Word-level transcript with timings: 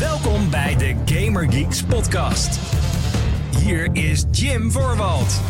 Welkom 0.00 0.50
bij 0.50 0.76
de 0.76 0.94
Gamer 1.04 1.52
Geeks 1.52 1.82
podcast. 1.82 2.58
Hier 3.58 3.88
is 3.92 4.24
Jim 4.30 4.72
Voorwald. 4.72 5.40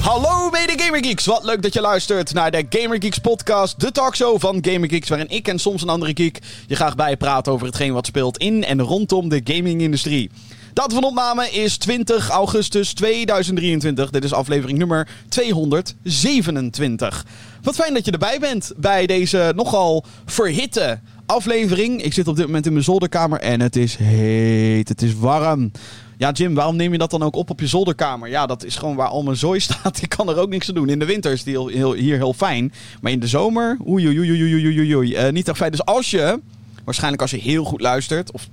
Hallo 0.00 0.50
mede 0.50 0.72
Gamer 0.76 1.04
Geeks, 1.04 1.26
wat 1.26 1.44
leuk 1.44 1.62
dat 1.62 1.72
je 1.72 1.80
luistert 1.80 2.32
naar 2.32 2.50
de 2.50 2.66
Gamer 2.68 3.02
Geeks 3.02 3.18
podcast, 3.18 3.80
de 3.80 3.92
talkshow 3.92 4.40
van 4.40 4.58
Gamer 4.60 4.88
Geeks, 4.88 5.08
waarin 5.08 5.28
ik 5.28 5.48
en 5.48 5.58
soms 5.58 5.82
een 5.82 5.88
andere 5.88 6.12
geek 6.14 6.38
je 6.66 6.74
graag 6.74 6.94
bijpraten 6.94 7.52
over 7.52 7.66
hetgeen 7.66 7.92
wat 7.92 8.06
speelt 8.06 8.38
in 8.38 8.64
en 8.64 8.82
rondom 8.82 9.28
de 9.28 9.40
gaming-industrie. 9.44 10.30
Datum 10.72 10.94
van 10.94 11.04
opname 11.04 11.50
is 11.50 11.76
20 11.76 12.28
augustus 12.28 12.92
2023. 12.92 14.10
Dit 14.10 14.24
is 14.24 14.32
aflevering 14.32 14.78
nummer 14.78 15.08
227. 15.28 17.26
Wat 17.62 17.74
fijn 17.74 17.94
dat 17.94 18.04
je 18.04 18.10
erbij 18.10 18.38
bent 18.38 18.72
bij 18.76 19.06
deze 19.06 19.52
nogal 19.56 20.04
verhitte 20.24 21.00
aflevering. 21.32 22.02
Ik 22.02 22.12
zit 22.12 22.28
op 22.28 22.36
dit 22.36 22.46
moment 22.46 22.66
in 22.66 22.72
mijn 22.72 22.84
zolderkamer 22.84 23.40
en 23.40 23.60
het 23.60 23.76
is 23.76 23.96
heet, 23.96 24.88
het 24.88 25.02
is 25.02 25.14
warm. 25.14 25.70
Ja, 26.16 26.30
Jim, 26.30 26.54
waarom 26.54 26.76
neem 26.76 26.92
je 26.92 26.98
dat 26.98 27.10
dan 27.10 27.22
ook 27.22 27.36
op 27.36 27.50
op 27.50 27.60
je 27.60 27.66
zolderkamer? 27.66 28.28
Ja, 28.28 28.46
dat 28.46 28.64
is 28.64 28.76
gewoon 28.76 28.96
waar 28.96 29.08
al 29.08 29.22
mijn 29.22 29.36
zooi 29.36 29.60
staat. 29.70 30.02
Ik 30.02 30.08
kan 30.08 30.28
er 30.28 30.38
ook 30.38 30.48
niks 30.48 30.68
aan 30.68 30.74
doen. 30.74 30.88
In 30.88 30.98
de 30.98 31.04
winter 31.04 31.32
is 31.32 31.42
die 31.42 31.58
heel, 31.70 31.92
hier 31.92 32.16
heel 32.16 32.32
fijn. 32.32 32.72
Maar 33.00 33.12
in 33.12 33.20
de 33.20 33.26
zomer, 33.26 33.78
oei, 33.88 34.06
oei, 34.06 34.18
oei, 34.18 34.30
oei, 34.30 34.54
oei, 34.54 34.78
oei, 34.78 34.96
oei. 34.96 35.14
Eh, 35.14 35.32
niet 35.32 35.48
echt 35.48 35.56
fijn. 35.56 35.70
Dus 35.70 35.84
als 35.84 36.10
je, 36.10 36.40
waarschijnlijk 36.84 37.22
als 37.22 37.30
je 37.30 37.36
heel 37.36 37.64
goed 37.64 37.80
luistert, 37.80 38.32
of 38.32 38.48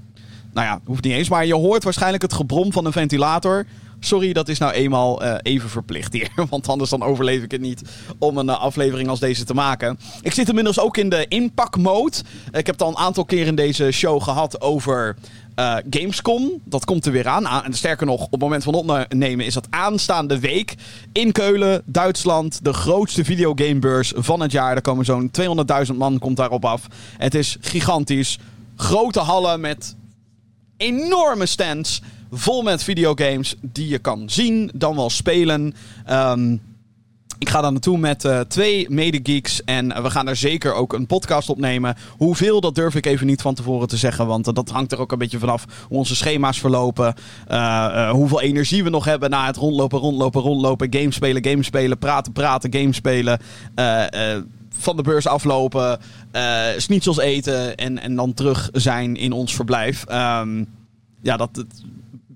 nou 0.54 0.68
ja, 0.68 0.82
hoeft 0.86 1.04
niet 1.04 1.14
eens, 1.14 1.30
maar 1.30 1.46
je 1.46 1.56
hoort 1.56 1.84
waarschijnlijk 1.84 2.22
het 2.22 2.34
gebrom 2.34 2.72
van 2.72 2.86
een 2.86 2.92
ventilator. 2.92 3.66
Sorry, 3.99 4.34
dat 4.34 4.48
is 4.48 4.58
nou 4.58 4.73
eenmaal 4.73 5.23
eh, 5.23 5.35
even 5.41 5.70
verplicht 5.70 6.13
hier. 6.13 6.30
Want 6.49 6.67
anders 6.67 6.89
dan 6.89 7.03
overleef 7.03 7.44
ik 7.44 7.52
het 7.52 7.62
niet 7.62 7.81
om 8.20 8.38
een 8.38 8.48
uh, 8.48 8.59
aflevering 8.59 9.09
als 9.09 9.20
deze 9.20 9.44
te 9.44 9.53
maken. 9.53 9.99
Ik 10.22 10.34
zit 10.34 10.49
inmiddels 10.49 10.80
ook 10.80 10.98
in 10.98 11.09
de 11.09 11.25
inpak-mode. 11.27 12.17
ik 12.52 12.66
heb 12.66 12.67
het 12.67 12.81
al 12.81 12.89
een 12.89 12.98
aantal 12.98 13.25
keer 13.25 13.48
in 13.48 13.55
deze 13.55 13.91
show 13.91 14.22
gehad 14.22 14.62
over 14.62 15.16
uh, 15.59 15.75
Gamescom. 15.89 16.52
Dat 16.63 16.85
komt 16.85 17.05
er 17.05 17.12
weer 17.12 17.27
aan. 17.27 17.63
En 17.63 17.73
sterker 17.73 18.05
nog, 18.05 18.22
op 18.22 18.31
het 18.31 18.41
moment 18.41 18.63
van 18.63 18.73
opnemen 18.73 19.45
is 19.45 19.53
dat 19.53 19.67
aanstaande 19.69 20.39
week 20.39 20.75
in 21.11 21.31
Keulen, 21.31 21.81
Duitsland. 21.86 22.59
De 22.63 22.73
grootste 22.73 23.23
videogamebeurs 23.23 24.13
van 24.16 24.39
het 24.39 24.52
jaar. 24.52 24.75
Er 24.75 24.81
komen 24.81 25.06
zo'n 25.06 25.31
200.000 25.91 25.95
man 25.95 26.19
komt 26.19 26.38
daarop 26.38 26.66
af. 26.66 26.88
Het 27.17 27.36
is 27.36 27.58
gigantisch. 27.61 28.38
Grote 28.75 29.19
hallen 29.19 29.59
met 29.59 29.95
enorme 30.78 31.45
stands. 31.45 32.02
Vol 32.31 32.61
met 32.61 32.83
videogames 32.83 33.55
die 33.61 33.88
je 33.88 33.99
kan 33.99 34.30
zien, 34.30 34.72
dan 34.73 34.95
wel 34.95 35.09
spelen. 35.09 35.73
Um, 36.09 36.61
ik 37.39 37.49
ga 37.49 37.61
daar 37.61 37.72
naartoe 37.72 37.97
met 37.97 38.23
uh, 38.23 38.39
twee 38.39 38.89
medegeeks. 38.89 39.63
En 39.63 40.03
we 40.03 40.09
gaan 40.09 40.27
er 40.27 40.35
zeker 40.35 40.73
ook 40.73 40.94
een 40.94 41.05
podcast 41.05 41.50
opnemen. 41.50 41.95
Hoeveel, 42.17 42.61
dat 42.61 42.75
durf 42.75 42.95
ik 42.95 43.05
even 43.05 43.27
niet 43.27 43.41
van 43.41 43.53
tevoren 43.53 43.88
te 43.88 43.97
zeggen. 43.97 44.27
Want 44.27 44.47
uh, 44.47 44.53
dat 44.53 44.69
hangt 44.69 44.91
er 44.91 45.00
ook 45.00 45.11
een 45.11 45.17
beetje 45.17 45.39
vanaf 45.39 45.66
hoe 45.88 45.97
onze 45.97 46.16
schema's 46.16 46.59
verlopen. 46.59 47.13
Uh, 47.52 48.09
hoeveel 48.09 48.41
energie 48.41 48.83
we 48.83 48.89
nog 48.89 49.05
hebben 49.05 49.30
na 49.30 49.45
het 49.45 49.55
rondlopen, 49.55 50.00
rondlopen, 50.00 50.41
rondlopen. 50.41 50.94
Games 50.94 51.16
spelen, 51.16 51.45
games 51.45 51.66
spelen. 51.66 51.97
Praten, 51.97 52.31
praten, 52.31 52.73
games 52.73 52.95
spelen. 52.95 53.39
van 54.69 54.95
de 54.95 55.02
beurs 55.03 55.27
aflopen. 55.27 56.00
schnitzels 56.77 57.17
eten. 57.17 57.75
En, 57.75 58.00
en 58.00 58.16
dan 58.16 58.33
terug 58.33 58.69
zijn 58.72 59.16
in 59.16 59.31
ons 59.31 59.55
verblijf. 59.55 60.05
Um, 60.11 60.67
ja, 61.22 61.38
dat... 61.38 61.66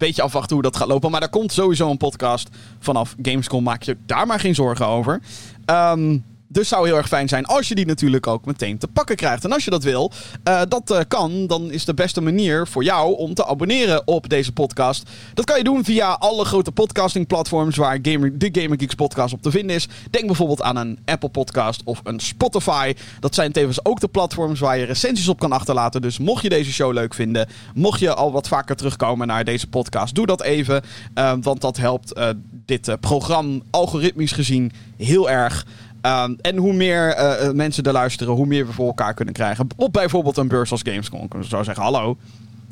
Beetje 0.03 0.21
afwachten 0.21 0.53
hoe 0.53 0.63
dat 0.63 0.75
gaat 0.75 0.87
lopen. 0.87 1.11
Maar 1.11 1.21
er 1.21 1.29
komt 1.29 1.51
sowieso 1.51 1.89
een 1.89 1.97
podcast 1.97 2.49
vanaf 2.79 3.15
Gamescom. 3.21 3.63
Maak 3.63 3.83
je 3.83 3.97
daar 4.05 4.27
maar 4.27 4.39
geen 4.39 4.55
zorgen 4.55 4.87
over. 4.87 5.21
Um, 5.65 6.23
dus 6.53 6.67
zou 6.67 6.87
heel 6.87 6.97
erg 6.97 7.07
fijn 7.07 7.27
zijn 7.27 7.45
als 7.45 7.67
je 7.67 7.75
die 7.75 7.85
natuurlijk 7.85 8.27
ook 8.27 8.45
meteen 8.45 8.77
te 8.77 8.87
pakken 8.87 9.15
krijgt. 9.15 9.43
En 9.43 9.51
als 9.51 9.63
je 9.63 9.69
dat 9.69 9.83
wil, 9.83 10.11
uh, 10.47 10.61
dat 10.67 10.91
uh, 10.91 10.99
kan, 11.07 11.47
dan 11.47 11.71
is 11.71 11.85
de 11.85 11.93
beste 11.93 12.21
manier 12.21 12.67
voor 12.67 12.83
jou 12.83 13.17
om 13.17 13.33
te 13.33 13.45
abonneren 13.45 14.07
op 14.07 14.29
deze 14.29 14.51
podcast. 14.51 15.09
Dat 15.33 15.45
kan 15.45 15.57
je 15.57 15.63
doen 15.63 15.83
via 15.83 16.11
alle 16.11 16.45
grote 16.45 16.71
podcastingplatforms 16.71 17.75
waar 17.75 17.99
Gamer, 18.01 18.37
de 18.37 18.49
Gamer 18.51 18.79
Geeks 18.79 18.95
podcast 18.95 19.33
op 19.33 19.41
te 19.41 19.51
vinden 19.51 19.75
is. 19.75 19.87
Denk 20.09 20.25
bijvoorbeeld 20.25 20.61
aan 20.61 20.75
een 20.75 20.99
Apple 21.05 21.29
podcast 21.29 21.81
of 21.83 22.01
een 22.03 22.19
Spotify. 22.19 22.93
Dat 23.19 23.35
zijn 23.35 23.51
tevens 23.51 23.85
ook 23.85 23.99
de 23.99 24.07
platforms 24.07 24.59
waar 24.59 24.77
je 24.77 24.85
recensies 24.85 25.27
op 25.27 25.39
kan 25.39 25.51
achterlaten. 25.51 26.01
Dus 26.01 26.17
mocht 26.17 26.43
je 26.43 26.49
deze 26.49 26.71
show 26.71 26.93
leuk 26.93 27.13
vinden, 27.13 27.47
mocht 27.73 27.99
je 27.99 28.13
al 28.13 28.31
wat 28.31 28.47
vaker 28.47 28.75
terugkomen 28.75 29.27
naar 29.27 29.43
deze 29.43 29.67
podcast, 29.67 30.15
doe 30.15 30.25
dat 30.25 30.41
even. 30.41 30.81
Uh, 31.15 31.33
want 31.41 31.61
dat 31.61 31.77
helpt 31.77 32.21
dit 32.65 32.99
programma 32.99 33.59
algoritmisch 33.69 34.31
gezien 34.31 34.71
heel 34.97 35.29
erg. 35.29 35.65
Um, 36.05 36.35
en 36.41 36.57
hoe 36.57 36.73
meer 36.73 37.17
uh, 37.17 37.51
mensen 37.51 37.83
er 37.83 37.91
luisteren, 37.91 38.33
hoe 38.33 38.45
meer 38.45 38.65
we 38.65 38.73
voor 38.73 38.87
elkaar 38.87 39.13
kunnen 39.13 39.33
krijgen. 39.33 39.67
Op 39.75 39.93
bijvoorbeeld 39.93 40.37
een 40.37 40.47
beurs 40.47 40.71
als 40.71 40.81
Gamescom. 40.83 41.23
Ik 41.23 41.31
zou 41.39 41.63
zeggen, 41.63 41.83
hallo. 41.83 42.17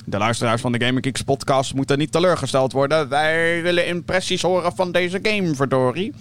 De 0.05 0.17
luisteraars 0.17 0.61
van 0.61 0.71
de 0.71 0.85
Gaming 0.85 1.05
Geeks 1.05 1.21
podcast 1.21 1.73
moeten 1.73 1.97
niet 1.97 2.11
teleurgesteld 2.11 2.71
worden. 2.71 3.09
Wij 3.09 3.61
willen 3.61 3.87
impressies 3.87 4.41
horen 4.41 4.75
van 4.75 4.91
deze 4.91 5.19
game, 5.21 5.55
verdorie. 5.55 6.13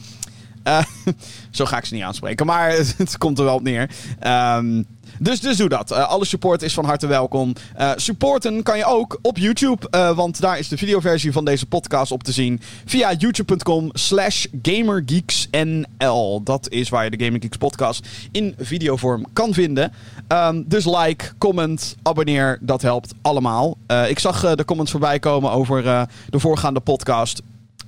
Uh, 0.64 0.82
zo 1.50 1.64
ga 1.64 1.76
ik 1.76 1.84
ze 1.84 1.94
niet 1.94 2.02
aanspreken, 2.02 2.46
maar 2.46 2.70
het 2.96 3.18
komt 3.18 3.38
er 3.38 3.44
wel 3.44 3.54
op 3.54 3.62
neer. 3.62 3.90
Um, 4.26 4.86
dus, 5.22 5.40
dus 5.40 5.56
doe 5.56 5.68
dat. 5.68 5.92
Uh, 5.92 6.08
alle 6.08 6.24
support 6.24 6.62
is 6.62 6.74
van 6.74 6.84
harte 6.84 7.06
welkom. 7.06 7.52
Uh, 7.78 7.90
supporten 7.96 8.62
kan 8.62 8.78
je 8.78 8.84
ook 8.84 9.18
op 9.22 9.38
YouTube. 9.38 9.88
Uh, 9.90 10.16
want 10.16 10.40
daar 10.40 10.58
is 10.58 10.68
de 10.68 10.76
videoversie 10.76 11.32
van 11.32 11.44
deze 11.44 11.66
podcast 11.66 12.12
op 12.12 12.22
te 12.22 12.32
zien. 12.32 12.60
Via 12.84 13.12
youtube.com 13.12 13.90
slash 13.92 14.46
gamergeeksnl. 14.62 16.42
Dat 16.44 16.70
is 16.70 16.88
waar 16.88 17.04
je 17.04 17.10
de 17.10 17.24
Gaming 17.24 17.42
Geeks 17.42 17.56
podcast 17.56 18.08
in 18.30 18.54
videovorm 18.58 19.26
kan 19.32 19.54
vinden. 19.54 19.92
Um, 20.28 20.64
dus 20.68 20.84
like, 20.84 21.24
comment, 21.38 21.96
abonneer. 22.02 22.58
Dat 22.60 22.82
helpt 22.82 23.14
allemaal. 23.22 23.76
ik 24.08 24.18
zag 24.18 24.54
de 24.54 24.64
comments 24.64 24.90
voorbij 24.90 25.18
komen 25.18 25.50
over 25.50 25.82
de 26.30 26.38
voorgaande 26.38 26.80
podcast. 26.80 27.42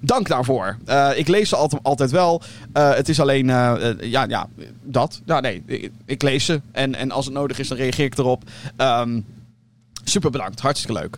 Dank 0.04 0.28
daarvoor. 0.28 0.76
Uh, 0.88 1.10
ik 1.14 1.28
lees 1.28 1.48
ze 1.48 1.56
altijd, 1.82 2.10
wel. 2.10 2.42
Uh, 2.76 2.94
het 2.94 3.08
is 3.08 3.20
alleen, 3.20 3.48
uh, 3.48 3.74
ja, 4.00 4.24
ja, 4.28 4.46
dat. 4.82 5.20
Ja, 5.24 5.40
nee, 5.40 5.62
ik, 6.04 6.22
lees 6.22 6.44
ze. 6.44 6.60
En, 6.72 6.94
en 6.94 7.10
als 7.10 7.24
het 7.24 7.34
nodig 7.34 7.58
is, 7.58 7.68
dan 7.68 7.76
reageer 7.76 8.04
ik 8.04 8.18
erop. 8.18 8.42
Um, 8.76 9.24
super 10.04 10.30
bedankt, 10.30 10.60
hartstikke 10.60 11.00
leuk. 11.00 11.16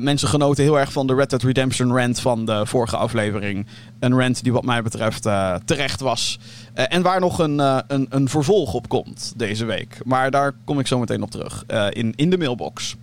mensen 0.00 0.28
genoten 0.28 0.64
heel 0.64 0.78
erg 0.78 0.92
van 0.92 1.06
de 1.06 1.14
Red 1.14 1.30
Dead 1.30 1.42
Redemption 1.42 1.96
rant 1.96 2.20
van 2.20 2.46
de 2.46 2.66
vorige 2.66 2.96
aflevering. 2.96 3.66
Een 3.98 4.18
rant 4.18 4.42
die 4.42 4.52
wat 4.52 4.64
mij 4.64 4.82
betreft 4.82 5.22
terecht 5.64 6.00
was. 6.00 6.38
en 6.74 7.02
waar 7.02 7.20
nog 7.20 7.38
een, 7.38 7.58
een, 7.86 8.06
een 8.08 8.28
vervolg 8.28 8.74
op 8.74 8.88
komt 8.88 9.32
deze 9.36 9.64
week. 9.64 9.98
Maar 10.04 10.30
daar 10.30 10.52
kom 10.64 10.78
ik 10.78 10.86
zo 10.86 10.98
meteen 10.98 11.22
op 11.22 11.30
terug. 11.30 11.64
in, 11.90 12.12
in 12.16 12.30
de 12.30 12.38
mailbox. 12.38 12.96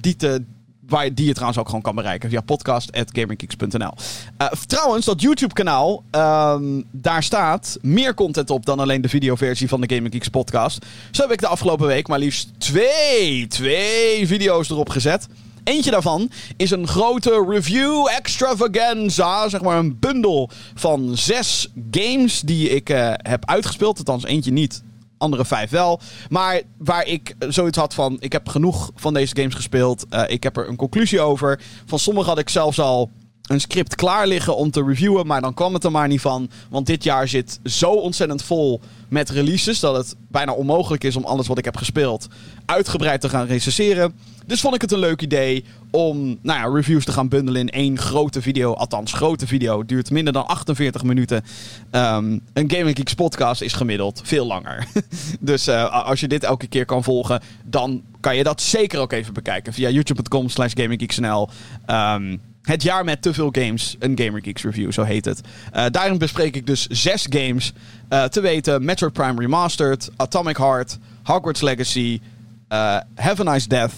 die 0.00 0.16
te 0.16 0.44
Waar, 0.88 1.14
die 1.14 1.26
je 1.26 1.32
trouwens 1.32 1.58
ook 1.58 1.66
gewoon 1.66 1.82
kan 1.82 1.94
bereiken 1.94 2.30
via 2.30 2.40
podcast.gaminggeeks.nl. 2.40 3.78
Uh, 3.78 3.90
eh, 4.36 4.48
trouwens, 4.66 5.06
dat 5.06 5.20
YouTube-kanaal, 5.20 6.02
um, 6.10 6.84
daar 6.90 7.22
staat 7.22 7.78
meer 7.82 8.14
content 8.14 8.50
op 8.50 8.66
dan 8.66 8.80
alleen 8.80 9.00
de 9.00 9.08
videoversie 9.08 9.68
van 9.68 9.80
de 9.80 9.94
Gaming 9.94 10.12
Geeks 10.12 10.28
podcast. 10.28 10.86
Zo 11.10 11.22
heb 11.22 11.32
ik 11.32 11.40
de 11.40 11.46
afgelopen 11.46 11.86
week 11.86 12.08
maar 12.08 12.18
liefst 12.18 12.50
twee, 12.58 13.46
twee 13.46 14.26
video's 14.26 14.70
erop 14.70 14.88
gezet. 14.88 15.28
Eentje 15.64 15.90
daarvan 15.90 16.30
is 16.56 16.70
een 16.70 16.86
grote 16.86 17.44
review 17.48 18.06
extravaganza. 18.16 19.48
Zeg 19.48 19.62
maar 19.62 19.78
een 19.78 19.98
bundel 19.98 20.50
van 20.74 21.16
zes 21.16 21.68
games 21.90 22.40
die 22.40 22.68
ik 22.68 22.90
uh, 22.90 23.12
heb 23.16 23.46
uitgespeeld. 23.46 23.98
Althans, 23.98 24.24
eentje 24.24 24.52
niet 24.52 24.82
andere 25.18 25.44
vijf 25.44 25.70
wel. 25.70 26.00
Maar 26.28 26.62
waar 26.78 27.06
ik 27.06 27.34
zoiets 27.48 27.78
had 27.78 27.94
van: 27.94 28.16
ik 28.20 28.32
heb 28.32 28.48
genoeg 28.48 28.90
van 28.94 29.14
deze 29.14 29.36
games 29.36 29.54
gespeeld. 29.54 30.06
Uh, 30.10 30.22
ik 30.26 30.42
heb 30.42 30.56
er 30.56 30.68
een 30.68 30.76
conclusie 30.76 31.20
over. 31.20 31.60
Van 31.86 31.98
sommige 31.98 32.28
had 32.28 32.38
ik 32.38 32.48
zelfs 32.48 32.80
al 32.80 33.10
een 33.48 33.60
script 33.60 33.94
klaar 33.94 34.26
liggen 34.26 34.56
om 34.56 34.70
te 34.70 34.84
reviewen. 34.84 35.26
Maar 35.26 35.40
dan 35.40 35.54
kwam 35.54 35.74
het 35.74 35.84
er 35.84 35.90
maar 35.90 36.08
niet 36.08 36.20
van. 36.20 36.50
Want 36.68 36.86
dit 36.86 37.04
jaar 37.04 37.28
zit 37.28 37.60
zo 37.64 37.90
ontzettend 37.90 38.42
vol 38.42 38.80
met 39.08 39.30
releases. 39.30 39.80
Dat 39.80 39.96
het 39.96 40.16
bijna 40.28 40.52
onmogelijk 40.52 41.04
is 41.04 41.16
om 41.16 41.24
alles 41.24 41.46
wat 41.46 41.58
ik 41.58 41.64
heb 41.64 41.76
gespeeld 41.76 42.28
uitgebreid 42.64 43.20
te 43.20 43.28
gaan 43.28 43.46
recenseren. 43.46 44.14
Dus 44.46 44.60
vond 44.60 44.74
ik 44.74 44.80
het 44.80 44.92
een 44.92 44.98
leuk 44.98 45.22
idee 45.22 45.64
om 45.90 46.38
nou 46.42 46.58
ja, 46.58 46.76
reviews 46.76 47.04
te 47.04 47.12
gaan 47.12 47.28
bundelen 47.28 47.60
in 47.60 47.70
één 47.70 47.98
grote 47.98 48.42
video. 48.42 48.72
Althans, 48.72 49.12
grote 49.12 49.46
video. 49.46 49.84
Duurt 49.84 50.10
minder 50.10 50.32
dan 50.32 50.46
48 50.46 51.02
minuten. 51.02 51.44
Um, 51.90 52.40
een 52.52 52.70
Gaming 52.70 52.96
Geeks 52.96 53.14
podcast 53.14 53.60
is 53.60 53.72
gemiddeld 53.72 54.20
veel 54.24 54.46
langer. 54.46 54.86
dus 55.40 55.68
uh, 55.68 56.04
als 56.04 56.20
je 56.20 56.28
dit 56.28 56.44
elke 56.44 56.66
keer 56.66 56.84
kan 56.84 57.04
volgen, 57.04 57.40
dan 57.64 58.02
kan 58.20 58.36
je 58.36 58.42
dat 58.42 58.62
zeker 58.62 59.00
ook 59.00 59.12
even 59.12 59.32
bekijken. 59.34 59.72
Via 59.72 59.88
youtube.com 59.88 60.48
slash 60.48 60.72
gaminggeeksnl. 60.74 61.48
Um, 61.86 62.40
het 62.62 62.82
jaar 62.82 63.04
met 63.04 63.22
te 63.22 63.34
veel 63.34 63.48
games. 63.52 63.96
Een 63.98 64.18
Gamer 64.18 64.42
Geeks 64.42 64.62
review, 64.62 64.92
zo 64.92 65.02
heet 65.02 65.24
het. 65.24 65.40
Uh, 65.76 65.84
daarin 65.90 66.18
bespreek 66.18 66.56
ik 66.56 66.66
dus 66.66 66.86
zes 66.86 67.26
games. 67.30 67.72
Uh, 68.10 68.24
te 68.24 68.40
weten 68.40 68.84
Metroid 68.84 69.12
Prime 69.12 69.40
Remastered, 69.40 70.10
Atomic 70.16 70.56
Heart, 70.56 70.98
Hogwarts 71.22 71.60
Legacy, 71.60 72.20
uh, 72.68 72.96
Have 73.14 73.48
a 73.48 73.52
Nice 73.52 73.68
Death, 73.68 73.92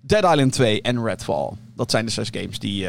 Dead 0.00 0.24
Island 0.24 0.52
2 0.52 0.82
en 0.82 1.04
Redfall. 1.04 1.50
Dat 1.76 1.90
zijn 1.90 2.04
de 2.04 2.10
zes 2.10 2.28
games 2.30 2.58
die 2.58 2.88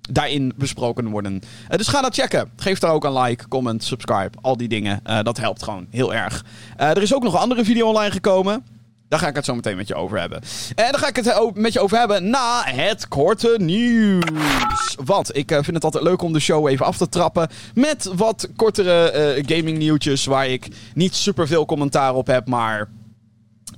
daarin 0.00 0.52
besproken 0.56 1.08
worden. 1.08 1.42
dus 1.68 1.88
ga 1.88 2.00
dat 2.00 2.14
checken. 2.14 2.50
Geef 2.56 2.78
daar 2.78 2.92
ook 2.92 3.04
een 3.04 3.18
like, 3.18 3.48
comment, 3.48 3.84
subscribe, 3.84 4.30
al 4.40 4.56
die 4.56 4.68
dingen. 4.68 5.00
dat 5.22 5.36
helpt 5.36 5.62
gewoon 5.62 5.86
heel 5.90 6.14
erg. 6.14 6.44
er 6.76 7.02
is 7.02 7.14
ook 7.14 7.22
nog 7.22 7.32
een 7.32 7.40
andere 7.40 7.64
video 7.64 7.88
online 7.88 8.10
gekomen. 8.10 8.64
Daar 9.08 9.18
ga 9.18 9.28
ik 9.28 9.34
het 9.34 9.44
zo 9.44 9.54
meteen 9.54 9.76
met 9.76 9.88
je 9.88 9.94
over 9.94 10.20
hebben. 10.20 10.42
En 10.74 10.90
dan 10.90 11.00
ga 11.00 11.08
ik 11.08 11.16
het 11.16 11.56
met 11.56 11.72
je 11.72 11.80
over 11.80 11.98
hebben 11.98 12.30
na 12.30 12.62
het 12.64 13.08
korte 13.08 13.56
nieuws. 13.60 14.96
Want 15.04 15.36
ik 15.36 15.50
vind 15.50 15.66
het 15.66 15.84
altijd 15.84 16.04
leuk 16.04 16.22
om 16.22 16.32
de 16.32 16.40
show 16.40 16.68
even 16.68 16.86
af 16.86 16.96
te 16.96 17.08
trappen 17.08 17.48
met 17.74 18.10
wat 18.14 18.48
kortere 18.56 19.42
gaming 19.46 19.78
nieuwtjes 19.78 20.24
waar 20.24 20.46
ik 20.46 20.68
niet 20.94 21.14
super 21.14 21.46
veel 21.46 21.66
commentaar 21.66 22.14
op 22.14 22.26
heb, 22.26 22.48
maar 22.48 22.88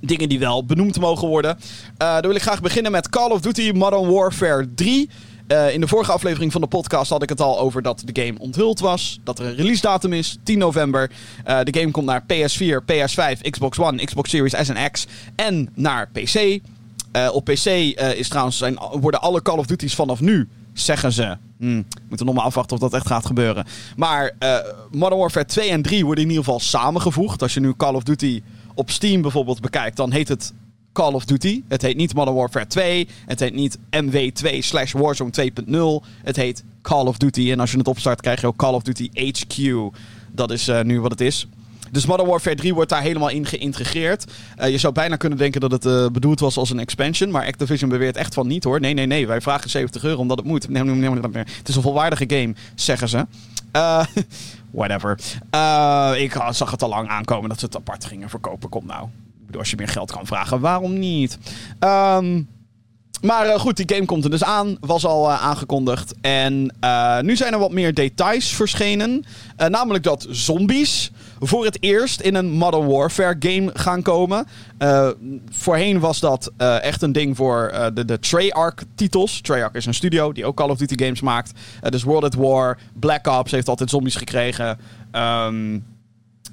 dingen 0.01 0.29
die 0.29 0.39
wel 0.39 0.65
benoemd 0.65 0.99
mogen 0.99 1.27
worden. 1.27 1.57
Uh, 1.57 2.13
dan 2.13 2.21
wil 2.21 2.35
ik 2.35 2.41
graag 2.41 2.61
beginnen 2.61 2.91
met 2.91 3.09
Call 3.09 3.29
of 3.29 3.41
Duty 3.41 3.71
Modern 3.71 4.11
Warfare 4.11 4.73
3. 4.75 5.09
Uh, 5.51 5.73
in 5.73 5.81
de 5.81 5.87
vorige 5.87 6.11
aflevering 6.11 6.51
van 6.51 6.61
de 6.61 6.67
podcast 6.67 7.09
had 7.09 7.23
ik 7.23 7.29
het 7.29 7.41
al 7.41 7.59
over 7.59 7.81
dat 7.81 8.01
de 8.05 8.21
game 8.23 8.39
onthuld 8.39 8.79
was. 8.79 9.19
Dat 9.23 9.39
er 9.39 9.45
een 9.45 9.55
release 9.55 9.81
datum 9.81 10.13
is, 10.13 10.37
10 10.43 10.57
november. 10.57 11.11
Uh, 11.47 11.59
de 11.63 11.79
game 11.79 11.91
komt 11.91 12.05
naar 12.05 12.21
PS4, 12.21 12.83
PS5, 12.91 13.49
Xbox 13.49 13.79
One, 13.79 14.05
Xbox 14.05 14.29
Series 14.29 14.53
S 14.65 14.69
en 14.69 14.91
X 14.91 15.07
en 15.35 15.69
naar 15.73 16.09
PC. 16.11 16.35
Uh, 16.35 17.29
op 17.31 17.45
PC 17.45 17.65
is 18.15 18.27
trouwens, 18.27 18.57
zijn, 18.57 18.79
worden 18.91 19.21
alle 19.21 19.41
Call 19.41 19.57
of 19.57 19.65
Duty's 19.65 19.95
vanaf 19.95 20.19
nu, 20.19 20.47
zeggen 20.73 21.11
ze. 21.11 21.37
Hmm, 21.57 21.85
moeten 22.07 22.25
nog 22.25 22.35
maar 22.35 22.43
afwachten 22.43 22.75
of 22.75 22.81
dat 22.81 22.93
echt 22.93 23.07
gaat 23.07 23.25
gebeuren. 23.25 23.65
Maar 23.95 24.31
Modern 24.91 25.19
Warfare 25.19 25.45
2 25.45 25.69
en 25.69 25.81
3 25.81 26.05
worden 26.05 26.23
in 26.23 26.29
ieder 26.29 26.43
geval 26.43 26.59
samengevoegd. 26.59 27.41
Als 27.41 27.53
je 27.53 27.59
nu 27.59 27.73
Call 27.77 27.93
of 27.93 28.03
Duty 28.03 28.41
op 28.73 28.89
Steam 28.89 29.21
bijvoorbeeld 29.21 29.61
bekijkt, 29.61 29.97
dan 29.97 30.11
heet 30.11 30.27
het 30.27 30.53
Call 30.99 31.13
of 31.13 31.25
Duty. 31.25 31.63
Het 31.67 31.81
heet 31.81 31.95
niet 31.95 32.13
Modern 32.13 32.35
Warfare 32.35 32.67
2. 32.67 33.07
Het 33.25 33.39
heet 33.39 33.53
niet 33.53 33.77
MW2 33.77 34.57
slash 34.59 34.91
Warzone 34.91 35.31
2.0. 36.01 36.07
Het 36.23 36.35
heet 36.35 36.63
Call 36.81 37.05
of 37.05 37.17
Duty. 37.17 37.51
En 37.51 37.59
als 37.59 37.71
je 37.71 37.77
het 37.77 37.87
opstart, 37.87 38.21
krijg 38.21 38.41
je 38.41 38.47
ook 38.47 38.55
Call 38.55 38.73
of 38.73 38.81
Duty 38.81 39.09
HQ. 39.13 39.73
Dat 40.31 40.51
is 40.51 40.67
uh, 40.67 40.81
nu 40.81 41.01
wat 41.01 41.11
het 41.11 41.21
is. 41.21 41.47
Dus 41.91 42.05
Modern 42.05 42.29
Warfare 42.29 42.55
3 42.55 42.73
wordt 42.73 42.89
daar 42.89 43.01
helemaal 43.01 43.29
in 43.29 43.45
geïntegreerd. 43.45 44.31
Uh, 44.59 44.69
je 44.69 44.77
zou 44.77 44.93
bijna 44.93 45.15
kunnen 45.15 45.37
denken 45.37 45.61
dat 45.61 45.71
het 45.71 45.85
uh, 45.85 46.07
bedoeld 46.09 46.39
was 46.39 46.57
als 46.57 46.69
een 46.69 46.79
expansion. 46.79 47.31
Maar 47.31 47.45
Activision 47.45 47.89
beweert 47.89 48.17
echt 48.17 48.33
van 48.33 48.47
niet 48.47 48.63
hoor. 48.63 48.79
Nee, 48.79 48.93
nee, 48.93 49.05
nee. 49.05 49.27
Wij 49.27 49.41
vragen 49.41 49.69
70 49.69 50.03
euro 50.03 50.19
omdat 50.19 50.37
het 50.37 50.47
moet. 50.47 50.69
Nee, 50.69 50.83
nee, 50.83 50.95
nee, 50.95 51.19
nee. 51.19 51.43
Het 51.57 51.67
is 51.67 51.75
een 51.75 51.81
volwaardige 51.81 52.25
game, 52.27 52.53
zeggen 52.75 53.09
ze. 53.09 53.25
Whatever. 54.71 55.19
Ik 56.21 56.31
zag 56.49 56.71
het 56.71 56.83
al 56.83 56.89
lang 56.89 57.07
aankomen 57.07 57.49
dat 57.49 57.59
ze 57.59 57.65
het 57.65 57.75
apart 57.75 58.05
gingen 58.05 58.29
verkopen. 58.29 58.69
Kom 58.69 58.85
nou. 58.85 59.07
Bedoel, 59.49 59.61
als 59.61 59.71
je 59.71 59.77
meer 59.77 59.87
geld 59.87 60.11
kan 60.11 60.25
vragen, 60.25 60.59
waarom 60.59 60.99
niet? 60.99 61.37
Um, 61.79 62.47
maar 63.21 63.47
uh, 63.47 63.59
goed, 63.59 63.77
die 63.77 63.95
game 63.95 64.05
komt 64.05 64.23
er 64.23 64.29
dus 64.29 64.43
aan. 64.43 64.77
Was 64.79 65.05
al 65.05 65.29
uh, 65.29 65.43
aangekondigd. 65.43 66.13
En 66.21 66.75
uh, 66.83 67.19
nu 67.19 67.35
zijn 67.35 67.53
er 67.53 67.59
wat 67.59 67.71
meer 67.71 67.93
details 67.93 68.47
verschenen. 68.47 69.25
namelijk 69.69 70.03
dat 70.03 70.27
zombies 70.29 71.11
voor 71.39 71.65
het 71.65 71.77
eerst 71.83 72.21
in 72.21 72.35
een 72.35 72.51
Modern 72.51 72.87
Warfare 72.87 73.35
game 73.39 73.69
gaan 73.73 74.01
komen. 74.01 74.47
voorheen 75.49 75.99
was 75.99 76.19
dat 76.19 76.51
echt 76.57 77.01
een 77.01 77.11
ding 77.11 77.35
voor 77.35 77.89
de, 77.93 78.05
de 78.05 78.19
Treyarch 78.19 78.83
titels. 78.95 79.41
Treyarch 79.41 79.73
is 79.73 79.85
een 79.85 79.93
studio 79.93 80.31
die 80.31 80.45
ook 80.45 80.55
Call 80.55 80.69
of 80.69 80.77
Duty 80.77 81.03
games 81.03 81.21
maakt. 81.21 81.51
dus 81.89 82.03
World 82.03 82.23
at 82.23 82.33
War, 82.33 82.77
Black 82.99 83.27
Ops 83.27 83.51
heeft 83.51 83.69
altijd 83.69 83.89
zombies 83.89 84.15
gekregen. 84.15 84.79
Um, 85.11 85.85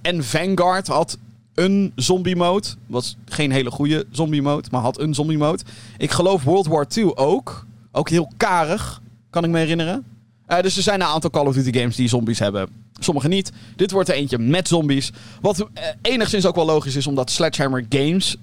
en 0.02 0.25
Vanguard 0.25 0.87
had 0.87 1.19
een 1.56 1.93
zombie 1.97 2.37
mode. 2.37 2.67
Was 2.87 3.17
geen 3.25 3.50
hele 3.50 3.70
goede 3.70 4.06
zombie 4.11 4.43
mode, 4.43 4.69
maar 4.70 4.81
had 4.81 5.00
een 5.00 5.14
zombie 5.14 5.38
mode. 5.38 5.62
Ik 5.99 6.11
geloof 6.11 6.43
World 6.43 6.67
War 6.67 6.87
II 6.97 7.14
ook. 7.14 7.67
Ook 7.93 8.08
heel 8.08 8.32
karig, 8.37 9.03
kan 9.31 9.44
ik 9.44 9.50
me 9.50 9.58
herinneren. 9.58 10.05
Uh, 10.49 10.61
dus 10.61 10.76
er 10.76 10.82
zijn 10.82 11.00
een 11.00 11.06
aantal 11.06 11.31
Call 11.31 11.47
of 11.47 11.55
Duty 11.55 11.79
games 11.79 11.97
die 11.97 12.08
zombies 12.08 12.38
hebben. 12.38 12.69
Sommige 12.99 13.29
niet. 13.29 13.53
Dit 13.76 13.91
wordt 13.91 14.08
er 14.08 14.14
eentje 14.14 14.38
met 14.38 14.69
zombies. 14.69 15.12
Wat 15.41 15.61
uh, 15.61 15.67
enigszins 16.03 16.47
ook 16.47 16.55
wel 16.55 16.67
logisch 16.67 16.97
is, 16.97 17.06
omdat 17.06 17.31
Sledgehammer 17.31 17.87
Games... 17.88 18.37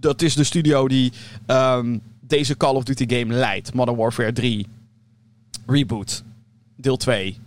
dat 0.00 0.22
is 0.22 0.34
de 0.34 0.44
studio 0.44 0.88
die 0.88 1.12
um, 1.46 2.00
deze 2.20 2.56
Call 2.56 2.74
of 2.74 2.84
Duty 2.84 3.16
game 3.16 3.34
leidt. 3.34 3.74
Modern 3.74 3.96
Warfare 3.96 4.32
3. 4.32 4.66
Reboot. 5.66 6.22
Deel 6.76 6.96
2. 6.96 7.38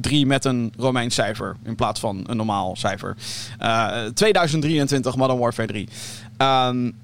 3 0.00 0.26
met 0.26 0.44
een 0.44 0.72
Romeins 0.76 1.14
cijfer 1.14 1.56
in 1.64 1.74
plaats 1.74 2.00
van 2.00 2.24
een 2.26 2.36
normaal 2.36 2.76
cijfer. 2.76 3.16
Uh, 3.62 4.04
2023 4.04 5.16
Modern 5.16 5.38
Warfare 5.38 5.68
3. 5.68 5.88
Um, 6.38 6.94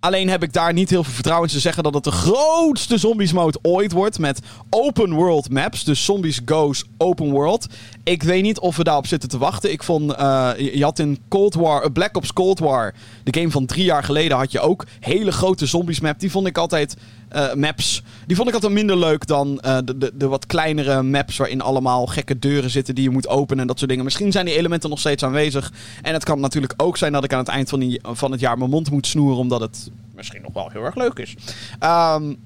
alleen 0.00 0.28
heb 0.28 0.42
ik 0.42 0.52
daar 0.52 0.72
niet 0.72 0.90
heel 0.90 1.04
veel 1.04 1.12
vertrouwen 1.12 1.48
in 1.48 1.54
te 1.54 1.60
zeggen 1.60 1.82
dat 1.82 1.94
het 1.94 2.04
de 2.04 2.10
grootste 2.10 2.98
zombies 2.98 3.32
mode 3.32 3.58
ooit 3.62 3.92
wordt. 3.92 4.18
Met 4.18 4.40
open 4.70 5.12
world 5.12 5.50
maps. 5.50 5.84
Dus 5.84 6.04
Zombies 6.04 6.40
Goes 6.44 6.84
Open 6.96 7.30
World. 7.30 7.66
Ik 8.04 8.22
weet 8.22 8.42
niet 8.42 8.58
of 8.58 8.76
we 8.76 8.84
daarop 8.84 9.06
zitten 9.06 9.28
te 9.28 9.38
wachten. 9.38 9.72
Ik 9.72 9.82
vond, 9.82 10.12
uh, 10.12 10.50
je 10.56 10.82
had 10.82 10.98
in 10.98 11.18
Cold 11.28 11.54
War, 11.54 11.84
uh, 11.84 11.90
Black 11.92 12.16
Ops 12.16 12.32
Cold 12.32 12.58
War, 12.58 12.94
de 13.24 13.40
game 13.40 13.50
van 13.50 13.66
drie 13.66 13.84
jaar 13.84 14.04
geleden, 14.04 14.36
had 14.36 14.52
je 14.52 14.60
ook 14.60 14.86
hele 15.00 15.32
grote 15.32 15.66
zombies 15.66 16.00
map. 16.00 16.20
Die 16.20 16.30
vond 16.30 16.46
ik 16.46 16.58
altijd 16.58 16.96
uh, 17.34 17.54
maps. 17.54 18.02
Die 18.26 18.36
vond 18.36 18.48
ik 18.48 18.54
altijd 18.54 18.72
minder 18.72 18.98
leuk 18.98 19.26
dan 19.26 19.60
uh, 19.66 19.78
de, 19.84 19.98
de, 19.98 20.10
de, 20.14 20.28
wat 20.28 20.46
kleinere 20.46 21.02
maps 21.02 21.36
waarin 21.36 21.60
allemaal 21.60 22.06
gekke 22.06 22.38
deuren 22.38 22.70
zitten 22.70 22.94
die 22.94 23.04
je 23.04 23.10
moet 23.10 23.28
openen 23.28 23.60
en 23.60 23.66
dat 23.66 23.78
soort 23.78 23.90
dingen. 23.90 24.04
Misschien 24.04 24.32
zijn 24.32 24.46
die 24.46 24.56
elementen 24.56 24.90
nog 24.90 24.98
steeds 24.98 25.22
aanwezig. 25.22 25.72
En 26.02 26.12
het 26.12 26.24
kan 26.24 26.40
natuurlijk 26.40 26.74
ook 26.76 26.96
zijn 26.96 27.12
dat 27.12 27.24
ik 27.24 27.32
aan 27.32 27.38
het 27.38 27.48
eind 27.48 27.68
van, 27.68 27.98
van 28.02 28.30
het 28.30 28.40
jaar 28.40 28.58
mijn 28.58 28.70
mond 28.70 28.90
moet 28.90 29.06
snoeren 29.06 29.38
omdat 29.38 29.60
het 29.60 29.90
misschien 30.14 30.42
nog 30.42 30.52
wel 30.52 30.70
heel 30.70 30.84
erg 30.84 30.94
leuk 30.94 31.18
is. 31.18 31.34
Um, 31.80 32.36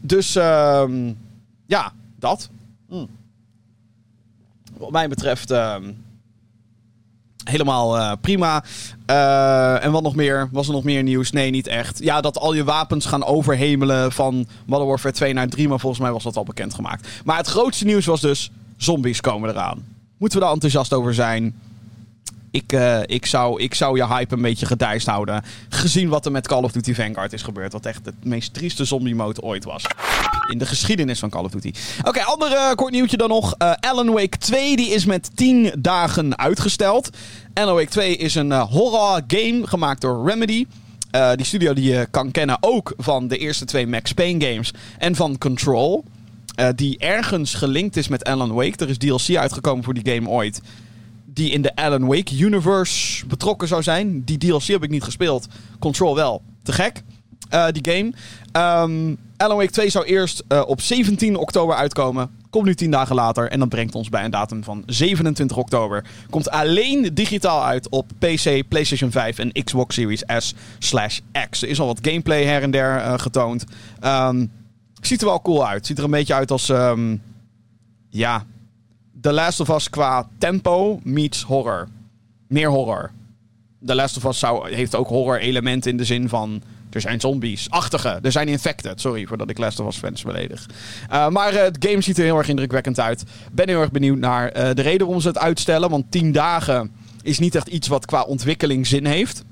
dus 0.00 0.34
um, 0.34 1.18
ja, 1.66 1.92
dat. 2.18 2.50
Mm. 2.88 3.08
Wat 4.76 4.90
mij 4.90 5.08
betreft. 5.08 5.50
Um, 5.50 6.06
helemaal 7.48 7.98
uh, 7.98 8.12
prima. 8.20 8.64
Uh, 9.06 9.84
en 9.84 9.92
wat 9.92 10.02
nog 10.02 10.14
meer? 10.14 10.48
Was 10.52 10.66
er 10.66 10.72
nog 10.72 10.84
meer 10.84 11.02
nieuws? 11.02 11.30
Nee, 11.30 11.50
niet 11.50 11.66
echt. 11.66 11.98
Ja, 11.98 12.20
dat 12.20 12.38
al 12.38 12.54
je 12.54 12.64
wapens 12.64 13.06
gaan 13.06 13.24
overhemelen 13.24 14.12
van 14.12 14.46
Modern 14.66 14.88
Warfare 14.88 15.14
2 15.14 15.32
naar 15.32 15.48
3. 15.48 15.68
Maar 15.68 15.80
volgens 15.80 16.02
mij 16.02 16.12
was 16.12 16.22
dat 16.22 16.36
al 16.36 16.44
bekendgemaakt. 16.44 17.08
Maar 17.24 17.36
het 17.36 17.46
grootste 17.46 17.84
nieuws 17.84 18.06
was 18.06 18.20
dus... 18.20 18.50
Zombies 18.76 19.20
komen 19.20 19.50
eraan. 19.50 19.84
Moeten 20.18 20.38
we 20.38 20.44
daar 20.44 20.54
enthousiast 20.54 20.92
over 20.92 21.14
zijn? 21.14 21.60
Ik, 22.50 22.72
uh, 22.72 23.00
ik, 23.06 23.26
zou, 23.26 23.62
ik 23.62 23.74
zou 23.74 23.96
je 23.96 24.06
hype 24.06 24.34
een 24.34 24.42
beetje 24.42 24.66
gedijst 24.66 25.06
houden. 25.06 25.44
Gezien 25.68 26.08
wat 26.08 26.26
er 26.26 26.32
met 26.32 26.46
Call 26.46 26.62
of 26.62 26.72
Duty 26.72 26.94
Vanguard 26.94 27.32
is 27.32 27.42
gebeurd. 27.42 27.72
Wat 27.72 27.86
echt 27.86 28.04
het 28.04 28.24
meest 28.24 28.54
trieste 28.54 28.84
zombie 28.84 29.14
mode 29.14 29.42
ooit 29.42 29.64
was. 29.64 29.84
In 30.48 30.58
de 30.58 30.66
geschiedenis 30.66 31.18
van 31.18 31.30
Call 31.30 31.44
of 31.44 31.50
Duty. 31.50 31.72
Oké, 32.04 32.22
ander 32.22 32.52
uh, 32.52 32.72
kort 32.72 32.92
nieuwtje 32.92 33.16
dan 33.16 33.28
nog. 33.28 33.54
Uh, 33.58 33.72
Alan 33.80 34.10
Wake 34.12 34.38
2 34.38 34.76
die 34.76 34.88
is 34.88 35.04
met 35.04 35.30
10 35.36 35.72
dagen 35.78 36.38
uitgesteld. 36.38 37.10
Alan 37.54 37.74
Wake 37.74 37.88
2 37.88 38.16
is 38.16 38.34
een 38.34 38.52
horror 38.52 39.22
game 39.26 39.66
gemaakt 39.66 40.00
door 40.00 40.28
Remedy. 40.28 40.66
die 41.34 41.46
studio 41.46 41.72
die 41.72 41.92
je 41.92 42.06
kan 42.10 42.30
kennen 42.30 42.58
ook 42.60 42.92
van 42.96 43.28
de 43.28 43.38
eerste 43.38 43.64
twee 43.64 43.86
Max 43.86 44.12
Payne 44.12 44.46
games. 44.46 44.72
En 44.98 45.14
van 45.14 45.38
Control. 45.38 46.04
die 46.74 46.98
ergens 46.98 47.54
gelinkt 47.54 47.96
is 47.96 48.08
met 48.08 48.24
Alan 48.24 48.52
Wake. 48.52 48.84
Er 48.84 48.88
is 48.88 48.98
DLC 48.98 49.36
uitgekomen 49.36 49.84
voor 49.84 49.94
die 49.94 50.14
game 50.14 50.28
ooit 50.28 50.60
die 51.38 51.50
in 51.50 51.62
de 51.62 51.76
Alan 51.76 52.06
Wake 52.06 52.38
universe 52.38 53.26
betrokken 53.26 53.68
zou 53.68 53.82
zijn. 53.82 54.24
Die 54.24 54.38
DLC 54.38 54.62
heb 54.62 54.82
ik 54.82 54.90
niet 54.90 55.02
gespeeld. 55.02 55.46
Control 55.78 56.14
wel. 56.14 56.42
Te 56.62 56.72
gek. 56.72 57.02
Uh, 57.54 57.66
die 57.72 57.94
game. 57.94 58.12
Um, 58.82 59.18
Wake 59.36 59.70
2 59.70 59.90
zou 59.90 60.04
eerst 60.04 60.42
uh, 60.48 60.62
op 60.66 60.80
17 60.80 61.36
oktober 61.36 61.76
uitkomen. 61.76 62.30
Komt 62.50 62.64
nu 62.64 62.74
10 62.74 62.90
dagen 62.90 63.14
later. 63.14 63.50
En 63.50 63.58
dat 63.58 63.68
brengt 63.68 63.94
ons 63.94 64.08
bij 64.08 64.24
een 64.24 64.30
datum 64.30 64.64
van 64.64 64.82
27 64.86 65.56
oktober. 65.56 66.04
Komt 66.30 66.50
alleen 66.50 67.10
digitaal 67.14 67.64
uit 67.64 67.88
op 67.88 68.06
PC, 68.18 68.62
PlayStation 68.68 69.10
5 69.10 69.38
en 69.38 69.52
Xbox 69.64 69.94
Series 69.94 70.22
S 70.38 70.54
slash 70.78 71.18
X. 71.50 71.62
Er 71.62 71.68
is 71.68 71.80
al 71.80 71.86
wat 71.86 71.98
gameplay 72.02 72.44
her 72.44 72.62
en 72.62 72.70
der 72.70 72.96
uh, 72.96 73.18
getoond. 73.18 73.64
Um, 74.04 74.50
ziet 75.00 75.20
er 75.20 75.26
wel 75.26 75.42
cool 75.42 75.66
uit. 75.66 75.86
Ziet 75.86 75.98
er 75.98 76.04
een 76.04 76.10
beetje 76.10 76.34
uit 76.34 76.50
als... 76.50 76.68
Um, 76.68 77.22
ja, 78.08 78.44
The 79.20 79.32
Last 79.32 79.60
of 79.60 79.68
Us 79.68 79.90
qua 79.90 80.28
tempo 80.38 81.00
meets 81.02 81.42
horror. 81.42 81.88
Meer 82.48 82.70
horror. 82.70 83.10
The 83.86 83.94
Last 83.94 84.16
of 84.16 84.24
Us 84.24 84.42
heeft 84.74 84.94
ook 84.94 85.08
horror 85.08 85.38
elementen 85.38 85.90
in 85.90 85.96
de 85.96 86.04
zin 86.04 86.28
van... 86.28 86.62
Er 86.98 87.04
zijn 87.08 87.20
zombies. 87.20 87.70
Achtige. 87.70 88.18
Er 88.22 88.32
zijn 88.32 88.48
infected. 88.48 89.00
Sorry 89.00 89.26
voordat 89.26 89.50
ik 89.50 89.58
Last 89.58 89.80
of 89.80 89.86
Us 89.86 89.96
fans 89.96 90.22
beledig. 90.22 90.66
Uh, 91.12 91.28
maar 91.28 91.54
uh, 91.54 91.60
het 91.60 91.76
game 91.88 92.02
ziet 92.02 92.18
er 92.18 92.24
heel 92.24 92.38
erg 92.38 92.48
indrukwekkend 92.48 93.00
uit. 93.00 93.22
Ben 93.52 93.68
heel 93.68 93.80
erg 93.80 93.90
benieuwd 93.90 94.18
naar 94.18 94.56
uh, 94.56 94.74
de 94.74 94.82
reden 94.82 95.06
waarom 95.06 95.20
ze 95.20 95.28
het 95.28 95.38
uitstellen. 95.38 95.90
Want 95.90 96.10
10 96.10 96.32
dagen 96.32 96.90
is 97.22 97.38
niet 97.38 97.54
echt 97.54 97.68
iets 97.68 97.88
wat 97.88 98.06
qua 98.06 98.22
ontwikkeling 98.22 98.86
zin 98.86 99.06
heeft. 99.06 99.44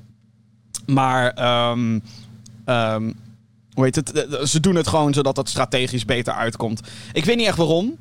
Maar... 0.87 1.25
Um, 1.71 2.03
um, 2.67 3.15
hoe 3.73 3.85
heet 3.85 3.97
het? 3.97 4.27
Ze 4.45 4.61
doen 4.61 4.75
het 4.75 4.87
gewoon 4.87 5.15
zodat 5.15 5.37
het 5.37 5.49
strategisch 5.49 6.05
beter 6.05 6.33
uitkomt. 6.33 6.81
Ik 7.13 7.25
weet 7.25 7.37
niet 7.37 7.47
echt 7.47 7.57
waarom. 7.57 7.97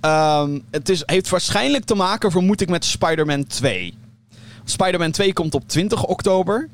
Um, 0.00 0.62
het 0.70 0.88
is, 0.88 1.02
heeft 1.06 1.28
waarschijnlijk 1.28 1.84
te 1.84 1.94
maken, 1.94 2.30
vermoed 2.30 2.60
ik, 2.60 2.68
met 2.68 2.84
Spider-Man 2.84 3.46
2. 3.46 3.94
Spider-Man 4.64 5.10
2 5.10 5.32
komt 5.32 5.54
op 5.54 5.68
20 5.68 6.04
oktober. 6.04 6.68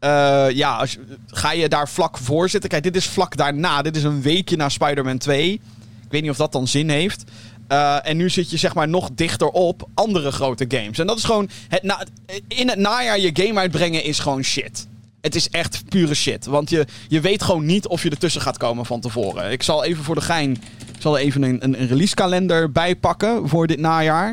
Uh, 0.00 0.46
ja, 0.50 0.86
ga 1.26 1.52
je 1.52 1.68
daar 1.68 1.88
vlak 1.88 2.18
voor 2.18 2.48
zitten? 2.48 2.70
Kijk, 2.70 2.82
dit 2.82 2.96
is 2.96 3.06
vlak 3.06 3.36
daarna. 3.36 3.82
Dit 3.82 3.96
is 3.96 4.02
een 4.02 4.22
weekje 4.22 4.56
na 4.56 4.68
Spider-Man 4.68 5.18
2. 5.18 5.52
Ik 5.52 5.60
weet 6.08 6.22
niet 6.22 6.30
of 6.30 6.36
dat 6.36 6.52
dan 6.52 6.68
zin 6.68 6.88
heeft. 6.88 7.24
Uh, 7.72 8.06
en 8.06 8.16
nu 8.16 8.30
zit 8.30 8.50
je 8.50 8.56
zeg 8.56 8.74
maar 8.74 8.88
nog 8.88 9.10
dichter 9.14 9.48
op 9.48 9.88
andere 9.94 10.32
grote 10.32 10.64
games. 10.68 10.98
En 10.98 11.06
dat 11.06 11.16
is 11.16 11.24
gewoon... 11.24 11.48
Het 11.68 11.82
na, 11.82 12.04
in 12.48 12.68
het 12.68 12.78
najaar 12.78 13.20
je 13.20 13.30
game 13.32 13.60
uitbrengen 13.60 14.04
is 14.04 14.18
gewoon 14.18 14.42
shit. 14.42 14.86
Het 15.20 15.34
is 15.34 15.50
echt 15.50 15.82
pure 15.88 16.14
shit. 16.14 16.46
Want 16.46 16.70
je, 16.70 16.86
je 17.08 17.20
weet 17.20 17.42
gewoon 17.42 17.66
niet 17.66 17.86
of 17.86 18.02
je 18.02 18.10
ertussen 18.10 18.40
gaat 18.40 18.56
komen 18.56 18.86
van 18.86 19.00
tevoren. 19.00 19.50
Ik 19.50 19.62
zal 19.62 19.84
even 19.84 20.04
voor 20.04 20.14
de 20.14 20.20
gein. 20.20 20.50
Ik 20.94 21.02
zal 21.02 21.18
er 21.18 21.24
even 21.24 21.42
een, 21.42 21.64
een, 21.64 21.80
een 21.80 21.88
releasekalender 21.88 22.72
bij 22.72 22.96
pakken 22.96 23.48
voor 23.48 23.66
dit 23.66 23.78
najaar. 23.78 24.28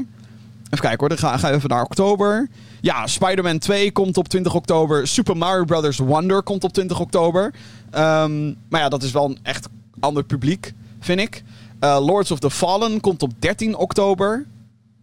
Even 0.65 0.79
kijken 0.79 0.99
hoor. 0.99 1.09
Dan 1.09 1.17
ga, 1.17 1.37
ga 1.37 1.51
even 1.51 1.69
naar 1.69 1.83
oktober. 1.83 2.49
Ja, 2.81 3.07
Spider-Man 3.07 3.57
2 3.57 3.91
komt 3.91 4.17
op 4.17 4.27
20 4.27 4.55
oktober. 4.55 5.07
Super 5.07 5.37
Mario 5.37 5.65
Bros. 5.65 5.97
Wonder 5.97 6.43
komt 6.43 6.63
op 6.63 6.73
20 6.73 6.99
oktober. 6.99 7.53
Ehm, 7.91 8.53
maar 8.69 8.81
ja, 8.81 8.89
dat 8.89 9.03
is 9.03 9.11
wel 9.11 9.25
een 9.25 9.39
echt 9.43 9.67
ander 9.99 10.23
publiek, 10.23 10.73
vind 10.99 11.19
ik. 11.19 11.43
Uh, 11.79 12.05
Lords 12.05 12.31
of 12.31 12.39
the 12.39 12.51
Fallen 12.51 12.99
komt 13.01 13.23
op 13.23 13.31
13 13.39 13.75
oktober. 13.75 14.45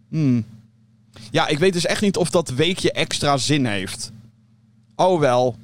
Hmm. 0.09 0.45
Ja, 1.31 1.47
ik 1.47 1.59
weet 1.59 1.73
dus 1.73 1.85
echt 1.85 2.01
niet 2.01 2.17
of 2.17 2.29
dat 2.29 2.49
weekje 2.49 2.91
extra 2.91 3.37
zin 3.37 3.65
heeft. 3.65 4.11
Oh 4.95 5.19
wel. 5.19 5.55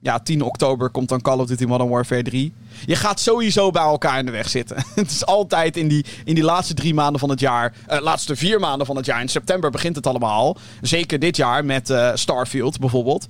Ja, 0.00 0.18
10 0.18 0.42
oktober 0.42 0.90
komt 0.90 1.08
dan 1.08 1.20
Call 1.20 1.38
of 1.38 1.46
Duty 1.46 1.64
Modern 1.64 1.88
Warfare 1.90 2.22
3. 2.22 2.52
Je 2.86 2.96
gaat 2.96 3.20
sowieso 3.20 3.70
bij 3.70 3.82
elkaar 3.82 4.18
in 4.18 4.26
de 4.26 4.30
weg 4.32 4.48
zitten. 4.48 4.76
het 4.94 5.10
is 5.10 5.26
altijd 5.26 5.76
in 5.76 5.88
die, 5.88 6.04
in 6.24 6.34
die 6.34 6.44
laatste 6.44 6.74
drie 6.74 6.94
maanden 6.94 7.20
van 7.20 7.30
het 7.30 7.40
jaar. 7.40 7.74
Uh, 7.90 8.00
laatste 8.00 8.36
vier 8.36 8.60
maanden 8.60 8.86
van 8.86 8.96
het 8.96 9.06
jaar. 9.06 9.20
In 9.20 9.28
september 9.28 9.70
begint 9.70 9.96
het 9.96 10.06
allemaal. 10.06 10.56
Zeker 10.80 11.18
dit 11.18 11.36
jaar 11.36 11.64
met 11.64 11.90
uh, 11.90 12.10
Starfield 12.14 12.78
bijvoorbeeld. 12.78 13.26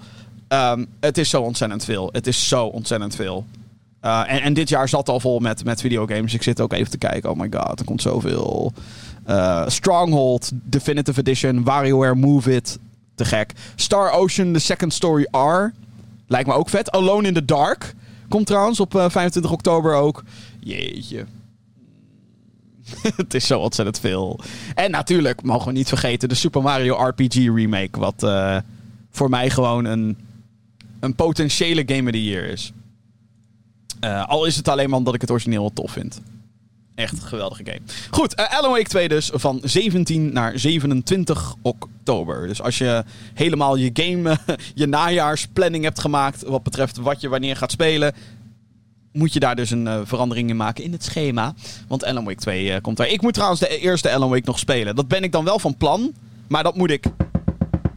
Um, 0.48 0.86
het 1.00 1.18
is 1.18 1.30
zo 1.30 1.42
ontzettend 1.42 1.84
veel. 1.84 2.08
Het 2.12 2.26
is 2.26 2.48
zo 2.48 2.64
ontzettend 2.64 3.14
veel. 3.14 3.46
Uh, 4.02 4.24
en, 4.26 4.42
en, 4.42 4.52
dit 4.54 4.68
jaar 4.68 4.88
zat 4.88 5.08
al 5.08 5.20
vol 5.20 5.38
met, 5.38 5.64
met 5.64 5.80
videogames. 5.80 6.34
Ik 6.34 6.42
zit 6.42 6.60
ook 6.60 6.72
even 6.72 6.90
te 6.90 6.98
kijken. 6.98 7.30
Oh 7.30 7.36
my 7.36 7.48
god, 7.50 7.78
er 7.78 7.84
komt 7.84 8.02
zoveel. 8.02 8.72
Stronghold, 9.66 10.50
Definitive 10.52 11.20
Edition, 11.20 11.64
WarioWare 11.64 12.14
Move 12.14 12.54
It. 12.54 12.78
Te 13.14 13.24
gek. 13.24 13.52
Star 13.74 14.10
Ocean, 14.10 14.52
The 14.52 14.58
Second 14.58 14.92
Story 14.92 15.26
R. 15.30 15.72
Lijkt 16.28 16.48
me 16.48 16.54
ook 16.54 16.68
vet. 16.68 16.90
Alone 16.90 17.26
in 17.26 17.34
the 17.34 17.44
Dark. 17.44 17.94
Komt 18.28 18.46
trouwens 18.46 18.80
op 18.80 18.94
uh, 18.94 19.08
25 19.08 19.52
oktober 19.52 19.94
ook. 19.94 20.24
Jeetje. 20.60 21.26
het 23.16 23.34
is 23.34 23.46
zo 23.46 23.60
ontzettend 23.60 24.00
veel. 24.00 24.40
En 24.74 24.90
natuurlijk 24.90 25.42
mogen 25.42 25.66
we 25.66 25.72
niet 25.72 25.88
vergeten 25.88 26.28
de 26.28 26.34
Super 26.34 26.62
Mario 26.62 26.94
RPG 26.94 27.34
remake. 27.34 27.98
Wat 27.98 28.22
uh, 28.22 28.58
voor 29.10 29.30
mij 29.30 29.50
gewoon 29.50 29.84
een, 29.84 30.18
een 31.00 31.14
potentiële 31.14 31.82
Game 31.86 32.02
of 32.02 32.10
the 32.10 32.24
Year 32.24 32.44
is. 32.44 32.72
Uh, 34.04 34.28
al 34.28 34.44
is 34.44 34.56
het 34.56 34.68
alleen 34.68 34.88
maar 34.88 34.98
omdat 34.98 35.14
ik 35.14 35.20
het 35.20 35.30
origineel 35.30 35.72
tof 35.72 35.90
vind. 35.90 36.20
Echt 36.98 37.24
geweldige 37.24 37.64
game. 37.64 37.80
Goed, 38.10 38.38
uh, 38.38 38.58
Alan 38.58 38.70
Wake 38.70 38.88
2 38.88 39.08
dus 39.08 39.30
van 39.34 39.60
17 39.62 40.32
naar 40.32 40.58
27 40.58 41.54
oktober. 41.62 42.46
Dus 42.46 42.62
als 42.62 42.78
je 42.78 43.04
helemaal 43.34 43.76
je 43.76 43.90
game, 43.92 44.38
je 44.74 44.86
najaarsplanning 44.86 45.84
hebt 45.84 46.00
gemaakt 46.00 46.42
wat 46.42 46.62
betreft 46.62 46.96
wat 46.96 47.20
je 47.20 47.28
wanneer 47.28 47.56
gaat 47.56 47.70
spelen, 47.70 48.14
moet 49.12 49.32
je 49.32 49.40
daar 49.40 49.56
dus 49.56 49.70
een 49.70 49.86
uh, 49.86 50.00
verandering 50.04 50.50
in 50.50 50.56
maken 50.56 50.84
in 50.84 50.92
het 50.92 51.04
schema. 51.04 51.54
Want 51.88 52.04
Alan 52.04 52.24
Wake 52.24 52.40
2 52.40 52.80
komt 52.80 52.96
daar. 52.96 53.08
Ik 53.08 53.22
moet 53.22 53.34
trouwens 53.34 53.60
de 53.60 53.78
eerste 53.78 54.12
Alan 54.12 54.30
Wake 54.30 54.44
nog 54.44 54.58
spelen. 54.58 54.96
Dat 54.96 55.08
ben 55.08 55.22
ik 55.22 55.32
dan 55.32 55.44
wel 55.44 55.58
van 55.58 55.76
plan, 55.76 56.12
maar 56.48 56.62
dat 56.62 56.76
moet 56.76 56.90
ik 56.90 57.06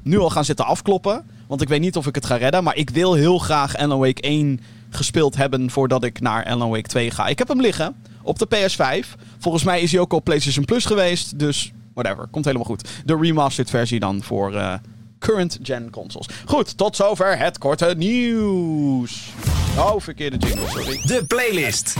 nu 0.03 0.17
al 0.17 0.29
gaan 0.29 0.45
zitten 0.45 0.65
afkloppen. 0.65 1.25
Want 1.47 1.61
ik 1.61 1.67
weet 1.67 1.81
niet 1.81 1.97
of 1.97 2.07
ik 2.07 2.15
het 2.15 2.25
ga 2.25 2.35
redden, 2.35 2.63
maar 2.63 2.75
ik 2.75 2.89
wil 2.89 3.13
heel 3.13 3.37
graag 3.37 3.77
Alan 3.77 3.99
Wake 3.99 4.21
1 4.21 4.59
gespeeld 4.89 5.35
hebben 5.35 5.69
voordat 5.69 6.03
ik 6.03 6.19
naar 6.19 6.45
Alan 6.45 6.69
Wake 6.69 6.87
2 6.87 7.11
ga. 7.11 7.27
Ik 7.27 7.37
heb 7.37 7.47
hem 7.47 7.61
liggen 7.61 7.95
op 8.23 8.39
de 8.39 8.47
PS5. 8.55 9.07
Volgens 9.39 9.63
mij 9.63 9.81
is 9.81 9.91
hij 9.91 10.01
ook 10.01 10.13
op 10.13 10.23
PlayStation 10.23 10.65
Plus 10.65 10.85
geweest. 10.85 11.39
Dus 11.39 11.71
whatever, 11.93 12.27
komt 12.31 12.45
helemaal 12.45 12.67
goed. 12.67 12.89
De 13.05 13.17
remastered 13.21 13.69
versie 13.69 13.99
dan 13.99 14.23
voor 14.23 14.53
uh, 14.53 14.73
current 15.19 15.59
gen 15.63 15.89
consoles. 15.89 16.27
Goed, 16.45 16.77
tot 16.77 16.95
zover 16.95 17.37
het 17.37 17.57
korte 17.57 17.93
nieuws. 17.97 19.29
Oh, 19.77 19.95
verkeerde 19.97 20.37
jingle, 20.37 20.67
sorry. 20.67 21.01
De 21.05 21.25
playlist. 21.27 21.95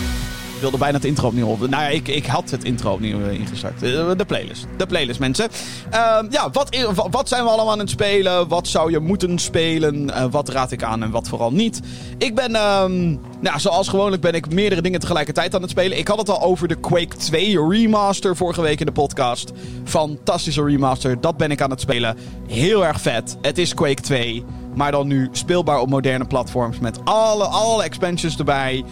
Wilde 0.62 0.78
bijna 0.78 0.96
het 0.96 1.06
intro 1.06 1.28
opnieuw 1.28 1.48
op. 1.48 1.60
Nou 1.60 1.84
ja, 1.84 1.88
ik, 1.88 2.08
ik 2.08 2.26
had 2.26 2.50
het 2.50 2.64
intro 2.64 2.92
opnieuw 2.92 3.20
ingestart. 3.30 3.80
De 3.80 4.24
playlist. 4.28 4.68
De 4.78 4.86
playlist, 4.86 5.20
mensen. 5.20 5.50
Uh, 5.94 6.18
ja, 6.30 6.50
wat, 6.52 6.78
wat 7.12 7.28
zijn 7.28 7.44
we 7.44 7.50
allemaal 7.50 7.72
aan 7.72 7.80
het 7.80 7.90
spelen? 7.90 8.48
Wat 8.48 8.68
zou 8.68 8.92
je 8.92 9.00
moeten 9.00 9.40
spelen? 9.40 10.04
Uh, 10.10 10.26
wat 10.32 10.50
raad 10.50 10.72
ik 10.72 10.84
aan 10.84 11.04
en 11.04 11.12
wat 11.12 11.28
vooral 11.28 11.52
niet? 11.52 11.80
Ik 12.18 12.36
ben, 12.36 12.56
um, 12.56 13.20
nou, 13.40 13.60
zoals 13.60 13.88
gewoonlijk 13.88 14.22
ben 14.22 14.34
ik 14.34 14.54
meerdere 14.54 14.82
dingen 14.82 15.00
tegelijkertijd 15.00 15.56
aan 15.56 15.62
het 15.62 15.70
spelen. 15.70 15.98
Ik 15.98 16.08
had 16.08 16.18
het 16.18 16.30
al 16.30 16.42
over 16.42 16.68
de 16.68 16.76
Quake 16.76 17.16
2 17.18 17.68
remaster 17.70 18.36
vorige 18.36 18.62
week 18.62 18.80
in 18.80 18.86
de 18.86 18.92
podcast. 18.92 19.52
Fantastische 19.84 20.64
remaster. 20.64 21.22
Dat 21.22 21.38
ben 21.38 21.52
ik 21.52 21.62
aan 21.62 21.70
het 21.70 21.82
spelen. 21.82 22.18
Heel 22.48 22.86
erg 22.86 23.02
vet. 23.02 23.38
Het 23.42 23.58
is 23.58 23.74
Quake 23.74 24.02
2. 24.02 24.44
Maar 24.76 24.92
dan 24.92 25.08
nu 25.08 25.30
speelbaar 25.32 25.80
op 25.80 25.90
moderne 25.90 26.26
platforms. 26.26 26.80
Met 26.80 27.00
alle, 27.04 27.44
alle 27.44 27.84
expansions 27.84 28.38
erbij. 28.38 28.84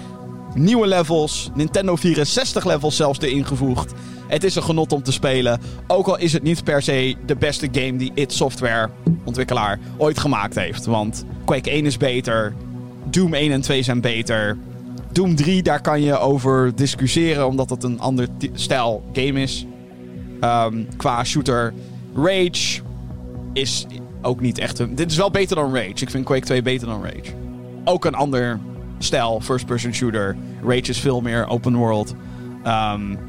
Nieuwe 0.53 0.87
levels, 0.87 1.49
Nintendo 1.53 1.95
64 1.95 2.65
levels 2.65 2.95
zelfs 2.95 3.19
erin 3.19 3.45
gevoegd. 3.45 3.93
Het 4.27 4.43
is 4.43 4.55
een 4.55 4.63
genot 4.63 4.91
om 4.91 5.03
te 5.03 5.11
spelen. 5.11 5.61
Ook 5.87 6.07
al 6.07 6.17
is 6.17 6.33
het 6.33 6.43
niet 6.43 6.63
per 6.63 6.81
se 6.81 7.15
de 7.25 7.35
beste 7.35 7.67
game 7.71 7.97
die 7.97 8.11
id 8.13 8.33
Software, 8.33 8.89
ontwikkelaar, 9.23 9.79
ooit 9.97 10.19
gemaakt 10.19 10.55
heeft. 10.55 10.85
Want 10.85 11.25
Quake 11.45 11.69
1 11.69 11.85
is 11.85 11.97
beter. 11.97 12.53
Doom 13.03 13.33
1 13.33 13.51
en 13.51 13.61
2 13.61 13.83
zijn 13.83 14.01
beter. 14.01 14.57
Doom 15.11 15.35
3, 15.35 15.63
daar 15.63 15.81
kan 15.81 16.01
je 16.01 16.17
over 16.17 16.75
discussiëren, 16.75 17.47
omdat 17.47 17.69
het 17.69 17.83
een 17.83 17.99
ander 17.99 18.27
stijl 18.53 19.03
game 19.13 19.41
is. 19.41 19.65
Um, 20.41 20.87
qua 20.97 21.23
shooter. 21.23 21.73
Rage 22.15 22.81
is 23.53 23.85
ook 24.21 24.41
niet 24.41 24.57
echt 24.57 24.79
een... 24.79 24.95
Dit 24.95 25.11
is 25.11 25.17
wel 25.17 25.31
beter 25.31 25.55
dan 25.55 25.75
Rage. 25.75 25.89
Ik 25.89 26.09
vind 26.09 26.25
Quake 26.25 26.45
2 26.45 26.61
beter 26.61 26.87
dan 26.87 27.03
Rage. 27.03 27.33
Ook 27.83 28.05
een 28.05 28.15
ander 28.15 28.59
stijl, 28.99 29.41
first-person 29.41 29.93
shooter. 29.93 30.35
Rage 30.63 30.89
is 30.89 30.99
veel 30.99 31.21
meer 31.21 31.47
open 31.47 31.75
world. 31.75 32.15
Um, 32.65 33.19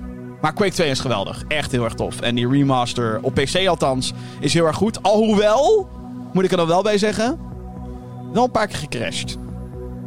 maar 0.40 0.52
Quake 0.52 0.72
2 0.72 0.90
is 0.90 1.00
geweldig. 1.00 1.44
Echt 1.48 1.72
heel 1.72 1.84
erg 1.84 1.94
tof. 1.94 2.20
En 2.20 2.34
die 2.34 2.48
remaster, 2.48 3.18
op 3.22 3.34
PC 3.34 3.66
althans, 3.68 4.12
is 4.40 4.54
heel 4.54 4.66
erg 4.66 4.76
goed. 4.76 5.02
Alhoewel, 5.02 5.88
moet 6.32 6.44
ik 6.44 6.50
er 6.50 6.56
dan 6.56 6.66
wel 6.66 6.82
bij 6.82 6.98
zeggen, 6.98 7.38
wel 8.32 8.44
een 8.44 8.50
paar 8.50 8.66
keer 8.66 8.78
gecrashed. 8.78 9.38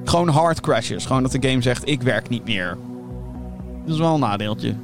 Gewoon 0.03 0.27
hard 0.27 0.61
crashes. 0.61 1.05
Gewoon 1.05 1.21
dat 1.23 1.31
de 1.31 1.49
game 1.49 1.61
zegt, 1.61 1.87
ik 1.87 2.01
werk 2.01 2.29
niet 2.29 2.45
meer. 2.45 2.77
Dat 3.85 3.93
is 3.93 3.99
wel 3.99 4.13
een 4.13 4.19
nadeeltje. 4.19 4.75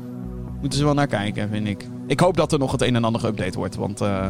Moeten 0.62 0.80
ze 0.80 0.86
wel 0.86 0.94
naar 0.94 1.08
kijken, 1.08 1.50
vind 1.50 1.68
ik. 1.68 1.86
Ik 2.08 2.20
hoop 2.20 2.38
dat 2.38 2.52
er 2.52 2.60
nog 2.60 2.72
het 2.72 2.82
een 2.82 2.96
en 2.96 3.04
ander 3.04 3.22
geüpdate 3.22 3.56
wordt. 3.56 3.76
Want 3.76 4.02
uh, 4.02 4.26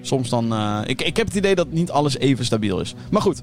soms 0.00 0.28
dan... 0.28 0.52
Uh, 0.52 0.80
ik, 0.84 1.02
ik 1.02 1.16
heb 1.16 1.26
het 1.26 1.36
idee 1.36 1.54
dat 1.54 1.70
niet 1.70 1.90
alles 1.90 2.18
even 2.18 2.44
stabiel 2.44 2.80
is. 2.80 2.94
Maar 3.10 3.22
goed. 3.22 3.42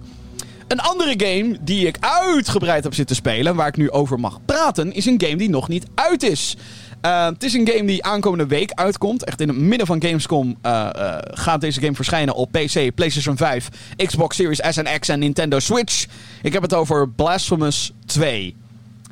Een 0.71 0.79
andere 0.79 1.13
game 1.17 1.57
die 1.61 1.87
ik 1.87 1.97
uitgebreid 1.99 2.83
heb 2.83 2.93
zitten 2.93 3.15
spelen, 3.15 3.55
waar 3.55 3.67
ik 3.67 3.77
nu 3.77 3.89
over 3.89 4.19
mag 4.19 4.39
praten, 4.45 4.93
is 4.93 5.05
een 5.05 5.21
game 5.23 5.35
die 5.35 5.49
nog 5.49 5.67
niet 5.67 5.85
uit 5.95 6.23
is. 6.23 6.57
Uh, 7.05 7.25
het 7.25 7.43
is 7.43 7.53
een 7.53 7.67
game 7.67 7.85
die 7.85 8.03
aankomende 8.03 8.47
week 8.47 8.71
uitkomt. 8.71 9.23
Echt 9.23 9.41
in 9.41 9.47
het 9.47 9.57
midden 9.57 9.87
van 9.87 10.03
Gamescom 10.03 10.47
uh, 10.65 10.89
uh, 10.95 11.17
gaat 11.19 11.61
deze 11.61 11.79
game 11.79 11.95
verschijnen 11.95 12.35
op 12.35 12.51
PC, 12.51 12.95
PlayStation 12.95 13.37
5, 13.37 13.69
Xbox 13.95 14.35
Series 14.35 14.61
S 14.69 14.77
en 14.77 14.99
X 14.99 15.07
en 15.09 15.19
Nintendo 15.19 15.59
Switch. 15.59 16.05
Ik 16.41 16.53
heb 16.53 16.61
het 16.61 16.73
over 16.73 17.09
Blasphemous 17.09 17.91
2. 18.05 18.55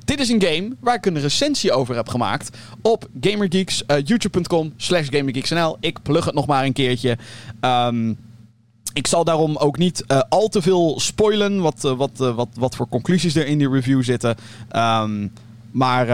Dit 0.05 0.19
is 0.19 0.29
een 0.29 0.41
game 0.41 0.75
waar 0.79 0.95
ik 0.95 1.05
een 1.05 1.19
recensie 1.19 1.71
over 1.71 1.95
heb 1.95 2.09
gemaakt 2.09 2.57
op 2.81 3.07
GamerGeeks, 3.21 3.83
youtube.com 4.03 4.73
slash. 4.77 5.07
Ik 5.79 6.01
plug 6.01 6.25
het 6.25 6.33
nog 6.33 6.45
maar 6.45 6.63
een 6.63 6.73
keertje. 6.73 7.17
Um, 7.61 8.17
ik 8.93 9.07
zal 9.07 9.23
daarom 9.23 9.57
ook 9.57 9.77
niet 9.77 10.03
uh, 10.07 10.21
al 10.29 10.47
te 10.47 10.61
veel 10.61 10.99
spoilen 10.99 11.61
wat, 11.61 11.83
uh, 11.85 11.91
wat, 11.91 12.11
uh, 12.21 12.35
wat, 12.35 12.47
wat 12.53 12.75
voor 12.75 12.87
conclusies 12.87 13.35
er 13.35 13.47
in 13.47 13.57
die 13.57 13.69
review 13.69 14.03
zitten. 14.03 14.35
Um, 14.75 15.33
maar 15.71 16.07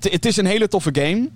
het, 0.00 0.26
is 0.26 0.36
een 0.36 0.46
hele 0.46 0.68
toffe 0.68 0.90
game. 0.92 1.28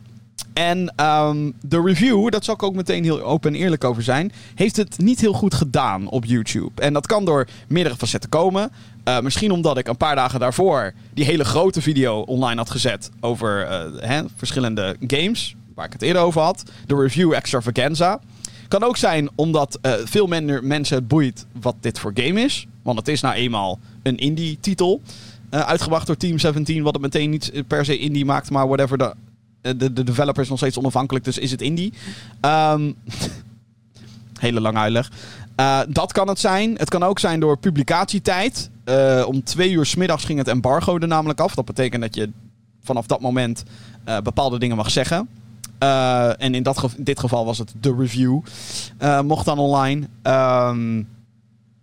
En 0.53 0.95
um, 1.07 1.53
de 1.61 1.83
review, 1.83 2.31
daar 2.31 2.45
zal 2.45 2.55
ik 2.55 2.63
ook 2.63 2.75
meteen 2.75 3.05
heel 3.05 3.23
open 3.23 3.55
en 3.55 3.61
eerlijk 3.61 3.85
over 3.85 4.03
zijn, 4.03 4.33
heeft 4.55 4.77
het 4.77 4.99
niet 4.99 5.21
heel 5.21 5.33
goed 5.33 5.55
gedaan 5.55 6.09
op 6.09 6.25
YouTube. 6.25 6.83
En 6.83 6.93
dat 6.93 7.07
kan 7.07 7.25
door 7.25 7.47
meerdere 7.69 7.97
facetten 7.97 8.31
komen. 8.31 8.73
Misschien 9.23 9.51
omdat 9.51 9.79
ik 9.79 9.89
een 9.89 9.97
paar 9.97 10.15
dagen 10.15 10.41
daarvoor 10.41 10.93
die 11.15 11.25
hele 11.25 11.45
grote 11.45 11.83
video 11.83 12.21
online 12.21 12.57
had 12.57 12.71
gezet 12.71 13.11
over 13.21 13.69
hè, 14.07 14.23
verschillende 14.37 14.97
games, 15.07 15.57
waar 15.75 15.87
ik 15.87 15.93
het 15.93 16.03
eerder 16.03 16.23
over 16.23 16.41
had. 16.41 16.63
De 16.87 16.97
review 16.97 17.33
extravaganza. 17.33 18.21
Kan 18.71 18.83
ook 18.83 18.97
zijn 18.97 19.31
omdat 19.35 19.79
uh, 19.83 19.93
veel 20.05 20.27
minder 20.27 20.65
mensen 20.65 20.97
het 20.97 21.09
boeit 21.09 21.47
wat 21.61 21.75
dit 21.81 21.99
voor 21.99 22.13
game 22.15 22.41
is. 22.41 22.67
Want 22.83 22.99
het 22.99 23.09
is 23.09 23.21
nou 23.21 23.35
eenmaal 23.35 23.79
een 24.03 24.17
indie-titel. 24.17 25.03
Uh, 25.51 25.61
uitgebracht 25.61 26.07
door 26.07 26.17
Team 26.17 26.39
17, 26.39 26.83
wat 26.83 26.93
het 26.93 27.03
meteen 27.03 27.31
niet 27.31 27.53
per 27.67 27.85
se 27.85 27.99
indie 27.99 28.25
maakt, 28.25 28.51
maar 28.51 28.67
whatever. 28.67 28.99
De, 28.99 29.15
de, 29.77 29.93
de 29.93 30.05
developer 30.05 30.43
is 30.43 30.49
nog 30.49 30.59
steeds 30.59 30.79
onafhankelijk, 30.79 31.25
dus 31.25 31.39
is 31.39 31.51
het 31.51 31.63
indie. 31.63 31.93
Um, 32.41 32.95
hele 34.41 34.61
lang 34.61 34.77
uitleg. 34.77 35.11
Dat 35.89 36.13
kan 36.13 36.29
het 36.29 36.39
zijn. 36.39 36.75
Het 36.77 36.89
kan 36.89 37.03
ook 37.03 37.19
zijn 37.19 37.41
door 37.41 37.59
publicatietijd. 37.59 38.71
Om 39.27 39.45
twee 39.45 39.71
uur 39.71 39.87
s 39.87 39.95
middags 39.95 40.25
ging 40.25 40.39
het 40.39 40.49
embargo 40.49 40.99
er 40.99 41.09
namelijk 41.09 41.41
af. 41.41 41.55
Dat 41.55 41.65
betekent 41.65 42.03
dat 42.03 42.15
je 42.15 42.31
vanaf 42.83 43.07
dat 43.07 43.21
moment 43.21 43.63
bepaalde 44.23 44.59
dingen 44.59 44.77
mag 44.77 44.91
zeggen. 44.91 45.29
Uh, 45.83 46.43
en 46.43 46.55
in 46.55 46.63
dat 46.63 46.79
gev 46.79 46.93
dit 46.97 47.21
geval 47.21 47.45
was 47.45 47.59
het 47.59 47.73
de 47.81 47.95
review. 47.99 48.41
Uh, 49.03 49.21
mocht 49.21 49.45
dan 49.45 49.59
online. 49.59 50.07
Um, 50.23 51.09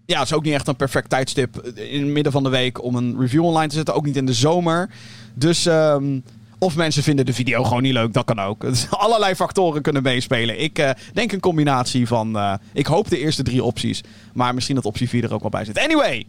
ja, 0.07 0.19
het 0.19 0.27
is 0.27 0.33
ook 0.33 0.43
niet 0.43 0.53
echt 0.53 0.67
een 0.67 0.75
perfect 0.75 1.09
tijdstip 1.09 1.57
in 1.75 2.01
het 2.01 2.11
midden 2.11 2.31
van 2.31 2.43
de 2.43 2.49
week 2.49 2.83
om 2.83 2.95
een 2.95 3.19
review 3.19 3.43
online 3.43 3.67
te 3.67 3.75
zetten. 3.75 3.93
Ook 3.93 4.05
niet 4.05 4.15
in 4.15 4.25
de 4.25 4.33
zomer. 4.33 4.89
Dus, 5.33 5.65
ehm, 5.65 6.19
of 6.57 6.75
mensen 6.75 7.03
vinden 7.03 7.25
de 7.25 7.33
video 7.33 7.63
gewoon 7.63 7.81
niet 7.81 7.93
leuk, 7.93 8.13
dat 8.13 8.25
kan 8.25 8.39
ook. 8.39 8.63
Allerlei 8.89 9.35
factoren 9.35 9.81
kunnen 9.81 10.03
meespelen. 10.03 10.61
Ik 10.61 10.79
eh, 10.79 10.89
denk 11.13 11.31
een 11.31 11.39
combinatie 11.39 12.07
van, 12.07 12.37
eh, 12.37 12.53
ik 12.73 12.85
hoop 12.85 13.09
de 13.09 13.19
eerste 13.19 13.43
drie 13.43 13.63
opties. 13.63 14.03
Maar 14.33 14.53
misschien 14.53 14.75
dat 14.75 14.85
optie 14.85 15.09
4 15.09 15.23
er 15.23 15.33
ook 15.33 15.41
wel 15.41 15.49
bij 15.49 15.65
zit. 15.65 15.79
Anyway, 15.79 16.25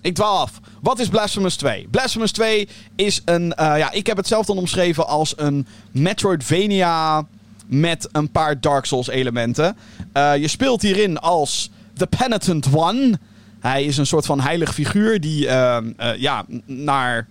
ik 0.00 0.14
dwaal 0.14 0.38
af. 0.38 0.60
Wat 0.82 0.98
is 0.98 1.08
Blasphemous 1.08 1.56
2? 1.56 1.88
Blasphemous 1.90 2.32
2 2.32 2.68
is 2.96 3.22
een, 3.24 3.54
eh, 3.54 3.78
ja, 3.78 3.90
ik 3.90 4.06
heb 4.06 4.16
het 4.16 4.26
zelf 4.26 4.46
dan 4.46 4.58
omschreven 4.58 5.06
als 5.06 5.32
een 5.36 5.66
Metroidvania 5.90 7.26
met 7.66 8.08
een 8.12 8.30
paar 8.30 8.60
Dark 8.60 8.84
Souls 8.84 9.08
elementen. 9.08 9.76
je 10.14 10.48
speelt 10.48 10.82
hierin 10.82 11.18
als 11.18 11.70
The 11.94 12.06
Penitent 12.06 12.74
One. 12.74 13.18
Hij 13.60 13.84
is 13.84 13.96
een 13.96 14.06
soort 14.06 14.26
van 14.26 14.40
heilig 14.40 14.74
figuur 14.74 15.20
die 15.20 15.48
ehm, 15.48 15.92
eh, 15.96 16.16
ja, 16.16 16.44
naar, 16.66 17.28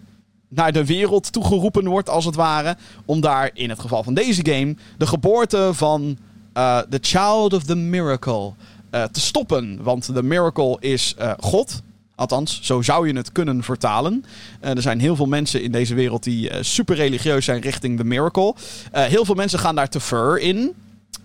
naar 0.47 0.71
de 0.71 0.85
wereld 0.85 1.31
toegeroepen 1.31 1.87
wordt, 1.87 2.09
als 2.09 2.25
het 2.25 2.35
ware. 2.35 2.77
Om 3.05 3.21
daar, 3.21 3.49
in 3.53 3.69
het 3.69 3.79
geval 3.79 4.03
van 4.03 4.13
deze 4.13 4.45
game, 4.45 4.75
de 4.97 5.07
geboorte 5.07 5.69
van 5.73 6.17
The 6.89 6.99
Child 7.01 7.53
of 7.53 7.63
the 7.63 7.75
Miracle 7.75 8.53
te 8.89 9.19
stoppen. 9.19 9.83
Want 9.83 10.13
de 10.13 10.23
Miracle 10.23 10.77
is 10.79 11.15
God. 11.39 11.81
Althans, 12.19 12.59
zo 12.61 12.81
zou 12.81 13.07
je 13.07 13.15
het 13.15 13.31
kunnen 13.31 13.63
vertalen. 13.63 14.25
er 14.59 14.81
zijn 14.81 14.99
heel 14.99 15.15
veel 15.15 15.25
mensen 15.25 15.61
in 15.61 15.71
deze 15.71 15.95
wereld 15.95 16.23
die 16.23 16.49
super 16.61 16.95
religieus 16.95 17.45
zijn 17.45 17.61
richting 17.61 17.97
de 17.97 18.03
Miracle. 18.03 18.55
heel 18.91 19.25
veel 19.25 19.35
mensen 19.35 19.59
gaan 19.59 19.75
daar 19.75 19.89
te 19.89 19.99
ver 19.99 20.39
in. 20.39 20.75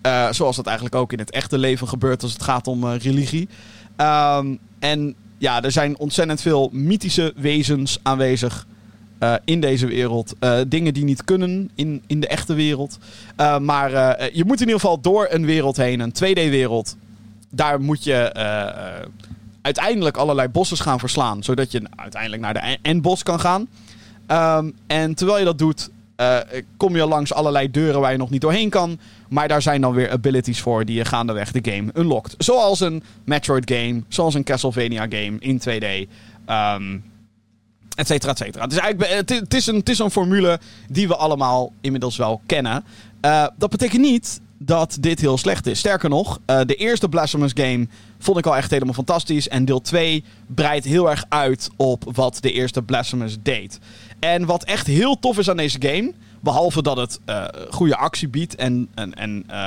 Uh, 0.05 0.31
zoals 0.31 0.55
dat 0.55 0.65
eigenlijk 0.65 0.95
ook 0.95 1.13
in 1.13 1.19
het 1.19 1.31
echte 1.31 1.57
leven 1.57 1.87
gebeurt 1.87 2.23
als 2.23 2.33
het 2.33 2.43
gaat 2.43 2.67
om 2.67 2.83
uh, 2.83 2.95
religie. 2.97 3.47
Um, 3.97 4.59
en 4.79 5.15
ja, 5.37 5.61
er 5.63 5.71
zijn 5.71 5.97
ontzettend 5.97 6.41
veel 6.41 6.69
mythische 6.71 7.33
wezens 7.35 7.99
aanwezig 8.01 8.67
uh, 9.19 9.33
in 9.45 9.59
deze 9.59 9.87
wereld. 9.87 10.35
dingen 10.67 10.93
die 10.93 11.03
niet 11.03 11.23
kunnen 11.23 11.69
in, 11.75 12.03
in 12.07 12.19
de 12.19 12.27
echte 12.27 12.53
wereld. 12.53 12.97
maar 13.61 13.91
je 14.33 14.43
moet 14.45 14.61
in 14.61 14.67
ieder 14.67 14.79
geval 14.79 15.01
door 15.01 15.27
een 15.29 15.45
wereld 15.45 15.77
heen, 15.77 15.99
een 15.99 16.13
2D-wereld. 16.13 16.95
Daar 17.49 17.81
moet 17.81 18.03
je 18.03 18.31
uiteindelijk 19.65 20.17
allerlei 20.17 20.47
bossen 20.47 20.77
gaan 20.77 20.99
verslaan. 20.99 21.43
Zodat 21.43 21.71
je 21.71 21.81
uiteindelijk 21.95 22.41
naar 22.41 22.53
de 22.53 22.77
endbos 22.81 23.23
kan 23.23 23.39
gaan. 23.39 23.67
Um, 24.27 24.75
en 24.87 25.15
terwijl 25.15 25.39
je 25.39 25.45
dat 25.45 25.57
doet, 25.57 25.89
uh, 26.17 26.37
kom 26.77 26.95
je 26.95 27.05
langs 27.05 27.33
allerlei 27.33 27.71
deuren 27.71 28.01
waar 28.01 28.11
je 28.11 28.17
nog 28.17 28.29
niet 28.29 28.41
doorheen 28.41 28.69
kan. 28.69 28.99
Maar 29.29 29.47
daar 29.47 29.61
zijn 29.61 29.81
dan 29.81 29.93
weer 29.93 30.11
abilities 30.11 30.61
voor 30.61 30.85
die 30.85 30.95
je 30.95 31.05
gaandeweg 31.05 31.51
de 31.51 31.71
game 31.71 31.91
unlockt. 31.93 32.35
Zoals 32.37 32.79
een 32.79 33.03
Metroid 33.23 33.71
game, 33.71 34.03
zoals 34.07 34.33
een 34.33 34.43
Castlevania 34.43 35.01
game 35.09 35.35
in 35.39 35.61
2D. 35.69 36.09
Um, 36.49 37.03
et 37.95 38.07
cetera, 38.07 38.31
et 38.31 38.37
cetera. 38.37 38.67
Dus 38.67 38.77
eigenlijk, 38.77 39.13
het, 39.13 39.29
het, 39.29 39.53
is 39.53 39.67
een, 39.67 39.75
het 39.75 39.89
is 39.89 39.99
een 39.99 40.11
formule 40.11 40.59
die 40.89 41.07
we 41.07 41.15
allemaal 41.15 41.71
inmiddels 41.81 42.17
wel 42.17 42.41
kennen. 42.45 42.83
Uh, 43.21 43.47
dat 43.57 43.69
betekent 43.69 44.01
niet 44.01 44.41
dat 44.57 44.97
dit 44.99 45.19
heel 45.19 45.37
slecht 45.37 45.67
is. 45.67 45.79
Sterker 45.79 46.09
nog, 46.09 46.39
uh, 46.49 46.61
de 46.65 46.75
eerste 46.75 47.09
Blasphemous 47.09 47.51
game 47.53 47.87
vond 48.17 48.37
ik 48.37 48.45
al 48.45 48.55
echt 48.55 48.71
helemaal 48.71 48.93
fantastisch. 48.93 49.47
En 49.47 49.65
deel 49.65 49.81
2 49.81 50.23
breidt 50.47 50.85
heel 50.85 51.09
erg 51.09 51.25
uit 51.29 51.69
op 51.75 52.03
wat 52.13 52.37
de 52.41 52.51
eerste 52.51 52.81
Blasphemous 52.81 53.37
deed. 53.41 53.79
En 54.19 54.45
wat 54.45 54.63
echt 54.63 54.87
heel 54.87 55.19
tof 55.19 55.37
is 55.37 55.49
aan 55.49 55.57
deze 55.57 55.81
game, 55.81 56.13
behalve 56.39 56.81
dat 56.81 56.97
het 56.97 57.19
uh, 57.25 57.45
goede 57.69 57.95
actie 57.95 58.27
biedt 58.27 58.55
en, 58.55 58.89
en, 58.93 59.13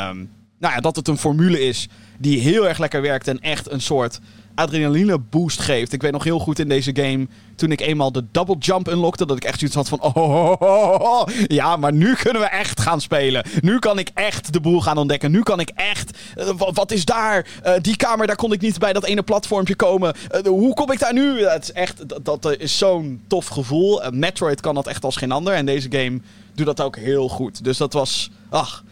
um, 0.09 0.31
nou 0.59 0.75
ja, 0.75 0.81
dat 0.81 0.97
het 0.97 1.09
een 1.09 1.19
formule 1.19 1.61
is 1.61 1.89
die 2.19 2.41
heel 2.41 2.69
erg 2.69 2.79
lekker 2.79 3.03
werkt 3.03 3.29
en 3.29 3.41
echt 3.41 3.71
een 3.71 3.81
soort 3.81 4.21
adrenaline 4.59 5.19
boost 5.19 5.61
geeft. 5.61 5.93
Ik 5.93 6.03
weet 6.03 6.13
nog 6.13 6.25
heel 6.25 6.39
goed 6.39 6.59
in 6.59 6.69
deze 6.69 6.91
game, 6.97 7.27
toen 7.57 7.73
ik 7.73 7.81
eenmaal 7.81 8.13
de 8.13 8.25
double 8.33 8.57
jump 8.59 8.89
unlockte, 8.89 9.27
dat 9.27 9.37
ik 9.37 9.45
echt 9.45 9.59
zoiets 9.59 9.77
had 9.77 9.89
van, 9.89 10.03
oh, 10.03 11.23
ja, 11.47 11.77
maar 11.77 11.93
nu 11.93 12.15
kunnen 12.15 12.43
we 12.43 12.49
echt 12.49 12.81
gaan 12.81 13.01
spelen. 13.01 13.45
Nu 13.61 13.79
kan 13.79 13.99
ik 13.99 14.11
echt 14.15 14.53
de 14.53 14.61
boel 14.61 14.81
gaan 14.81 14.99
ontdekken. 14.99 15.31
Nu 15.31 15.43
kan 15.43 15.61
ik 15.61 15.71
echt, 15.75 16.19
uh, 16.39 16.51
wat 16.57 16.93
is 16.93 17.05
daar? 17.05 17.47
Uh, 17.67 17.73
die 17.81 17.97
kamer, 17.97 18.27
daar 18.27 18.37
kon 18.37 18.53
ik 18.53 18.61
niet 18.61 18.79
bij 18.79 18.93
dat 18.93 19.05
ene 19.05 19.23
platformpje 19.23 19.75
komen. 19.75 20.15
Uh, 20.31 20.41
hoe 20.41 20.75
kom 20.75 20.93
ik 20.93 20.99
daar 20.99 21.13
nu? 21.13 21.45
Het 21.45 21.63
is 21.63 21.73
echt, 21.73 22.09
dat, 22.09 22.25
dat 22.25 22.57
is 22.59 22.79
zo'n 22.79 23.21
tof 23.27 23.47
gevoel. 23.47 24.01
Metroid 24.11 24.61
kan 24.61 24.75
dat 24.75 24.87
echt 24.87 25.05
als 25.05 25.17
geen 25.17 25.33
ander 25.33 25.55
en 25.55 25.67
deze 25.67 25.89
game 25.91 26.21
doet 26.55 26.67
dat 26.67 26.81
ook 26.81 26.97
heel 26.97 27.29
goed. 27.29 27.65
Dus 27.65 27.77
dat 27.77 27.93
was, 27.93 28.31
ach, 28.49 28.85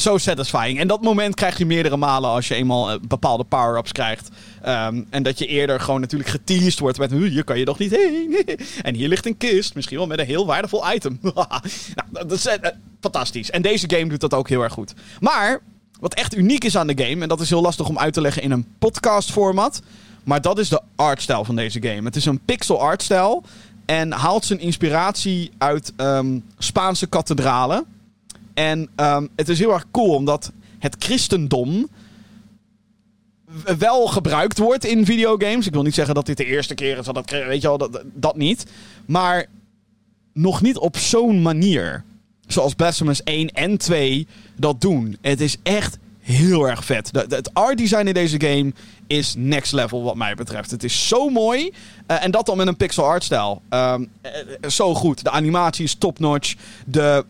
zo 0.00 0.18
satisfying. 0.18 0.78
En 0.80 0.88
dat 0.88 1.02
moment 1.02 1.34
krijg 1.34 1.58
je 1.58 1.66
meerdere 1.66 1.96
malen 1.96 2.30
als 2.30 2.48
je 2.48 2.54
eenmaal 2.54 2.92
uh, 2.92 2.98
bepaalde 3.08 3.44
power-ups 3.44 3.92
krijgt. 3.92 4.28
Um, 4.66 5.06
en 5.10 5.22
dat 5.22 5.38
je 5.38 5.46
eerder 5.46 5.80
gewoon 5.80 6.00
natuurlijk 6.00 6.30
geteased 6.30 6.78
wordt 6.78 6.98
met... 6.98 7.10
hier 7.10 7.44
kan 7.44 7.58
je 7.58 7.64
nog 7.64 7.78
niet 7.78 7.90
heen. 7.90 8.44
en 8.82 8.94
hier 8.94 9.08
ligt 9.08 9.26
een 9.26 9.36
kist, 9.36 9.74
misschien 9.74 9.98
wel 9.98 10.06
met 10.06 10.18
een 10.18 10.26
heel 10.26 10.46
waardevol 10.46 10.92
item. 10.92 11.18
nou, 11.22 11.46
dat 12.10 12.32
is 12.32 12.46
uh, 12.46 12.52
fantastisch. 13.00 13.50
En 13.50 13.62
deze 13.62 13.90
game 13.90 14.08
doet 14.08 14.20
dat 14.20 14.34
ook 14.34 14.48
heel 14.48 14.62
erg 14.62 14.72
goed. 14.72 14.94
Maar, 15.20 15.60
wat 16.00 16.14
echt 16.14 16.36
uniek 16.36 16.64
is 16.64 16.76
aan 16.76 16.86
de 16.86 17.04
game... 17.04 17.22
en 17.22 17.28
dat 17.28 17.40
is 17.40 17.48
heel 17.48 17.62
lastig 17.62 17.88
om 17.88 17.98
uit 17.98 18.12
te 18.12 18.20
leggen 18.20 18.42
in 18.42 18.50
een 18.50 18.66
podcast 18.78 19.30
format... 19.30 19.82
maar 20.24 20.40
dat 20.40 20.58
is 20.58 20.68
de 20.68 20.80
artstijl 20.96 21.44
van 21.44 21.56
deze 21.56 21.82
game. 21.82 22.02
Het 22.02 22.16
is 22.16 22.24
een 22.24 22.40
pixel 22.44 22.80
artstijl... 22.80 23.42
en 23.86 24.12
haalt 24.12 24.44
zijn 24.44 24.60
inspiratie 24.60 25.50
uit 25.58 25.92
um, 25.96 26.44
Spaanse 26.58 27.06
kathedralen... 27.06 27.86
En 28.58 28.88
um, 28.96 29.28
het 29.36 29.48
is 29.48 29.58
heel 29.58 29.72
erg 29.72 29.86
cool 29.90 30.14
omdat 30.14 30.52
het 30.78 30.96
christendom 30.98 31.88
wel 33.78 34.06
gebruikt 34.06 34.58
wordt 34.58 34.84
in 34.84 35.04
videogames. 35.04 35.66
Ik 35.66 35.72
wil 35.72 35.82
niet 35.82 35.94
zeggen 35.94 36.14
dat 36.14 36.26
dit 36.26 36.36
de 36.36 36.44
eerste 36.44 36.74
keer 36.74 36.98
is 36.98 37.04
dat 37.04 37.14
dat, 37.14 37.30
weet 37.30 37.62
je 37.62 37.68
wel, 37.68 37.78
dat, 37.78 38.02
dat 38.14 38.36
niet. 38.36 38.64
Maar 39.06 39.46
nog 40.32 40.62
niet 40.62 40.76
op 40.76 40.96
zo'n 40.96 41.42
manier. 41.42 42.04
Zoals 42.46 42.74
Blasphemous 42.74 43.22
1 43.22 43.48
en 43.52 43.76
2 43.76 44.26
dat 44.56 44.80
doen. 44.80 45.16
Het 45.20 45.40
is 45.40 45.56
echt 45.62 45.98
heel 46.20 46.68
erg 46.68 46.84
vet. 46.84 47.12
De, 47.12 47.26
het 47.28 47.54
art 47.54 47.78
design 47.78 48.06
in 48.06 48.14
deze 48.14 48.40
game 48.40 48.72
is 49.06 49.34
next 49.36 49.72
level 49.72 50.02
wat 50.02 50.16
mij 50.16 50.34
betreft. 50.34 50.70
Het 50.70 50.84
is 50.84 51.08
zo 51.08 51.28
mooi. 51.28 51.72
Uh, 52.06 52.24
en 52.24 52.30
dat 52.30 52.46
dan 52.46 52.56
met 52.56 52.66
een 52.66 52.76
pixel 52.76 53.04
art 53.04 53.24
stijl. 53.24 53.62
Um, 53.70 54.10
uh, 54.22 54.70
zo 54.70 54.94
goed. 54.94 55.24
De 55.24 55.30
animatie 55.30 55.84
is 55.84 55.94
top 55.94 56.18
notch. 56.18 56.54
De 56.86 57.24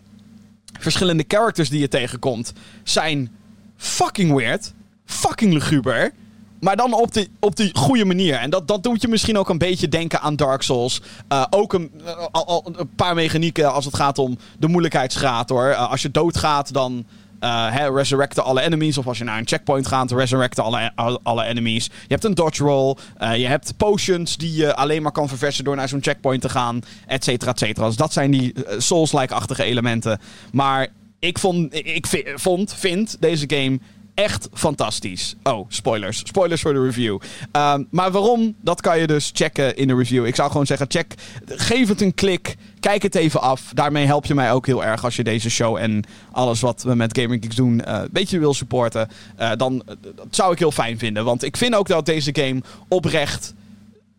verschillende 0.78 1.24
characters 1.28 1.68
die 1.68 1.80
je 1.80 1.88
tegenkomt 1.88 2.52
zijn 2.82 3.30
fucking 3.76 4.34
weird. 4.34 4.72
Fucking 5.04 5.52
luguber. 5.52 6.12
Maar 6.60 6.76
dan 6.76 6.92
op 6.92 7.12
de, 7.12 7.28
op 7.38 7.56
de 7.56 7.70
goede 7.72 8.04
manier. 8.04 8.34
En 8.34 8.50
dat, 8.50 8.68
dat 8.68 8.82
doet 8.82 9.02
je 9.02 9.08
misschien 9.08 9.38
ook 9.38 9.48
een 9.48 9.58
beetje 9.58 9.88
denken 9.88 10.20
aan 10.20 10.36
Dark 10.36 10.62
Souls. 10.62 11.00
Uh, 11.32 11.44
ook 11.50 11.72
een, 11.72 11.90
al, 12.30 12.46
al, 12.46 12.72
een 12.76 12.94
paar 12.96 13.14
mechanieken 13.14 13.72
als 13.72 13.84
het 13.84 13.96
gaat 13.96 14.18
om 14.18 14.38
de 14.58 14.68
moeilijkheidsgraad 14.68 15.48
hoor. 15.48 15.68
Uh, 15.68 15.90
als 15.90 16.02
je 16.02 16.10
doodgaat, 16.10 16.72
dan 16.72 17.06
uh, 17.40 17.88
resurrecten 17.94 18.44
alle 18.44 18.60
enemies. 18.60 18.98
Of 18.98 19.06
als 19.06 19.18
je 19.18 19.24
naar 19.24 19.38
een 19.38 19.46
checkpoint 19.46 19.86
gaat, 19.86 20.10
resurrecten 20.10 20.64
alle, 20.64 21.20
alle 21.22 21.44
enemies. 21.44 21.84
Je 21.84 21.90
hebt 22.08 22.24
een 22.24 22.34
dodge 22.34 22.64
roll. 22.64 22.96
Uh, 23.22 23.36
je 23.36 23.46
hebt 23.46 23.76
potions 23.76 24.36
die 24.36 24.54
je 24.54 24.74
alleen 24.74 25.02
maar 25.02 25.12
kan 25.12 25.28
verversen 25.28 25.64
door 25.64 25.76
naar 25.76 25.88
zo'n 25.88 26.02
checkpoint 26.02 26.40
te 26.40 26.48
gaan. 26.48 26.82
Et 27.06 27.24
cetera, 27.24 27.50
et 27.50 27.58
cetera. 27.58 27.86
Dus 27.86 27.96
dat 27.96 28.12
zijn 28.12 28.30
die 28.30 28.52
uh, 28.54 28.62
Souls-like-achtige 28.78 29.64
elementen. 29.64 30.20
Maar 30.52 30.88
ik 31.18 31.38
vond, 31.38 31.74
ik 31.74 32.06
vond, 32.34 32.74
vind 32.74 33.16
deze 33.20 33.44
game 33.48 33.78
echt 34.18 34.48
fantastisch. 34.52 35.36
Oh, 35.42 35.66
spoilers. 35.68 36.18
Spoilers 36.18 36.60
voor 36.60 36.72
de 36.72 36.82
review. 36.82 37.18
Um, 37.52 37.86
maar 37.90 38.10
waarom? 38.10 38.54
Dat 38.60 38.80
kan 38.80 38.98
je 38.98 39.06
dus 39.06 39.30
checken 39.34 39.76
in 39.76 39.88
de 39.88 39.94
review. 39.94 40.26
Ik 40.26 40.34
zou 40.34 40.50
gewoon 40.50 40.66
zeggen, 40.66 40.86
check. 40.90 41.14
Geef 41.46 41.88
het 41.88 42.00
een 42.00 42.14
klik. 42.14 42.56
Kijk 42.80 43.02
het 43.02 43.14
even 43.14 43.40
af. 43.40 43.70
Daarmee 43.74 44.06
help 44.06 44.26
je 44.26 44.34
mij 44.34 44.52
ook 44.52 44.66
heel 44.66 44.84
erg 44.84 45.04
als 45.04 45.16
je 45.16 45.24
deze 45.24 45.50
show 45.50 45.76
en 45.76 46.04
alles 46.32 46.60
wat 46.60 46.82
we 46.82 46.94
met 46.94 47.18
Gaming 47.18 47.42
Geeks 47.42 47.56
doen 47.56 47.82
uh, 47.88 47.94
een 48.02 48.08
beetje 48.10 48.38
wil 48.38 48.54
supporten. 48.54 49.08
Uh, 49.40 49.52
dan 49.56 49.74
uh, 49.74 49.94
dat 50.14 50.26
zou 50.30 50.52
ik 50.52 50.58
heel 50.58 50.72
fijn 50.72 50.98
vinden. 50.98 51.24
Want 51.24 51.42
ik 51.42 51.56
vind 51.56 51.74
ook 51.74 51.88
dat 51.88 52.06
deze 52.06 52.30
game 52.32 52.62
oprecht 52.88 53.54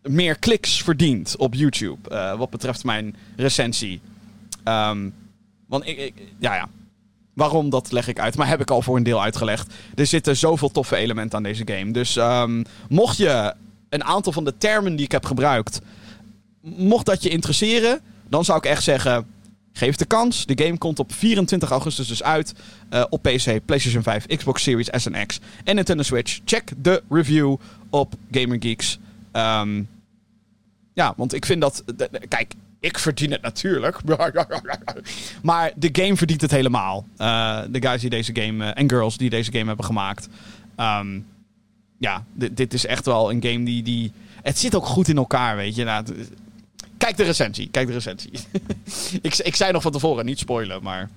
meer 0.02 0.38
kliks 0.38 0.82
verdient 0.82 1.36
op 1.36 1.54
YouTube. 1.54 2.36
wat 2.36 2.50
betreft 2.50 2.84
mijn 2.84 3.16
recensie. 3.36 4.00
Um, 4.64 5.14
want 5.66 5.86
ik, 5.86 5.98
ik 5.98 6.14
ja, 6.38 6.54
ja. 6.54 6.68
Waarom, 7.40 7.70
dat 7.70 7.92
leg 7.92 8.08
ik 8.08 8.18
uit. 8.18 8.36
Maar 8.36 8.48
heb 8.48 8.60
ik 8.60 8.70
al 8.70 8.82
voor 8.82 8.96
een 8.96 9.02
deel 9.02 9.22
uitgelegd. 9.22 9.72
Er 9.94 10.06
zitten 10.06 10.36
zoveel 10.36 10.70
toffe 10.70 10.96
elementen 10.96 11.36
aan 11.36 11.42
deze 11.42 11.62
game. 11.66 11.90
Dus 11.90 12.16
um, 12.16 12.64
mocht 12.88 13.16
je 13.16 13.54
een 13.88 14.04
aantal 14.04 14.32
van 14.32 14.44
de 14.44 14.54
termen 14.58 14.96
die 14.96 15.04
ik 15.04 15.12
heb 15.12 15.24
gebruikt... 15.24 15.80
Mocht 16.62 17.06
dat 17.06 17.22
je 17.22 17.28
interesseren, 17.28 18.00
dan 18.28 18.44
zou 18.44 18.58
ik 18.58 18.64
echt 18.64 18.82
zeggen... 18.82 19.26
Geef 19.72 19.96
de 19.96 20.04
kans. 20.04 20.46
De 20.46 20.64
game 20.64 20.78
komt 20.78 20.98
op 20.98 21.12
24 21.12 21.70
augustus 21.70 22.08
dus 22.08 22.22
uit. 22.22 22.54
Uh, 22.90 23.04
op 23.10 23.22
PC, 23.22 23.60
PlayStation 23.64 24.02
5, 24.02 24.26
Xbox 24.26 24.62
Series 24.62 24.88
S 24.90 25.06
en 25.06 25.26
X 25.26 25.40
en 25.64 25.74
Nintendo 25.74 26.02
Switch. 26.02 26.40
Check 26.44 26.72
de 26.76 27.02
review 27.10 27.56
op 27.90 28.14
GamerGeeks. 28.30 28.98
Um, 29.32 29.88
ja, 30.94 31.14
want 31.16 31.34
ik 31.34 31.46
vind 31.46 31.60
dat... 31.60 31.84
Kijk, 32.28 32.54
ik 32.80 32.98
verdien 32.98 33.30
het 33.30 33.42
natuurlijk. 33.42 34.00
maar 35.42 35.72
de 35.76 35.88
game 35.92 36.16
verdient 36.16 36.40
het 36.40 36.50
helemaal. 36.50 37.06
Uh, 37.18 37.62
de 37.68 37.82
guys 37.82 38.00
die 38.00 38.10
deze 38.10 38.34
game. 38.34 38.64
Uh, 38.64 38.70
en 38.74 38.88
girls 38.88 39.16
die 39.16 39.30
deze 39.30 39.52
game 39.52 39.66
hebben 39.66 39.84
gemaakt. 39.84 40.28
Um, 40.76 41.26
ja, 41.98 42.24
dit, 42.34 42.74
is 42.74 42.86
echt 42.86 43.06
wel 43.06 43.30
een 43.30 43.42
game 43.42 43.64
die, 43.64 43.82
die... 43.82 44.12
Het 44.42 44.58
zit 44.58 44.74
ook 44.74 44.86
goed 44.86 45.08
in 45.08 45.16
elkaar, 45.16 45.56
weet 45.56 45.74
je. 45.74 45.84
Nou, 45.84 46.04
kijk 46.98 47.16
de 47.16 47.22
recensie, 47.22 47.68
kijk 47.70 47.86
de 47.86 47.92
recensie. 47.92 48.30
ik, 49.22 49.36
ik 49.36 49.56
zei 49.56 49.72
nog 49.72 49.82
van 49.82 49.92
tevoren, 49.92 50.24
niet 50.24 50.38
spoilen, 50.38 50.82
maar 50.82 51.10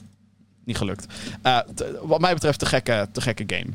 niet 0.64 0.78
gelukt. 0.78 1.06
Eh, 1.42 1.60
wat 2.02 2.22
mij 2.22 2.34
betreft 2.34 2.60
te 2.60 2.66
gekke, 2.66 3.08
te 3.12 3.22
gekke 3.22 3.44
game. 3.48 3.70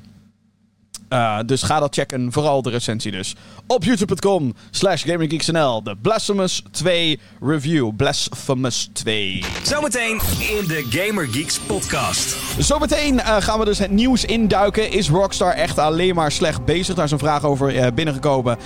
Eh, 1.09 1.39
dus 1.47 1.63
ga 1.63 1.81
dat 1.81 1.95
checken, 1.95 2.33
vooral 2.33 2.63
de 2.63 2.71
recensie 2.71 3.13
dus. 3.13 3.35
Op 3.67 3.85
youtube.com 3.85 4.55
slash 4.71 5.05
GamingGeeksNL. 5.05 5.83
De 5.83 5.97
Blasphemous 6.03 6.63
2 6.71 7.21
review. 7.41 7.91
Blasphemous 7.97 8.91
2. 8.93 9.45
Zometeen 9.63 10.21
in 10.39 10.67
de 10.67 10.87
Gamer 10.91 11.27
Geeks 11.27 11.59
podcast. 11.59 12.37
Zometeen 12.59 13.21
eh, 13.21 13.37
gaan 13.37 13.59
we 13.59 13.65
dus 13.65 13.79
het 13.79 13.91
nieuws 13.91 14.25
induiken. 14.25 14.93
Is 14.93 15.09
Rockstar 15.09 15.53
echt 15.53 15.79
alleen 15.79 16.15
maar 16.15 16.33
slecht 16.33 16.65
bezig? 16.65 16.95
Daar 16.95 17.05
is 17.05 17.11
een 17.11 17.19
vraag 17.19 17.45
over 17.45 17.77
eh, 17.77 17.93
binnengekomen 17.95 18.59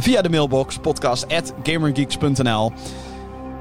via 0.00 0.22
de 0.22 0.30
mailbox 0.30 0.78
podcast@gamergeeks.nl. 0.78 2.72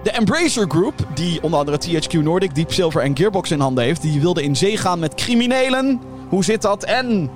De 0.04 0.12
Embracer 0.12 0.66
Group, 0.68 1.08
die 1.14 1.44
onder 1.44 1.60
andere 1.60 1.78
THQ 1.78 2.14
Nordic, 2.14 2.56
Deep 2.56 2.72
Silver 2.72 3.02
en 3.02 3.18
Gearbox 3.18 3.52
in 3.52 3.60
handen 3.60 3.84
heeft, 3.84 4.02
die 4.02 4.22
wilde 4.22 4.44
in 4.44 4.56
zee 4.56 4.78
gaan 4.78 5.00
met 5.00 5.16
criminelen. 5.16 6.02
Hoe 6.30 6.44
zit 6.44 6.62
dat? 6.62 6.84
En 6.84 7.30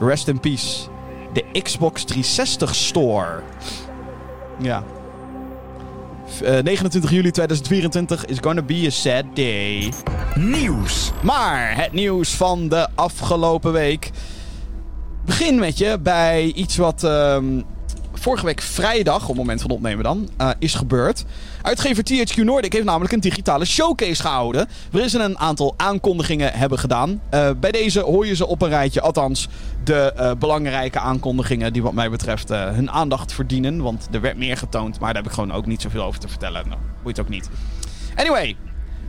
rest 0.00 0.28
in 0.28 0.40
peace, 0.40 0.88
de 1.32 1.44
Xbox 1.62 2.04
360 2.04 2.74
Store. 2.74 3.42
Ja. 4.58 4.82
F- 6.36 6.40
eh, 6.40 6.62
29 6.62 7.10
juli 7.10 7.30
2024 7.30 8.24
is 8.24 8.36
gonna 8.40 8.62
be 8.62 8.84
a 8.86 8.90
sad 8.90 9.24
day. 9.34 9.92
Nieuws. 10.34 11.12
Maar 11.22 11.76
het 11.76 11.92
nieuws 11.92 12.34
van 12.34 12.68
de 12.68 12.88
afgelopen 12.94 13.72
week. 13.72 14.10
Begin 15.24 15.58
met 15.58 15.78
je 15.78 15.98
bij 16.02 16.44
iets 16.44 16.76
wat 16.76 17.04
ehm, 17.04 17.60
vorige 18.18 18.44
week 18.44 18.60
vrijdag, 18.60 19.22
op 19.22 19.28
het 19.28 19.36
moment 19.36 19.60
van 19.60 19.70
opnemen 19.70 20.04
dan, 20.04 20.28
eh, 20.36 20.50
is 20.58 20.74
gebeurd. 20.74 21.24
Uitgever 21.62 22.04
THQ 22.04 22.36
Nordic 22.36 22.72
heeft 22.72 22.84
namelijk 22.84 23.12
een 23.12 23.20
digitale 23.20 23.64
showcase 23.64 24.22
gehouden. 24.22 24.68
Waarin 24.90 25.10
ze 25.10 25.18
een 25.18 25.38
aantal 25.38 25.74
aankondigingen 25.76 26.52
hebben 26.52 26.78
gedaan. 26.78 27.20
Eh, 27.30 27.50
bij 27.60 27.70
deze 27.70 28.00
hoor 28.00 28.26
je 28.26 28.34
ze 28.34 28.46
op 28.46 28.62
een 28.62 28.68
rijtje. 28.68 29.00
Althans, 29.00 29.48
de 29.84 30.12
eh, 30.16 30.30
belangrijke 30.38 30.98
aankondigingen 30.98 31.72
die 31.72 31.82
wat 31.82 31.92
mij 31.92 32.10
betreft 32.10 32.48
hun 32.48 32.90
aandacht 32.90 33.32
verdienen. 33.32 33.82
Want 33.82 34.08
er 34.10 34.20
werd 34.20 34.36
meer 34.36 34.56
getoond, 34.56 35.00
maar 35.00 35.12
daar 35.12 35.22
heb 35.22 35.30
ik 35.30 35.38
gewoon 35.38 35.52
ook 35.52 35.66
niet 35.66 35.82
zoveel 35.82 36.02
over 36.02 36.20
te 36.20 36.28
vertellen. 36.28 36.68
Nou, 36.68 36.80
boeit 37.02 37.20
ook 37.20 37.28
niet. 37.28 37.48
Anyway, 38.14 38.56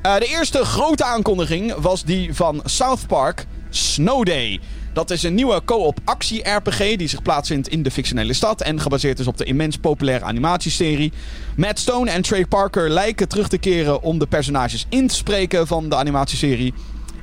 de 0.02 0.28
eerste 0.30 0.66
grote 0.66 1.04
aankondiging 1.04 1.74
was 1.74 2.04
die 2.04 2.34
van 2.34 2.62
South 2.66 3.08
Park 3.08 3.46
Snow 3.70 4.26
Day. 4.26 4.60
Dat 4.94 5.10
is 5.10 5.24
een 5.24 5.34
nieuwe 5.34 5.62
co-op 5.66 6.00
actie-RPG 6.04 6.96
die 6.96 7.08
zich 7.08 7.22
plaatsvindt 7.22 7.68
in 7.68 7.84
de 7.84 7.92
fictionele 7.92 8.34
stad 8.34 8.62
en 8.62 8.80
gebaseerd 8.80 9.20
is 9.20 9.28
op 9.28 9.38
de 9.38 9.44
immens 9.44 9.78
populaire 9.78 10.26
animatieserie. 10.26 11.14
Matt 11.56 11.80
Stone 11.80 12.12
en 12.12 12.22
Trey 12.22 12.46
Parker 12.46 12.90
lijken 12.90 13.28
terug 13.28 13.48
te 13.48 13.58
keren 13.58 14.02
om 14.02 14.20
de 14.20 14.28
personages 14.28 14.86
in 14.90 15.08
te 15.08 15.16
spreken 15.16 15.68
van 15.68 15.90
de 15.90 15.96
animatieserie. 15.96 16.74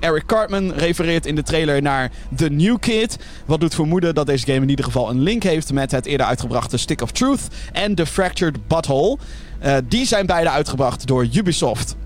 Eric 0.01 0.27
Cartman 0.27 0.73
refereert 0.73 1.27
in 1.27 1.35
de 1.35 1.43
trailer 1.43 1.83
naar 1.83 2.11
The 2.37 2.49
New 2.49 2.79
Kid. 2.79 3.19
Wat 3.47 3.61
doet 3.61 3.75
vermoeden 3.75 4.15
dat 4.15 4.27
deze 4.27 4.47
game 4.47 4.61
in 4.61 4.69
ieder 4.69 4.85
geval 4.85 5.11
een 5.11 5.21
link 5.21 5.43
heeft 5.43 5.73
met 5.73 5.91
het 5.91 6.07
eerder 6.07 6.27
uitgebrachte 6.27 6.77
Stick 6.77 7.01
of 7.01 7.11
Truth 7.11 7.41
en 7.73 7.95
The 7.95 8.07
Fractured 8.07 8.67
Butthole. 8.67 9.19
Eh, 9.59 9.77
die 9.89 10.07
zijn 10.07 10.27
beide 10.27 10.51
uitgebracht 10.51 11.07
door 11.07 11.27
Ubisoft. 11.33 11.97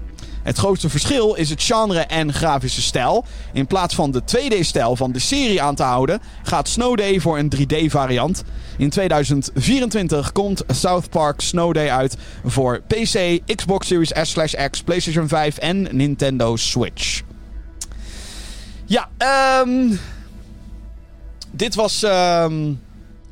Het 0.42 0.58
grootste 0.58 0.88
verschil 0.88 1.34
is 1.34 1.50
het 1.50 1.62
genre 1.62 2.00
en 2.00 2.32
grafische 2.32 2.82
stijl. 2.82 3.24
In 3.52 3.66
plaats 3.66 3.94
van 3.94 4.10
de 4.10 4.22
2D-stijl 4.22 4.96
van 4.96 5.12
de 5.12 5.18
serie 5.18 5.62
aan 5.62 5.74
te 5.74 5.82
houden, 5.82 6.20
gaat 6.42 6.68
Snow 6.68 6.96
Day 6.96 7.20
voor 7.20 7.38
een 7.38 7.52
3D-variant. 7.56 8.44
In 8.76 8.90
2024 8.90 10.32
komt 10.32 10.64
South 10.68 11.10
Park 11.10 11.40
Snow 11.40 11.74
Day 11.74 11.90
uit 11.90 12.16
voor 12.44 12.80
PC, 12.86 13.38
Xbox 13.54 13.86
Series 13.86 14.12
S/X, 14.22 14.82
PlayStation 14.82 15.28
5 15.28 15.56
en 15.56 15.88
Nintendo 15.90 16.56
Switch. 16.56 17.22
Ja, 18.84 19.08
ehm. 19.16 19.94
dit 21.50 21.74
was. 21.74 22.02
ehm, 22.02 22.72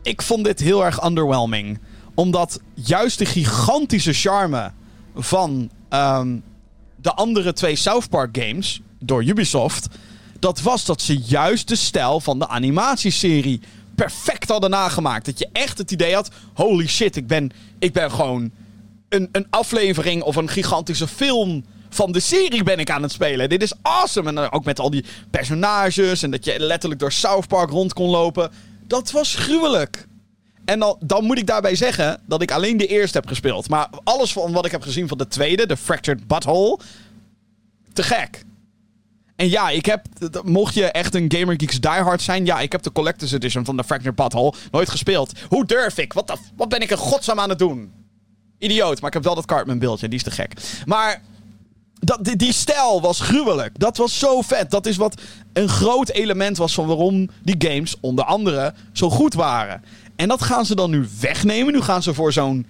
ik 0.03 0.23
vond 0.23 0.45
dit 0.45 0.61
heel 0.61 0.85
erg 0.85 1.05
underwhelming. 1.05 1.79
Omdat 2.15 2.61
juist 2.75 3.19
de 3.19 3.25
gigantische 3.27 4.13
charme 4.13 4.71
van 5.17 5.71
ehm, 5.89 6.37
de 7.09 7.15
andere 7.15 7.53
twee 7.53 7.77
South 7.77 8.09
Park 8.09 8.39
games 8.39 8.81
door 8.99 9.25
Ubisoft. 9.25 9.87
Dat 10.39 10.61
was 10.61 10.85
dat 10.85 11.03
ze 11.03 11.19
juist 11.19 11.69
de 11.69 11.77
stijl 11.77 12.21
van 12.21 12.39
de 12.39 12.49
animatieserie 12.49 13.61
perfect 13.95 14.49
hadden 14.49 14.71
nagemaakt. 14.71 15.27
Dat 15.27 15.39
je 15.39 15.49
echt 15.53 15.79
het 15.79 15.91
idee 15.91 16.15
had: 16.15 16.31
holy 16.55 16.87
shit, 16.87 17.17
ik 17.17 17.27
ben, 17.27 17.51
ik 17.79 17.93
ben 17.93 18.11
gewoon 18.11 18.51
een, 19.09 19.29
een 19.33 19.47
aflevering 19.51 20.23
of 20.23 20.37
een 20.37 20.49
gigantische 20.49 21.07
film 21.07 21.65
van 21.89 22.13
de 22.13 22.21
serie 22.21 22.63
ben 22.63 22.79
ik 22.79 22.91
aan 22.91 23.03
het 23.03 23.13
spelen. 23.13 23.49
Dit 23.49 23.63
is 23.63 23.73
awesome. 23.83 24.29
En 24.29 24.53
ook 24.53 24.65
met 24.65 24.81
al 24.81 24.91
die 24.91 25.05
personages 25.31 26.23
en 26.23 26.31
dat 26.31 26.45
je 26.45 26.55
letterlijk 26.59 27.01
door 27.01 27.13
South 27.13 27.49
Park 27.49 27.71
rond 27.71 27.93
kon 27.93 28.11
lopen. 28.11 28.51
Dat 28.87 29.11
was 29.11 29.35
gruwelijk. 29.35 30.07
En 30.69 30.79
dan, 30.79 30.97
dan 31.01 31.25
moet 31.25 31.39
ik 31.39 31.47
daarbij 31.47 31.75
zeggen 31.75 32.21
dat 32.27 32.43
ik 32.43 32.51
alleen 32.51 32.77
de 32.77 32.87
eerste 32.87 33.19
heb 33.19 33.27
gespeeld. 33.27 33.69
Maar 33.69 33.89
alles 34.05 34.33
van 34.33 34.53
wat 34.53 34.65
ik 34.65 34.71
heb 34.71 34.83
gezien 34.83 35.09
van 35.09 35.19
de 35.19 35.29
tweede, 35.29 35.67
de 35.67 35.77
Fractured 35.77 36.27
Butthole, 36.27 36.79
te 37.93 38.03
gek. 38.03 38.45
En 39.37 39.49
ja, 39.51 39.71
ik 39.71 39.87
heb, 39.87 40.07
mocht 40.45 40.75
je 40.75 40.85
echt 40.85 41.15
een 41.15 41.33
Gamer 41.35 41.55
Geeks 41.59 41.81
diehard 41.81 42.23
zijn, 42.23 42.45
ja, 42.45 42.61
ik 42.61 42.73
heb 42.73 42.83
de 42.83 42.93
Collector's 42.93 43.33
Edition 43.33 43.65
van 43.65 43.77
de 43.77 43.85
Fractured 43.85 44.15
Butthole 44.15 44.55
nooit 44.71 44.91
gespeeld. 44.91 45.33
Hoe 45.49 45.67
durf 45.67 45.99
ik? 45.99 46.13
Wat, 46.13 46.27
de, 46.27 46.37
wat 46.57 46.69
ben 46.69 46.81
ik 46.81 46.91
in 46.91 46.97
godsnaam 46.97 47.41
aan 47.41 47.49
het 47.49 47.59
doen? 47.59 47.93
Idioot, 48.59 49.01
maar 49.01 49.09
ik 49.09 49.15
heb 49.15 49.25
wel 49.25 49.35
dat 49.35 49.47
Cartman 49.47 49.79
beeldje, 49.79 50.09
die 50.09 50.19
is 50.19 50.25
te 50.25 50.31
gek. 50.31 50.53
Maar 50.85 51.23
dat, 51.99 52.25
die, 52.25 52.37
die 52.37 52.53
stijl 52.53 53.01
was 53.01 53.21
gruwelijk. 53.21 53.79
Dat 53.79 53.97
was 53.97 54.19
zo 54.19 54.43
vet. 54.43 54.71
Dat 54.71 54.87
is 54.87 54.97
wat 54.97 55.21
een 55.53 55.69
groot 55.69 56.09
element 56.09 56.57
was 56.57 56.75
van 56.75 56.87
waarom 56.87 57.31
die 57.43 57.57
games 57.59 57.97
onder 58.01 58.25
andere 58.25 58.75
zo 58.93 59.11
goed 59.11 59.35
waren. 59.35 59.83
En 60.19 60.29
dat 60.29 60.43
gaan 60.43 60.67
ze 60.67 60.75
dan 60.75 60.91
nu 60.91 61.07
wegnemen. 61.21 61.73
Nu 61.73 61.81
gaan 61.81 62.03
ze 62.03 62.15
voor 62.15 62.33
zo'n 62.33 62.67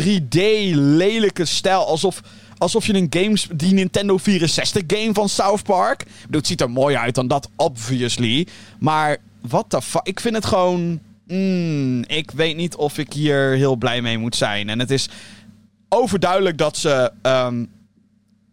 3D 0.00 0.38
lelijke 0.74 1.44
stijl. 1.44 1.86
Alsof, 1.86 2.22
alsof 2.58 2.86
je 2.86 2.94
een 2.94 3.06
games, 3.10 3.48
die 3.54 3.72
Nintendo 3.72 4.16
64 4.16 4.82
game 4.86 5.12
van 5.12 5.28
South 5.28 5.62
Park. 5.62 6.00
Ik 6.02 6.08
bedoel, 6.20 6.38
het 6.40 6.46
ziet 6.46 6.60
er 6.60 6.70
mooi 6.70 6.96
uit 6.96 7.14
dan 7.14 7.28
dat, 7.28 7.48
obviously. 7.56 8.46
Maar 8.78 9.16
wat 9.40 9.70
de 9.70 9.82
fuck. 9.82 10.06
Ik 10.06 10.20
vind 10.20 10.34
het 10.34 10.46
gewoon. 10.46 11.00
mm, 11.26 12.04
ik 12.04 12.30
weet 12.30 12.56
niet 12.56 12.76
of 12.76 12.98
ik 12.98 13.12
hier 13.12 13.50
heel 13.56 13.76
blij 13.76 14.02
mee 14.02 14.18
moet 14.18 14.36
zijn. 14.36 14.68
En 14.68 14.78
het 14.78 14.90
is 14.90 15.08
overduidelijk 15.88 16.58
dat 16.58 16.76
ze. 16.76 17.12
ehm, 17.22 17.64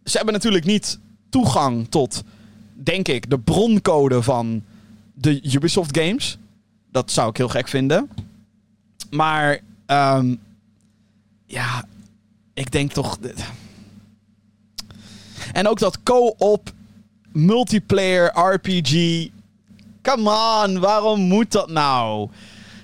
ze 0.04 0.18
hebben 0.18 0.34
natuurlijk 0.34 0.66
niet 0.66 1.00
toegang 1.30 1.88
tot, 1.90 2.24
denk 2.74 3.08
ik, 3.08 3.30
de 3.30 3.40
broncode 3.40 4.22
van 4.24 4.64
de 5.14 5.54
Ubisoft 5.54 5.98
games. 5.98 6.38
Dat 6.92 7.12
zou 7.12 7.30
ik 7.30 7.38
heel 7.38 7.50
gek 7.50 7.68
vinden. 7.68 8.10
Maar, 9.10 9.60
ehm, 9.86 10.36
ja, 11.46 11.86
ik 12.54 12.72
denk 12.72 12.92
toch. 12.92 13.18
En 15.54 15.68
ook 15.68 15.80
dat 15.80 16.04
co-op 16.04 16.72
multiplayer 17.32 18.32
RPG. 18.40 19.28
Come 20.02 20.30
on, 20.64 20.80
waarom 20.80 21.20
moet 21.20 21.52
dat 21.52 21.70
nou? 21.70 22.30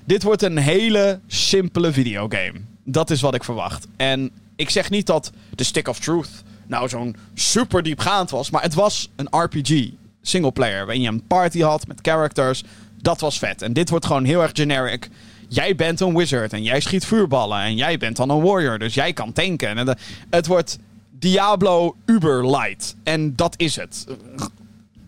Dit 0.05 0.23
wordt 0.23 0.41
een 0.41 0.57
hele 0.57 1.19
simpele 1.27 1.91
videogame. 1.91 2.53
Dat 2.83 3.09
is 3.09 3.21
wat 3.21 3.35
ik 3.35 3.43
verwacht. 3.43 3.87
En 3.97 4.31
ik 4.55 4.69
zeg 4.69 4.89
niet 4.89 5.05
dat 5.05 5.31
The 5.55 5.63
Stick 5.63 5.87
of 5.87 5.99
Truth 5.99 6.43
nou 6.67 6.89
zo'n 6.89 7.15
super 7.33 7.83
diepgaand 7.83 8.29
was. 8.29 8.49
Maar 8.49 8.61
het 8.61 8.73
was 8.73 9.09
een 9.15 9.27
RPG. 9.43 9.89
Singleplayer. 10.21 10.85
Waarin 10.85 11.01
je 11.01 11.07
een 11.07 11.27
party 11.27 11.59
had 11.59 11.87
met 11.87 11.99
characters. 12.01 12.63
Dat 13.01 13.19
was 13.19 13.39
vet. 13.39 13.61
En 13.61 13.73
dit 13.73 13.89
wordt 13.89 14.05
gewoon 14.05 14.23
heel 14.23 14.41
erg 14.41 14.51
generic. 14.53 15.09
Jij 15.53 15.75
bent 15.75 15.99
een 15.99 16.17
wizard 16.17 16.53
en 16.53 16.63
jij 16.63 16.79
schiet 16.79 17.05
vuurballen. 17.05 17.61
En 17.61 17.75
jij 17.75 17.97
bent 17.97 18.15
dan 18.15 18.29
een 18.29 18.41
warrior. 18.41 18.79
Dus 18.79 18.93
jij 18.93 19.13
kan 19.13 19.33
tanken. 19.33 19.77
En 19.77 19.97
het 20.29 20.47
wordt 20.47 20.79
Diablo 21.19 21.95
Uber 22.05 22.49
Light. 22.49 22.95
En 23.03 23.35
dat 23.35 23.53
is 23.57 23.75
het. 23.75 24.07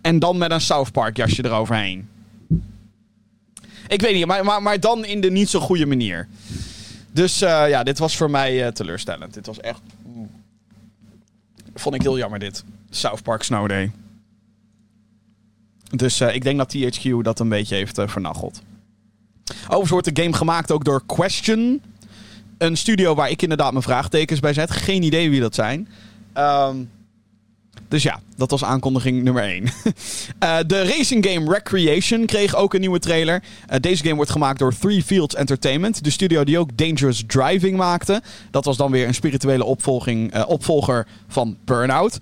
En 0.01 0.19
dan 0.19 0.37
met 0.37 0.51
een 0.51 0.61
South 0.61 0.91
Park 0.91 1.17
jasje 1.17 1.45
eroverheen. 1.45 2.09
Ik 3.87 4.01
weet 4.01 4.13
niet, 4.13 4.25
maar, 4.25 4.61
maar, 4.61 4.79
dan 4.79 5.05
in 5.05 5.21
de 5.21 5.31
niet 5.31 5.49
zo 5.49 5.59
goede 5.59 5.85
manier. 5.85 6.27
Dus 7.11 7.41
eh, 7.41 7.69
ja, 7.69 7.83
dit 7.83 7.99
was 7.99 8.17
voor 8.17 8.29
mij 8.29 8.65
eh, 8.65 8.71
teleurstellend. 8.71 9.33
Dit 9.33 9.45
was 9.45 9.59
echt. 9.59 9.81
Vond 11.73 11.95
ik 11.95 12.01
heel 12.01 12.17
jammer, 12.17 12.39
dit. 12.39 12.63
South 12.89 13.23
Park 13.23 13.43
Snow 13.43 13.69
Day. 13.69 13.91
Dus 15.89 16.19
eh, 16.19 16.35
ik 16.35 16.43
denk 16.43 16.57
dat 16.57 16.75
THQ 16.75 17.09
dat 17.21 17.39
een 17.39 17.49
beetje 17.49 17.75
heeft 17.75 18.01
vernacheld. 18.05 18.61
Overigens 19.63 19.89
wordt 19.89 20.15
de 20.15 20.21
game 20.21 20.35
gemaakt 20.35 20.71
ook 20.71 20.83
door 20.83 21.03
Question. 21.05 21.81
Een 22.57 22.77
studio 22.77 23.15
waar 23.15 23.29
ik 23.29 23.41
inderdaad 23.41 23.71
mijn 23.71 23.83
vraagtekens 23.83 24.39
bij 24.39 24.53
zet. 24.53 24.71
Geen 24.71 25.03
idee 25.03 25.29
wie 25.29 25.39
dat 25.41 25.55
zijn. 25.55 25.87
Ehm, 26.33 26.75
Dus 27.87 28.03
ja, 28.03 28.19
dat 28.35 28.51
was 28.51 28.63
aankondiging 28.63 29.23
nummer 29.23 29.43
1. 29.43 29.63
uh, 29.63 29.69
de 30.67 30.83
racing 30.83 31.25
game 31.29 31.53
Recreation 31.53 32.25
kreeg 32.25 32.55
ook 32.55 32.73
een 32.73 32.79
nieuwe 32.79 32.99
trailer. 32.99 33.43
Uh, 33.69 33.75
deze 33.79 34.03
game 34.03 34.15
wordt 34.15 34.31
gemaakt 34.31 34.59
door 34.59 34.73
Three 34.77 35.03
Fields 35.03 35.35
Entertainment. 35.35 36.03
De 36.03 36.09
studio 36.09 36.43
die 36.43 36.57
ook 36.57 36.77
Dangerous 36.77 37.23
Driving 37.27 37.77
maakte. 37.77 38.21
Dat 38.51 38.65
was 38.65 38.77
dan 38.77 38.91
weer 38.91 39.07
een 39.07 39.13
spirituele 39.13 39.63
opvolging, 39.63 40.35
uh, 40.35 40.43
opvolger 40.47 41.07
van 41.27 41.57
Burnout. 41.65 42.17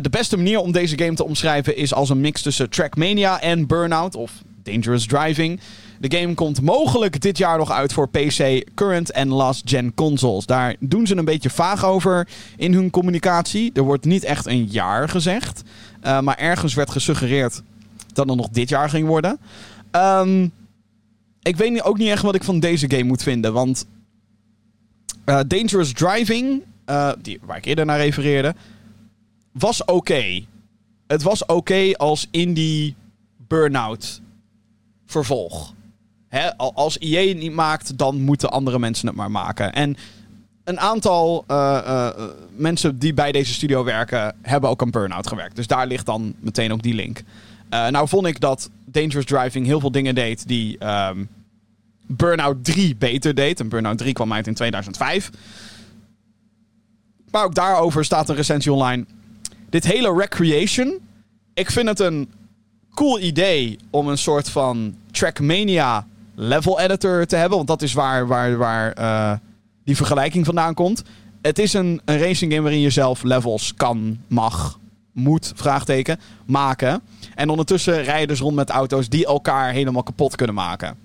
de 0.00 0.10
beste 0.10 0.36
manier 0.36 0.58
om 0.58 0.72
deze 0.72 0.98
game 0.98 1.14
te 1.14 1.24
omschrijven 1.24 1.76
is 1.76 1.94
als 1.94 2.10
een 2.10 2.20
mix 2.20 2.42
tussen 2.42 2.70
Trackmania 2.70 3.40
en 3.40 3.66
Burnout. 3.66 4.14
Of 4.14 4.32
Dangerous 4.62 5.06
Driving. 5.06 5.60
De 6.00 6.18
game 6.18 6.34
komt 6.34 6.60
mogelijk 6.60 7.20
dit 7.20 7.38
jaar 7.38 7.58
nog 7.58 7.70
uit 7.70 7.92
voor 7.92 8.08
PC, 8.08 8.64
current 8.74 9.10
en 9.10 9.28
last 9.28 9.62
gen 9.64 9.94
consoles. 9.94 10.46
Daar 10.46 10.76
doen 10.78 11.06
ze 11.06 11.16
een 11.16 11.24
beetje 11.24 11.50
vaag 11.50 11.84
over 11.84 12.28
in 12.56 12.74
hun 12.74 12.90
communicatie. 12.90 13.70
Er 13.74 13.82
wordt 13.82 14.04
niet 14.04 14.24
echt 14.24 14.46
een 14.46 14.64
jaar 14.64 15.08
gezegd. 15.08 15.62
Uh, 16.02 16.20
maar 16.20 16.36
ergens 16.36 16.74
werd 16.74 16.90
gesuggereerd 16.90 17.62
dat 18.12 18.28
het 18.28 18.36
nog 18.36 18.48
dit 18.48 18.68
jaar 18.68 18.90
ging 18.90 19.06
worden. 19.06 19.38
Um, 19.92 20.52
ik 21.42 21.56
weet 21.56 21.82
ook 21.82 21.98
niet 21.98 22.08
echt 22.08 22.22
wat 22.22 22.34
ik 22.34 22.44
van 22.44 22.60
deze 22.60 22.90
game 22.90 23.04
moet 23.04 23.22
vinden. 23.22 23.52
Want 23.52 23.86
uh, 25.26 25.40
Dangerous 25.46 25.92
Driving, 25.92 26.62
uh, 26.86 27.12
die, 27.22 27.38
waar 27.42 27.56
ik 27.56 27.64
eerder 27.64 27.86
naar 27.86 27.98
refereerde, 27.98 28.54
was 29.52 29.84
oké. 29.84 30.44
Het 31.06 31.22
was 31.22 31.46
oké 31.46 31.92
als 31.96 32.28
indie 32.30 32.94
burnout 33.46 34.20
vervolg. 35.06 35.74
Als 36.56 36.96
IE 36.96 37.28
het 37.28 37.38
niet 37.38 37.52
maakt, 37.52 37.98
dan 37.98 38.20
moeten 38.20 38.50
andere 38.50 38.78
mensen 38.78 39.06
het 39.06 39.16
maar 39.16 39.30
maken. 39.30 39.72
En 39.72 39.96
een 40.64 40.80
aantal 40.80 41.44
uh, 41.48 41.80
uh, 41.86 42.08
mensen 42.56 42.98
die 42.98 43.14
bij 43.14 43.32
deze 43.32 43.52
studio 43.52 43.84
werken, 43.84 44.34
hebben 44.42 44.70
ook 44.70 44.82
aan 44.82 44.90
Burnout 44.90 45.26
gewerkt. 45.26 45.56
Dus 45.56 45.66
daar 45.66 45.86
ligt 45.86 46.06
dan 46.06 46.34
meteen 46.38 46.72
ook 46.72 46.82
die 46.82 46.94
link. 46.94 47.22
Nou 47.70 48.08
vond 48.08 48.26
ik 48.26 48.40
dat 48.40 48.70
Dangerous 48.84 49.24
Driving 49.24 49.66
heel 49.66 49.80
veel 49.80 49.92
dingen 49.92 50.14
deed 50.14 50.48
die 50.48 50.86
um, 50.86 51.28
Burnout 52.06 52.64
3 52.64 52.96
beter 52.96 53.34
deed. 53.34 53.60
En 53.60 53.68
Burnout 53.68 53.98
3 53.98 54.12
kwam 54.12 54.32
uit 54.32 54.46
in 54.46 54.54
2005. 54.54 55.30
Maar 57.30 57.44
ook 57.44 57.54
daarover 57.54 58.04
staat 58.04 58.28
een 58.28 58.34
recensie 58.34 58.72
online. 58.72 59.04
Dit 59.68 59.84
hele 59.84 60.14
Recreation, 60.14 60.98
ik 61.54 61.70
vind 61.70 61.88
het 61.88 62.00
een 62.00 62.32
cool 62.94 63.20
idee 63.20 63.78
om 63.90 64.08
een 64.08 64.18
soort 64.18 64.50
van 64.50 64.94
Trackmania 65.10 66.06
level 66.40 66.80
editor 66.80 67.26
te 67.26 67.36
hebben. 67.36 67.56
Want 67.56 67.68
dat 67.68 67.82
is 67.82 67.92
waar, 67.92 68.26
waar, 68.26 68.56
waar 68.56 68.98
uh, 68.98 69.32
die 69.84 69.96
vergelijking 69.96 70.44
vandaan 70.44 70.74
komt. 70.74 71.02
Het 71.42 71.58
is 71.58 71.72
een, 71.72 72.00
een 72.04 72.18
racing 72.18 72.52
game 72.52 72.62
waarin 72.62 72.80
je 72.80 72.90
zelf 72.90 73.22
levels 73.22 73.74
kan, 73.74 74.18
mag, 74.28 74.78
moet, 75.12 75.52
vraagteken, 75.54 76.20
maken. 76.46 77.02
En 77.34 77.48
ondertussen 77.48 78.02
rijden 78.02 78.28
dus 78.28 78.40
rond 78.40 78.56
met 78.56 78.70
auto's 78.70 79.08
die 79.08 79.26
elkaar 79.26 79.72
helemaal 79.72 80.02
kapot 80.02 80.36
kunnen 80.36 80.54
maken. 80.54 80.96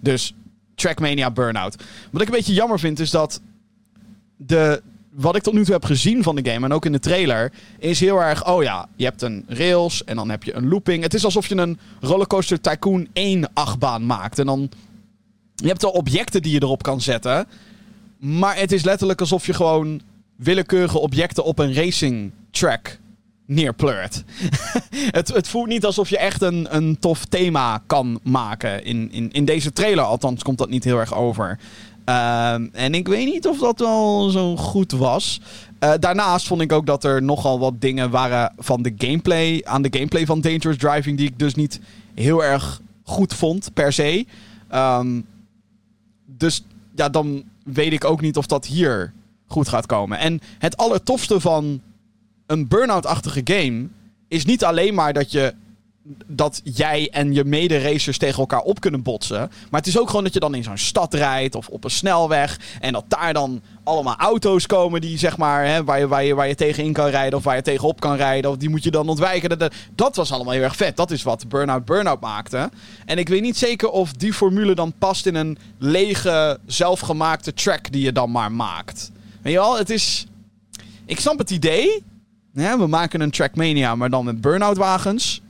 Dus 0.00 0.34
Trackmania 0.74 1.30
Burnout. 1.30 1.82
Wat 2.10 2.22
ik 2.22 2.28
een 2.28 2.34
beetje 2.34 2.54
jammer 2.54 2.78
vind 2.78 3.00
is 3.00 3.10
dat 3.10 3.40
de, 4.36 4.82
wat 5.14 5.36
ik 5.36 5.42
tot 5.42 5.54
nu 5.54 5.64
toe 5.64 5.74
heb 5.74 5.84
gezien 5.84 6.22
van 6.22 6.36
de 6.36 6.50
game 6.50 6.66
en 6.66 6.72
ook 6.72 6.84
in 6.84 6.92
de 6.92 6.98
trailer, 6.98 7.52
is 7.78 8.00
heel 8.00 8.22
erg, 8.22 8.46
oh 8.46 8.62
ja, 8.62 8.88
je 8.96 9.04
hebt 9.04 9.22
een 9.22 9.44
rails 9.48 10.04
en 10.04 10.16
dan 10.16 10.30
heb 10.30 10.42
je 10.42 10.54
een 10.54 10.68
looping. 10.68 11.02
Het 11.02 11.14
is 11.14 11.24
alsof 11.24 11.46
je 11.46 11.56
een 11.56 11.78
Rollercoaster 12.00 12.60
Tycoon 12.60 13.08
1 13.12 13.50
achtbaan 13.52 14.06
maakt. 14.06 14.38
En 14.38 14.46
dan, 14.46 14.70
je 15.54 15.66
hebt 15.66 15.84
al 15.84 15.90
objecten 15.90 16.42
die 16.42 16.52
je 16.52 16.62
erop 16.62 16.82
kan 16.82 17.00
zetten, 17.00 17.46
maar 18.18 18.56
het 18.56 18.72
is 18.72 18.84
letterlijk 18.84 19.20
alsof 19.20 19.46
je 19.46 19.54
gewoon 19.54 20.00
willekeurige 20.36 20.98
objecten 20.98 21.44
op 21.44 21.58
een 21.58 21.74
racing 21.74 22.30
track 22.50 22.98
neerpleurt. 23.46 24.24
het, 25.18 25.28
het 25.28 25.48
voelt 25.48 25.68
niet 25.68 25.84
alsof 25.84 26.08
je 26.08 26.18
echt 26.18 26.42
een, 26.42 26.76
een 26.76 26.98
tof 26.98 27.24
thema 27.24 27.82
kan 27.86 28.20
maken 28.22 28.84
in, 28.84 29.12
in, 29.12 29.32
in 29.32 29.44
deze 29.44 29.72
trailer. 29.72 30.04
Althans 30.04 30.42
komt 30.42 30.58
dat 30.58 30.70
niet 30.70 30.84
heel 30.84 30.98
erg 30.98 31.14
over. 31.14 31.58
Uh, 32.08 32.54
en 32.72 32.94
ik 32.94 33.08
weet 33.08 33.32
niet 33.32 33.48
of 33.48 33.58
dat 33.58 33.78
wel 33.78 34.28
zo 34.30 34.56
goed 34.56 34.92
was. 34.92 35.40
Uh, 35.80 35.92
daarnaast 36.00 36.46
vond 36.46 36.60
ik 36.60 36.72
ook 36.72 36.86
dat 36.86 37.04
er 37.04 37.22
nogal 37.22 37.58
wat 37.58 37.80
dingen 37.80 38.10
waren 38.10 38.52
van 38.58 38.82
de 38.82 38.94
gameplay. 38.98 39.62
Aan 39.64 39.82
de 39.82 39.92
gameplay 39.92 40.26
van 40.26 40.40
Dangerous 40.40 40.76
Driving. 40.76 41.16
Die 41.16 41.28
ik 41.28 41.38
dus 41.38 41.54
niet 41.54 41.80
heel 42.14 42.44
erg 42.44 42.80
goed 43.02 43.34
vond, 43.34 43.70
per 43.74 43.92
se. 43.92 44.26
Um, 44.74 45.26
dus 46.26 46.64
ja, 46.94 47.08
dan 47.08 47.44
weet 47.64 47.92
ik 47.92 48.04
ook 48.04 48.20
niet 48.20 48.36
of 48.36 48.46
dat 48.46 48.66
hier 48.66 49.12
goed 49.46 49.68
gaat 49.68 49.86
komen. 49.86 50.18
En 50.18 50.40
het 50.58 50.76
allertofste 50.76 51.40
van 51.40 51.80
een 52.46 52.68
burn-out-achtige 52.68 53.40
game 53.44 53.86
is 54.28 54.44
niet 54.44 54.64
alleen 54.64 54.94
maar 54.94 55.12
dat 55.12 55.32
je 55.32 55.54
dat 56.26 56.60
jij 56.64 57.08
en 57.12 57.32
je 57.32 57.44
mede-racers 57.44 58.18
tegen 58.18 58.38
elkaar 58.38 58.60
op 58.60 58.80
kunnen 58.80 59.02
botsen. 59.02 59.50
Maar 59.70 59.80
het 59.80 59.86
is 59.86 59.98
ook 59.98 60.08
gewoon 60.08 60.24
dat 60.24 60.32
je 60.32 60.40
dan 60.40 60.54
in 60.54 60.62
zo'n 60.62 60.78
stad 60.78 61.14
rijdt 61.14 61.54
of 61.54 61.68
op 61.68 61.84
een 61.84 61.90
snelweg. 61.90 62.58
En 62.80 62.92
dat 62.92 63.04
daar 63.08 63.32
dan 63.32 63.62
allemaal 63.84 64.16
auto's 64.16 64.66
komen 64.66 65.00
die 65.00 65.18
zeg 65.18 65.36
maar, 65.36 65.66
hè, 65.66 65.84
waar, 65.84 65.98
je, 65.98 66.08
waar, 66.08 66.24
je, 66.24 66.34
waar 66.34 66.48
je 66.48 66.54
tegenin 66.54 66.92
kan 66.92 67.08
rijden 67.08 67.38
of 67.38 67.44
waar 67.44 67.56
je 67.56 67.62
tegenop 67.62 68.00
kan 68.00 68.16
rijden. 68.16 68.50
Of 68.50 68.56
die 68.56 68.68
moet 68.68 68.84
je 68.84 68.90
dan 68.90 69.08
ontwijken. 69.08 69.58
Dat, 69.58 69.74
dat 69.94 70.16
was 70.16 70.32
allemaal 70.32 70.52
heel 70.52 70.62
erg 70.62 70.76
vet. 70.76 70.96
Dat 70.96 71.10
is 71.10 71.22
wat 71.22 71.48
Burnout 71.48 71.84
Burnout 71.84 72.20
maakte. 72.20 72.70
En 73.04 73.18
ik 73.18 73.28
weet 73.28 73.42
niet 73.42 73.56
zeker 73.56 73.88
of 73.88 74.12
die 74.12 74.32
formule 74.32 74.74
dan 74.74 74.92
past 74.98 75.26
in 75.26 75.34
een 75.34 75.58
lege, 75.78 76.58
zelfgemaakte 76.66 77.54
track 77.54 77.92
die 77.92 78.02
je 78.02 78.12
dan 78.12 78.30
maar 78.30 78.52
maakt. 78.52 79.10
Weet 79.42 79.52
je 79.52 79.58
wel, 79.58 79.78
het 79.78 79.90
is... 79.90 80.26
Ik 81.06 81.20
snap 81.20 81.38
het 81.38 81.50
idee. 81.50 82.02
Ja, 82.52 82.78
we 82.78 82.86
maken 82.86 83.20
een 83.20 83.30
Trackmania, 83.30 83.94
maar 83.94 84.10
dan 84.10 84.24
met 84.24 84.40
burnout 84.40 84.76
wagens. 84.76 85.42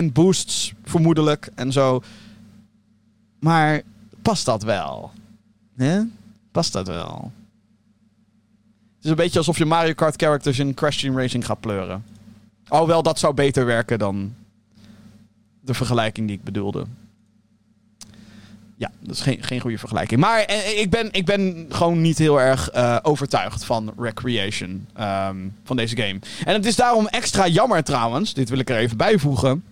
En 0.00 0.12
boosts, 0.12 0.72
vermoedelijk, 0.84 1.50
en 1.54 1.72
zo. 1.72 2.02
Maar 3.38 3.82
past 4.22 4.44
dat 4.44 4.62
wel? 4.62 5.10
Hè? 5.76 6.00
Past 6.50 6.72
dat 6.72 6.86
wel? 6.86 7.32
Het 8.96 9.04
is 9.04 9.10
een 9.10 9.16
beetje 9.16 9.38
alsof 9.38 9.58
je 9.58 9.64
Mario 9.64 9.92
Kart 9.92 10.22
characters 10.22 10.58
in 10.58 10.74
Crash 10.74 11.00
Team 11.00 11.18
Racing 11.18 11.46
gaat 11.46 11.60
pleuren. 11.60 12.04
Alhoewel, 12.68 13.02
dat 13.02 13.18
zou 13.18 13.34
beter 13.34 13.66
werken 13.66 13.98
dan 13.98 14.34
de 15.60 15.74
vergelijking 15.74 16.26
die 16.26 16.36
ik 16.36 16.44
bedoelde. 16.44 16.86
Ja, 18.76 18.90
dat 19.00 19.14
is 19.14 19.20
geen, 19.20 19.42
geen 19.42 19.60
goede 19.60 19.78
vergelijking. 19.78 20.20
Maar 20.20 20.40
eh, 20.40 20.80
ik, 20.80 20.90
ben, 20.90 21.08
ik 21.12 21.24
ben 21.24 21.66
gewoon 21.68 22.00
niet 22.00 22.18
heel 22.18 22.40
erg 22.40 22.74
uh, 22.74 22.96
overtuigd 23.02 23.64
van 23.64 23.94
Recreation. 23.98 24.86
Um, 25.00 25.54
van 25.64 25.76
deze 25.76 25.96
game. 25.96 26.18
En 26.44 26.54
het 26.54 26.66
is 26.66 26.76
daarom 26.76 27.06
extra 27.06 27.46
jammer 27.48 27.84
trouwens. 27.84 28.34
Dit 28.34 28.48
wil 28.48 28.58
ik 28.58 28.70
er 28.70 28.76
even 28.76 28.96
bijvoegen 28.96 29.64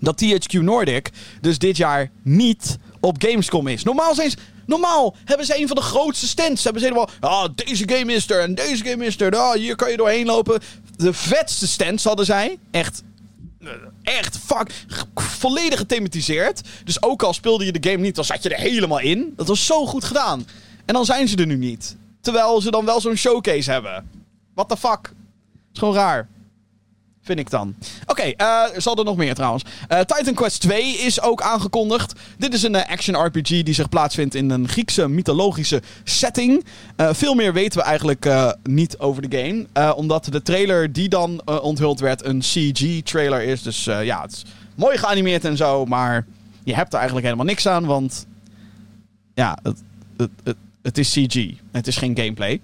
dat 0.00 0.22
THQ 0.24 0.52
Nordic 0.52 1.10
dus 1.40 1.58
dit 1.58 1.76
jaar 1.76 2.10
niet 2.22 2.78
op 3.00 3.22
Gamescom 3.22 3.66
is. 3.66 3.82
Normaal, 3.82 4.14
zijn 4.14 4.30
ze, 4.30 4.36
normaal 4.66 5.16
hebben 5.24 5.46
ze 5.46 5.60
een 5.60 5.66
van 5.66 5.76
de 5.76 5.82
grootste 5.82 6.26
stands. 6.26 6.64
Hebben 6.64 6.82
ze 6.82 6.88
helemaal, 6.88 7.10
ah, 7.20 7.48
deze 7.54 7.88
game 7.88 8.12
is 8.12 8.30
er 8.30 8.40
en 8.40 8.54
deze 8.54 8.84
game 8.84 9.04
is 9.04 9.20
er. 9.20 9.36
Ah, 9.36 9.52
hier 9.52 9.76
kan 9.76 9.90
je 9.90 9.96
doorheen 9.96 10.26
lopen. 10.26 10.60
De 10.96 11.12
vetste 11.12 11.66
stands 11.66 12.04
hadden 12.04 12.24
zij. 12.24 12.58
Echt 12.70 13.02
echt 14.02 14.38
fuck, 14.38 14.84
volledig 15.14 15.78
gethematiseerd. 15.78 16.60
Dus 16.84 17.02
ook 17.02 17.22
al 17.22 17.32
speelde 17.32 17.64
je 17.64 17.72
de 17.72 17.90
game 17.90 18.02
niet, 18.02 18.14
dan 18.14 18.24
zat 18.24 18.42
je 18.42 18.48
er 18.48 18.60
helemaal 18.60 19.00
in. 19.00 19.32
Dat 19.36 19.46
was 19.46 19.66
zo 19.66 19.86
goed 19.86 20.04
gedaan. 20.04 20.46
En 20.84 20.94
dan 20.94 21.04
zijn 21.04 21.28
ze 21.28 21.36
er 21.36 21.46
nu 21.46 21.56
niet. 21.56 21.96
Terwijl 22.20 22.60
ze 22.60 22.70
dan 22.70 22.84
wel 22.84 23.00
zo'n 23.00 23.16
showcase 23.16 23.70
hebben. 23.70 24.10
What 24.54 24.68
the 24.68 24.76
fuck? 24.76 25.12
Is 25.72 25.78
gewoon 25.78 25.94
raar. 25.94 26.28
Vind 27.22 27.38
ik 27.38 27.50
dan. 27.50 27.74
Oké, 28.06 28.34
okay, 28.34 28.34
uh, 28.72 28.78
zal 28.78 28.96
er 28.96 29.04
nog 29.04 29.16
meer 29.16 29.34
trouwens. 29.34 29.64
Uh, 29.92 29.98
Titan 30.00 30.34
Quest 30.34 30.60
2 30.60 30.96
is 30.96 31.20
ook 31.20 31.42
aangekondigd. 31.42 32.12
Dit 32.38 32.54
is 32.54 32.62
een 32.62 32.74
uh, 32.74 32.88
action 32.88 33.26
RPG 33.26 33.62
die 33.62 33.74
zich 33.74 33.88
plaatsvindt 33.88 34.34
in 34.34 34.50
een 34.50 34.68
Griekse 34.68 35.08
mythologische 35.08 35.82
setting. 36.04 36.64
veel 36.96 37.34
meer 37.34 37.52
weten 37.52 37.78
we 37.78 37.84
eigenlijk 37.84 38.54
niet 38.62 38.98
over 38.98 39.28
de 39.28 39.38
game. 39.38 39.94
omdat 39.94 40.24
de 40.24 40.42
trailer 40.42 40.92
die 40.92 41.08
dan 41.08 41.42
onthuld 41.62 42.00
werd 42.00 42.24
een 42.24 42.40
CG-trailer 42.40 43.42
is. 43.42 43.62
Dus 43.62 43.84
ja, 43.84 44.22
het 44.22 44.32
is 44.32 44.44
mooi 44.74 44.98
geanimeerd 44.98 45.44
en 45.44 45.56
zo. 45.56 45.84
Maar 45.84 46.26
je 46.64 46.74
hebt 46.74 46.92
er 46.92 46.98
eigenlijk 46.98 47.26
helemaal 47.26 47.46
niks 47.46 47.66
aan. 47.66 47.86
Want 47.86 48.26
ja, 49.34 49.58
het, 49.62 49.82
het, 50.44 50.56
het 50.82 50.98
is 50.98 51.10
CG. 51.10 51.50
Het 51.72 51.86
is 51.86 51.96
geen 51.96 52.16
gameplay. 52.16 52.60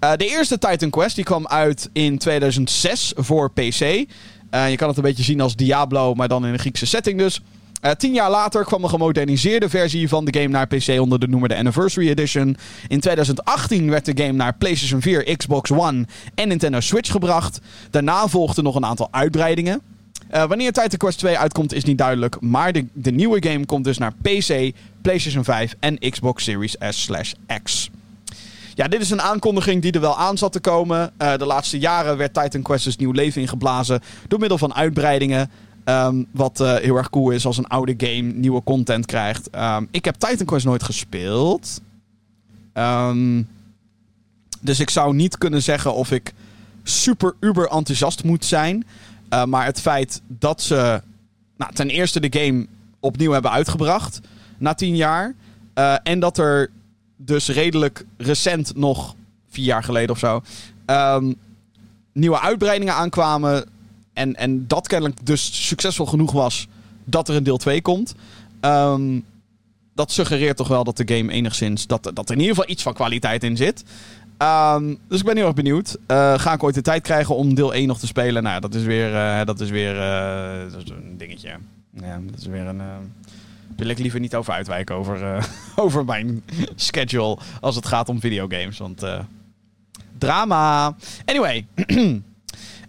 Uh, 0.00 0.12
de 0.16 0.26
eerste 0.26 0.58
Titan 0.58 0.90
Quest 0.90 1.14
die 1.14 1.24
kwam 1.24 1.46
uit 1.46 1.90
in 1.92 2.18
2006 2.18 3.12
voor 3.16 3.50
PC. 3.50 3.80
Uh, 3.80 4.70
je 4.70 4.76
kan 4.76 4.88
het 4.88 4.96
een 4.96 5.02
beetje 5.02 5.22
zien 5.22 5.40
als 5.40 5.56
Diablo, 5.56 6.14
maar 6.14 6.28
dan 6.28 6.46
in 6.46 6.52
een 6.52 6.58
Griekse 6.58 6.86
setting 6.86 7.18
dus. 7.18 7.40
Uh, 7.82 7.90
tien 7.90 8.12
jaar 8.12 8.30
later 8.30 8.64
kwam 8.64 8.82
een 8.82 8.88
gemoderniseerde 8.88 9.68
versie 9.68 10.08
van 10.08 10.24
de 10.24 10.40
game 10.40 10.48
naar 10.48 10.66
PC 10.66 11.00
onder 11.00 11.18
de 11.18 11.28
noemer 11.28 11.48
de 11.48 11.56
Anniversary 11.56 12.08
Edition. 12.08 12.56
In 12.88 13.00
2018 13.00 13.90
werd 13.90 14.04
de 14.04 14.24
game 14.24 14.32
naar 14.32 14.54
PlayStation 14.54 15.00
4, 15.00 15.36
Xbox 15.36 15.70
One 15.70 16.06
en 16.34 16.48
Nintendo 16.48 16.80
Switch 16.80 17.10
gebracht. 17.10 17.60
Daarna 17.90 18.28
volgden 18.28 18.64
nog 18.64 18.74
een 18.74 18.84
aantal 18.84 19.08
uitbreidingen. 19.10 19.80
Wanneer 20.30 20.72
Titan 20.72 20.98
Quest 20.98 21.18
2 21.18 21.38
uitkomt 21.38 21.72
is 21.72 21.84
niet 21.84 21.98
duidelijk, 21.98 22.40
maar 22.40 22.72
de, 22.72 22.86
de 22.92 23.10
nieuwe 23.10 23.48
game 23.48 23.66
komt 23.66 23.84
dus 23.84 23.98
naar 23.98 24.12
PC, 24.22 24.72
PlayStation 25.02 25.44
5 25.44 25.74
en 25.80 25.98
Xbox 25.98 26.44
Series 26.44 26.76
S/X. 26.90 27.90
Ja, 28.76 28.88
dit 28.88 29.00
is 29.00 29.10
een 29.10 29.22
aankondiging 29.22 29.82
die 29.82 29.92
er 29.92 30.00
wel 30.00 30.18
aan 30.18 30.38
zat 30.38 30.52
te 30.52 30.60
komen. 30.60 31.12
Eh, 31.16 31.36
de 31.36 31.46
laatste 31.46 31.78
jaren 31.78 32.16
werd 32.16 32.34
Titan 32.34 32.62
Quest 32.62 32.84
dus 32.84 32.96
nieuw 32.96 33.12
leven 33.12 33.40
ingeblazen 33.40 34.00
door 34.28 34.38
middel 34.38 34.58
van 34.58 34.74
uitbreidingen. 34.74 35.50
Ehm, 35.84 36.22
wat 36.30 36.60
eh, 36.60 36.74
heel 36.74 36.96
erg 36.96 37.10
cool 37.10 37.30
is 37.30 37.46
als 37.46 37.58
een 37.58 37.66
oude 37.66 37.94
game 37.96 38.32
nieuwe 38.32 38.62
content 38.62 39.06
krijgt. 39.06 39.50
Ehm, 39.50 39.84
ik 39.90 40.04
heb 40.04 40.14
Titan 40.14 40.46
Quest 40.46 40.64
nooit 40.64 40.82
gespeeld. 40.82 41.80
Ehm, 42.72 43.42
dus 44.60 44.80
ik 44.80 44.90
zou 44.90 45.14
niet 45.14 45.38
kunnen 45.38 45.62
zeggen 45.62 45.94
of 45.94 46.10
ik 46.10 46.32
super 46.82 47.34
uber 47.40 47.68
enthousiast 47.68 48.24
moet 48.24 48.44
zijn. 48.44 48.86
Uh, 49.30 49.44
maar 49.44 49.64
het 49.64 49.80
feit 49.80 50.20
dat 50.26 50.62
ze 50.62 51.02
nou, 51.56 51.72
ten 51.74 51.88
eerste 51.90 52.20
de 52.20 52.40
game 52.40 52.66
opnieuw 53.00 53.32
hebben 53.32 53.50
uitgebracht 53.50 54.20
na 54.58 54.74
tien 54.74 54.96
jaar. 54.96 55.34
En 56.02 56.20
dat 56.20 56.38
er 56.38 56.70
dus 57.16 57.48
redelijk 57.48 58.04
recent 58.16 58.76
nog, 58.76 59.14
vier 59.48 59.64
jaar 59.64 59.84
geleden 59.84 60.10
of 60.10 60.18
zo, 60.18 60.42
um, 60.86 61.36
nieuwe 62.12 62.40
uitbreidingen 62.40 62.94
aankwamen. 62.94 63.64
En, 64.12 64.36
en 64.36 64.66
dat 64.66 64.86
kennelijk 64.86 65.26
dus 65.26 65.66
succesvol 65.66 66.06
genoeg 66.06 66.32
was 66.32 66.68
dat 67.04 67.28
er 67.28 67.34
een 67.34 67.44
deel 67.44 67.56
2 67.56 67.82
komt. 67.82 68.14
Um, 68.60 69.24
dat 69.94 70.12
suggereert 70.12 70.56
toch 70.56 70.68
wel 70.68 70.84
dat 70.84 70.96
de 70.96 71.14
game 71.16 71.32
enigszins. 71.32 71.86
Dat, 71.86 72.10
dat 72.14 72.28
er 72.28 72.34
in 72.34 72.40
ieder 72.40 72.54
geval 72.54 72.70
iets 72.70 72.82
van 72.82 72.94
kwaliteit 72.94 73.44
in 73.44 73.56
zit. 73.56 73.84
Um, 74.38 74.98
dus 75.08 75.20
ik 75.20 75.26
ben 75.26 75.36
heel 75.36 75.46
erg 75.46 75.54
benieuwd. 75.54 75.96
Uh, 76.10 76.38
ga 76.38 76.52
ik 76.52 76.62
ooit 76.62 76.74
de 76.74 76.82
tijd 76.82 77.02
krijgen 77.02 77.36
om 77.36 77.54
deel 77.54 77.74
1 77.74 77.86
nog 77.86 77.98
te 77.98 78.06
spelen? 78.06 78.42
Nou, 78.42 78.60
dat 78.60 78.74
is 78.74 78.82
weer, 78.82 79.12
uh, 79.12 79.44
dat 79.44 79.60
is 79.60 79.70
weer 79.70 79.94
is 80.66 80.90
een 80.90 81.14
dingetje. 81.16 81.50
Ja, 82.00 82.20
dat 82.30 82.40
is 82.40 82.46
weer 82.46 82.66
een. 82.66 82.80
Wil 83.76 83.88
ik 83.88 83.98
liever 83.98 84.20
niet 84.20 84.34
over 84.34 84.52
uitwijken 84.52 84.94
over, 84.94 85.46
over 85.76 86.04
mijn 86.04 86.42
schedule 86.74 87.38
als 87.60 87.76
het 87.76 87.86
gaat 87.86 88.08
om 88.08 88.20
videogames. 88.20 88.78
Want 88.78 89.02
drama. 90.18 90.96
Anyway. 91.24 91.66
Uh, 91.86 92.20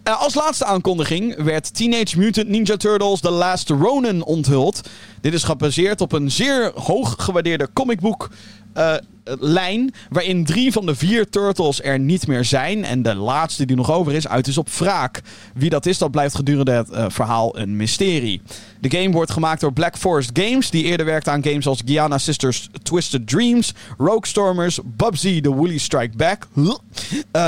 als 0.24 0.34
laatste 0.34 0.64
aankondiging 0.64 1.42
werd 1.42 1.74
Teenage 1.74 2.18
Mutant 2.18 2.48
Ninja 2.48 2.76
Turtles 2.76 3.20
The 3.20 3.30
Last 3.30 3.68
Ronin 3.68 4.24
onthuld. 4.24 4.88
Dit 5.20 5.34
is 5.34 5.42
gebaseerd 5.42 6.00
op 6.00 6.12
een 6.12 6.30
zeer 6.30 6.72
hoog 6.74 7.14
gewaardeerde 7.18 7.68
comicboek 7.72 8.30
uh, 8.76 8.94
lijn. 9.40 9.94
Waarin 10.10 10.44
drie 10.44 10.72
van 10.72 10.86
de 10.86 10.94
vier 10.94 11.28
turtles 11.28 11.82
er 11.82 11.98
niet 11.98 12.26
meer 12.26 12.44
zijn. 12.44 12.84
En 12.84 13.02
de 13.02 13.14
laatste 13.14 13.66
die 13.66 13.76
nog 13.76 13.90
over 13.90 14.12
is, 14.12 14.28
uit 14.28 14.46
is 14.46 14.58
op 14.58 14.68
wraak. 14.68 15.20
Wie 15.54 15.70
dat 15.70 15.86
is, 15.86 15.98
dat 15.98 16.10
blijft 16.10 16.34
gedurende 16.34 16.72
het 16.72 16.90
uh, 16.90 17.04
verhaal 17.08 17.58
een 17.58 17.76
mysterie. 17.76 18.40
De 18.80 18.90
game 18.90 19.10
wordt 19.10 19.30
gemaakt 19.30 19.60
door 19.60 19.72
Black 19.72 19.96
Forest 19.96 20.30
Games. 20.32 20.70
Die 20.70 20.84
eerder 20.84 21.06
werkte 21.06 21.30
aan 21.30 21.44
games 21.44 21.66
als 21.66 21.82
Giana 21.84 22.18
Sisters 22.18 22.68
Twisted 22.82 23.28
Dreams. 23.28 23.74
Rogue 23.98 24.26
Stormers. 24.26 24.78
Bubsy 24.84 25.40
The 25.40 25.52
Woolly 25.52 25.78
Strike 25.78 26.16
Back. 26.16 26.46
Uh, 26.56 26.72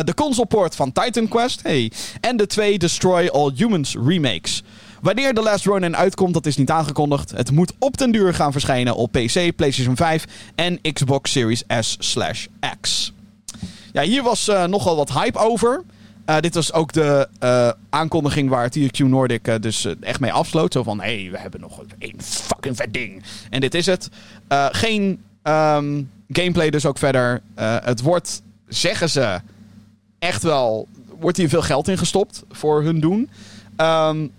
de 0.04 0.14
consoleport 0.14 0.76
van 0.76 0.92
Titan 0.92 1.28
Quest. 1.28 1.62
Hey. 1.62 1.92
En 2.20 2.36
de 2.36 2.46
twee 2.46 2.78
Destroy 2.78 3.26
All 3.26 3.52
Humans 3.56 3.96
remakes. 4.04 4.62
Wanneer 5.00 5.34
The 5.34 5.42
Last 5.42 5.64
Ronin 5.64 5.96
uitkomt, 5.96 6.34
dat 6.34 6.46
is 6.46 6.56
niet 6.56 6.70
aangekondigd. 6.70 7.30
Het 7.30 7.50
moet 7.50 7.72
op 7.78 7.96
den 7.96 8.10
duur 8.10 8.34
gaan 8.34 8.52
verschijnen 8.52 8.96
op 8.96 9.12
PC, 9.12 9.56
PlayStation 9.56 9.96
5 9.96 10.24
en 10.54 10.80
Xbox 10.92 11.32
Series 11.32 11.64
S/X. 11.80 13.12
Ja, 13.92 14.02
hier 14.02 14.22
was 14.22 14.48
uh, 14.48 14.64
nogal 14.64 14.96
wat 14.96 15.12
hype 15.12 15.38
over. 15.38 15.82
Uh, 16.26 16.38
dit 16.40 16.54
was 16.54 16.72
ook 16.72 16.92
de 16.92 17.28
uh, 17.42 17.70
aankondiging 17.90 18.48
waar 18.48 18.70
THQ 18.70 18.98
Nordic 18.98 19.62
dus 19.62 19.86
echt 20.00 20.20
mee 20.20 20.32
afsloot. 20.32 20.72
Zo 20.72 20.82
van, 20.82 21.00
hé, 21.00 21.22
hey, 21.22 21.30
we 21.30 21.38
hebben 21.38 21.60
nog 21.60 21.82
een 21.98 22.22
fucking 22.22 22.76
vet 22.76 22.92
ding. 22.92 23.22
En 23.50 23.60
dit 23.60 23.74
is 23.74 23.86
het. 23.86 24.08
geen 24.70 25.22
um, 25.42 26.10
gameplay 26.28 26.70
dus 26.70 26.86
ook 26.86 26.98
verder. 26.98 27.42
het 27.84 28.00
wordt, 28.00 28.42
zeggen 28.68 29.10
ze, 29.10 29.40
echt 30.18 30.42
wel... 30.42 30.88
Wordt 31.18 31.36
hier 31.36 31.48
veel 31.48 31.62
geld 31.62 31.88
in 31.88 31.98
gestopt 31.98 32.42
voor 32.50 32.82
hun 32.82 33.00
doen. 33.00 33.30
Um, 33.76 34.30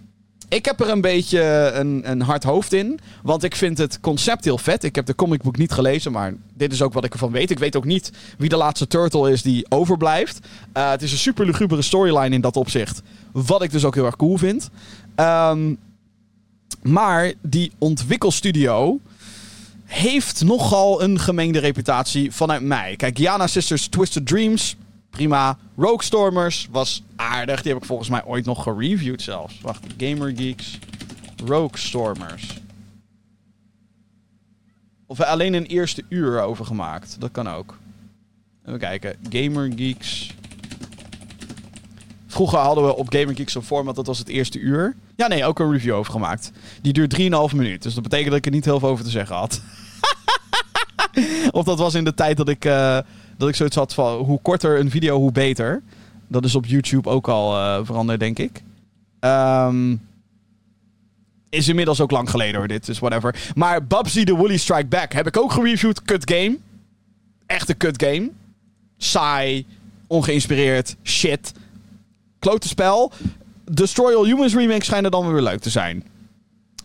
ik 0.51 0.65
heb 0.65 0.79
er 0.79 0.89
een 0.89 1.01
beetje 1.01 1.71
een, 1.73 2.01
een 2.11 2.21
hard 2.21 2.43
hoofd 2.43 2.73
in. 2.73 2.99
Want 3.23 3.43
ik 3.43 3.55
vind 3.55 3.77
het 3.77 3.99
concept 3.99 4.45
heel 4.45 4.57
vet. 4.57 4.83
Ik 4.83 4.95
heb 4.95 5.05
de 5.05 5.15
comicboek 5.15 5.57
niet 5.57 5.71
gelezen, 5.71 6.11
maar 6.11 6.33
dit 6.53 6.73
is 6.73 6.81
ook 6.81 6.93
wat 6.93 7.03
ik 7.03 7.13
ervan 7.13 7.31
weet. 7.31 7.51
Ik 7.51 7.59
weet 7.59 7.75
ook 7.75 7.85
niet 7.85 8.11
wie 8.37 8.49
de 8.49 8.55
laatste 8.55 8.87
turtle 8.87 9.31
is 9.31 9.41
die 9.41 9.65
overblijft. 9.69 10.39
Uh, 10.77 10.89
het 10.89 11.01
is 11.01 11.11
een 11.11 11.17
super 11.17 11.45
lugubere 11.45 11.81
storyline 11.81 12.35
in 12.35 12.41
dat 12.41 12.57
opzicht. 12.57 13.01
Wat 13.31 13.61
ik 13.61 13.71
dus 13.71 13.85
ook 13.85 13.95
heel 13.95 14.05
erg 14.05 14.15
cool 14.15 14.37
vind. 14.37 14.69
Um, 15.15 15.77
maar 16.81 17.33
die 17.41 17.71
ontwikkelstudio 17.77 18.99
heeft 19.85 20.43
nogal 20.43 21.03
een 21.03 21.19
gemengde 21.19 21.59
reputatie 21.59 22.31
vanuit 22.31 22.61
mij. 22.61 22.95
Kijk, 22.95 23.17
Giana 23.17 23.47
Sisters 23.47 23.87
Twisted 23.87 24.27
Dreams 24.27 24.75
prima. 25.11 25.57
Rogue 25.77 26.03
Stormers 26.03 26.67
was 26.71 27.03
aardig. 27.15 27.61
Die 27.61 27.71
heb 27.71 27.81
ik 27.81 27.87
volgens 27.87 28.09
mij 28.09 28.25
ooit 28.25 28.45
nog 28.45 28.63
gereviewd 28.63 29.21
zelfs. 29.21 29.61
Wacht, 29.61 29.83
Gamer 29.97 30.33
Geeks. 30.35 30.79
Rogue 31.45 31.77
Stormers. 31.77 32.59
Of 35.05 35.17
we 35.17 35.25
alleen 35.25 35.53
een 35.53 35.65
eerste 35.65 36.03
uur 36.09 36.41
over 36.41 36.65
gemaakt. 36.65 37.15
Dat 37.19 37.31
kan 37.31 37.49
ook. 37.49 37.77
Even 38.65 38.79
kijken. 38.79 39.15
Gamer 39.29 39.71
Geeks. 39.75 40.33
Vroeger 42.27 42.59
hadden 42.59 42.85
we 42.85 42.95
op 42.95 43.13
Gamer 43.13 43.35
Geeks 43.35 43.55
een 43.55 43.63
format, 43.63 43.95
dat 43.95 44.07
was 44.07 44.17
het 44.17 44.27
eerste 44.27 44.59
uur. 44.59 44.95
Ja, 45.15 45.27
nee, 45.27 45.45
ook 45.45 45.59
een 45.59 45.71
review 45.71 45.93
over 45.93 46.11
gemaakt. 46.11 46.51
Die 46.81 46.93
duurt 46.93 47.19
3,5 47.19 47.55
minuten. 47.55 47.79
Dus 47.79 47.93
dat 47.93 48.03
betekent 48.03 48.29
dat 48.29 48.37
ik 48.37 48.45
er 48.45 48.51
niet 48.51 48.65
heel 48.65 48.79
veel 48.79 48.89
over 48.89 49.03
te 49.03 49.09
zeggen 49.09 49.35
had. 49.35 49.61
of 51.51 51.65
dat 51.65 51.77
was 51.77 51.93
in 51.93 52.03
de 52.03 52.13
tijd 52.13 52.37
dat 52.37 52.49
ik... 52.49 52.65
Uh, 52.65 52.99
dat 53.41 53.49
ik 53.49 53.55
zoiets 53.55 53.75
had 53.75 53.93
van 53.93 54.17
hoe 54.17 54.39
korter 54.41 54.79
een 54.79 54.89
video, 54.89 55.17
hoe 55.17 55.31
beter. 55.31 55.81
Dat 56.27 56.45
is 56.45 56.55
op 56.55 56.65
YouTube 56.65 57.09
ook 57.09 57.27
al 57.27 57.57
uh, 57.57 57.79
veranderd, 57.83 58.19
denk 58.19 58.39
ik. 58.39 58.63
Um, 59.19 60.01
is 61.49 61.67
inmiddels 61.67 62.01
ook 62.01 62.11
lang 62.11 62.29
geleden 62.29 62.55
hoor, 62.55 62.67
dit. 62.67 62.85
Dus 62.85 62.99
whatever. 62.99 63.51
Maar 63.55 63.85
Bubsy 63.85 64.23
the 64.23 64.35
Woolly 64.35 64.57
Strike 64.57 64.85
Back 64.85 65.13
heb 65.13 65.27
ik 65.27 65.37
ook 65.37 65.51
gereviewd. 65.51 66.01
Kut 66.01 66.31
game. 66.31 66.57
Echte 67.45 67.73
kut 67.73 68.03
game. 68.03 68.29
Saai. 68.97 69.65
Ongeïnspireerd. 70.07 70.95
Shit. 71.03 71.51
Klote 72.39 72.67
spel. 72.67 73.11
Destroy 73.71 74.13
All 74.13 74.25
Humans 74.25 74.55
remake 74.55 74.83
schijnt 74.83 75.05
er 75.05 75.11
dan 75.11 75.33
weer 75.33 75.41
leuk 75.41 75.59
te 75.59 75.69
zijn. 75.69 76.03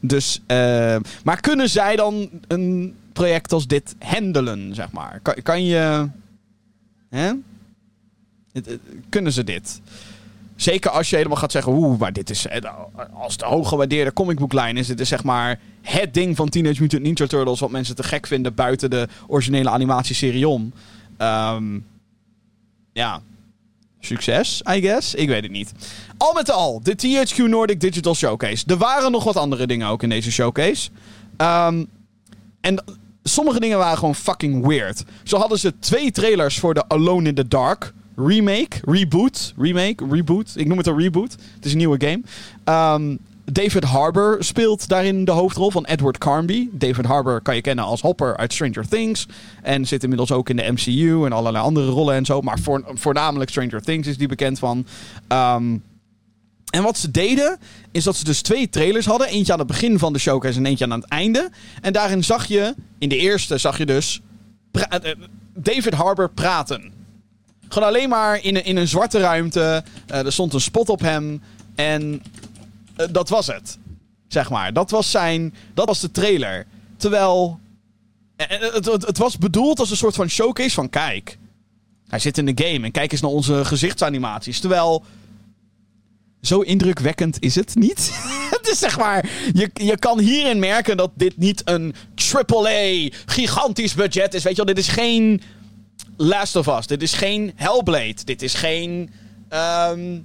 Dus, 0.01 0.41
uh, 0.47 0.97
maar 1.25 1.41
kunnen 1.41 1.71
zij 1.71 1.97
dan 1.97 2.31
een 2.49 2.95
project 3.13 3.53
als 3.53 3.67
dit 3.67 3.95
handelen, 3.99 4.75
zeg 4.75 4.91
maar? 4.93 5.21
Kan, 5.23 5.35
kan 5.43 5.65
je... 5.65 6.09
Hè? 7.17 7.33
Kunnen 9.09 9.33
ze 9.33 9.45
dit? 9.45 9.81
Zeker 10.57 10.91
als 10.91 11.11
je 11.11 11.17
helemaal 11.17 11.37
gaat 11.37 11.53
zeggen, 11.53 11.73
oeh, 11.73 11.99
maar 11.99 12.13
dit 12.13 12.31
is, 12.31 12.47
als 13.13 13.37
de 13.37 13.45
hooggewaardeerde 13.45 14.13
comicboeklijn 14.13 14.77
is, 14.77 14.87
dit 14.87 15.01
is 15.01 15.09
zeg 15.09 15.25
maar 15.25 15.61
het 15.83 16.15
ding 16.15 16.37
van 16.37 16.49
Teenage 16.49 16.81
Mutant 16.81 17.03
Ninja 17.03 17.27
Turtles 17.27 17.61
wat 17.61 17.71
mensen 17.71 17.97
te 17.97 18.03
gek 18.03 18.27
vinden 18.27 18.55
buiten 18.55 18.91
de 18.91 19.09
originele 19.27 19.71
animatieserie 19.71 20.49
om. 20.49 20.73
Um, 21.19 21.87
ja, 22.93 23.23
succes, 24.01 24.63
I 24.71 24.81
guess. 24.81 25.15
Ik 25.15 25.29
weet 25.29 25.43
het 25.43 25.53
niet. 25.53 25.73
Al 26.17 26.33
met 26.33 26.51
al, 26.51 26.81
de 26.83 26.97
THQ 26.97 27.37
Nordic 27.37 27.81
Digital 27.81 28.15
Showcase. 28.15 28.65
Er 28.67 28.77
waren 28.77 29.13
nog 29.13 29.25
wat 29.25 29.37
andere 29.37 29.67
dingen 29.67 29.89
ook 29.89 30.03
in 30.03 30.09
deze 30.09 30.33
showcase. 30.33 30.91
Um, 31.37 31.89
en 32.61 32.85
sommige 33.29 33.61
dingen 33.61 33.79
waren 33.79 33.99
gewoon 33.99 34.15
fucking 34.15 34.67
weird. 34.67 35.05
Zo 35.23 35.39
hadden 35.39 35.59
ze 35.59 35.79
twee 35.79 36.11
trailers 36.11 36.59
voor 36.59 36.75
de 36.75 36.89
Alone 36.89 37.29
in 37.29 37.35
the 37.35 37.49
Dark 37.49 37.93
remake, 38.17 38.77
reboot, 38.85 39.55
remake, 39.57 40.05
reboot. 40.11 40.53
Ik 40.57 40.67
noem 40.67 40.79
het 40.79 40.87
een 40.87 40.99
reboot. 40.99 41.33
Het 41.55 41.65
is 41.65 41.73
een 41.73 41.79
nieuwe 41.79 41.99
game. 42.07 42.23
Um, 42.95 43.19
David 43.53 43.85
Harbour 43.85 44.37
speelt 44.45 44.89
daarin 44.89 45.25
de 45.25 45.31
hoofdrol 45.31 45.71
van 45.71 45.85
Edward 45.85 46.19
Carnby. 46.19 46.69
David 46.73 47.05
Harbour 47.05 47.41
kan 47.41 47.55
je 47.55 47.61
kennen 47.61 47.85
als 47.85 48.01
Hopper 48.01 48.37
uit 48.37 48.53
Stranger 48.53 48.89
Things. 48.89 49.27
En 49.63 49.87
zit 49.87 50.03
inmiddels 50.03 50.33
ook 50.33 50.49
in 50.49 50.57
de 50.57 50.73
MCU 50.73 51.25
en 51.25 51.33
allerlei 51.33 51.65
andere 51.65 51.91
rollen 51.91 52.15
en 52.15 52.25
zo. 52.25 52.41
Maar 52.41 52.59
voor, 52.59 52.85
voornamelijk 52.95 53.51
Stranger 53.51 53.83
Things 53.83 54.09
is 54.09 54.17
die 54.17 54.29
bekend 54.29 54.59
van. 54.59 54.87
Um, 55.29 55.83
en 56.77 56.83
wat 56.83 56.99
ze 56.99 57.11
deden, 57.11 57.59
is 57.91 58.05
dat 58.05 58.17
ze 58.17 58.25
dus 58.25 58.43
twee 58.43 58.69
trailers 58.69 59.07
hadden. 59.07 59.29
Eentje 59.29 59.53
aan 59.53 59.59
het 59.59 59.69
begin 59.69 59.99
van 59.99 60.13
de 60.13 60.19
showcase 60.19 60.59
en 60.59 60.67
eentje 60.67 60.85
aan 60.85 61.01
het 61.01 61.09
einde. 61.09 61.51
En 61.81 61.93
daarin 61.93 62.25
zag 62.25 62.47
je, 62.47 62.75
in 62.99 63.09
de 63.09 63.17
eerste 63.17 63.59
zag 63.59 63.79
je 63.79 63.87
dus 63.87 64.21
eh, 64.73 65.11
David 65.55 65.95
Harbour 65.95 66.31
praten. 66.31 66.93
Gewoon 67.69 67.89
alleen 67.89 68.09
maar 68.09 68.43
in 68.43 68.57
een, 68.57 68.65
in 68.65 68.77
een 68.77 68.89
zwarte 68.89 69.19
ruimte. 69.19 69.85
Uh, 70.11 70.25
er 70.25 70.33
stond 70.33 70.55
een 70.55 70.61
spot 70.61 70.89
op 70.89 71.01
hem. 71.01 71.43
En 71.75 72.23
uh, 73.01 73.07
dat 73.11 73.29
was 73.29 73.47
het. 73.47 73.79
Zeg 74.29 74.51
maar. 74.51 74.73
Dat 74.73 74.91
was 74.91 75.11
zijn. 75.11 75.55
Dat 75.75 75.87
was 75.87 76.01
de 76.01 76.11
trailer. 76.11 76.67
Terwijl. 76.97 77.61
Het, 78.37 78.87
het 78.87 79.19
was 79.19 79.39
bedoeld 79.39 79.79
als 79.79 79.91
een 79.91 79.97
soort 79.97 80.15
van 80.15 80.29
showcase 80.29 80.75
van 80.75 80.89
kijk. 80.89 81.39
Hij 82.09 82.19
zit 82.19 82.39
in 82.39 82.47
de 82.47 82.65
game 82.65 82.85
en 82.85 82.93
kijk 82.93 83.13
eens 83.13 83.21
naar 83.21 83.31
onze 83.31 83.65
gezichtsanimaties. 83.65 84.61
Terwijl 84.61 85.05
zo 86.47 86.61
indrukwekkend 86.61 87.37
is 87.41 87.55
het 87.55 87.75
niet. 87.75 88.11
het 88.57 88.69
is 88.69 88.79
zeg 88.79 88.99
maar. 88.99 89.29
Je, 89.53 89.71
je 89.73 89.99
kan 89.99 90.19
hierin 90.19 90.59
merken 90.59 90.97
dat 90.97 91.11
dit 91.15 91.37
niet 91.37 91.63
een 91.65 91.95
AAA 92.33 93.09
gigantisch 93.27 93.95
budget 93.95 94.35
is. 94.35 94.43
Weet 94.43 94.57
je 94.57 94.65
wel, 94.65 94.75
dit 94.75 94.85
is 94.85 94.89
geen 94.89 95.43
Last 96.17 96.57
of 96.57 96.67
Us. 96.67 96.87
Dit 96.87 97.03
is 97.03 97.13
geen 97.13 97.53
Hellblade. 97.55 98.25
Dit 98.25 98.43
is 98.43 98.55
geen 98.55 99.11
ehm, 99.49 100.19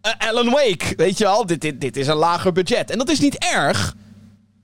eh, 0.00 0.28
Alan 0.28 0.50
Wake. 0.50 0.92
Weet 0.96 1.18
je 1.18 1.24
wel? 1.24 1.46
Dit, 1.46 1.60
dit, 1.60 1.80
dit 1.80 1.96
is 1.96 2.06
een 2.06 2.16
lager 2.16 2.52
budget. 2.52 2.90
En 2.90 2.98
dat 2.98 3.10
is 3.10 3.20
niet 3.20 3.38
erg. 3.38 3.96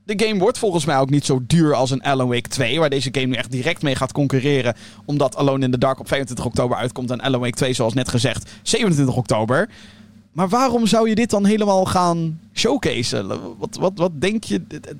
De 0.05 0.26
game 0.26 0.38
wordt 0.38 0.59
volgens 0.59 0.84
mij 0.84 0.99
ook 0.99 1.11
niet 1.11 1.24
zo 1.24 1.40
duur 1.47 1.74
als 1.74 1.90
een 1.90 2.03
Alan 2.03 2.28
Wake 2.28 2.49
2, 2.49 2.78
waar 2.78 2.90
deze 2.90 3.09
game 3.12 3.26
nu 3.26 3.34
echt 3.34 3.51
direct 3.51 3.82
mee 3.82 3.95
gaat 3.95 4.12
concurreren, 4.12 4.74
omdat 5.05 5.36
Alone 5.36 5.64
in 5.64 5.70
the 5.70 5.78
Dark 5.78 6.01
op 6.01 6.09
25 6.09 6.45
oktober 6.45 6.76
uitkomt 6.76 7.11
en 7.11 7.20
Alan 7.20 7.40
Wake 7.40 7.57
2, 7.57 7.72
zoals 7.72 7.95
net 7.95 8.09
gezegd, 8.09 8.51
27 8.62 9.16
oktober. 9.16 9.68
Maar 10.35 10.49
waarom 10.49 10.87
zou 10.87 11.09
je 11.09 11.14
dit 11.14 11.30
dan 11.30 11.45
helemaal 11.45 11.85
gaan 11.85 12.41
showcaseen? 12.55 13.26
Wat, 13.59 13.76
wat, 13.80 13.93
wat 13.95 14.20
denk 14.20 14.45
je? 14.45 14.62
Het, 14.68 14.95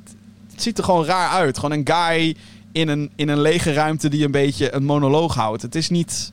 ziet 0.57 0.79
er 0.79 0.85
gewoon 0.85 1.05
raar 1.05 1.31
uit. 1.31 1.59
Gewoon 1.59 1.79
een 1.79 1.89
guy 1.95 2.37
in 2.73 2.89
een, 2.89 3.11
in 3.17 3.29
een 3.29 3.41
lege 3.41 3.73
ruimte 3.73 4.09
die 4.09 4.25
een 4.25 4.31
beetje 4.31 4.75
een 4.75 4.85
monoloog 4.85 5.35
houdt. 5.35 5.63
Het 5.63 5.75
is 5.75 5.89
niet... 5.89 6.33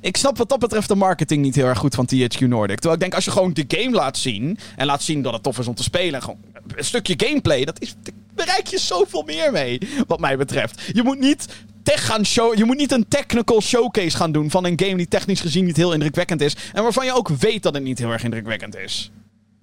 Ik 0.00 0.16
snap 0.16 0.38
wat 0.38 0.48
dat 0.48 0.58
betreft 0.58 0.88
de 0.88 0.94
marketing 0.94 1.42
niet 1.42 1.54
heel 1.54 1.66
erg 1.66 1.78
goed 1.78 1.94
van 1.94 2.06
THQ 2.06 2.38
Nordic. 2.38 2.78
Terwijl 2.78 2.94
ik 2.94 3.00
denk, 3.00 3.14
als 3.14 3.24
je 3.24 3.30
gewoon 3.30 3.52
de 3.52 3.64
game 3.68 3.90
laat 3.90 4.18
zien... 4.18 4.58
en 4.76 4.86
laat 4.86 5.02
zien 5.02 5.22
dat 5.22 5.32
het 5.32 5.42
tof 5.42 5.58
is 5.58 5.68
om 5.68 5.74
te 5.74 5.82
spelen... 5.82 6.22
gewoon 6.22 6.38
een 6.76 6.84
stukje 6.84 7.14
gameplay, 7.16 7.64
dat 7.64 7.80
is, 7.80 7.94
bereik 8.34 8.66
je 8.66 8.78
zoveel 8.78 9.22
meer 9.22 9.52
mee, 9.52 9.80
wat 10.06 10.20
mij 10.20 10.36
betreft. 10.36 10.82
Je 10.92 11.02
moet 11.02 11.18
niet 11.18 11.46
tech 11.82 12.06
gaan 12.06 12.26
show. 12.26 12.56
Je 12.56 12.64
moet 12.64 12.76
niet 12.76 12.92
een 12.92 13.08
technical 13.08 13.60
showcase 13.60 14.16
gaan 14.16 14.32
doen 14.32 14.50
van 14.50 14.64
een 14.64 14.80
game 14.80 14.96
die 14.96 15.08
technisch 15.08 15.40
gezien 15.40 15.64
niet 15.64 15.76
heel 15.76 15.92
indrukwekkend 15.92 16.40
is. 16.40 16.56
En 16.72 16.82
waarvan 16.82 17.04
je 17.04 17.12
ook 17.12 17.28
weet 17.28 17.62
dat 17.62 17.74
het 17.74 17.82
niet 17.82 17.98
heel 17.98 18.10
erg 18.10 18.22
indrukwekkend 18.22 18.76
is. 18.76 19.10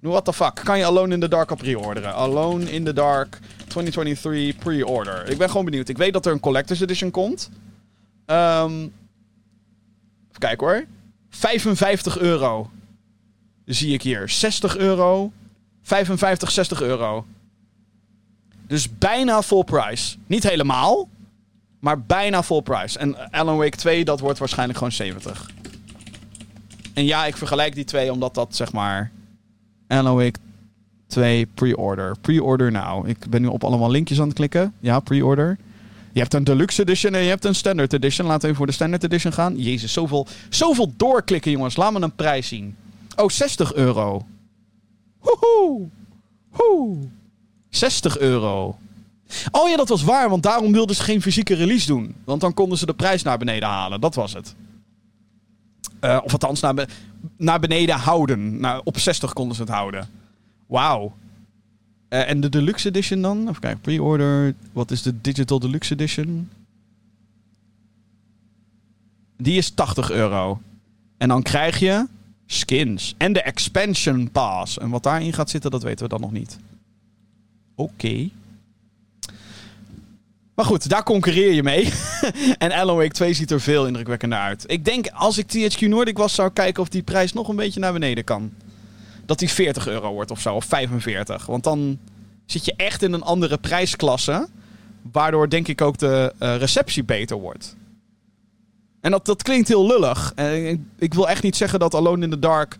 Nu, 0.00 0.08
what 0.08 0.24
the 0.24 0.32
fuck? 0.32 0.60
Kan 0.64 0.78
je 0.78 0.84
Alone 0.84 1.14
in 1.14 1.20
the 1.20 1.28
Dark 1.28 1.50
al 1.50 1.56
pre-orderen? 1.56 2.14
Alone 2.14 2.72
in 2.72 2.84
the 2.84 2.92
Dark 2.92 3.38
2023 3.66 4.56
pre-order. 4.56 5.30
Ik 5.30 5.38
ben 5.38 5.48
gewoon 5.48 5.64
benieuwd. 5.64 5.88
Ik 5.88 5.96
weet 5.96 6.12
dat 6.12 6.26
er 6.26 6.32
een 6.32 6.40
Collector's 6.40 6.80
Edition 6.80 7.10
komt. 7.10 7.50
Um, 8.26 8.92
even 10.28 10.38
kijken 10.38 10.66
hoor. 10.66 10.84
55 11.30 12.18
euro. 12.18 12.70
Zie 13.64 13.92
ik 13.92 14.02
hier. 14.02 14.28
60 14.28 14.76
euro. 14.76 15.32
55, 15.82 16.50
60 16.50 16.82
euro. 16.82 17.26
Dus 18.66 18.98
bijna 18.98 19.42
full 19.42 19.64
price. 19.64 20.16
Niet 20.26 20.42
helemaal. 20.42 21.08
Maar 21.78 22.02
bijna 22.02 22.42
full 22.42 22.62
price. 22.62 22.98
En 22.98 23.30
Alan 23.30 23.56
Wake 23.56 23.76
2, 23.76 24.04
dat 24.04 24.20
wordt 24.20 24.38
waarschijnlijk 24.38 24.78
gewoon 24.78 24.92
70. 24.92 25.50
En 26.94 27.04
ja, 27.04 27.26
ik 27.26 27.36
vergelijk 27.36 27.74
die 27.74 27.84
twee 27.84 28.12
omdat 28.12 28.34
dat 28.34 28.56
zeg 28.56 28.72
maar. 28.72 29.10
Alan 29.88 30.16
Wake 30.16 30.38
2 31.06 31.46
pre-order. 31.46 32.16
Pre-order 32.20 32.70
nou. 32.70 33.08
Ik 33.08 33.30
ben 33.30 33.40
nu 33.40 33.46
op 33.46 33.64
allemaal 33.64 33.90
linkjes 33.90 34.20
aan 34.20 34.26
het 34.26 34.36
klikken. 34.36 34.74
Ja, 34.80 35.00
pre-order. 35.00 35.58
Je 36.12 36.20
hebt 36.20 36.34
een 36.34 36.44
deluxe 36.44 36.82
edition 36.82 37.14
en 37.14 37.22
je 37.22 37.28
hebt 37.28 37.44
een 37.44 37.54
standard 37.54 37.92
edition. 37.92 38.26
Laten 38.26 38.40
we 38.40 38.46
even 38.46 38.56
voor 38.56 38.66
de 38.66 38.72
standard 38.72 39.04
edition 39.04 39.32
gaan. 39.32 39.56
Jezus, 39.56 39.92
zoveel, 39.92 40.26
zoveel 40.48 40.92
doorklikken, 40.96 41.50
jongens. 41.50 41.76
Laat 41.76 41.92
me 41.92 42.00
een 42.00 42.14
prijs 42.14 42.48
zien. 42.48 42.76
Oh, 43.16 43.28
60 43.28 43.74
euro. 43.74 44.26
Woehoe. 45.20 45.88
Woe. 46.50 46.96
60 47.68 48.18
euro. 48.18 48.78
Oh 49.50 49.68
ja, 49.68 49.76
dat 49.76 49.88
was 49.88 50.02
waar, 50.02 50.28
want 50.28 50.42
daarom 50.42 50.72
wilden 50.72 50.96
ze 50.96 51.02
geen 51.02 51.22
fysieke 51.22 51.54
release 51.54 51.86
doen. 51.86 52.14
Want 52.24 52.40
dan 52.40 52.54
konden 52.54 52.78
ze 52.78 52.86
de 52.86 52.94
prijs 52.94 53.22
naar 53.22 53.38
beneden 53.38 53.68
halen. 53.68 54.00
Dat 54.00 54.14
was 54.14 54.32
het. 54.32 54.54
Uh, 56.00 56.20
of 56.24 56.32
althans, 56.32 56.60
naar, 56.60 56.88
naar 57.36 57.60
beneden 57.60 57.94
houden. 57.94 58.60
Nou, 58.60 58.80
op 58.84 58.98
60 58.98 59.32
konden 59.32 59.56
ze 59.56 59.62
het 59.62 59.70
houden. 59.70 60.08
Wauw. 60.66 61.12
Uh, 62.08 62.30
en 62.30 62.40
de 62.40 62.48
Deluxe 62.48 62.88
Edition 62.88 63.22
dan? 63.22 63.48
Even 63.48 63.60
kijken, 63.60 63.80
pre-order. 63.80 64.54
Wat 64.72 64.90
is 64.90 65.02
de 65.02 65.20
Digital 65.20 65.58
Deluxe 65.58 65.92
Edition? 65.92 66.50
Die 69.36 69.56
is 69.56 69.70
80 69.70 70.10
euro. 70.10 70.60
En 71.16 71.28
dan 71.28 71.42
krijg 71.42 71.78
je 71.78 72.06
skins. 72.46 73.14
En 73.18 73.32
de 73.32 73.42
Expansion 73.42 74.30
Pass. 74.30 74.78
En 74.78 74.90
wat 74.90 75.02
daarin 75.02 75.32
gaat 75.32 75.50
zitten, 75.50 75.70
dat 75.70 75.82
weten 75.82 76.04
we 76.04 76.08
dan 76.08 76.20
nog 76.20 76.32
niet. 76.32 76.58
Oké. 77.74 78.28
Maar 80.58 80.66
goed, 80.66 80.88
daar 80.88 81.02
concurreer 81.02 81.52
je 81.52 81.62
mee. 81.62 81.92
en 82.58 82.72
Alan 82.72 82.96
Wake 82.96 83.08
2 83.08 83.32
ziet 83.32 83.50
er 83.50 83.60
veel 83.60 83.86
indrukwekkender 83.86 84.38
uit. 84.38 84.64
Ik 84.66 84.84
denk, 84.84 85.08
als 85.08 85.38
ik 85.38 85.46
THQ 85.46 85.80
Nordic 85.80 86.18
was, 86.18 86.34
zou 86.34 86.48
ik 86.48 86.54
kijken 86.54 86.82
of 86.82 86.88
die 86.88 87.02
prijs 87.02 87.32
nog 87.32 87.48
een 87.48 87.56
beetje 87.56 87.80
naar 87.80 87.92
beneden 87.92 88.24
kan. 88.24 88.52
Dat 89.26 89.38
die 89.38 89.48
40 89.48 89.86
euro 89.86 90.12
wordt 90.12 90.30
of 90.30 90.40
zo, 90.40 90.54
of 90.54 90.64
45. 90.64 91.46
Want 91.46 91.64
dan 91.64 91.98
zit 92.46 92.64
je 92.64 92.74
echt 92.76 93.02
in 93.02 93.12
een 93.12 93.22
andere 93.22 93.58
prijsklasse. 93.58 94.48
Waardoor 95.12 95.48
denk 95.48 95.68
ik 95.68 95.80
ook 95.80 95.98
de 95.98 96.34
uh, 96.42 96.56
receptie 96.56 97.04
beter 97.04 97.36
wordt. 97.36 97.76
En 99.00 99.10
dat, 99.10 99.26
dat 99.26 99.42
klinkt 99.42 99.68
heel 99.68 99.86
lullig. 99.86 100.32
En 100.34 100.66
ik, 100.68 100.80
ik 100.98 101.14
wil 101.14 101.28
echt 101.28 101.42
niet 101.42 101.56
zeggen 101.56 101.78
dat 101.78 101.94
Alone 101.94 102.24
in 102.24 102.30
the 102.30 102.38
Dark 102.38 102.78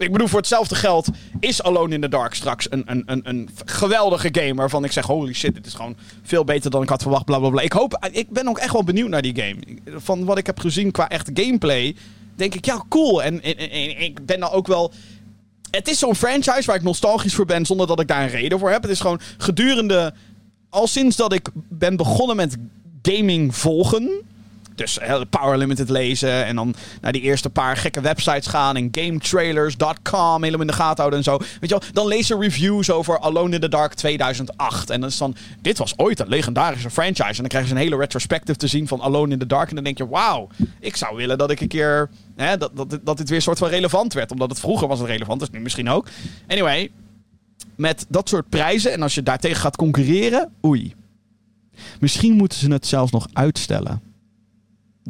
ik 0.00 0.12
bedoel, 0.12 0.28
voor 0.28 0.38
hetzelfde 0.38 0.74
geld 0.74 1.08
is 1.40 1.62
Alone 1.62 1.94
in 1.94 2.00
the 2.00 2.08
Dark 2.08 2.34
straks 2.34 2.66
een, 2.70 2.82
een, 2.86 3.02
een, 3.06 3.20
een 3.24 3.48
geweldige 3.64 4.28
game. 4.32 4.54
Waarvan 4.54 4.84
ik 4.84 4.92
zeg: 4.92 5.06
holy 5.06 5.32
shit, 5.32 5.54
dit 5.54 5.66
is 5.66 5.74
gewoon 5.74 5.96
veel 6.22 6.44
beter 6.44 6.70
dan 6.70 6.82
ik 6.82 6.88
had 6.88 7.02
verwacht. 7.02 7.24
Bla 7.24 7.60
Ik 7.60 7.72
hoop, 7.72 8.08
ik 8.12 8.30
ben 8.30 8.48
ook 8.48 8.58
echt 8.58 8.72
wel 8.72 8.84
benieuwd 8.84 9.08
naar 9.08 9.22
die 9.22 9.36
game. 9.36 9.56
Van 10.00 10.24
wat 10.24 10.38
ik 10.38 10.46
heb 10.46 10.58
gezien 10.58 10.90
qua 10.90 11.08
echt 11.08 11.30
gameplay, 11.34 11.96
denk 12.34 12.54
ik: 12.54 12.64
ja, 12.64 12.84
cool. 12.88 13.22
En, 13.22 13.42
en, 13.42 13.56
en 13.56 14.00
ik 14.00 14.26
ben 14.26 14.40
dan 14.40 14.50
ook 14.50 14.66
wel. 14.66 14.92
Het 15.70 15.88
is 15.88 15.98
zo'n 15.98 16.16
franchise 16.16 16.66
waar 16.66 16.76
ik 16.76 16.82
nostalgisch 16.82 17.34
voor 17.34 17.46
ben, 17.46 17.66
zonder 17.66 17.86
dat 17.86 18.00
ik 18.00 18.08
daar 18.08 18.22
een 18.22 18.28
reden 18.28 18.58
voor 18.58 18.70
heb. 18.70 18.82
Het 18.82 18.90
is 18.90 19.00
gewoon 19.00 19.20
gedurende. 19.38 20.14
Al 20.70 20.86
sinds 20.86 21.16
dat 21.16 21.32
ik 21.32 21.48
ben 21.54 21.96
begonnen 21.96 22.36
met 22.36 22.56
gaming 23.02 23.56
volgen 23.56 24.10
dus 24.80 24.98
Power 25.30 25.58
Limited 25.58 25.88
lezen 25.88 26.44
en 26.44 26.56
dan 26.56 26.74
naar 27.00 27.12
die 27.12 27.22
eerste 27.22 27.50
paar 27.50 27.76
gekke 27.76 28.00
websites 28.00 28.46
gaan 28.46 28.76
en 28.76 28.88
gametrailers.com 28.90 30.42
helemaal 30.42 30.60
in 30.60 30.66
de 30.66 30.72
gaten 30.72 30.96
houden 30.96 31.18
en 31.18 31.24
zo. 31.24 31.36
Weet 31.38 31.70
je 31.70 31.78
wel, 31.78 31.82
dan 31.92 32.08
je 32.26 32.36
reviews 32.38 32.90
over 32.90 33.18
Alone 33.18 33.54
in 33.54 33.60
the 33.60 33.68
Dark 33.68 33.94
2008. 33.94 34.90
En 34.90 35.00
dan 35.00 35.08
is 35.08 35.18
dan, 35.18 35.36
dit 35.60 35.78
was 35.78 35.92
ooit 35.96 36.20
een 36.20 36.28
legendarische 36.28 36.90
franchise. 36.90 37.28
En 37.28 37.36
dan 37.36 37.48
krijg 37.48 37.66
je 37.66 37.70
een 37.70 37.80
hele 37.80 37.96
retrospective 37.96 38.58
te 38.58 38.66
zien 38.66 38.88
van 38.88 39.00
Alone 39.00 39.32
in 39.32 39.38
the 39.38 39.46
Dark. 39.46 39.68
En 39.68 39.74
dan 39.74 39.84
denk 39.84 39.98
je, 39.98 40.08
wauw, 40.08 40.48
ik 40.80 40.96
zou 40.96 41.16
willen 41.16 41.38
dat 41.38 41.50
ik 41.50 41.60
een 41.60 41.68
keer, 41.68 42.10
hè, 42.36 42.56
dat, 42.56 42.76
dat, 42.76 42.98
dat 43.02 43.16
dit 43.16 43.28
weer 43.28 43.42
soort 43.42 43.58
van 43.58 43.68
relevant 43.68 44.12
werd. 44.12 44.30
Omdat 44.30 44.50
het 44.50 44.60
vroeger 44.60 44.88
was 44.88 44.98
het 44.98 45.08
relevant, 45.08 45.40
dus 45.40 45.50
nu 45.50 45.60
misschien 45.60 45.90
ook. 45.90 46.08
Anyway, 46.48 46.90
met 47.76 48.06
dat 48.08 48.28
soort 48.28 48.48
prijzen 48.48 48.92
en 48.92 49.02
als 49.02 49.14
je 49.14 49.22
daartegen 49.22 49.60
gaat 49.60 49.76
concurreren, 49.76 50.52
oei. 50.64 50.94
Misschien 52.00 52.34
moeten 52.34 52.58
ze 52.58 52.72
het 52.72 52.86
zelfs 52.86 53.12
nog 53.12 53.26
uitstellen. 53.32 54.09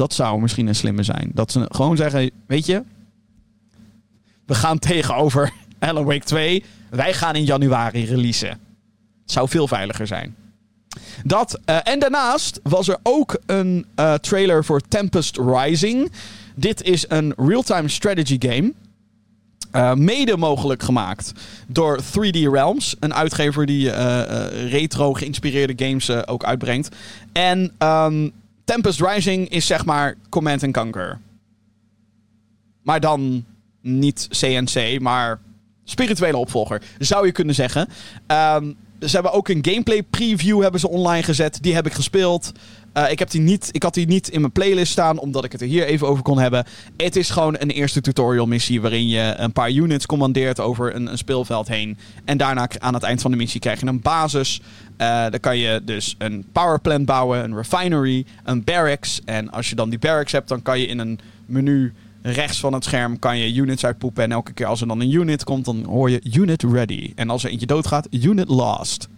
Dat 0.00 0.14
zou 0.14 0.40
misschien 0.40 0.66
een 0.66 0.74
slimme 0.74 1.02
zijn. 1.02 1.30
Dat 1.34 1.52
ze 1.52 1.66
gewoon 1.68 1.96
zeggen, 1.96 2.30
weet 2.46 2.66
je, 2.66 2.82
we 4.46 4.54
gaan 4.54 4.78
tegenover 4.92 5.52
Alan 5.78 6.04
Wake 6.04 6.24
2. 6.24 6.64
Wij 6.90 7.14
gaan 7.14 7.34
in 7.34 7.44
januari 7.44 8.04
releasen. 8.04 8.58
Zou 9.24 9.48
veel 9.48 9.68
veiliger 9.68 10.06
zijn. 10.06 10.34
Dat, 11.24 11.60
uh, 11.66 11.76
en 11.84 11.98
daarnaast 11.98 12.60
was 12.62 12.88
er 12.88 12.98
ook 13.02 13.40
een 13.46 13.86
uh, 13.96 14.14
trailer 14.14 14.64
voor 14.64 14.80
Tempest 14.88 15.36
Rising. 15.36 16.12
Dit 16.54 16.82
is 16.82 17.04
een 17.08 17.32
real-time 17.36 17.88
strategy 17.88 18.36
game. 18.38 18.72
Uh, 19.72 19.92
mede 19.94 20.36
mogelijk 20.36 20.82
gemaakt 20.82 21.32
door 21.66 22.00
3D 22.02 22.38
Realms. 22.52 22.96
Een 23.00 23.14
uitgever 23.14 23.66
die 23.66 23.90
retro 24.68 25.12
geïnspireerde 25.12 25.86
games 25.86 26.26
ook 26.26 26.44
uitbrengt. 26.44 26.96
En 27.32 27.72
um, 27.78 28.32
Tempest 28.70 29.00
Rising 29.00 29.48
is 29.48 29.66
zeg 29.66 29.84
maar 29.84 30.16
Command 30.28 30.70
Conquer. 30.72 31.20
Maar 32.82 33.00
dan 33.00 33.44
niet 33.80 34.28
CNC, 34.30 35.00
maar 35.00 35.40
spirituele 35.84 36.36
opvolger, 36.36 36.82
zou 36.98 37.26
je 37.26 37.32
kunnen 37.32 37.54
zeggen. 37.54 37.88
Um, 38.26 38.76
ze 39.00 39.14
hebben 39.14 39.32
ook 39.32 39.48
een 39.48 39.64
gameplay 39.64 40.02
preview 40.02 40.62
hebben 40.62 40.80
ze 40.80 40.88
online 40.88 41.22
gezet. 41.22 41.62
Die 41.62 41.74
heb 41.74 41.86
ik 41.86 41.92
gespeeld. 41.92 42.52
Uh, 42.94 43.10
ik, 43.10 43.18
heb 43.18 43.30
die 43.30 43.40
niet, 43.40 43.68
ik 43.72 43.82
had 43.82 43.94
die 43.94 44.06
niet 44.06 44.28
in 44.28 44.40
mijn 44.40 44.52
playlist 44.52 44.92
staan, 44.92 45.18
omdat 45.18 45.44
ik 45.44 45.52
het 45.52 45.60
er 45.60 45.66
hier 45.66 45.84
even 45.84 46.08
over 46.08 46.22
kon 46.22 46.38
hebben. 46.38 46.64
Het 46.96 47.16
is 47.16 47.30
gewoon 47.30 47.56
een 47.58 47.70
eerste 47.70 48.00
tutorial 48.00 48.46
missie 48.46 48.80
waarin 48.80 49.08
je 49.08 49.34
een 49.36 49.52
paar 49.52 49.70
units 49.70 50.06
commandeert 50.06 50.60
over 50.60 50.94
een, 50.94 51.06
een 51.06 51.18
speelveld 51.18 51.68
heen. 51.68 51.98
En 52.24 52.36
daarna 52.36 52.68
aan 52.78 52.94
het 52.94 53.02
eind 53.02 53.20
van 53.20 53.30
de 53.30 53.36
missie 53.36 53.60
krijg 53.60 53.80
je 53.80 53.86
een 53.86 54.00
basis. 54.00 54.60
Uh, 54.98 55.22
dan 55.30 55.40
kan 55.40 55.58
je 55.58 55.82
dus 55.84 56.14
een 56.18 56.44
powerplant 56.52 57.06
bouwen, 57.06 57.44
een 57.44 57.56
refinery, 57.56 58.24
een 58.44 58.64
barracks. 58.64 59.20
En 59.24 59.50
als 59.50 59.68
je 59.68 59.74
dan 59.74 59.90
die 59.90 59.98
barracks 59.98 60.32
hebt, 60.32 60.48
dan 60.48 60.62
kan 60.62 60.80
je 60.80 60.86
in 60.86 60.98
een 60.98 61.20
menu 61.46 61.92
rechts 62.22 62.60
van 62.60 62.72
het 62.72 62.84
scherm 62.84 63.18
kan 63.18 63.38
je 63.38 63.54
units 63.54 63.84
uitpoepen. 63.84 64.24
En 64.24 64.32
elke 64.32 64.52
keer 64.52 64.66
als 64.66 64.80
er 64.80 64.86
dan 64.86 65.00
een 65.00 65.12
unit 65.12 65.44
komt, 65.44 65.64
dan 65.64 65.84
hoor 65.84 66.10
je 66.10 66.20
unit 66.32 66.62
ready. 66.62 67.12
En 67.14 67.30
als 67.30 67.44
er 67.44 67.50
eentje 67.50 67.66
doodgaat, 67.66 68.06
unit 68.10 68.48
lost. 68.48 69.08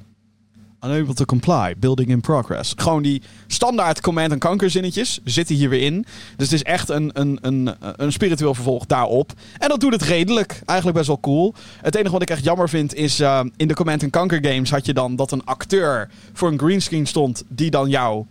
Unable 0.85 1.14
to 1.14 1.24
comply. 1.24 1.74
Building 1.78 2.09
in 2.09 2.20
progress. 2.20 2.72
Gewoon 2.76 3.03
die 3.03 3.22
standaard 3.47 4.01
command- 4.01 4.33
en 4.33 4.39
kanker 4.39 4.70
zinnetjes 4.70 5.20
zitten 5.24 5.55
hier 5.57 5.68
weer 5.68 5.80
in. 5.83 6.05
Dus 6.37 6.51
het 6.51 6.53
is 6.53 6.62
echt 6.62 6.89
een, 6.89 7.11
een, 7.12 7.39
een, 7.41 7.74
een 7.97 8.12
spiritueel 8.12 8.55
vervolg 8.55 8.87
daarop. 8.87 9.33
En 9.59 9.68
dat 9.68 9.80
doet 9.80 9.93
het 9.93 10.03
redelijk. 10.03 10.61
Eigenlijk 10.64 10.97
best 10.99 11.09
wel 11.09 11.20
cool. 11.20 11.55
Het 11.80 11.95
enige 11.95 12.12
wat 12.12 12.22
ik 12.22 12.30
echt 12.30 12.45
jammer 12.45 12.68
vind 12.68 12.95
is... 12.95 13.20
Uh, 13.20 13.41
in 13.57 13.68
de 13.68 13.74
command- 13.74 14.03
en 14.03 14.11
kanker 14.11 14.47
games 14.47 14.70
had 14.70 14.87
je 14.87 14.93
dan 14.93 15.16
dat 15.16 15.33
een 15.33 15.45
acteur 15.45 16.11
voor 16.33 16.49
een 16.49 16.59
greenscreen 16.59 17.07
stond... 17.07 17.45
die 17.49 17.70
dan 17.70 17.89
jou 17.89 18.24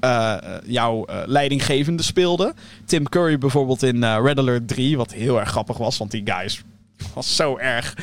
eh, 0.00 0.34
jouw 0.64 1.04
eh, 1.04 1.16
leidinggevende 1.26 2.02
speelde. 2.02 2.54
Tim 2.84 3.08
Curry 3.08 3.38
bijvoorbeeld 3.38 3.82
in 3.82 4.02
eh, 4.02 4.18
Red 4.22 4.38
Alert 4.38 4.68
3, 4.68 4.96
wat 4.96 5.12
heel 5.12 5.40
erg 5.40 5.48
grappig 5.48 5.76
was, 5.76 5.98
want 5.98 6.10
die 6.10 6.22
guy 6.24 6.44
is- 6.44 6.62
was 7.14 7.36
zo 7.36 7.56
erg. 7.56 7.96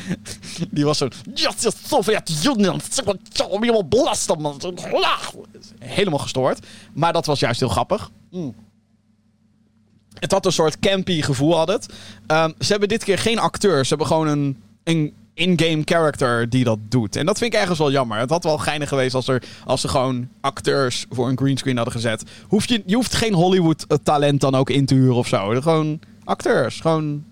Die 0.70 0.84
was 0.84 0.98
zo. 0.98 1.08
Sovjet-Unie, 1.86 2.70
helemaal 3.36 3.88
belasten. 3.88 4.56
Helemaal 5.78 6.18
gestoord. 6.18 6.66
Maar 6.92 7.12
dat 7.12 7.26
was 7.26 7.40
juist 7.40 7.60
heel 7.60 7.68
grappig. 7.68 8.10
Mm. 8.30 8.54
Het 10.18 10.32
had 10.32 10.46
een 10.46 10.52
soort 10.52 10.78
campy 10.78 11.22
gevoel, 11.22 11.56
had 11.56 11.68
het. 11.68 11.86
Ehm, 12.26 12.50
ze 12.58 12.70
hebben 12.70 12.88
dit 12.88 13.04
keer 13.04 13.18
geen 13.18 13.38
acteurs. 13.38 13.88
Ze 13.88 13.94
hebben 13.94 14.06
gewoon 14.06 14.26
een, 14.26 14.62
een 14.84 15.14
in-game 15.34 15.82
character 15.84 16.48
die 16.48 16.64
dat 16.64 16.78
doet. 16.88 17.16
En 17.16 17.26
dat 17.26 17.38
vind 17.38 17.54
ik 17.54 17.60
ergens 17.60 17.78
wel 17.78 17.90
jammer. 17.90 18.18
Het 18.18 18.30
had 18.30 18.44
wel 18.44 18.58
geinig 18.58 18.88
geweest 18.88 19.14
als, 19.14 19.28
er, 19.28 19.42
als 19.64 19.80
ze 19.80 19.88
gewoon 19.88 20.28
acteurs 20.40 21.06
voor 21.10 21.28
een 21.28 21.38
greenscreen 21.38 21.76
hadden 21.76 21.94
gezet. 21.94 22.22
Hoef 22.48 22.68
je, 22.68 22.82
je 22.86 22.94
hoeft 22.94 23.14
geen 23.14 23.34
Hollywood-talent 23.34 24.40
dan 24.40 24.54
ook 24.54 24.70
in 24.70 24.86
te 24.86 24.94
huren 24.94 25.14
of 25.14 25.26
zo. 25.26 25.60
Gewoon 25.60 26.00
acteurs. 26.24 26.80
Gewoon 26.80 27.24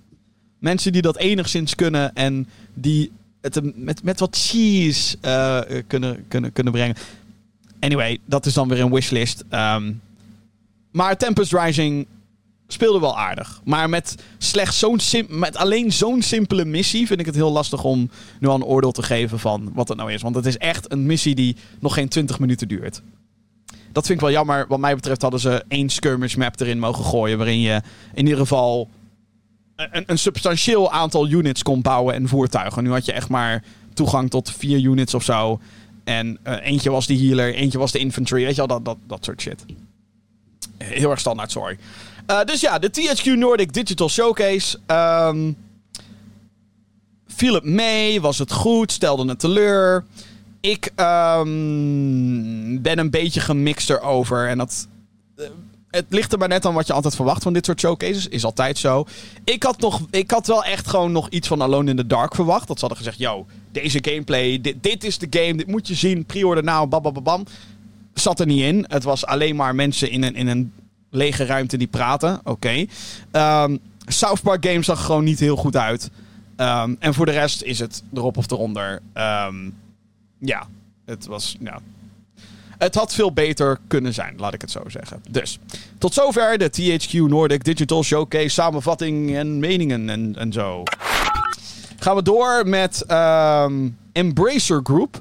mensen 0.58 0.92
die 0.92 1.02
dat 1.02 1.16
enigszins 1.16 1.74
kunnen 1.74 2.14
en 2.14 2.48
die 2.74 3.10
het 3.40 3.76
met, 3.76 4.02
met 4.02 4.20
wat 4.20 4.36
cheese 4.36 5.16
eh, 5.20 5.60
kunnen, 5.86 6.24
kunnen, 6.28 6.52
kunnen 6.52 6.72
brengen. 6.72 6.96
Anyway, 7.80 8.18
dat 8.24 8.46
is 8.46 8.54
dan 8.54 8.68
weer 8.68 8.80
een 8.80 8.92
wishlist. 8.92 9.44
Ehm, 9.48 9.92
maar 10.90 11.16
Tempest 11.16 11.52
Rising 11.52 12.06
speelde 12.66 13.00
wel 13.00 13.18
aardig. 13.18 13.60
Maar 13.64 13.88
met 13.88 14.14
slechts 14.38 14.78
zo'n 14.78 15.00
met 15.28 15.56
alleen 15.56 15.92
zo'n 15.92 16.22
simpele 16.22 16.64
missie 16.64 17.06
vind 17.06 17.20
ik 17.20 17.26
het 17.26 17.34
heel 17.34 17.52
lastig 17.52 17.84
om 17.84 18.10
nu 18.40 18.48
al 18.48 18.54
een 18.54 18.64
oordeel 18.64 18.92
te 18.92 19.02
geven 19.02 19.38
van 19.38 19.70
wat 19.74 19.88
het 19.88 19.96
nou 19.96 20.12
is. 20.12 20.22
Want 20.22 20.34
het 20.34 20.46
is 20.46 20.56
echt 20.56 20.92
een 20.92 21.06
missie 21.06 21.34
die 21.34 21.56
nog 21.80 21.94
geen 21.94 22.08
20 22.08 22.38
minuten 22.38 22.68
duurt. 22.68 23.02
Dat 23.92 24.06
vind 24.06 24.18
ik 24.18 24.24
wel 24.24 24.34
jammer. 24.34 24.66
Wat 24.68 24.78
mij 24.78 24.94
betreft 24.94 25.22
hadden 25.22 25.40
ze 25.40 25.64
één 25.68 25.88
skirmish 25.88 26.34
map 26.34 26.60
erin 26.60 26.78
mogen 26.78 27.04
gooien. 27.04 27.38
Waarin 27.38 27.60
je 27.60 27.82
in 28.14 28.24
ieder 28.24 28.38
geval 28.38 28.88
een, 29.78 30.04
een 30.06 30.18
substantieel 30.18 30.92
aantal 30.92 31.28
units 31.28 31.62
kon 31.62 31.82
bouwen 31.82 32.14
en 32.14 32.28
voertuigen. 32.28 32.82
Nu 32.82 32.90
had 32.90 33.04
je 33.04 33.12
echt 33.12 33.28
maar 33.28 33.64
toegang 33.94 34.30
tot 34.30 34.52
vier 34.52 34.78
units 34.80 35.14
of 35.14 35.22
zo. 35.22 35.60
En 36.04 36.38
eh, 36.42 36.66
eentje 36.66 36.90
was 36.90 37.06
de 37.06 37.16
healer, 37.18 37.54
eentje 37.54 37.78
was 37.78 37.92
de 37.92 37.98
infantry. 37.98 38.44
Weet 38.44 38.54
je 38.54 38.66
wel, 38.66 38.66
dat, 38.66 38.84
dat, 38.84 38.96
dat 39.06 39.24
soort 39.24 39.40
shit. 39.40 39.64
Heel 40.78 41.10
erg 41.10 41.20
standaard, 41.20 41.50
sorry. 41.50 41.78
Eh, 42.26 42.44
dus 42.44 42.60
ja, 42.60 42.78
de 42.78 42.90
THQ 42.90 43.24
Nordic 43.24 43.72
Digital 43.72 44.08
Showcase. 44.08 44.78
ehm 44.86 45.52
viel 47.26 47.54
het 47.54 47.64
mee? 47.64 48.20
Was 48.20 48.38
het 48.38 48.52
goed? 48.52 48.92
Stelde 48.92 49.28
het 49.28 49.38
teleur? 49.38 50.04
Ik 50.60 50.92
ehm, 50.94 52.80
ben 52.82 52.98
een 52.98 53.10
beetje 53.10 53.40
gemixt 53.40 53.90
erover. 53.90 54.48
En 54.48 54.58
dat... 54.58 54.88
eh, 55.36 55.44
het 55.90 56.04
ligt 56.08 56.32
er 56.32 56.38
maar 56.38 56.48
net 56.48 56.66
aan 56.66 56.74
wat 56.74 56.86
je 56.86 56.92
altijd 56.92 57.14
verwacht 57.14 57.42
van 57.42 57.52
dit 57.52 57.64
soort 57.64 57.80
showcases. 57.80 58.28
Is 58.28 58.44
altijd 58.44 58.78
zo. 58.78 59.06
Ik 59.44 59.62
had, 59.62 59.80
nog, 59.80 60.00
ik 60.10 60.30
had 60.30 60.46
wel 60.46 60.64
echt 60.64 60.88
gewoon 60.88 61.12
nog 61.12 61.28
iets 61.28 61.48
van 61.48 61.62
Alone 61.62 61.90
in 61.90 61.96
the 61.96 62.06
Dark 62.06 62.34
verwacht. 62.34 62.68
Dat 62.68 62.78
ze 62.78 62.86
hadden 62.86 63.04
gezegd, 63.04 63.18
yo, 63.18 63.46
deze 63.72 63.98
gameplay, 64.02 64.60
dit, 64.80 65.04
is 65.04 65.18
de 65.18 65.26
game, 65.30 65.56
dit 65.56 65.66
moet 65.66 65.88
je 65.88 65.94
zien. 65.94 66.24
Pre-order 66.24 66.64
nou, 66.64 66.86
babababam. 66.86 67.44
Zat 68.14 68.40
er 68.40 68.46
niet 68.46 68.62
in. 68.62 68.84
Het 68.88 69.04
was 69.04 69.26
alleen 69.26 69.56
maar 69.56 69.74
mensen 69.74 70.10
in 70.10 70.22
een, 70.22 70.34
in 70.34 70.46
een 70.46 70.72
lege 71.10 71.44
ruimte 71.44 71.76
die 71.76 71.86
praten. 71.86 72.40
Oké. 72.44 72.86
Ehm, 73.30 73.76
South 74.06 74.42
Park 74.42 74.66
Games 74.66 74.86
zag 74.86 75.04
gewoon 75.04 75.24
niet 75.24 75.40
heel 75.40 75.56
goed 75.56 75.76
uit. 75.76 76.10
Ehm, 76.56 76.94
en 76.98 77.14
voor 77.14 77.26
de 77.26 77.32
rest 77.32 77.62
is 77.62 77.78
het 77.78 78.02
erop 78.14 78.36
of 78.36 78.50
eronder. 78.50 79.00
Ehm, 79.12 79.70
ja, 80.38 80.66
het 81.04 81.26
was... 81.26 81.56
Ja. 81.60 81.80
Het 82.78 82.94
had 82.94 83.14
veel 83.14 83.32
beter 83.32 83.78
kunnen 83.86 84.14
zijn, 84.14 84.34
laat 84.36 84.54
ik 84.54 84.60
het 84.60 84.70
zo 84.70 84.82
zeggen. 84.86 85.22
Dus, 85.30 85.58
tot 85.98 86.14
zover 86.14 86.58
de 86.58 86.70
THQ 86.70 87.12
Nordic 87.12 87.64
Digital 87.64 88.02
Showcase 88.02 88.48
samenvatting 88.48 89.36
en 89.36 89.58
meningen 89.58 90.10
en, 90.10 90.34
en 90.36 90.52
zo. 90.52 90.82
Gaan 91.98 92.16
we 92.16 92.22
door 92.22 92.62
met 92.66 93.04
ehm, 93.06 93.88
Embracer 94.12 94.80
Group. 94.82 95.20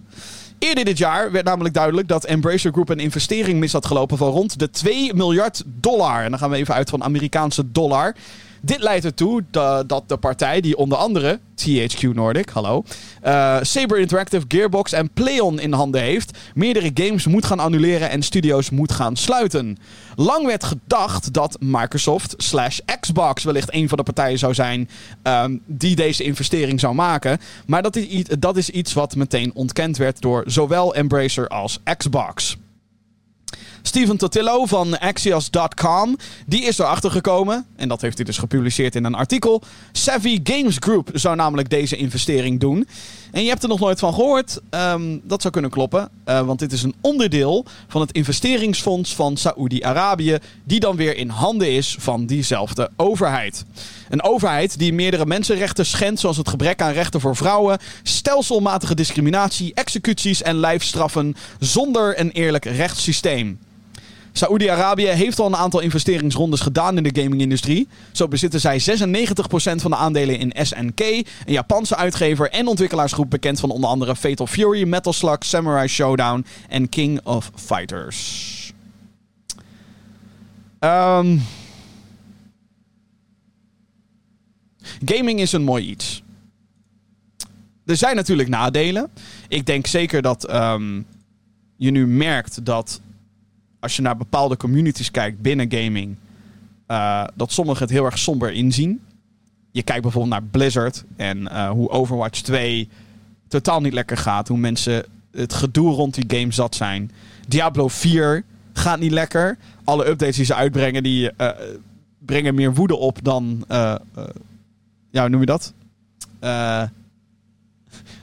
Eerder 0.59 0.85
dit 0.85 0.97
jaar 0.97 1.31
werd 1.31 1.45
namelijk 1.45 1.73
duidelijk 1.73 2.07
dat 2.07 2.25
Embracer 2.25 2.71
Group 2.71 2.89
een 2.89 2.99
investering 2.99 3.59
mis 3.59 3.71
had 3.71 3.85
gelopen 3.85 4.17
van 4.17 4.29
rond 4.29 4.59
de 4.59 4.69
2 4.69 5.13
miljard 5.13 5.63
dollar. 5.65 6.23
En 6.23 6.29
dan 6.29 6.39
gaan 6.39 6.49
we 6.49 6.55
even 6.55 6.73
uit 6.73 6.89
van 6.89 7.03
Amerikaanse 7.03 7.71
dollar. 7.71 8.15
Dit 8.67 8.81
leidt 8.81 9.05
ertoe 9.05 9.43
da- 9.51 9.83
dat 9.83 10.09
de 10.09 10.17
partij, 10.17 10.61
die 10.61 10.77
onder 10.77 10.97
andere 10.97 11.39
THQ 11.55 12.13
Nordic, 12.13 12.49
hallo, 12.49 12.83
eh, 13.21 13.57
Saber 13.61 13.99
Interactive, 13.99 14.45
Gearbox 14.47 14.91
en 14.91 15.09
Playon 15.13 15.59
in 15.59 15.73
handen 15.73 16.01
heeft, 16.01 16.37
meerdere 16.53 16.91
games 16.93 17.25
moet 17.27 17.45
gaan 17.45 17.59
annuleren 17.59 18.09
en 18.09 18.21
studio's 18.21 18.69
moet 18.69 18.91
gaan 18.91 19.15
sluiten. 19.15 19.77
Lang 20.15 20.45
werd 20.45 20.63
gedacht 20.63 21.33
dat 21.33 21.57
Microsoft 21.59 22.33
slash 22.37 22.79
Xbox 22.99 23.43
wellicht 23.43 23.73
een 23.73 23.89
van 23.89 23.97
de 23.97 24.03
partijen 24.03 24.39
zou 24.39 24.53
zijn 24.53 24.89
ehm, 25.23 25.57
die 25.65 25.95
deze 25.95 26.23
investering 26.23 26.79
zou 26.79 26.95
maken. 26.95 27.39
Maar 27.65 27.81
dat 27.81 27.95
is, 27.95 28.23
dat 28.39 28.57
is 28.57 28.69
iets 28.69 28.93
wat 28.93 29.15
meteen 29.15 29.51
ontkend 29.53 29.97
werd 29.97 30.21
door 30.21 30.43
zowel 30.45 30.95
Embracer 30.95 31.47
als 31.47 31.79
Xbox. 31.97 32.57
Steven 33.87 34.17
Totillo 34.17 34.65
van 34.65 34.99
Axios.com, 34.99 36.17
die 36.45 36.63
is 36.63 36.77
erachter 36.77 37.11
gekomen. 37.11 37.65
En 37.75 37.87
dat 37.87 38.01
heeft 38.01 38.17
hij 38.17 38.25
dus 38.25 38.37
gepubliceerd 38.37 38.95
in 38.95 39.03
een 39.03 39.15
artikel. 39.15 39.61
Savvy 39.91 40.39
Games 40.43 40.75
Group 40.79 41.09
zou 41.13 41.35
namelijk 41.35 41.69
deze 41.69 41.95
investering 41.95 42.59
doen. 42.59 42.87
En 43.31 43.43
je 43.43 43.49
hebt 43.49 43.63
er 43.63 43.69
nog 43.69 43.79
nooit 43.79 43.99
van 43.99 44.13
gehoord. 44.13 44.59
Ehm, 44.69 45.17
dat 45.23 45.41
zou 45.41 45.53
kunnen 45.53 45.71
kloppen. 45.71 46.09
eh, 46.23 46.41
want 46.41 46.59
dit 46.59 46.71
is 46.71 46.83
een 46.83 46.95
onderdeel 47.01 47.65
van 47.87 48.01
het 48.01 48.11
investeringsfonds 48.11 49.15
van 49.15 49.37
Saoedi-Arabië. 49.37 50.37
Die 50.63 50.79
dan 50.79 50.95
weer 50.95 51.17
in 51.17 51.29
handen 51.29 51.71
is 51.71 51.95
van 51.99 52.25
diezelfde 52.25 52.89
overheid. 52.95 53.65
Een 54.09 54.23
overheid 54.23 54.79
die 54.79 54.93
meerdere 54.93 55.25
mensenrechten 55.25 55.85
schendt. 55.85 56.19
Zoals 56.19 56.37
het 56.37 56.49
gebrek 56.49 56.81
aan 56.81 56.93
rechten 56.93 57.21
voor 57.21 57.35
vrouwen. 57.35 57.77
Stelselmatige 58.03 58.95
discriminatie, 58.95 59.73
executies 59.73 60.41
en 60.41 60.55
lijfstraffen. 60.55 61.35
Zonder 61.59 62.19
een 62.19 62.31
eerlijk 62.31 62.65
rechtssysteem. 62.65 63.59
Saoedi-Arabië 64.37 65.07
heeft 65.07 65.39
al 65.39 65.45
een 65.45 65.55
aantal 65.55 65.79
investeringsrondes 65.79 66.61
gedaan 66.61 66.97
in 66.97 67.03
de 67.03 67.21
gaming-industrie. 67.21 67.87
Zo 68.11 68.27
bezitten 68.27 68.59
zij 68.59 68.81
96% 68.81 68.83
van 69.53 69.91
de 69.91 69.97
aandelen 69.97 70.39
in 70.39 70.65
SNK, 70.65 70.99
een 70.99 71.25
Japanse 71.45 71.95
uitgever 71.95 72.49
en 72.49 72.67
ontwikkelaarsgroep 72.67 73.29
bekend 73.29 73.59
van 73.59 73.69
onder 73.69 73.89
andere 73.89 74.15
Fatal 74.15 74.47
Fury, 74.47 74.87
Metal 74.87 75.13
Slug, 75.13 75.37
Samurai 75.39 75.87
Showdown 75.87 76.45
en 76.69 76.89
King 76.89 77.19
of 77.23 77.51
Fighters. 77.55 78.73
Ehm, 80.79 81.37
gaming 85.05 85.39
is 85.39 85.51
een 85.51 85.63
mooi 85.63 85.85
iets. 85.85 86.23
Er 87.85 87.97
zijn 87.97 88.15
natuurlijk 88.15 88.49
nadelen. 88.49 89.09
Ik 89.47 89.65
denk 89.65 89.87
zeker 89.87 90.21
dat 90.21 90.45
ehm, 90.45 91.01
je 91.75 91.91
nu 91.91 92.07
merkt 92.07 92.65
dat 92.65 93.01
als 93.79 93.95
je 93.95 94.01
naar 94.01 94.17
bepaalde 94.17 94.57
communities 94.57 95.11
kijkt 95.11 95.41
binnen 95.41 95.71
gaming, 95.71 96.15
eh, 96.85 97.23
dat 97.35 97.51
sommigen 97.51 97.81
het 97.81 97.91
heel 97.91 98.05
erg 98.05 98.17
somber 98.17 98.51
inzien. 98.51 99.01
Je 99.71 99.83
kijkt 99.83 100.01
bijvoorbeeld 100.01 100.33
naar 100.33 100.43
Blizzard 100.43 101.03
en 101.15 101.47
eh, 101.47 101.69
hoe 101.69 101.89
Overwatch 101.89 102.41
2 102.41 102.89
totaal 103.47 103.81
niet 103.81 103.93
lekker 103.93 104.17
gaat. 104.17 104.47
Hoe 104.47 104.57
mensen 104.57 105.05
het 105.31 105.53
gedoe 105.53 105.93
rond 105.93 106.13
die 106.13 106.39
game 106.39 106.51
zat 106.51 106.75
zijn. 106.75 107.11
Diablo 107.47 107.87
4 107.87 108.43
gaat 108.73 108.99
niet 108.99 109.11
lekker. 109.11 109.57
Alle 109.83 110.07
updates 110.07 110.35
die 110.35 110.45
ze 110.45 110.55
uitbrengen, 110.55 111.03
die 111.03 111.31
eh, 111.31 111.49
brengen 112.19 112.55
meer 112.55 112.73
woede 112.73 112.95
op 112.95 113.19
dan... 113.23 113.65
ja, 115.09 115.21
hoe 115.21 115.29
noem 115.29 115.39
je 115.39 115.45
dat? 115.45 115.73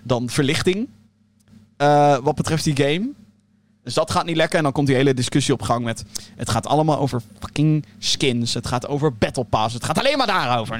Dan 0.02 0.28
verlichting. 0.28 0.88
wat 2.22 2.34
betreft 2.34 2.64
die 2.64 2.76
game. 2.76 3.12
Dus 3.84 3.94
dat 3.94 4.10
gaat 4.10 4.26
niet 4.26 4.36
lekker. 4.36 4.56
En 4.56 4.64
dan 4.64 4.72
komt 4.72 4.86
die 4.86 4.96
hele 4.96 5.14
discussie 5.14 5.54
op 5.54 5.62
gang 5.62 5.84
met... 5.84 6.04
Het 6.36 6.50
gaat 6.50 6.66
allemaal 6.66 6.98
over 6.98 7.22
fucking 7.40 7.84
skins. 7.98 8.54
Het 8.54 8.66
gaat 8.66 8.86
over 8.86 9.14
battle 9.14 9.44
pass. 9.44 9.74
Het 9.74 9.84
gaat 9.84 9.98
alleen 9.98 10.18
maar 10.18 10.26
daarover. 10.26 10.74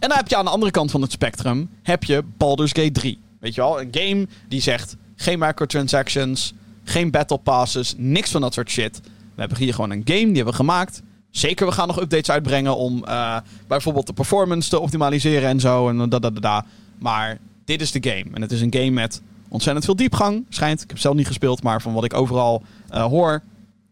En 0.00 0.08
dan 0.08 0.16
heb 0.16 0.28
je 0.28 0.36
aan 0.36 0.44
de 0.44 0.50
andere 0.50 0.70
kant 0.70 0.90
van 0.90 1.02
het 1.02 1.12
spectrum... 1.12 1.70
heb 1.82 2.04
je 2.04 2.24
Baldur's 2.36 2.72
Gate 2.72 2.92
3. 2.92 3.18
Weet 3.40 3.54
je 3.54 3.60
wel? 3.60 3.80
Een 3.80 3.88
game 3.90 4.26
die 4.48 4.60
zegt... 4.60 4.96
Geen 5.16 5.38
microtransactions. 5.38 6.52
Geen 6.84 7.10
battle 7.10 7.38
passes. 7.38 7.94
Niks 7.96 8.30
van 8.30 8.40
dat 8.40 8.54
soort 8.54 8.70
shit. 8.70 9.00
We 9.34 9.40
hebben 9.40 9.58
hier 9.58 9.74
gewoon 9.74 9.90
een 9.90 10.02
game. 10.04 10.26
Die 10.26 10.34
hebben 10.34 10.44
we 10.44 10.52
gemaakt. 10.52 11.02
Zeker, 11.30 11.66
we 11.66 11.72
gaan 11.72 11.86
nog 11.86 12.00
updates 12.00 12.30
uitbrengen... 12.30 12.76
om 12.76 13.04
eh, 13.04 13.36
bijvoorbeeld 13.66 14.06
de 14.06 14.12
performance 14.12 14.68
te 14.68 14.80
optimaliseren 14.80 15.48
en 15.48 15.60
zo. 15.60 15.88
En 15.88 16.08
da, 16.08 16.18
da, 16.18 16.30
da. 16.30 16.64
Maar 16.98 17.38
dit 17.64 17.80
is 17.80 17.90
de 17.90 18.10
game. 18.10 18.24
En 18.32 18.42
het 18.42 18.52
is 18.52 18.60
een 18.60 18.74
game 18.74 18.90
met 18.90 19.22
ontzettend 19.50 19.84
veel 19.84 19.96
diepgang. 19.96 20.46
Schijnt. 20.48 20.82
Ik 20.82 20.88
heb 20.88 20.98
zelf 20.98 21.14
niet 21.14 21.26
gespeeld, 21.26 21.62
maar 21.62 21.82
van 21.82 21.92
wat 21.92 22.04
ik 22.04 22.14
overal 22.14 22.62
eh, 22.88 23.04
hoor. 23.04 23.42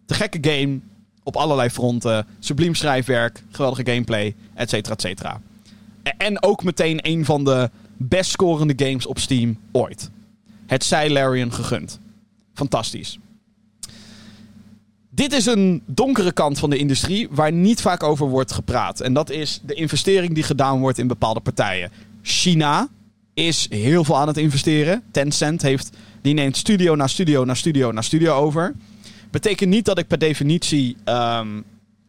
De 0.07 0.15
gekke 0.15 0.39
game. 0.51 0.79
Op 1.23 1.37
allerlei 1.37 1.71
fronten. 1.71 2.27
Subliem 2.39 2.75
schrijfwerk. 2.75 3.45
Geweldige 3.51 3.91
gameplay. 3.91 4.35
Et 4.55 4.71
cetera, 4.71 4.95
et 4.95 5.01
cetera. 5.01 5.41
E- 6.03 6.11
En 6.19 6.43
ook 6.43 6.65
meteen 6.65 6.99
een 7.03 7.25
van 7.25 7.45
de 7.45 7.71
best 7.97 8.31
scorende 8.31 8.87
games 8.87 9.07
op 9.07 9.19
Steam 9.19 9.59
ooit. 9.73 10.11
Het 10.67 10.85
zij 10.85 11.11
Larian 11.11 11.53
gegund. 11.53 12.01
Fantastisch. 12.55 13.19
Dit 15.11 15.33
is 15.33 15.47
een 15.47 15.83
donkere 15.87 16.33
kant 16.33 16.59
van 16.59 16.71
de 16.71 16.77
industrie 16.77 17.29
waar 17.31 17.53
niet 17.53 17.81
vaak 17.81 18.03
over 18.03 18.29
wordt 18.29 18.53
gepraat. 18.53 19.01
En 19.01 19.13
dat 19.13 19.31
is 19.31 19.61
de 19.65 19.75
investering 19.75 20.35
die 20.35 20.43
gedaan 20.43 20.81
wordt 20.81 20.99
in 20.99 21.07
bepaalde 21.07 21.41
partijen. 21.41 21.91
China 22.23 22.89
is 23.39 23.67
heel 23.71 24.05
veel 24.05 24.17
aan 24.17 24.27
het 24.27 24.37
investeren. 24.37 25.03
Tencent 25.11 25.63
heeft, 25.63 25.91
die 26.23 26.35
neemt 26.35 26.57
studio 26.57 26.95
na 26.95 27.07
studio 27.07 27.45
na 27.45 27.55
studio 27.55 27.93
na 27.93 28.03
studio 28.03 28.35
over. 28.35 28.75
Betekent 29.31 29.71
niet 29.71 29.85
dat 29.85 29.99
ik 29.99 30.07
per 30.07 30.19
definitie 30.19 30.97
ehm, 31.05 31.61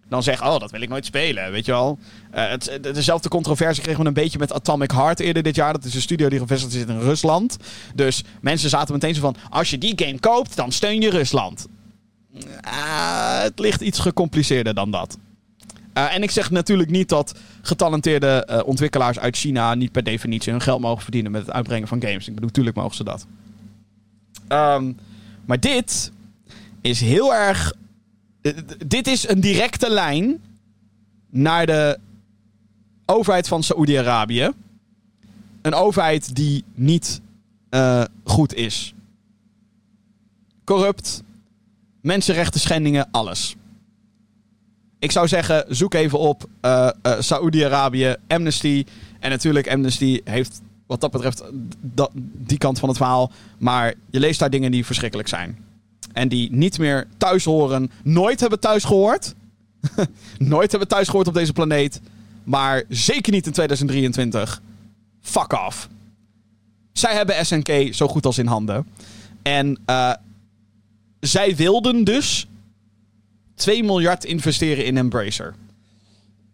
dan 0.08 0.24
zeg, 0.24 0.44
oh, 0.44 0.60
dat 0.60 0.72
wil 0.72 0.82
ik 0.82 0.90
nooit 0.90 1.06
spelen, 1.06 1.52
weet 1.52 1.66
je 1.66 1.72
wel. 1.72 2.00
Uh, 2.36 2.50
het, 2.50 2.80
dezelfde 2.82 3.30
controversie 3.30 3.84
kregen 3.84 4.02
we 4.02 4.08
een 4.08 4.14
beetje 4.14 4.40
met 4.40 4.54
Atomic 4.54 4.92
Heart 4.92 5.20
eerder 5.20 5.44
dit 5.44 5.56
jaar. 5.56 5.74
Dat 5.74 5.84
is 5.84 5.96
een 5.96 6.02
studio 6.02 6.30
die 6.30 6.40
gevestigd 6.40 6.74
is 6.74 6.82
in 6.82 7.00
Rusland. 7.00 7.58
Dus 7.96 8.24
mensen 8.42 8.70
zaten 8.70 8.94
meteen 8.94 9.16
zo 9.16 9.22
van, 9.22 9.36
als 9.50 9.70
je 9.70 9.78
die 9.78 9.94
game 9.96 10.20
koopt, 10.20 10.56
dan 10.56 10.72
steun 10.72 11.02
je 11.02 11.10
Rusland. 11.10 11.68
Uh, 12.34 13.42
het 13.42 13.60
ligt 13.60 13.82
iets 13.82 14.00
gecompliceerder 14.00 14.74
dan 14.74 14.92
dat. 14.92 15.18
Uh, 16.00 16.14
en 16.14 16.24
ik 16.24 16.32
zeg 16.32 16.52
natuurlijk 16.52 16.90
niet 16.90 17.10
dat 17.10 17.40
getalenteerde 17.62 18.48
uh, 18.50 18.60
ontwikkelaars 18.66 19.20
uit 19.20 19.38
China 19.38 19.74
niet 19.74 19.92
per 19.92 20.04
definitie 20.04 20.52
hun 20.52 20.62
geld 20.62 20.82
mogen 20.82 21.02
verdienen 21.02 21.32
met 21.32 21.42
het 21.42 21.52
uitbrengen 21.52 21.88
van 21.88 22.02
games. 22.02 22.28
Ik 22.28 22.34
bedoel, 22.34 22.48
natuurlijk 22.48 22.76
mogen 22.76 22.96
ze 22.96 23.04
dat. 23.04 23.26
Um, 24.48 24.98
maar 25.46 25.60
dit 25.60 26.12
is 26.82 27.02
heel 27.02 27.34
erg. 27.34 27.74
dit 28.88 29.08
is 29.08 29.28
een 29.28 29.40
directe 29.40 29.90
lijn 29.90 30.42
naar 31.30 31.66
de 31.66 32.00
overheid 33.06 33.48
van 33.48 33.64
Saoedi-Arabië. 33.64 34.52
Een 35.62 35.74
overheid 35.74 36.36
die 36.36 36.64
niet 36.74 37.22
goed 38.24 38.54
is. 38.54 38.94
Corrupt, 40.64 41.24
mensenrechten 42.02 42.60
schendingen, 42.60 43.08
alles. 43.12 43.56
Ik 45.00 45.12
zou 45.12 45.28
zeggen, 45.28 45.66
zoek 45.68 45.94
even 45.94 46.20
op 46.20 46.46
uh, 46.62 46.90
uh, 47.04 47.14
Saoedi-Arabië, 47.20 48.16
Amnesty. 48.28 48.86
En 49.20 49.30
natuurlijk, 49.30 49.72
Amnesty 49.72 50.22
heeft 50.24 50.62
wat 50.88 51.02
dat 51.02 51.12
betreft 51.12 51.44
dat, 51.82 52.12
die 52.38 52.58
kant 52.58 52.80
van 52.80 52.90
het 52.90 52.98
verhaal. 52.98 53.32
Maar 53.58 53.94
je 54.10 54.20
leest 54.20 54.40
daar 54.40 54.50
dingen 54.50 54.72
die 54.72 54.86
verschrikkelijk 54.86 55.28
zijn. 55.28 55.66
En 56.14 56.28
die 56.28 56.52
niet 56.52 56.78
meer 56.80 57.08
thuis 57.18 57.44
horen. 57.44 57.92
Nooit 58.04 58.40
hebben 58.40 58.60
thuis 58.60 58.84
gehoord. 58.84 59.36
nooit 60.38 60.72
hebben 60.72 60.90
thuis 60.90 61.08
gehoord 61.08 61.28
op 61.28 61.34
deze 61.34 61.54
planeet. 61.54 62.02
Maar 62.44 62.84
zeker 62.90 63.32
niet 63.32 63.46
in 63.46 63.52
2023. 63.52 64.62
Fuck 65.22 65.54
off. 65.68 65.90
Zij 66.94 67.14
hebben 67.14 67.46
SNK 67.46 67.94
zo 67.94 68.08
goed 68.08 68.26
als 68.26 68.38
in 68.38 68.48
handen. 68.48 68.88
En 69.42 69.80
zij 71.20 71.56
wilden 71.56 72.04
dus 72.04 72.48
2 73.60 73.84
miljard 73.84 74.26
investeren 74.26 74.86
in 74.86 74.98
Embracer. 74.98 75.56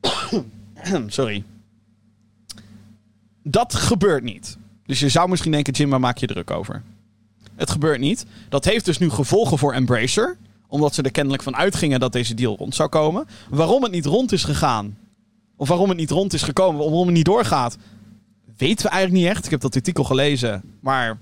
Sorry. 1.07 1.43
Dat 3.43 3.75
gebeurt 3.75 4.23
niet. 4.23 4.57
Dus 4.85 4.99
je 4.99 5.09
zou 5.09 5.29
misschien 5.29 5.51
denken, 5.51 5.73
Jim, 5.73 5.89
waar 5.89 5.99
maak 5.99 6.17
je 6.17 6.27
druk 6.27 6.51
over? 6.51 6.83
Het 7.55 7.69
gebeurt 7.69 7.99
niet. 7.99 8.25
Dat 8.49 8.65
heeft 8.65 8.85
dus 8.85 8.97
nu 8.97 9.09
gevolgen 9.09 9.57
voor 9.57 9.73
Embracer. 9.73 10.37
Omdat 10.67 10.95
ze 10.95 11.01
er 11.01 11.11
kennelijk 11.11 11.43
van 11.43 11.55
uitgingen 11.55 11.99
dat 11.99 12.11
deze 12.11 12.33
deal 12.33 12.55
rond 12.55 12.75
zou 12.75 12.89
komen. 12.89 13.27
Waarom 13.49 13.83
het 13.83 13.91
niet 13.91 14.05
rond 14.05 14.31
is 14.31 14.43
gegaan. 14.43 14.97
Of 15.55 15.67
waarom 15.67 15.89
het 15.89 15.97
niet 15.97 16.09
rond 16.11 16.33
is 16.33 16.41
gekomen. 16.41 16.81
Waarom 16.81 17.05
het 17.05 17.15
niet 17.15 17.25
doorgaat. 17.25 17.77
Weten 18.57 18.85
we 18.85 18.91
eigenlijk 18.91 19.23
niet 19.23 19.35
echt. 19.35 19.45
Ik 19.45 19.51
heb 19.51 19.61
dat 19.61 19.75
artikel 19.75 20.03
gelezen. 20.03 20.61
Maar 20.79 21.17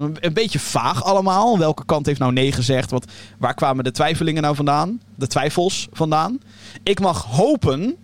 een 0.00 0.32
beetje 0.32 0.58
vaag 0.58 1.04
allemaal. 1.04 1.58
Welke 1.58 1.84
kant 1.84 2.06
heeft 2.06 2.18
nou 2.18 2.32
nee 2.32 2.52
gezegd? 2.52 2.90
Wat, 2.90 3.12
waar 3.38 3.54
kwamen 3.54 3.84
de 3.84 3.90
twijfelingen 3.90 4.42
nou 4.42 4.54
vandaan? 4.54 5.00
De 5.14 5.26
twijfels 5.26 5.88
vandaan? 5.92 6.40
Ik 6.82 7.00
mag 7.00 7.24
hopen 7.24 7.96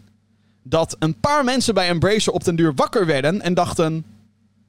dat 0.62 0.96
een 0.98 1.20
paar 1.20 1.44
mensen 1.44 1.74
bij 1.74 1.88
Embracer 1.88 2.32
op 2.32 2.44
den 2.44 2.56
duur 2.56 2.74
wakker 2.74 3.06
werden 3.06 3.40
en 3.40 3.54
dachten... 3.54 4.04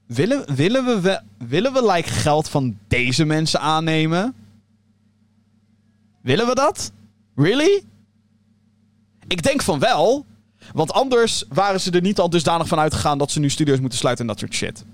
Willen, 0.05 0.55
willen 0.55 1.01
we, 1.01 1.21
willen 1.37 1.73
we 1.73 1.91
like, 1.91 2.09
geld 2.09 2.49
van 2.49 2.77
deze 2.87 3.25
mensen 3.25 3.59
aannemen? 3.59 4.33
Willen 6.21 6.47
we 6.47 6.55
dat? 6.55 6.91
Really? 7.35 7.83
Ik 9.27 9.43
denk 9.43 9.61
van 9.61 9.79
wel. 9.79 10.25
Want 10.73 10.91
anders 10.91 11.43
waren 11.49 11.81
ze 11.81 11.91
er 11.91 12.01
niet 12.01 12.19
al 12.19 12.29
dusdanig 12.29 12.67
van 12.67 12.79
uitgegaan 12.79 13.17
dat 13.17 13.31
ze 13.31 13.39
nu 13.39 13.49
studios 13.49 13.79
moeten 13.79 13.99
sluiten 13.99 14.25
en 14.25 14.31
dat 14.31 14.39
soort 14.39 14.53
shit. 14.53 14.85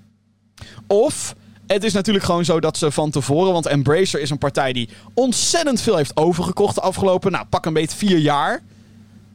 Of 0.88 1.36
het 1.68 1.84
is 1.84 1.94
natuurlijk 1.94 2.26
gewoon 2.26 2.46
zo 2.46 2.60
dat 2.60 2.78
ze 2.78 2.92
van 2.92 3.10
tevoren... 3.10 3.54
Want 3.54 3.66
Embracer 3.66 4.22
is 4.22 4.30
een 4.30 4.38
partij 4.38 4.74
die 4.74 4.90
ontzettend 5.14 5.82
veel 5.82 5.96
heeft 5.96 6.18
overgekocht 6.18 6.76
de 6.76 6.82
afgelopen... 6.82 7.32
Nou, 7.32 7.46
pak 7.46 7.66
een 7.66 7.74
beetje 7.74 7.98
vier 7.98 8.18
jaar. 8.18 8.62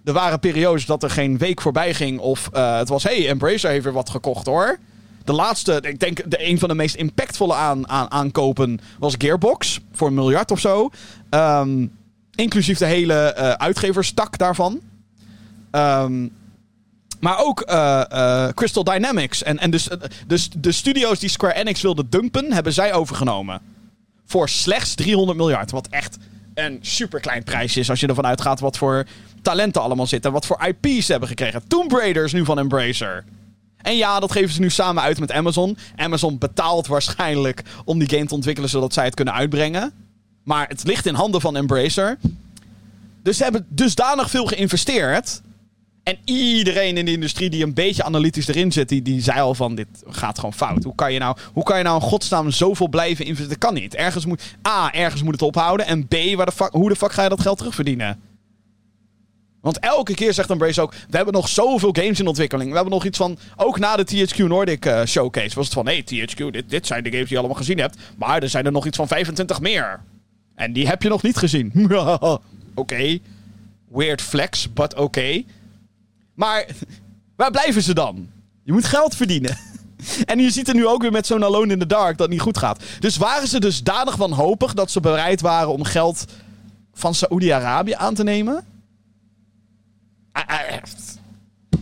Er 0.05 0.13
waren 0.13 0.41
periodes 0.41 0.87
dat 0.87 1.03
er 1.03 1.11
geen 1.11 1.39
week 1.39 1.61
voorbij 1.61 1.95
ging 1.95 2.19
of 2.19 2.51
uh, 2.55 2.77
het 2.77 2.89
was... 2.89 3.03
hey, 3.03 3.29
Embracer 3.29 3.71
heeft 3.71 3.85
weer 3.85 3.93
wat 3.93 4.11
gekocht 4.11 4.47
hoor. 4.47 4.79
De 5.25 5.33
laatste, 5.33 5.79
ik 5.83 6.01
denk 6.01 6.31
de, 6.31 6.49
een 6.49 6.59
van 6.59 6.69
de 6.69 6.75
meest 6.75 6.95
impactvolle 6.95 7.55
aan, 7.55 7.89
aan, 7.89 8.11
aankopen 8.11 8.81
was 8.99 9.15
Gearbox. 9.19 9.81
Voor 9.93 10.09
een 10.09 10.15
miljard 10.15 10.51
of 10.51 10.61
zo. 10.61 10.91
Um, 11.31 11.93
inclusief 12.35 12.79
de 12.79 12.87
hele 12.87 13.35
uh, 13.39 13.51
uitgeverstak 13.51 14.39
daarvan. 14.39 14.81
Um, 15.73 16.33
maar 17.21 17.39
ook 17.39 17.71
uh, 17.71 18.03
uh, 18.13 18.49
Crystal 18.49 18.85
Dynamics. 18.85 19.43
En, 19.43 19.59
en 19.59 19.71
dus, 19.71 19.89
dus 20.27 20.51
de 20.57 20.73
studio's 20.73 21.19
die 21.19 21.29
Square 21.29 21.55
Enix 21.55 21.81
wilde 21.81 22.09
dumpen, 22.09 22.53
hebben 22.53 22.73
zij 22.73 22.93
overgenomen. 22.93 23.61
Voor 24.27 24.49
slechts 24.49 24.95
300 24.95 25.39
miljard. 25.39 25.71
Wat 25.71 25.89
echt 25.89 26.17
een 26.55 26.79
super 26.81 27.21
klein 27.21 27.45
prijsje 27.45 27.81
is 27.81 27.91
als 27.91 28.01
je 28.01 28.07
ervan 28.07 28.27
uitgaat 28.27 28.61
wat 28.61 28.77
voor 28.77 29.07
talenten 29.43 29.83
allemaal 29.83 30.07
zitten. 30.07 30.33
Wat 30.33 30.47
voor 30.47 30.67
IP's 30.67 31.05
ze 31.07 31.11
hebben 31.11 31.29
gekregen. 31.29 31.69
Tomb 31.69 31.93
Raider 31.93 32.25
is 32.25 32.33
nu 32.33 32.45
van 32.45 32.59
Embracer. 32.59 33.25
En 33.77 33.97
ja, 33.97 34.21
dat 34.21 34.33
geven 34.33 34.55
ze 34.55 34.61
nu 34.61 34.71
samen 34.71 35.03
uit 35.03 35.21
met 35.21 35.33
Amazon. 35.33 35.77
Amazon 35.97 36.39
betaalt 36.39 36.87
waarschijnlijk 36.87 37.63
om 37.85 37.99
die 37.99 38.09
game 38.09 38.27
te 38.27 38.35
ontwikkelen 38.35 38.71
zodat 38.71 38.93
zij 38.93 39.05
het 39.05 39.15
kunnen 39.15 39.35
uitbrengen. 39.35 39.93
Maar 40.45 40.69
het 40.69 40.85
ligt 40.85 41.07
in 41.07 41.15
handen 41.15 41.41
van 41.41 41.57
Embracer. 41.57 42.19
Dus 43.23 43.37
ze 43.37 43.43
hebben 43.43 43.67
dusdanig 43.69 44.31
veel 44.31 44.47
geïnvesteerd. 44.47 45.41
En 46.09 46.19
iedereen 46.25 46.97
in 46.97 47.05
de 47.05 47.13
industrie 47.13 47.51
die 47.51 47.65
een 47.65 47.75
beetje 47.75 48.03
analytisch 48.03 48.49
erin 48.49 48.73
zit, 48.73 48.89
die, 48.89 49.03
die 49.03 49.23
zei 49.23 49.41
al 49.41 49.55
van 49.55 49.75
dit 49.75 49.87
gaat 50.07 50.39
gewoon 50.39 50.55
fout. 50.55 50.85
Hoe 50.85 50.95
kan 50.95 51.13
je 51.13 51.19
nou, 51.19 51.37
hoe 51.53 51.63
kan 51.63 51.77
je 51.77 51.85
nou 51.85 51.97
in 51.97 52.09
godsnaam 52.09 52.51
zoveel 52.51 52.89
blijven 52.89 53.25
investeren? 53.25 53.61
Dat 53.61 53.71
kan 53.71 53.75
niet. 53.75 53.95
Ergens 53.95 54.27
moet, 54.27 54.43
A, 54.69 54.93
ergens 54.93 55.23
moet 55.23 55.33
het 55.33 55.43
ophouden. 55.43 55.87
En 55.87 56.07
B, 56.07 56.15
waar 56.35 56.47
de 56.47 56.53
fuck, 56.53 56.73
hoe 56.73 56.89
de 56.89 56.97
fuck 56.97 57.13
ga 57.13 57.23
je 57.23 57.29
dat 57.29 57.41
geld 57.41 57.59
terugverdienen? 57.59 58.21
Want 59.61 59.79
elke 59.79 60.15
keer 60.15 60.33
zegt 60.33 60.51
Embrace 60.51 60.81
ook: 60.81 60.93
We 60.93 61.17
hebben 61.17 61.35
nog 61.35 61.49
zoveel 61.49 61.93
games 61.93 62.21
in 62.21 62.27
ontwikkeling. 62.27 62.69
We 62.69 62.75
hebben 62.75 62.95
nog 62.95 63.05
iets 63.05 63.19
van. 63.19 63.39
Ook 63.57 63.79
na 63.79 63.97
de 63.97 64.05
THQ 64.05 64.37
Nordic 64.37 64.87
uh, 64.87 65.05
showcase 65.05 65.55
was 65.55 65.65
het 65.65 65.75
van: 65.75 65.87
Hey, 65.87 66.03
THQ, 66.03 66.51
dit, 66.51 66.71
dit 66.71 66.87
zijn 66.87 67.03
de 67.03 67.11
games 67.11 67.25
die 67.25 67.33
je 67.33 67.39
allemaal 67.39 67.57
gezien 67.57 67.79
hebt. 67.79 67.99
Maar 68.17 68.43
er 68.43 68.49
zijn 68.49 68.67
er 68.67 68.73
nog 68.73 68.87
iets 68.87 68.97
van 68.97 69.09
25 69.09 69.61
meer. 69.61 70.01
En 70.55 70.73
die 70.73 70.89
heb 70.89 71.03
je 71.03 71.09
nog 71.09 71.23
niet 71.23 71.37
gezien. 71.37 71.73
oké. 72.75 73.19
Weird 73.89 74.23
flex, 74.23 74.73
but 74.73 74.93
oké. 74.93 75.03
Okay. 75.03 75.47
Maar 76.39 76.67
waar 77.37 77.51
blijven 77.51 77.83
ze 77.83 77.95
dan? 77.95 78.29
Je 78.63 78.73
moet 78.73 78.85
geld 78.85 79.17
verdienen. 79.17 79.59
En 80.25 80.39
je 80.39 80.51
ziet 80.51 80.69
er 80.69 80.75
nu 80.75 80.87
ook 80.87 81.03
weer 81.03 81.13
met 81.13 81.27
zo'n 81.27 81.45
Alone 81.45 81.73
in 81.73 81.79
the 81.79 81.87
Dark 81.87 82.11
dat 82.11 82.27
het 82.27 82.31
niet 82.31 82.41
goed 82.41 82.59
gaat. 82.59 82.85
Dus 82.99 83.17
waren 83.17 83.49
ze 83.49 83.61
dus 83.61 83.83
danig 83.83 84.17
wanhopig 84.17 84.75
dat 84.75 84.91
ze 84.91 85.01
bereid 85.01 85.41
waren 85.41 85.73
om 85.73 85.85
geld 85.85 86.25
van 86.93 87.15
Saoedi-Arabië 87.15 87.95
aan 87.95 88.15
te 88.15 88.23
nemen? 88.23 88.65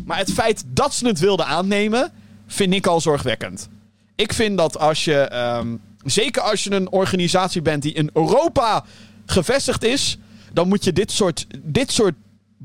Maar 0.04 0.18
het 0.18 0.32
feit 0.32 0.64
dat 0.66 0.94
ze 0.94 1.06
het 1.06 1.18
wilden 1.18 1.46
aannemen, 1.46 2.12
vind 2.46 2.74
ik 2.74 2.86
al 2.86 3.00
zorgwekkend. 3.00 3.68
Ik 4.14 4.32
vind 4.32 4.58
dat 4.58 4.78
als 4.78 5.04
je, 5.04 5.36
um, 5.60 5.80
zeker 6.04 6.42
als 6.42 6.64
je 6.64 6.72
een 6.72 6.90
organisatie 6.90 7.62
bent 7.62 7.82
die 7.82 7.92
in 7.92 8.10
Europa 8.12 8.84
gevestigd 9.26 9.84
is, 9.84 10.18
dan 10.52 10.68
moet 10.68 10.84
je 10.84 10.92
dit 10.92 11.12
soort, 11.12 11.46
dit 11.62 11.92
soort 11.92 12.14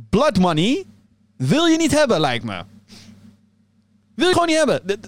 blood 0.10 0.39
money 0.39 0.86
wil 1.48 1.66
je 1.66 1.78
niet 1.78 1.92
hebben, 1.92 2.20
lijkt 2.20 2.44
me. 2.44 2.64
Wil 4.16 4.28
je 4.28 4.34
gewoon 4.34 4.48
niet 4.48 4.58
hebben. 4.58 5.00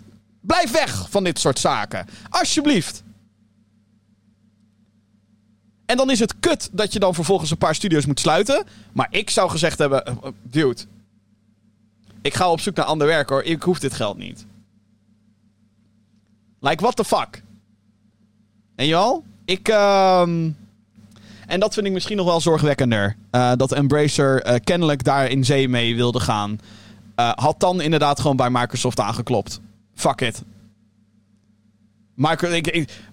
Blijf 0.41 0.71
weg 0.71 1.09
van 1.09 1.23
dit 1.23 1.39
soort 1.39 1.59
zaken. 1.59 2.05
Alsjeblieft. 2.29 3.03
En 5.85 5.97
dan 5.97 6.09
is 6.09 6.19
het 6.19 6.39
kut 6.39 6.69
dat 6.71 6.93
je 6.93 6.99
dan 6.99 7.13
vervolgens 7.13 7.51
een 7.51 7.57
paar 7.57 7.75
studio's 7.75 8.05
moet 8.05 8.19
sluiten. 8.19 8.65
Maar 8.93 9.07
ik 9.09 9.29
zou 9.29 9.49
gezegd 9.49 9.77
hebben: 9.77 10.03
uh, 10.07 10.31
dude, 10.41 10.81
ik 12.21 12.33
ga 12.33 12.51
op 12.51 12.59
zoek 12.59 12.75
naar 12.75 12.85
ander 12.85 13.07
werk 13.07 13.29
hoor. 13.29 13.43
Ik 13.43 13.63
hoef 13.63 13.79
dit 13.79 13.93
geld 13.93 14.17
niet. 14.17 14.45
Like, 16.59 16.81
what 16.81 16.95
the 16.95 17.05
fuck? 17.05 17.43
En 18.75 18.87
joh, 18.87 19.25
ik. 19.45 19.69
Uh, 19.69 20.27
en 21.53 21.59
dat 21.59 21.73
vind 21.73 21.85
ik 21.85 21.91
misschien 21.91 22.17
nog 22.17 22.25
wel 22.25 22.41
zorgwekkender. 22.41 23.15
Uh, 23.31 23.51
dat 23.55 23.71
Embracer 23.71 24.47
uh, 24.47 24.55
kennelijk 24.63 25.03
daar 25.03 25.29
in 25.29 25.45
zee 25.45 25.69
mee 25.69 25.95
wilde 25.95 26.19
gaan. 26.19 26.59
Uh, 27.19 27.31
had 27.35 27.59
dan 27.59 27.81
inderdaad 27.81 28.19
gewoon 28.19 28.35
bij 28.35 28.49
Microsoft 28.49 28.99
aangeklopt. 28.99 29.59
Fuck 29.95 30.21
it. 30.21 30.43
Micro 32.15 32.61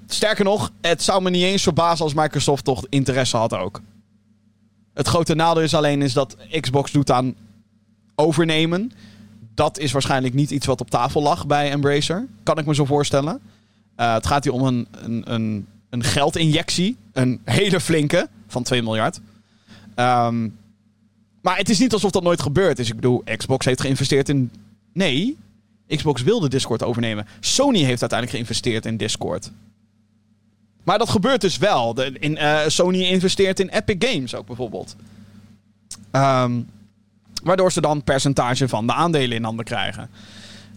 sterker 0.07 0.45
nog, 0.45 0.71
het 0.81 1.03
zou 1.03 1.23
me 1.23 1.31
niet 1.31 1.43
eens 1.43 1.63
verbazen 1.63 2.05
als 2.05 2.15
Microsoft 2.15 2.65
toch 2.65 2.85
interesse 2.89 3.37
had 3.37 3.55
ook. 3.55 3.81
Het 4.95 5.09
grote 5.09 5.35
nadeel 5.35 5.63
is 5.63 5.75
alleen 5.75 6.03
is 6.03 6.13
dat 6.13 6.37
Xbox 6.61 6.93
doet 6.93 7.11
aan 7.11 7.35
overnemen. 8.15 8.93
Dat 9.55 9.79
is 9.79 9.93
waarschijnlijk 9.93 10.35
niet 10.35 10.51
iets 10.51 10.67
wat 10.67 10.81
op 10.81 10.91
tafel 10.91 11.23
lag 11.23 11.47
bij 11.47 11.71
Embracer. 11.71 12.27
Kan 12.43 12.59
ik 12.59 12.67
me 12.67 12.75
zo 12.75 12.85
voorstellen. 12.85 13.41
Het 13.97 14.27
gaat 14.27 14.45
hier 14.45 14.53
om 14.53 14.63
een, 14.63 14.87
een, 14.93 15.33
een, 15.33 15.67
een 15.91 16.05
geldinjectie. 16.05 16.97
Een 17.13 17.41
hele 17.45 17.81
flinke 17.81 18.29
van 18.47 18.63
2 18.63 18.83
miljard. 18.83 19.21
Um, 19.97 20.59
maar 21.43 21.57
het 21.57 21.69
is 21.69 21.79
niet 21.79 21.93
alsof 21.93 22.11
dat 22.11 22.23
nooit 22.23 22.43
gebeurd 22.43 22.79
is. 22.79 22.89
Ik 22.89 22.95
bedoel, 22.95 23.23
Xbox 23.37 23.65
heeft 23.65 23.81
geïnvesteerd 23.81 24.29
in. 24.29 24.51
Nee, 24.93 25.37
Xbox 25.87 26.23
wilde 26.23 26.49
Discord 26.49 26.83
overnemen. 26.83 27.27
Sony 27.41 27.79
heeft 27.79 28.01
uiteindelijk 28.01 28.31
geïnvesteerd 28.31 28.87
in 28.87 28.97
Discord. 28.97 29.51
Maar 30.85 30.99
dat 30.99 31.09
gebeurt 31.09 31.41
dus 31.41 31.59
wel. 31.59 32.03
In, 32.03 32.33
uh, 32.33 32.61
Sony 32.67 33.03
investeert 33.03 33.61
in 33.61 33.69
Epic 33.69 33.97
Games 33.99 34.35
ook 34.35 34.47
bijvoorbeeld. 34.47 34.97
Um, 36.13 36.69
waardoor 37.43 37.73
ze 37.73 37.81
dan 37.81 38.05
percentage 38.05 38.69
van 38.69 38.87
de 38.87 38.93
aandelen 38.93 39.37
in 39.37 39.45
handen 39.45 39.65
krijgen. 39.65 40.11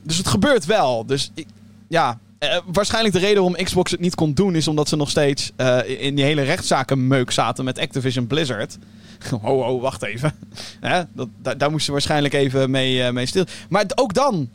Dus 0.04 0.18
het 0.18 0.28
gebeurt 0.28 0.66
wel. 0.66 1.06
Dus 1.06 1.32
ik, 1.34 1.48
ja, 1.88 2.20
uh, 2.44 2.58
waarschijnlijk 2.66 3.14
de 3.14 3.20
reden 3.20 3.44
waarom 3.44 3.64
Xbox 3.64 3.92
het 3.92 4.00
niet 4.00 4.16
kon 4.16 4.34
doen... 4.34 4.56
is 4.56 4.68
omdat 4.68 4.88
ze 4.90 4.96
nog 4.96 5.10
steeds 5.10 5.52
uh, 5.58 5.80
in 6.02 6.16
die 6.16 6.26
hele 6.26 6.42
rechtszaken 6.42 7.08
meuk 7.08 7.32
zaten 7.32 7.66
met 7.66 7.80
Activision 7.80 8.28
Blizzard. 8.28 8.78
ho, 9.42 9.64
ho, 9.64 9.80
wacht 9.80 10.04
even. 10.04 10.34
Hè? 10.80 11.04
Dat, 11.14 11.28
daar, 11.42 11.56
moesten 11.60 11.82
ze 11.82 11.92
waarschijnlijk 11.92 12.34
even 12.34 12.72
mee, 12.72 12.98
uh, 12.98 13.10
mee 13.10 13.26
stil. 13.26 13.46
Maar 13.70 13.86
ook 13.96 14.14
dan, 14.14 14.50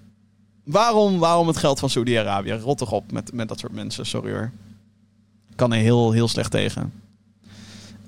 waarom, 0.64 1.18
waarom 1.18 1.46
het 1.46 1.56
geld 1.56 1.78
van 1.78 1.90
Saudi-Arabië? 1.90 2.52
Rot 2.52 2.78
toch 2.78 2.92
op 2.92 3.12
met, 3.12 3.32
met 3.32 3.48
dat 3.48 3.58
soort 3.58 3.72
mensen, 3.72 4.06
sorry 4.06 4.32
hoor. 4.32 4.50
Kan 5.54 5.72
er 5.72 5.78
heel, 5.78 6.12
heel 6.12 6.28
slecht 6.28 6.50
tegen. 6.50 6.92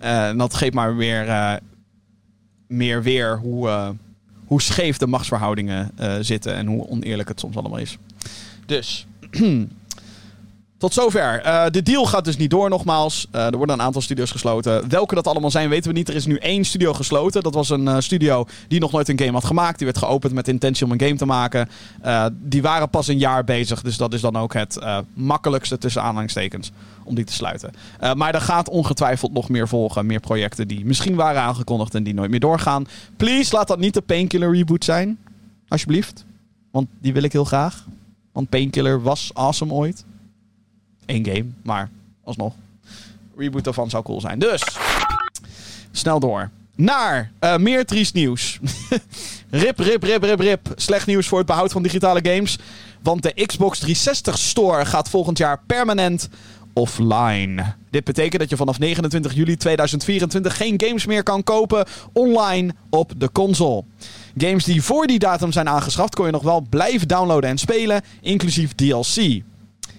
Uh, 0.03 0.37
dat 0.37 0.55
geeft 0.55 0.75
maar 0.75 0.97
weer, 0.97 1.61
meer 2.67 3.03
weer 3.03 3.39
hoe, 3.39 3.95
hoe 4.45 4.63
scheef 4.63 4.97
de 4.97 5.07
machtsverhoudingen 5.07 5.91
zitten 6.21 6.55
en 6.55 6.67
hoe 6.67 6.89
oneerlijk 6.89 7.29
het 7.29 7.41
soms 7.41 7.57
allemaal 7.57 7.79
is. 7.79 7.99
Dus, 8.67 9.07
Tot 10.81 10.93
zover. 10.93 11.47
Uh, 11.47 11.65
de 11.71 11.83
deal 11.83 12.07
gaat 12.07 12.25
dus 12.25 12.37
niet 12.37 12.51
door, 12.51 12.69
nogmaals. 12.69 13.27
Uh, 13.35 13.45
er 13.47 13.57
worden 13.57 13.79
een 13.79 13.85
aantal 13.85 14.03
studio's 14.03 14.31
gesloten. 14.31 14.89
Welke 14.89 15.15
dat 15.15 15.27
allemaal 15.27 15.51
zijn, 15.51 15.69
weten 15.69 15.91
we 15.91 15.97
niet. 15.97 16.09
Er 16.09 16.15
is 16.15 16.27
nu 16.27 16.37
één 16.37 16.65
studio 16.65 16.93
gesloten. 16.93 17.43
Dat 17.43 17.55
was 17.55 17.71
een 17.71 17.85
uh, 17.85 17.97
studio 17.99 18.47
die 18.69 18.81
nog 18.81 18.93
nooit 18.93 19.09
een 19.09 19.19
game 19.19 19.33
had 19.33 19.45
gemaakt. 19.45 19.77
Die 19.77 19.87
werd 19.87 19.99
geopend 19.99 20.33
met 20.33 20.49
intentie 20.49 20.85
om 20.85 20.93
een 20.93 21.01
game 21.01 21.17
te 21.17 21.27
maken. 21.27 21.69
die 22.33 22.63
waren 22.63 22.91
pas 22.91 23.09
een 23.09 23.19
jaar 23.19 23.45
bezig. 23.45 23.83
Dus 23.83 23.97
dat 23.97 24.15
is 24.15 24.21
dan 24.21 24.37
ook 24.37 24.53
het 24.53 24.79
makkelijkste 25.15 25.79
tussen 25.79 26.03
aanhalingstekens 26.03 26.71
om 27.05 27.15
die 27.15 27.25
te 27.25 27.33
sluiten. 27.33 27.73
maar 28.15 28.35
er 28.35 28.41
gaat 28.41 28.69
ongetwijfeld 28.69 29.33
nog 29.33 29.49
meer 29.49 29.69
volgen. 29.69 30.07
Meer 30.07 30.21
projecten 30.21 30.69
die 30.69 30.85
misschien 30.85 31.15
waren 31.15 31.43
aangekondigd 31.43 31.95
en 31.95 32.03
die 32.03 32.15
nooit 32.15 32.31
meer 32.31 32.41
doorgaan. 32.41 32.87
Please, 33.17 33.55
laat 33.55 33.69
dat 33.69 33.79
niet 33.79 33.95
de 33.95 34.01
Painkiller 34.01 34.53
reboot 34.53 34.85
zijn. 34.85 35.19
Alsjeblieft. 35.69 36.25
Want 36.71 36.89
die 37.01 37.13
wil 37.13 37.23
ik 37.23 37.33
heel 37.33 37.45
graag. 37.45 37.85
Want 38.33 38.49
Painkiller 38.49 39.03
was 39.03 39.31
awesome 39.35 39.73
ooit 39.73 40.05
één 41.11 41.25
game, 41.25 41.47
maar 41.63 41.91
alsnog. 42.25 42.55
Reboot 43.37 43.65
daarvan 43.65 43.91
zou 43.91 44.05
cool 44.05 44.21
zijn. 44.21 44.39
Dus, 44.39 44.63
snel 45.91 46.21
door. 46.21 46.51
Naar 46.77 47.33
uh, 47.41 47.57
meer 47.57 47.87
triest 47.87 48.15
nieuws. 48.15 48.59
rip, 49.51 49.79
rip, 49.79 50.03
rip, 50.03 50.23
rip, 50.23 50.41
rip. 50.41 50.73
Slecht 50.77 51.07
nieuws 51.07 51.27
voor 51.27 51.39
het 51.39 51.47
behoud 51.47 51.73
van 51.73 51.83
digitale 51.83 52.21
games. 52.23 52.59
Want 53.03 53.23
de 53.23 53.47
Xbox 53.47 53.79
360 53.79 54.39
Store 54.39 54.85
gaat 54.85 55.09
volgend 55.09 55.39
jaar 55.39 55.61
permanent 55.67 56.29
offline. 56.73 57.75
Dit 57.91 58.05
betekent 58.05 58.41
dat 58.41 58.51
je 58.51 58.57
vanaf 58.57 58.79
29 58.79 59.35
juli 59.35 59.57
2024 59.57 60.57
geen 60.57 60.83
games 60.85 61.07
meer 61.07 61.23
kan 61.23 61.45
kopen 61.45 61.87
online 62.13 62.75
op 62.91 63.13
de 63.17 63.33
console. 63.33 63.85
Games 64.37 64.65
die 64.65 64.83
voor 64.83 65.07
die 65.07 65.19
datum 65.19 65.53
zijn 65.53 65.69
aangeschaft, 65.69 66.15
kon 66.15 66.27
je 66.27 66.33
nog 66.33 66.43
wel 66.43 66.67
blijven 66.71 67.09
downloaden 67.09 67.51
en 67.51 67.59
spelen, 67.59 68.03
inclusief 68.21 68.75
DLC. 68.75 69.43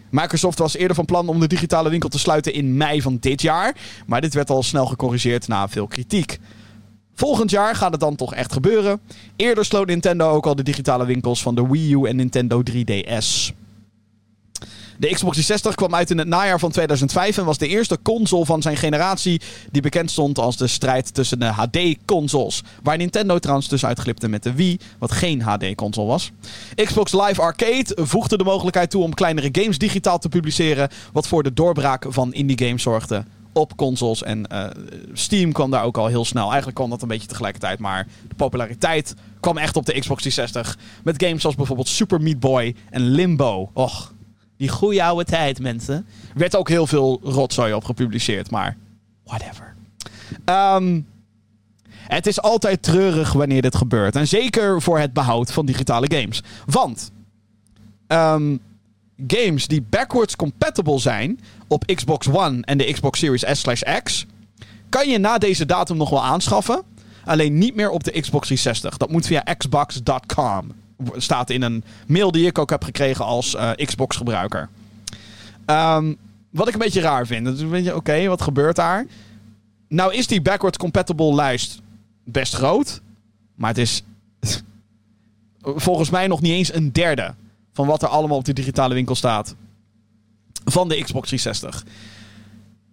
Microsoft 0.09 0.59
was 0.59 0.75
eerder 0.75 0.95
van 0.95 1.05
plan 1.05 1.27
om 1.27 1.39
de 1.39 1.47
digitale 1.47 1.89
winkel 1.89 2.09
te 2.09 2.19
sluiten 2.19 2.53
in 2.53 2.77
mei 2.77 3.01
van 3.01 3.17
dit 3.19 3.41
jaar. 3.41 3.75
Maar 4.05 4.21
dit 4.21 4.33
werd 4.33 4.49
al 4.49 4.63
snel 4.63 4.85
gecorrigeerd 4.85 5.47
na 5.47 5.69
veel 5.69 5.87
kritiek. 5.87 6.39
Volgend 7.13 7.49
jaar 7.49 7.75
gaat 7.75 7.91
het 7.91 7.99
dan 7.99 8.15
toch 8.15 8.33
echt 8.33 8.53
gebeuren. 8.53 8.99
Eerder 9.35 9.65
sloot 9.65 9.87
Nintendo 9.87 10.29
ook 10.29 10.45
al 10.45 10.55
de 10.55 10.63
digitale 10.63 11.05
winkels 11.05 11.41
van 11.41 11.55
de 11.55 11.67
Wii 11.67 11.93
U 11.93 12.03
en 12.03 12.15
Nintendo 12.15 12.63
3DS. 12.71 13.51
De 15.01 15.07
Xbox 15.07 15.35
360 15.35 15.75
kwam 15.75 15.95
uit 15.95 16.09
in 16.09 16.17
het 16.17 16.27
najaar 16.27 16.59
van 16.59 16.71
2005 16.71 17.37
en 17.37 17.45
was 17.45 17.57
de 17.57 17.67
eerste 17.67 17.97
console 18.01 18.45
van 18.45 18.61
zijn 18.61 18.77
generatie 18.77 19.41
die 19.71 19.81
bekend 19.81 20.11
stond 20.11 20.39
als 20.39 20.57
de 20.57 20.67
strijd 20.67 21.13
tussen 21.13 21.39
de 21.39 21.45
HD-consoles. 21.45 22.63
Waar 22.83 22.97
Nintendo 22.97 23.39
trouwens 23.39 23.67
dus 23.67 23.85
uitglipte 23.85 24.27
met 24.27 24.43
de 24.43 24.53
Wii, 24.53 24.79
wat 24.99 25.11
geen 25.11 25.41
HD-console 25.41 26.07
was. 26.07 26.31
Xbox 26.75 27.11
Live 27.11 27.41
Arcade 27.41 27.85
voegde 27.95 28.37
de 28.37 28.43
mogelijkheid 28.43 28.89
toe 28.89 29.03
om 29.03 29.13
kleinere 29.13 29.49
games 29.51 29.77
digitaal 29.77 30.19
te 30.19 30.29
publiceren, 30.29 30.89
wat 31.13 31.27
voor 31.27 31.43
de 31.43 31.53
doorbraak 31.53 32.05
van 32.09 32.33
indie 32.33 32.67
games 32.67 32.81
zorgde 32.81 33.23
op 33.53 33.77
consoles. 33.77 34.23
En 34.23 34.45
uh, 34.51 34.65
Steam 35.13 35.51
kwam 35.51 35.71
daar 35.71 35.83
ook 35.83 35.97
al 35.97 36.07
heel 36.07 36.25
snel. 36.25 36.45
Eigenlijk 36.45 36.75
kwam 36.75 36.89
dat 36.89 37.01
een 37.01 37.07
beetje 37.07 37.27
tegelijkertijd. 37.27 37.79
Maar 37.79 38.07
de 38.27 38.35
populariteit 38.35 39.15
kwam 39.39 39.57
echt 39.57 39.75
op 39.75 39.85
de 39.85 39.99
Xbox 39.99 40.21
360. 40.21 40.77
Met 41.03 41.23
games 41.23 41.41
zoals 41.41 41.55
bijvoorbeeld 41.55 41.87
Super 41.87 42.21
Meat 42.21 42.39
Boy 42.39 42.75
en 42.89 43.01
Limbo. 43.01 43.69
Och, 43.73 44.13
die 44.61 44.69
goede 44.69 45.03
oude 45.03 45.23
tijd, 45.23 45.59
mensen. 45.59 45.95
Er 46.33 46.39
werd 46.39 46.55
ook 46.55 46.69
heel 46.69 46.87
veel 46.87 47.19
rotzooi 47.23 47.73
op 47.73 47.83
gepubliceerd, 47.83 48.51
maar 48.51 48.77
whatever. 49.23 49.73
Um, 50.45 51.07
het 51.91 52.27
is 52.27 52.41
altijd 52.41 52.83
treurig 52.83 53.33
wanneer 53.33 53.61
dit 53.61 53.75
gebeurt. 53.75 54.15
En 54.15 54.27
zeker 54.27 54.81
voor 54.81 54.99
het 54.99 55.13
behoud 55.13 55.51
van 55.51 55.65
digitale 55.65 56.11
games. 56.15 56.43
Want 56.65 57.11
um, 58.07 58.59
games 59.27 59.67
die 59.67 59.81
backwards 59.81 60.35
compatible 60.35 60.99
zijn 60.99 61.39
op 61.67 61.85
Xbox 61.95 62.27
One 62.27 62.61
en 62.61 62.77
de 62.77 62.91
Xbox 62.91 63.19
Series 63.19 63.59
S/X... 63.59 64.25
kan 64.89 65.09
je 65.09 65.17
na 65.17 65.37
deze 65.37 65.65
datum 65.65 65.97
nog 65.97 66.09
wel 66.09 66.23
aanschaffen. 66.23 66.83
Alleen 67.25 67.57
niet 67.57 67.75
meer 67.75 67.89
op 67.89 68.03
de 68.03 68.11
Xbox 68.11 68.47
360. 68.47 68.97
Dat 68.97 69.11
moet 69.11 69.25
via 69.25 69.43
xbox.com 69.57 70.71
staat 71.15 71.49
in 71.49 71.61
een 71.61 71.83
mail 72.07 72.31
die 72.31 72.45
ik 72.45 72.57
ook 72.57 72.69
heb 72.69 72.83
gekregen 72.83 73.25
als 73.25 73.55
uh, 73.55 73.71
Xbox-gebruiker. 73.71 74.69
Um, 75.65 76.17
wat 76.49 76.67
ik 76.67 76.73
een 76.73 76.79
beetje 76.79 77.01
raar 77.01 77.27
vind. 77.27 77.45
Dat 77.45 77.69
beetje, 77.69 77.95
oké, 77.95 78.27
wat 78.27 78.41
gebeurt 78.41 78.75
daar? 78.75 79.05
Nou 79.87 80.13
is 80.13 80.27
die 80.27 80.41
backwards 80.41 80.77
compatible 80.77 81.33
lijst 81.33 81.81
best 82.23 82.53
groot. 82.53 83.01
Maar 83.55 83.69
het 83.69 83.77
is 83.77 84.03
volgens 85.61 86.09
mij 86.09 86.27
nog 86.27 86.41
niet 86.41 86.51
eens 86.51 86.73
een 86.73 86.91
derde 86.91 87.33
van 87.73 87.87
wat 87.87 88.01
er 88.01 88.07
allemaal 88.07 88.37
op 88.37 88.45
de 88.45 88.53
digitale 88.53 88.93
winkel 88.93 89.15
staat. 89.15 89.55
Van 90.65 90.87
de 90.87 91.03
Xbox 91.03 91.27
360. 91.27 91.85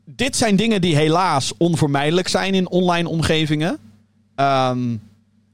Dit 0.05 0.37
zijn 0.37 0.57
dingen 0.57 0.81
die 0.81 0.97
helaas 0.97 1.53
onvermijdelijk 1.57 2.29
zijn 2.29 2.55
in 2.55 2.69
online 2.69 3.09
omgevingen. 3.09 3.79
Um, 4.37 5.03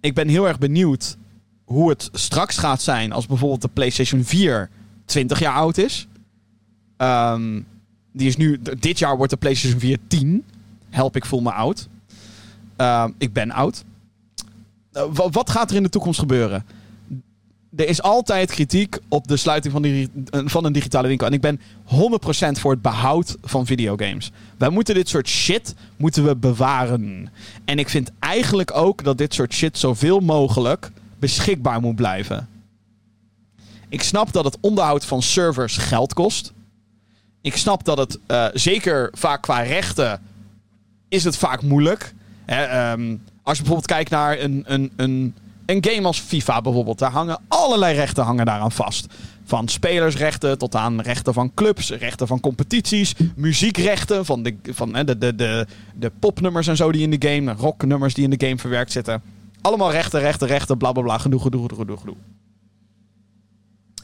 ik 0.01 0.15
ben 0.15 0.29
heel 0.29 0.49
erg 0.49 0.59
benieuwd 0.59 1.17
hoe 1.65 1.89
het 1.89 2.09
straks 2.13 2.59
gaat 2.59 2.83
zijn 2.83 3.13
als 3.13 3.27
bijvoorbeeld 3.27 3.63
de 3.63 3.69
PlayStation 3.69 4.25
4 4.25 4.71
20 5.05 5.39
jaar 5.39 5.55
oud 5.55 5.79
is. 5.79 6.07
Um, 6.97 7.67
die 8.13 8.29
is 8.29 8.37
nu, 8.37 8.61
dit 8.79 8.99
jaar 8.99 9.17
wordt 9.17 9.33
de 9.33 9.39
PlayStation 9.39 9.81
4 9.81 9.99
10. 10.07 10.45
Help, 10.91 11.17
ik 11.17 11.25
voel 11.25 11.41
me 11.41 11.53
oud. 11.53 11.89
Uh, 12.81 13.05
ik 13.19 13.33
ben 13.33 13.51
oud. 13.51 13.85
Uh, 14.93 15.03
wat 15.13 15.51
gaat 15.51 15.71
er 15.71 15.77
in 15.77 15.83
de 15.83 15.89
toekomst 15.89 16.19
gebeuren? 16.19 16.65
Er 17.77 17.89
is 17.89 18.03
altijd 18.03 18.51
kritiek 18.51 18.99
op 19.09 19.29
de 19.29 19.37
sluiting 19.37 19.73
van, 19.73 19.83
die, 19.83 20.09
van 20.31 20.65
een 20.65 20.73
digitale 20.73 21.09
winkel. 21.09 21.27
En 21.27 21.33
ik 21.33 21.41
ben 21.41 21.61
100% 21.61 21.61
voor 22.61 22.73
het 22.73 22.83
behoud 22.83 23.37
van 23.43 23.67
videogames. 23.67 24.33
Wij 24.59 24.69
moeten 24.69 24.95
dit 24.95 25.09
soort 25.09 25.29
shit 25.29 25.75
moeten 25.97 26.25
we 26.25 26.37
bewaren. 26.37 27.29
En 27.65 27.79
ik 27.79 27.89
vind 27.89 28.11
eigenlijk 28.19 28.77
ook 28.77 29.05
dat 29.05 29.19
dit 29.19 29.35
soort 29.35 29.53
shit 29.55 29.79
zoveel 29.79 30.21
mogelijk 30.21 30.91
beschikbaar 31.25 31.81
moet 31.81 31.97
blijven. 31.97 32.49
Ik 33.89 34.03
snap 34.03 34.33
dat 34.33 34.45
het 34.45 34.57
onderhoud 34.61 35.05
van 35.05 35.23
servers 35.23 35.77
geld 35.77 36.15
kost. 36.15 36.53
Ik 37.41 37.57
snap 37.57 37.85
dat 37.85 37.99
het 37.99 38.19
uh, 38.27 38.47
zeker 38.53 39.11
vaak 39.13 39.43
qua 39.43 39.61
rechten 39.61 40.21
is 41.09 41.25
het 41.25 41.37
vaak 41.37 41.63
moeilijk. 41.63 42.15
Hè, 42.45 42.93
um, 42.93 43.23
als 43.43 43.57
je 43.57 43.63
bijvoorbeeld 43.63 43.93
kijkt 43.93 44.11
naar 44.11 44.41
een, 44.41 44.65
een, 44.67 44.93
een, 44.97 45.35
een 45.67 45.85
game 45.85 46.07
als 46.07 46.21
FIFA 46.21 46.61
bijvoorbeeld. 46.61 46.99
Daar 46.99 47.11
hangen 47.11 47.41
allerlei 47.49 47.95
rechten 47.95 48.25
hangen 48.25 48.47
daaraan 48.47 48.73
vast. 48.73 49.07
Van 49.45 49.69
spelersrechten 49.69 50.59
tot 50.59 50.75
aan 50.75 51.01
rechten 51.01 51.35
van 51.35 51.55
clubs, 51.55 51.91
rechten 51.91 52.27
van 52.27 52.41
competities, 52.41 53.15
muziekrechten 53.37 54.25
van 54.25 54.43
de, 54.43 54.57
van, 54.63 54.93
de, 54.93 55.19
de, 55.19 55.35
de, 55.35 55.67
de 55.95 56.13
popnummers 56.19 56.67
en 56.67 56.77
zo 56.77 56.93
die 56.93 57.03
in 57.03 57.19
de 57.19 57.29
game, 57.29 57.53
rocknummers 57.53 58.15
die 58.15 58.25
in 58.25 58.31
de 58.31 58.47
game 58.47 58.59
verwerkt 58.59 58.93
zitten. 58.93 59.23
Allemaal 59.65 59.91
rechten, 59.91 60.21
rechten, 60.21 60.49
rechten, 60.49 60.77
bla 60.77 60.93
bla 60.93 61.03
bla. 61.03 61.19
Genoeg, 61.19 61.43
genoeg, 61.43 61.67
genoeg, 61.77 62.01
genoeg. 62.01 62.17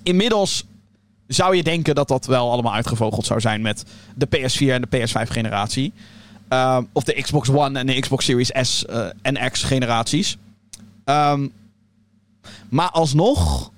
Inmiddels 0.02 0.64
zou 1.26 1.56
je 1.56 1.62
denken 1.62 1.94
dat 1.94 2.08
dat 2.08 2.26
wel 2.26 2.50
allemaal 2.50 2.74
uitgevogeld 2.74 3.26
zou 3.26 3.40
zijn 3.40 3.60
met 3.60 3.84
de 4.14 4.26
PS4 4.26 4.66
en 4.66 4.82
de 4.88 4.98
PS5 4.98 5.30
generatie. 5.30 5.92
Ehm, 6.48 6.84
of 6.92 7.04
de 7.04 7.22
Xbox 7.22 7.48
One 7.48 7.78
en 7.78 7.86
de 7.86 8.00
Xbox 8.00 8.24
Series 8.24 8.50
S 8.60 8.86
eh, 8.86 9.06
en 9.22 9.50
X 9.50 9.62
generaties. 9.62 10.36
Ehm, 11.04 11.48
maar 12.68 12.90
alsnog, 12.90 13.70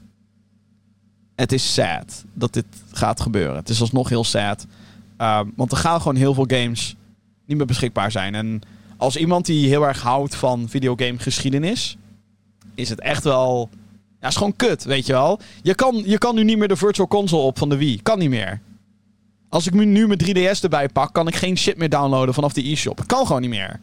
het 1.35 1.53
is 1.53 1.74
sad 1.74 2.24
dat 2.33 2.53
dit 2.53 2.66
gaat 2.93 3.20
gebeuren. 3.20 3.57
Het 3.57 3.68
is 3.68 3.80
alsnog 3.80 4.09
heel 4.09 4.24
sad. 4.24 4.66
Ehm, 5.16 5.47
want 5.57 5.72
er 5.72 5.78
gaan 5.78 5.99
gewoon 5.99 6.16
heel 6.16 6.35
veel 6.35 6.47
games 6.49 6.97
niet 7.45 7.57
meer 7.57 7.66
beschikbaar 7.66 8.11
zijn. 8.11 8.35
En 8.35 8.62
als 9.03 9.16
iemand 9.16 9.46
die 9.46 9.68
heel 9.68 9.86
erg 9.86 10.03
houdt 10.03 10.34
van 10.34 10.68
videogame 10.68 11.18
geschiedenis, 11.18 11.96
is 12.74 12.88
het 12.88 13.00
echt 13.00 13.24
wel. 13.24 13.70
Ja, 14.20 14.28
is 14.28 14.36
gewoon 14.36 14.57
kut, 14.57 14.84
weet 14.84 15.07
je 15.07 15.12
wel. 15.12 15.40
Je 15.62 15.74
kan, 15.74 16.03
je 16.07 16.18
kan 16.18 16.34
nu 16.34 16.44
niet 16.44 16.59
meer 16.59 16.68
de 16.68 16.76
Virtual 16.76 17.09
Console 17.09 17.42
op 17.42 17.59
van 17.59 17.68
de 17.68 17.76
Wii. 17.76 18.03
Kan 18.03 18.18
niet 18.18 18.30
meer. 18.30 18.61
Als 19.48 19.66
ik 19.66 19.74
nu 19.74 20.07
mijn 20.07 20.20
3DS 20.24 20.61
erbij 20.61 20.88
pak, 20.88 21.12
kan 21.12 21.28
ik 21.28 21.34
geen 21.34 21.57
shit 21.57 21.76
meer 21.76 21.88
downloaden 21.88 22.34
vanaf 22.34 22.53
de 22.53 22.70
e-shop. 22.70 23.07
Kan 23.07 23.26
gewoon 23.26 23.40
niet 23.40 23.50
meer. 23.50 23.80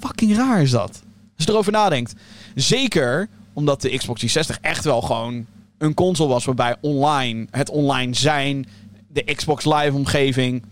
Fucking 0.00 0.36
raar 0.36 0.62
is 0.62 0.70
dat. 0.70 1.02
Als 1.36 1.44
je 1.44 1.50
erover 1.50 1.72
nadenkt. 1.72 2.14
Zeker 2.54 3.28
omdat 3.52 3.82
de 3.82 3.96
Xbox 3.96 4.20
360 4.20 4.58
echt 4.60 4.84
wel 4.84 5.00
gewoon 5.00 5.46
een 5.78 5.94
console 5.94 6.28
was 6.28 6.44
waarbij 6.44 6.76
online, 6.80 7.46
het 7.50 7.70
online 7.70 8.14
zijn, 8.14 8.68
de 9.08 9.34
Xbox 9.34 9.64
Live 9.64 9.92
omgeving, 9.92 10.62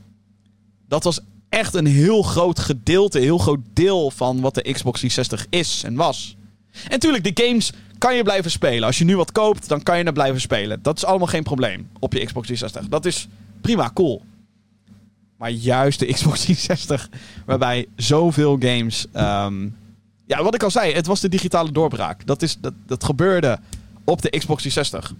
dat 0.88 1.04
was 1.04 1.20
echt 1.54 1.74
een 1.74 1.86
heel 1.86 2.22
groot 2.22 2.58
gedeelte, 2.58 3.18
heel 3.18 3.38
groot 3.38 3.60
deel 3.72 4.10
van 4.10 4.40
wat 4.40 4.54
de 4.54 4.72
Xbox 4.72 4.98
360 4.98 5.46
is 5.50 5.82
en 5.84 5.94
was. 5.94 6.36
En 6.88 6.98
tuurlijk, 6.98 7.36
de 7.36 7.44
games 7.44 7.72
kan 7.98 8.14
je 8.16 8.22
blijven 8.22 8.50
spelen. 8.50 8.86
Als 8.86 8.98
je 8.98 9.04
nu 9.04 9.16
wat 9.16 9.32
koopt, 9.32 9.68
dan 9.68 9.82
kan 9.82 9.98
je 9.98 10.04
er 10.04 10.12
blijven 10.12 10.40
spelen. 10.40 10.82
Dat 10.82 10.96
is 10.96 11.04
allemaal 11.04 11.26
geen 11.26 11.42
probleem 11.42 11.88
op 11.98 12.12
je 12.12 12.24
Xbox 12.24 12.46
360. 12.46 12.90
Dat 12.90 13.04
is 13.04 13.28
prima, 13.60 13.90
cool. 13.94 14.22
Maar 15.36 15.50
juist 15.50 15.98
de 15.98 16.06
Xbox 16.12 16.40
360, 16.40 17.08
waarbij 17.46 17.86
zoveel 17.96 18.56
games. 18.58 19.06
ehm, 19.12 19.68
ja, 20.26 20.42
wat 20.42 20.54
ik 20.54 20.62
al 20.62 20.70
zei, 20.70 20.92
het 20.92 21.06
was 21.06 21.20
de 21.20 21.28
digitale 21.28 21.72
doorbraak. 21.72 22.26
Dat, 22.26 22.42
is, 22.42 22.56
dat, 22.60 22.74
dat 22.86 23.04
gebeurde 23.04 23.58
op 24.04 24.22
de 24.22 24.30
Xbox 24.30 24.62
360. 24.62 25.14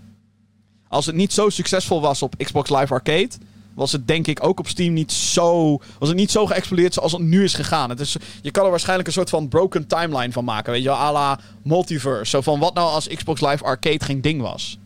Als 0.89 1.07
het 1.07 1.14
niet 1.14 1.32
zo 1.32 1.49
succesvol 1.49 2.01
was 2.01 2.22
op 2.22 2.35
Xbox 2.37 2.70
Live 2.70 2.93
Arcade, 2.93 3.30
was 3.75 3.93
het 3.93 4.07
denk 4.07 4.27
ik 4.27 4.45
ook 4.45 4.59
op 4.59 4.68
Steam 4.68 4.93
niet 4.93 5.12
zo. 5.12 5.77
Was 5.99 6.09
het 6.09 6.18
niet 6.18 6.31
zo 6.31 6.47
geëxplodeerd 6.47 6.95
zoals 6.95 7.12
het 7.12 7.20
nu 7.20 7.45
is 7.45 7.55
gegaan. 7.55 7.91
Het 7.91 8.01
is, 8.01 8.16
je 8.43 8.51
kan 8.51 8.64
er 8.64 8.70
waarschijnlijk 8.70 9.09
een 9.09 9.14
soort 9.14 9.31
van 9.31 9.49
broken 9.49 9.87
timeline 9.87 10.33
van 10.33 10.45
maken. 10.45 10.72
Weet 10.72 10.83
je 10.83 10.89
wel, 10.89 11.12
la 11.12 11.41
multiverse. 11.62 12.31
Zo 12.31 12.41
van 12.41 12.59
wat 12.59 12.75
nou 12.75 12.91
als 12.91 13.09
Xbox 13.09 13.41
Live 13.41 13.64
Arcade 13.64 14.05
geen 14.05 14.20
ding 14.20 14.41
was. 14.41 14.79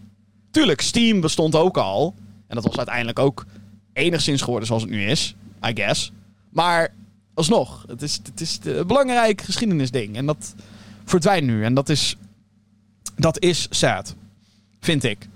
Tuurlijk, 0.51 0.81
Steam 0.81 1.21
bestond 1.21 1.55
ook 1.55 1.77
al. 1.77 2.15
En 2.47 2.55
dat 2.55 2.65
was 2.65 2.77
uiteindelijk 2.77 3.19
ook 3.19 3.47
enigszins 3.93 4.43
geworden 4.43 4.67
zoals 4.67 4.83
het 4.83 4.91
nu 4.91 5.05
is. 5.05 5.35
I 5.67 5.71
guess. 5.75 6.13
Maar 6.51 6.95
alsnog, 7.35 7.85
het 7.87 8.03
is, 8.03 8.21
het 8.23 8.41
is 8.41 8.59
een 8.63 8.87
belangrijk 8.87 9.41
geschiedenisding. 9.41 10.17
En 10.17 10.27
dat 10.27 10.55
verdwijnt 11.05 11.47
nu. 11.47 11.65
En 11.65 11.75
dat 11.75 11.89
is. 11.89 12.17
Dat 13.17 13.43
is 13.43 13.67
sad. 13.71 14.15
Vind 14.81 15.05
ik. 15.05 15.29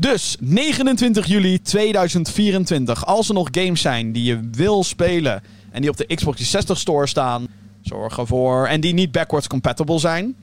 Dus 0.00 0.36
29 0.40 1.26
juli 1.26 1.62
2024. 1.62 3.06
Als 3.06 3.28
er 3.28 3.34
nog 3.34 3.48
games 3.50 3.80
zijn 3.80 4.12
die 4.12 4.24
je 4.24 4.48
wil 4.52 4.84
spelen. 4.84 5.42
en 5.70 5.80
die 5.80 5.90
op 5.90 5.96
de 5.96 6.04
Xbox 6.04 6.36
360 6.36 6.78
Store 6.78 7.06
staan. 7.06 7.46
zorg 7.80 8.18
ervoor. 8.18 8.66
en 8.66 8.80
die 8.80 8.94
niet 8.94 9.12
backwards 9.12 9.46
compatible 9.46 9.98
zijn. 9.98 10.34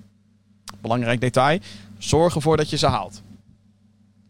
Belangrijk 0.81 1.21
detail. 1.21 1.59
Zorg 1.97 2.35
ervoor 2.35 2.57
dat 2.57 2.69
je 2.69 2.77
ze 2.77 2.87
haalt. 2.87 3.21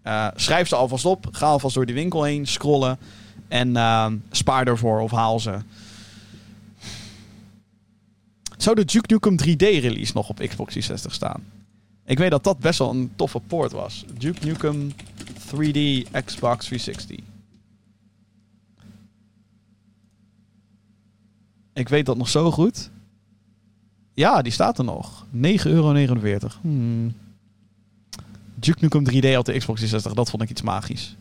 Eh, 0.01 0.27
schrijf 0.35 0.67
ze 0.67 0.75
alvast 0.75 1.05
op. 1.05 1.27
Ga 1.31 1.47
alvast 1.47 1.75
door 1.75 1.85
die 1.85 1.95
winkel 1.95 2.23
heen. 2.23 2.47
Scrollen. 2.47 2.97
En 3.47 3.75
eh, 3.75 4.11
spaar 4.31 4.67
ervoor 4.67 4.99
of 4.99 5.11
haal 5.11 5.39
ze. 5.39 5.57
Zou 8.57 8.75
de 8.75 8.85
Duke 8.85 9.13
Nukem 9.13 9.37
3D 9.41 9.81
release 9.81 10.11
nog 10.13 10.29
op 10.29 10.37
Xbox 10.37 10.71
360 10.73 11.13
staan? 11.13 11.56
Ik 12.07 12.17
weet 12.17 12.31
dat 12.31 12.43
dat 12.43 12.59
best 12.59 12.79
wel 12.79 12.89
een 12.89 13.11
toffe 13.15 13.39
poort 13.39 13.71
was. 13.71 14.05
Duke 14.17 14.45
Nukem 14.45 14.91
3D 15.39 16.11
Xbox 16.25 16.65
360. 16.65 17.17
Ik 21.73 21.89
weet 21.89 22.05
dat 22.05 22.17
nog 22.17 22.29
zo 22.29 22.51
goed. 22.51 22.89
Ja, 24.13 24.41
die 24.41 24.51
staat 24.51 24.77
er 24.77 24.83
nog. 24.83 25.25
9,49 25.35 25.63
euro. 25.65 25.93
Hmm. 26.61 27.15
Duke 28.55 28.77
Nukem 28.81 29.03
3D 29.03 29.37
op 29.37 29.45
de 29.45 29.57
Xbox 29.57 29.79
360, 29.79 30.13
dat 30.13 30.29
vond 30.29 30.43
ik 30.43 30.49
iets 30.49 30.61
magisch. 30.61 31.15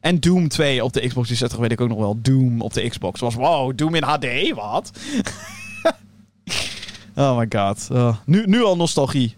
En 0.00 0.20
Doom 0.20 0.48
2 0.48 0.84
op 0.84 0.92
de 0.92 1.00
Xbox 1.00 1.26
360 1.26 1.58
weet 1.58 1.72
ik 1.72 1.80
ook 1.80 1.88
nog 1.88 1.98
wel. 1.98 2.18
Doom 2.22 2.60
op 2.60 2.72
de 2.72 2.88
Xbox. 2.88 3.20
Was 3.20 3.34
wow, 3.34 3.76
Doom 3.76 3.94
in 3.94 4.02
HD, 4.02 4.54
wat? 4.54 4.90
oh 7.14 7.36
my 7.38 7.46
god. 7.48 7.88
Uh, 7.92 8.16
nu, 8.24 8.46
nu 8.46 8.62
al 8.62 8.76
nostalgie. 8.76 9.36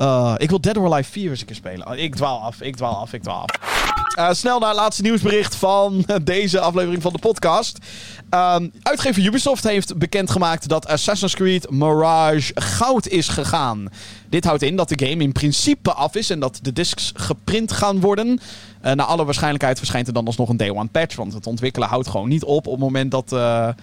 Uh, 0.00 0.34
ik 0.36 0.48
wil 0.48 0.60
Dead 0.60 0.76
or 0.76 0.92
Alive 0.92 1.10
4 1.10 1.30
eens 1.30 1.40
een 1.40 1.46
keer 1.46 1.56
spelen. 1.56 1.86
Oh, 1.86 1.96
ik 1.96 2.14
dwaal 2.14 2.40
af, 2.40 2.60
ik 2.60 2.76
dwaal 2.76 2.96
af, 2.96 3.12
ik 3.12 3.22
dwaal 3.22 3.46
af. 3.46 3.78
Uh, 4.18 4.32
snel 4.32 4.58
naar 4.58 4.68
het 4.68 4.78
laatste 4.78 5.02
nieuwsbericht 5.02 5.56
van 5.56 6.04
deze 6.22 6.60
aflevering 6.60 7.02
van 7.02 7.12
de 7.12 7.18
podcast. 7.18 7.78
Um, 8.30 8.72
uitgever 8.82 9.24
Ubisoft 9.24 9.64
heeft 9.64 9.98
bekendgemaakt 9.98 10.68
dat 10.68 10.86
Assassin's 10.86 11.34
Creed 11.34 11.70
Mirage 11.70 12.52
goud 12.54 13.08
is 13.08 13.28
gegaan. 13.28 13.88
Dit 14.28 14.44
houdt 14.44 14.62
in 14.62 14.76
dat 14.76 14.88
de 14.88 15.06
game 15.06 15.22
in 15.22 15.32
principe 15.32 15.92
af 15.92 16.14
is 16.14 16.30
en 16.30 16.40
dat 16.40 16.58
de 16.62 16.72
discs 16.72 17.12
geprint 17.14 17.72
gaan 17.72 18.00
worden. 18.00 18.28
Uh, 18.28 18.92
naar 18.92 19.06
alle 19.06 19.24
waarschijnlijkheid 19.24 19.78
verschijnt 19.78 20.06
er 20.06 20.12
dan 20.12 20.26
alsnog 20.26 20.48
een 20.48 20.56
day 20.56 20.70
one 20.70 20.88
patch. 20.88 21.16
Want 21.16 21.32
het 21.32 21.46
ontwikkelen 21.46 21.88
houdt 21.88 22.08
gewoon 22.08 22.28
niet 22.28 22.44
op 22.44 22.66
op 22.66 22.72
het 22.72 22.80
moment 22.80 23.10
dat, 23.10 23.32
op 23.32 23.74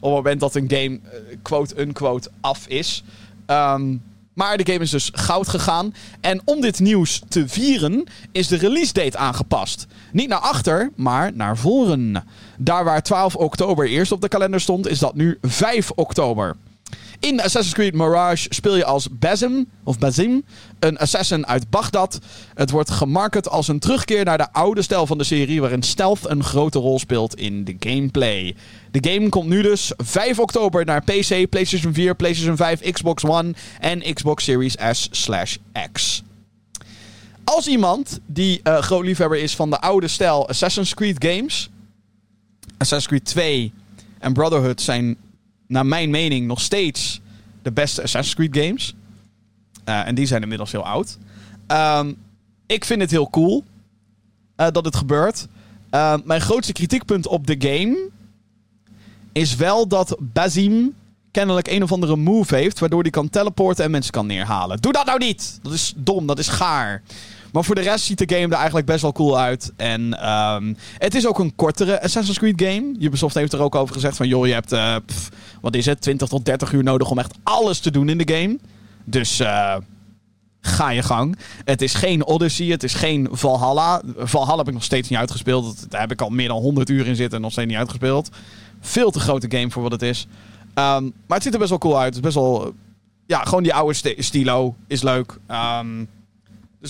moment 0.00 0.40
dat 0.40 0.54
een 0.54 0.70
game 0.70 1.00
quote-unquote 1.42 2.30
af 2.40 2.66
is. 2.66 3.02
Um, 3.46 4.02
maar 4.36 4.56
de 4.56 4.72
game 4.72 4.84
is 4.84 4.90
dus 4.90 5.10
goud 5.14 5.48
gegaan. 5.48 5.94
En 6.20 6.40
om 6.44 6.60
dit 6.60 6.80
nieuws 6.80 7.22
te 7.28 7.48
vieren 7.48 8.04
is 8.32 8.48
de 8.48 8.56
release 8.56 8.92
date 8.92 9.16
aangepast. 9.18 9.86
Niet 10.12 10.28
naar 10.28 10.38
achter, 10.38 10.90
maar 10.96 11.32
naar 11.34 11.56
voren. 11.56 12.24
Daar 12.58 12.84
waar 12.84 13.02
12 13.02 13.36
oktober 13.36 13.88
eerst 13.88 14.12
op 14.12 14.20
de 14.20 14.28
kalender 14.28 14.60
stond, 14.60 14.88
is 14.88 14.98
dat 14.98 15.14
nu 15.14 15.38
5 15.40 15.90
oktober. 15.90 16.56
In 17.20 17.40
Assassin's 17.40 17.74
Creed 17.74 17.94
Mirage 17.94 18.46
speel 18.50 18.76
je 18.76 18.84
als 18.84 19.08
Basim, 19.10 19.68
of 19.84 19.98
Basim, 19.98 20.44
een 20.78 20.98
assassin 20.98 21.46
uit 21.46 21.70
Bagdad. 21.70 22.18
Het 22.54 22.70
wordt 22.70 22.90
gemarket 22.90 23.48
als 23.48 23.68
een 23.68 23.78
terugkeer 23.78 24.24
naar 24.24 24.38
de 24.38 24.52
oude 24.52 24.82
stijl 24.82 25.06
van 25.06 25.18
de 25.18 25.24
serie, 25.24 25.60
waarin 25.60 25.82
stealth 25.82 26.28
een 26.28 26.44
grote 26.44 26.78
rol 26.78 26.98
speelt 26.98 27.36
in 27.36 27.64
de 27.64 27.76
gameplay. 27.78 28.54
De 28.90 29.10
game 29.10 29.28
komt 29.28 29.48
nu 29.48 29.62
dus 29.62 29.92
5 29.96 30.38
oktober 30.38 30.84
naar 30.84 31.02
PC, 31.02 31.48
PlayStation 31.48 31.94
4, 31.94 32.14
PlayStation 32.14 32.56
5, 32.56 32.92
Xbox 32.92 33.24
One 33.24 33.54
en 33.80 34.14
Xbox 34.14 34.44
Series 34.44 34.76
S/X. 34.92 36.22
Als 37.44 37.66
iemand 37.66 38.20
die 38.26 38.60
uh, 38.64 38.78
groot 38.78 39.04
liefhebber 39.04 39.38
is 39.38 39.56
van 39.56 39.70
de 39.70 39.80
oude 39.80 40.08
stijl 40.08 40.48
Assassin's 40.48 40.94
Creed 40.94 41.24
games, 41.24 41.70
Assassin's 42.78 43.06
Creed 43.06 43.24
2 43.24 43.72
en 44.18 44.32
Brotherhood 44.32 44.80
zijn 44.80 45.16
naar 45.66 45.86
mijn 45.86 46.10
mening 46.10 46.46
nog 46.46 46.60
steeds 46.60 47.20
de 47.62 47.72
beste 47.72 48.02
Assassin's 48.02 48.34
Creed 48.34 48.64
games. 48.66 48.94
Uh, 49.88 50.06
en 50.06 50.14
die 50.14 50.26
zijn 50.26 50.42
inmiddels 50.42 50.72
heel 50.72 50.86
oud. 50.86 51.18
Um, 51.68 52.16
ik 52.66 52.84
vind 52.84 53.00
het 53.00 53.10
heel 53.10 53.30
cool 53.30 53.64
uh, 54.56 54.66
dat 54.70 54.84
het 54.84 54.96
gebeurt. 54.96 55.46
Uh, 55.90 56.14
mijn 56.24 56.40
grootste 56.40 56.72
kritiekpunt 56.72 57.26
op 57.26 57.46
de 57.46 57.56
game 57.58 58.08
is 59.32 59.56
wel 59.56 59.88
dat 59.88 60.16
Bazim 60.20 60.94
kennelijk 61.30 61.68
een 61.68 61.82
of 61.82 61.92
andere 61.92 62.16
move 62.16 62.54
heeft 62.54 62.78
waardoor 62.78 63.02
hij 63.02 63.10
kan 63.10 63.30
teleporten 63.30 63.84
en 63.84 63.90
mensen 63.90 64.12
kan 64.12 64.26
neerhalen. 64.26 64.80
Doe 64.80 64.92
dat 64.92 65.06
nou 65.06 65.18
niet! 65.18 65.58
Dat 65.62 65.72
is 65.72 65.92
dom, 65.96 66.26
dat 66.26 66.38
is 66.38 66.48
gaar. 66.48 67.02
Maar 67.52 67.64
voor 67.64 67.74
de 67.74 67.80
rest 67.80 68.04
ziet 68.04 68.18
de 68.18 68.34
game 68.34 68.46
er 68.46 68.58
eigenlijk 68.58 68.86
best 68.86 69.02
wel 69.02 69.12
cool 69.12 69.38
uit. 69.38 69.72
En 69.76 70.30
um, 70.30 70.76
het 70.98 71.14
is 71.14 71.26
ook 71.26 71.38
een 71.38 71.54
kortere 71.54 72.02
Assassin's 72.02 72.38
Creed 72.38 72.62
game. 72.62 72.94
Ubisoft 72.98 73.34
heeft 73.34 73.52
er 73.52 73.60
ook 73.60 73.74
over 73.74 73.94
gezegd 73.94 74.16
van... 74.16 74.28
joh, 74.28 74.46
je 74.46 74.52
hebt, 74.52 75.04
pff, 75.06 75.28
wat 75.60 75.74
is 75.74 75.86
het, 75.86 76.00
20 76.00 76.28
tot 76.28 76.44
30 76.44 76.72
uur 76.72 76.82
nodig 76.82 77.10
om 77.10 77.18
echt 77.18 77.34
alles 77.42 77.78
te 77.78 77.90
doen 77.90 78.08
in 78.08 78.18
de 78.18 78.34
game. 78.34 78.58
Dus 79.04 79.40
uh, 79.40 79.76
ga 80.66 80.90
je 80.90 81.02
gang. 81.02 81.38
Het 81.64 81.82
is 81.82 81.94
geen 81.94 82.26
Odyssey, 82.26 82.66
het 82.66 82.82
is 82.82 82.94
geen 82.94 83.28
Valhalla. 83.30 84.02
Valhalla 84.16 84.58
heb 84.58 84.68
ik 84.68 84.74
nog 84.74 84.84
steeds 84.84 85.08
niet 85.08 85.18
uitgespeeld. 85.18 85.90
Daar 85.90 86.00
heb 86.00 86.12
ik 86.12 86.20
al 86.20 86.28
meer 86.28 86.48
dan 86.48 86.60
100 86.60 86.88
uur 86.88 87.06
in 87.06 87.16
zitten 87.16 87.36
en 87.36 87.42
nog 87.42 87.52
steeds 87.52 87.68
niet 87.68 87.76
uitgespeeld. 87.76 88.28
Veel 88.80 89.10
te 89.10 89.20
grote 89.20 89.50
game 89.50 89.70
voor 89.70 89.82
wat 89.82 89.92
het 89.92 90.02
is. 90.02 90.26
Um, 90.74 91.12
maar 91.26 91.36
het 91.36 91.42
ziet 91.42 91.52
er 91.52 91.58
best 91.58 91.70
wel 91.70 91.78
cool 91.78 91.98
uit. 91.98 92.06
Het 92.06 92.14
is 92.14 92.20
best 92.20 92.34
wel... 92.34 92.74
Ja, 93.26 93.44
gewoon 93.44 93.62
die 93.62 93.74
oude 93.74 93.94
st 93.94 94.14
stilo 94.16 94.74
is 94.86 95.02
leuk. 95.02 95.38
Um, 95.50 96.08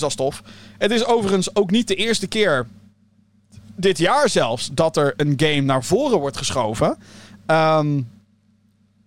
dus 0.00 0.16
dat 0.16 0.30
is 0.30 0.40
tof. 0.40 0.42
Het 0.78 0.90
is 0.90 1.04
overigens 1.04 1.56
ook 1.56 1.70
niet 1.70 1.88
de 1.88 1.94
eerste 1.94 2.26
keer, 2.26 2.66
dit 3.76 3.98
jaar 3.98 4.28
zelfs, 4.28 4.70
dat 4.72 4.96
er 4.96 5.14
een 5.16 5.34
game 5.36 5.60
naar 5.60 5.84
voren 5.84 6.18
wordt 6.18 6.36
geschoven. 6.36 6.98
Um, 7.46 8.08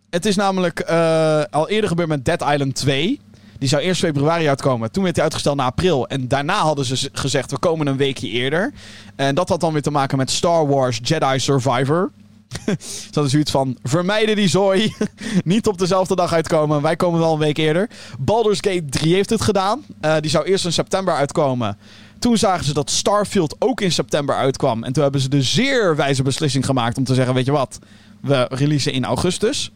het 0.09 0.25
is 0.25 0.35
namelijk 0.35 0.89
uh, 0.89 1.43
al 1.49 1.69
eerder 1.69 1.89
gebeurd 1.89 2.09
met 2.09 2.25
Dead 2.25 2.41
Island 2.41 2.75
2. 2.75 3.19
Die 3.59 3.69
zou 3.69 3.81
eerst 3.81 4.01
februari 4.01 4.47
uitkomen. 4.47 4.91
Toen 4.91 5.03
werd 5.03 5.15
hij 5.15 5.23
uitgesteld 5.23 5.57
naar 5.57 5.65
april. 5.65 6.07
En 6.07 6.27
daarna 6.27 6.61
hadden 6.61 6.85
ze 6.85 7.09
gezegd, 7.13 7.51
we 7.51 7.59
komen 7.59 7.87
een 7.87 7.97
weekje 7.97 8.27
eerder. 8.27 8.73
En 9.15 9.35
dat 9.35 9.49
had 9.49 9.59
dan 9.59 9.73
weer 9.73 9.81
te 9.81 9.91
maken 9.91 10.17
met 10.17 10.31
Star 10.31 10.67
Wars 10.67 10.99
Jedi 11.03 11.39
Survivor. 11.39 12.11
Ze 12.79 13.05
hadden 13.11 13.29
zoiets 13.29 13.51
van, 13.51 13.77
vermijden 13.83 14.35
die 14.35 14.47
zooi. 14.47 14.93
Niet 15.43 15.67
op 15.67 15.77
dezelfde 15.77 16.15
dag 16.15 16.33
uitkomen. 16.33 16.81
Wij 16.81 16.95
komen 16.95 17.19
wel 17.19 17.33
een 17.33 17.39
week 17.39 17.57
eerder. 17.57 17.89
Baldur's 18.19 18.57
Gate 18.61 18.85
3 18.85 19.13
heeft 19.13 19.29
het 19.29 19.41
gedaan. 19.41 19.85
Uh, 20.01 20.15
die 20.19 20.29
zou 20.29 20.45
eerst 20.45 20.65
in 20.65 20.73
september 20.73 21.13
uitkomen. 21.13 21.77
Toen 22.19 22.37
zagen 22.37 22.65
ze 22.65 22.73
dat 22.73 22.89
Starfield 22.89 23.55
ook 23.59 23.81
in 23.81 23.91
september 23.91 24.35
uitkwam. 24.35 24.83
En 24.83 24.93
toen 24.93 25.03
hebben 25.03 25.21
ze 25.21 25.29
de 25.29 25.41
zeer 25.41 25.95
wijze 25.95 26.23
beslissing 26.23 26.65
gemaakt 26.65 26.97
om 26.97 27.03
te 27.03 27.13
zeggen: 27.13 27.33
Weet 27.33 27.45
je 27.45 27.51
wat, 27.51 27.79
we 28.21 28.47
releasen 28.49 28.93
in 28.93 29.05
augustus. 29.05 29.71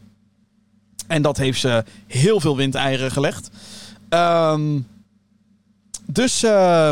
En 1.08 1.22
dat 1.22 1.38
heeft 1.38 1.60
ze 1.60 1.84
heel 2.08 2.40
veel 2.40 2.58
windeieren 2.58 3.12
gelegd. 3.12 3.50
Um, 4.10 4.88
dus. 6.06 6.44
Uh, 6.44 6.92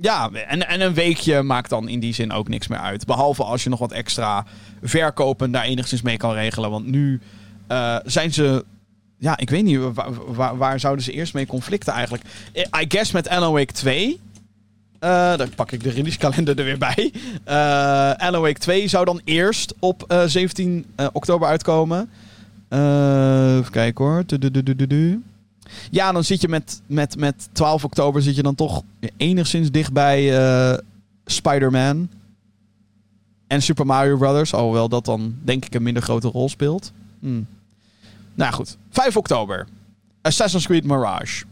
ja, 0.00 0.30
en, 0.30 0.68
en 0.68 0.80
een 0.80 0.94
weekje 0.94 1.42
maakt 1.42 1.70
dan 1.70 1.88
in 1.88 2.00
die 2.00 2.14
zin 2.14 2.32
ook 2.32 2.48
niks 2.48 2.68
meer 2.68 2.78
uit. 2.78 3.06
Behalve 3.06 3.44
als 3.44 3.62
je 3.62 3.68
nog 3.68 3.78
wat 3.78 3.92
extra 3.92 4.44
verkopen 4.82 5.50
daar 5.50 5.64
enigszins 5.64 6.02
mee 6.02 6.16
kan 6.16 6.32
regelen. 6.32 6.70
Want 6.70 6.86
nu 6.86 7.20
uh, 7.68 7.96
zijn 8.04 8.32
ze 8.32 8.64
ja, 9.18 9.38
ik 9.38 9.50
weet 9.50 9.64
niet, 9.64 9.80
waar, 10.56 10.80
zouden 10.80 11.04
ze 11.04 11.12
eerst 11.12 11.34
mee 11.34 11.46
conflicten 11.46 11.92
eigenlijk? 11.92 12.24
I 12.54 12.84
guess 12.88 13.12
met 13.12 13.28
Alan 13.28 13.52
Wake 13.52 13.72
2. 13.72 14.20
Uh, 15.00 15.36
dan 15.36 15.54
pak 15.54 15.72
ik 15.72 15.82
de 15.82 15.90
releasekalender 15.90 16.58
er 16.58 16.64
weer 16.64 16.78
bij. 16.78 17.12
Uh, 17.48 18.26
Alan 18.26 18.40
Wake 18.40 18.58
2 18.58 18.88
zou 18.88 19.04
dan 19.04 19.20
eerst 19.24 19.74
op 19.78 20.04
uh, 20.08 20.22
17 20.26 20.86
oktober 21.12 21.48
uitkomen. 21.48 22.10
even 22.68 23.70
kijken 23.70 24.04
hoor. 24.04 24.24
Ja, 25.90 26.12
dan 26.12 26.24
zit 26.24 26.40
je 26.40 26.48
met, 26.48 26.80
met, 26.86 27.16
met 27.16 27.48
12 27.52 27.84
oktober 27.84 28.22
zit 28.22 28.36
je 28.36 28.42
dan 28.42 28.54
toch 28.54 28.82
enigszins 29.16 29.70
dichtbij 29.70 30.32
Spider-Man. 31.24 32.08
En 33.46 33.62
Super 33.62 33.86
Mario 33.86 34.16
Brothers. 34.16 34.54
Alhoewel 34.54 34.88
dat 34.88 35.04
dan 35.04 35.34
denk 35.42 35.64
ik 35.64 35.74
een 35.74 35.82
minder 35.82 36.02
grote 36.02 36.28
rol 36.28 36.48
speelt. 36.48 36.92
Hmm. 37.20 37.46
Nou 38.34 38.52
goed, 38.52 38.76
5 38.90 39.16
oktober. 39.16 39.66
Assassin's 40.22 40.66
Creed 40.66 40.84
Mirage. 40.84 41.44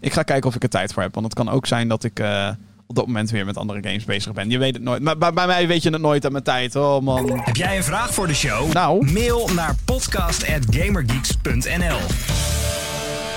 Ik 0.00 0.12
ga 0.12 0.22
kijken 0.22 0.48
of 0.48 0.54
ik 0.54 0.62
er 0.62 0.68
tijd 0.68 0.92
voor 0.92 1.02
heb. 1.02 1.14
Want 1.14 1.26
het 1.26 1.34
kan 1.34 1.48
ook 1.48 1.66
zijn 1.66 1.88
dat 1.88 2.04
ik 2.04 2.20
uh, 2.20 2.48
op 2.86 2.96
dat 2.96 3.06
moment 3.06 3.30
weer 3.30 3.44
met 3.44 3.56
andere 3.56 3.82
games 3.82 4.04
bezig 4.04 4.32
ben. 4.32 4.50
Je 4.50 4.58
weet 4.58 4.74
het 4.74 4.82
nooit. 4.82 5.02
Maar 5.02 5.18
bij, 5.18 5.32
bij 5.32 5.46
mij 5.46 5.66
weet 5.66 5.82
je 5.82 5.90
het 5.90 6.00
nooit 6.00 6.24
aan 6.24 6.32
mijn 6.32 6.44
tijd. 6.44 6.76
Oh 6.76 7.02
man. 7.02 7.40
Heb 7.40 7.56
jij 7.56 7.76
een 7.76 7.84
vraag 7.84 8.14
voor 8.14 8.26
de 8.26 8.34
show? 8.34 8.72
Nou. 8.72 9.12
Mail 9.12 9.48
naar 9.54 9.74
podcast.gamergeeks.nl 9.84 12.55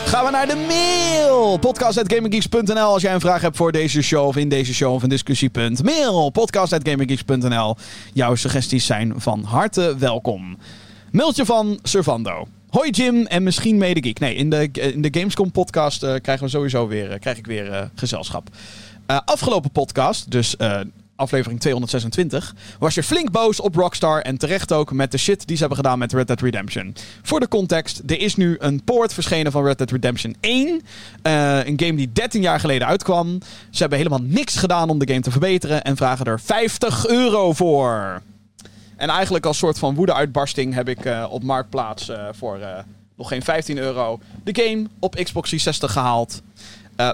Gaan 0.09 0.25
we 0.25 0.31
naar 0.31 0.47
de 0.47 0.65
mail. 0.67 1.57
Podcast.gamergeeks.nl 1.57 2.79
Als 2.79 3.01
jij 3.01 3.13
een 3.13 3.19
vraag 3.19 3.41
hebt 3.41 3.57
voor 3.57 3.71
deze 3.71 4.01
show 4.01 4.27
of 4.27 4.35
in 4.35 4.49
deze 4.49 4.73
show 4.73 4.93
of 4.93 5.03
een 5.03 5.09
discussiepunt. 5.09 5.83
Mail. 5.83 6.29
Podcast.gamergeeks.nl 6.29 7.75
Jouw 8.13 8.35
suggesties 8.35 8.85
zijn 8.85 9.13
van 9.17 9.43
harte 9.43 9.95
welkom. 9.97 10.57
Mailtje 11.11 11.45
van 11.45 11.79
Servando. 11.83 12.47
Hoi 12.69 12.89
Jim 12.89 13.25
en 13.25 13.43
misschien 13.43 13.77
mede 13.77 14.03
geek. 14.03 14.19
Nee, 14.19 14.35
in 14.35 14.49
de, 14.49 14.69
in 14.71 15.01
de 15.01 15.19
Gamescom 15.19 15.51
podcast 15.51 16.03
uh, 16.03 16.15
krijgen 16.21 16.45
we 16.45 16.51
sowieso 16.51 16.87
weer, 16.87 17.11
uh, 17.11 17.19
krijg 17.19 17.37
ik 17.37 17.45
weer 17.45 17.67
uh, 17.67 17.81
gezelschap. 17.95 18.49
afgelopen 19.25 19.71
podcast, 19.71 20.31
dus 20.31 20.55
aflevering 21.19 21.59
226, 21.59 22.55
was 22.79 22.95
je 22.95 23.03
flink 23.03 23.31
boos 23.31 23.59
op 23.59 23.75
Rockstar 23.75 24.21
en 24.21 24.37
terecht 24.37 24.71
ook 24.71 24.91
met 24.91 25.11
de 25.11 25.17
shit 25.17 25.47
die 25.47 25.55
ze 25.55 25.59
hebben 25.59 25.77
gedaan 25.77 25.99
met 25.99 26.13
Red 26.13 26.27
Dead 26.27 26.41
Redemption. 26.41 26.95
Voor 27.21 27.39
de 27.39 27.47
context, 27.47 28.01
er 28.05 28.19
is 28.19 28.35
nu 28.35 28.55
een 28.59 28.83
poort 28.83 29.13
verschenen 29.13 29.51
van 29.51 29.65
Red 29.65 29.77
Dead 29.77 29.91
Redemption 29.91 30.35
1. 30.39 30.81
een 31.21 31.79
game 31.79 31.95
die 31.95 32.11
13 32.13 32.41
jaar 32.41 32.59
geleden 32.59 32.87
uitkwam. 32.87 33.39
Ze 33.69 33.79
hebben 33.79 33.97
helemaal 33.97 34.21
niks 34.21 34.55
gedaan 34.55 34.89
om 34.89 34.99
de 34.99 35.07
game 35.07 35.21
te 35.21 35.31
verbeteren 35.31 35.83
en 35.83 35.95
vragen 35.95 36.25
er 36.25 36.39
50 36.39 37.07
euro 37.07 37.53
voor. 37.53 38.21
En 38.95 39.09
eigenlijk 39.09 39.45
als 39.45 39.57
soort 39.57 39.79
van 39.79 39.95
woede-uitbarsting 39.95 40.73
heb 40.73 40.89
ik 40.89 41.05
uh, 41.05 41.25
op 41.29 41.43
Marktplaats 41.43 42.09
uh, 42.09 42.27
voor 42.31 42.59
nog 43.19 43.27
geen 43.27 43.43
15 43.43 43.77
euro 43.77 44.19
de 44.43 44.63
game 44.63 44.87
op 44.99 45.15
Xbox 45.15 45.49
360 45.49 45.91
gehaald. 45.91 46.41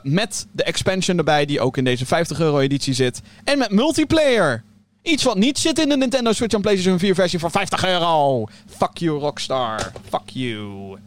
Met 0.03 0.47
de 0.51 0.63
expansion 0.63 1.17
erbij, 1.17 1.45
die 1.45 1.59
ook 1.59 1.77
in 1.77 1.83
deze 1.83 2.05
50 2.05 2.39
euro 2.39 2.59
editie 2.59 2.93
zit. 2.93 3.21
En 3.43 3.57
met 3.57 3.71
multiplayer. 3.71 4.63
Iets 5.01 5.23
wat 5.23 5.37
niet 5.37 5.59
zit 5.59 5.79
in 5.79 5.89
de 5.89 5.97
Nintendo 5.97 6.31
Switch 6.31 6.53
en 6.53 6.61
PlayStation 6.61 6.99
4 6.99 7.15
versie 7.15 7.39
van 7.39 7.51
50 7.51 7.85
euro. 7.85 8.45
Fuck 8.77 8.97
you, 8.97 9.19
Rockstar. 9.19 9.91
Fuck 10.09 10.29
you. 10.29 10.97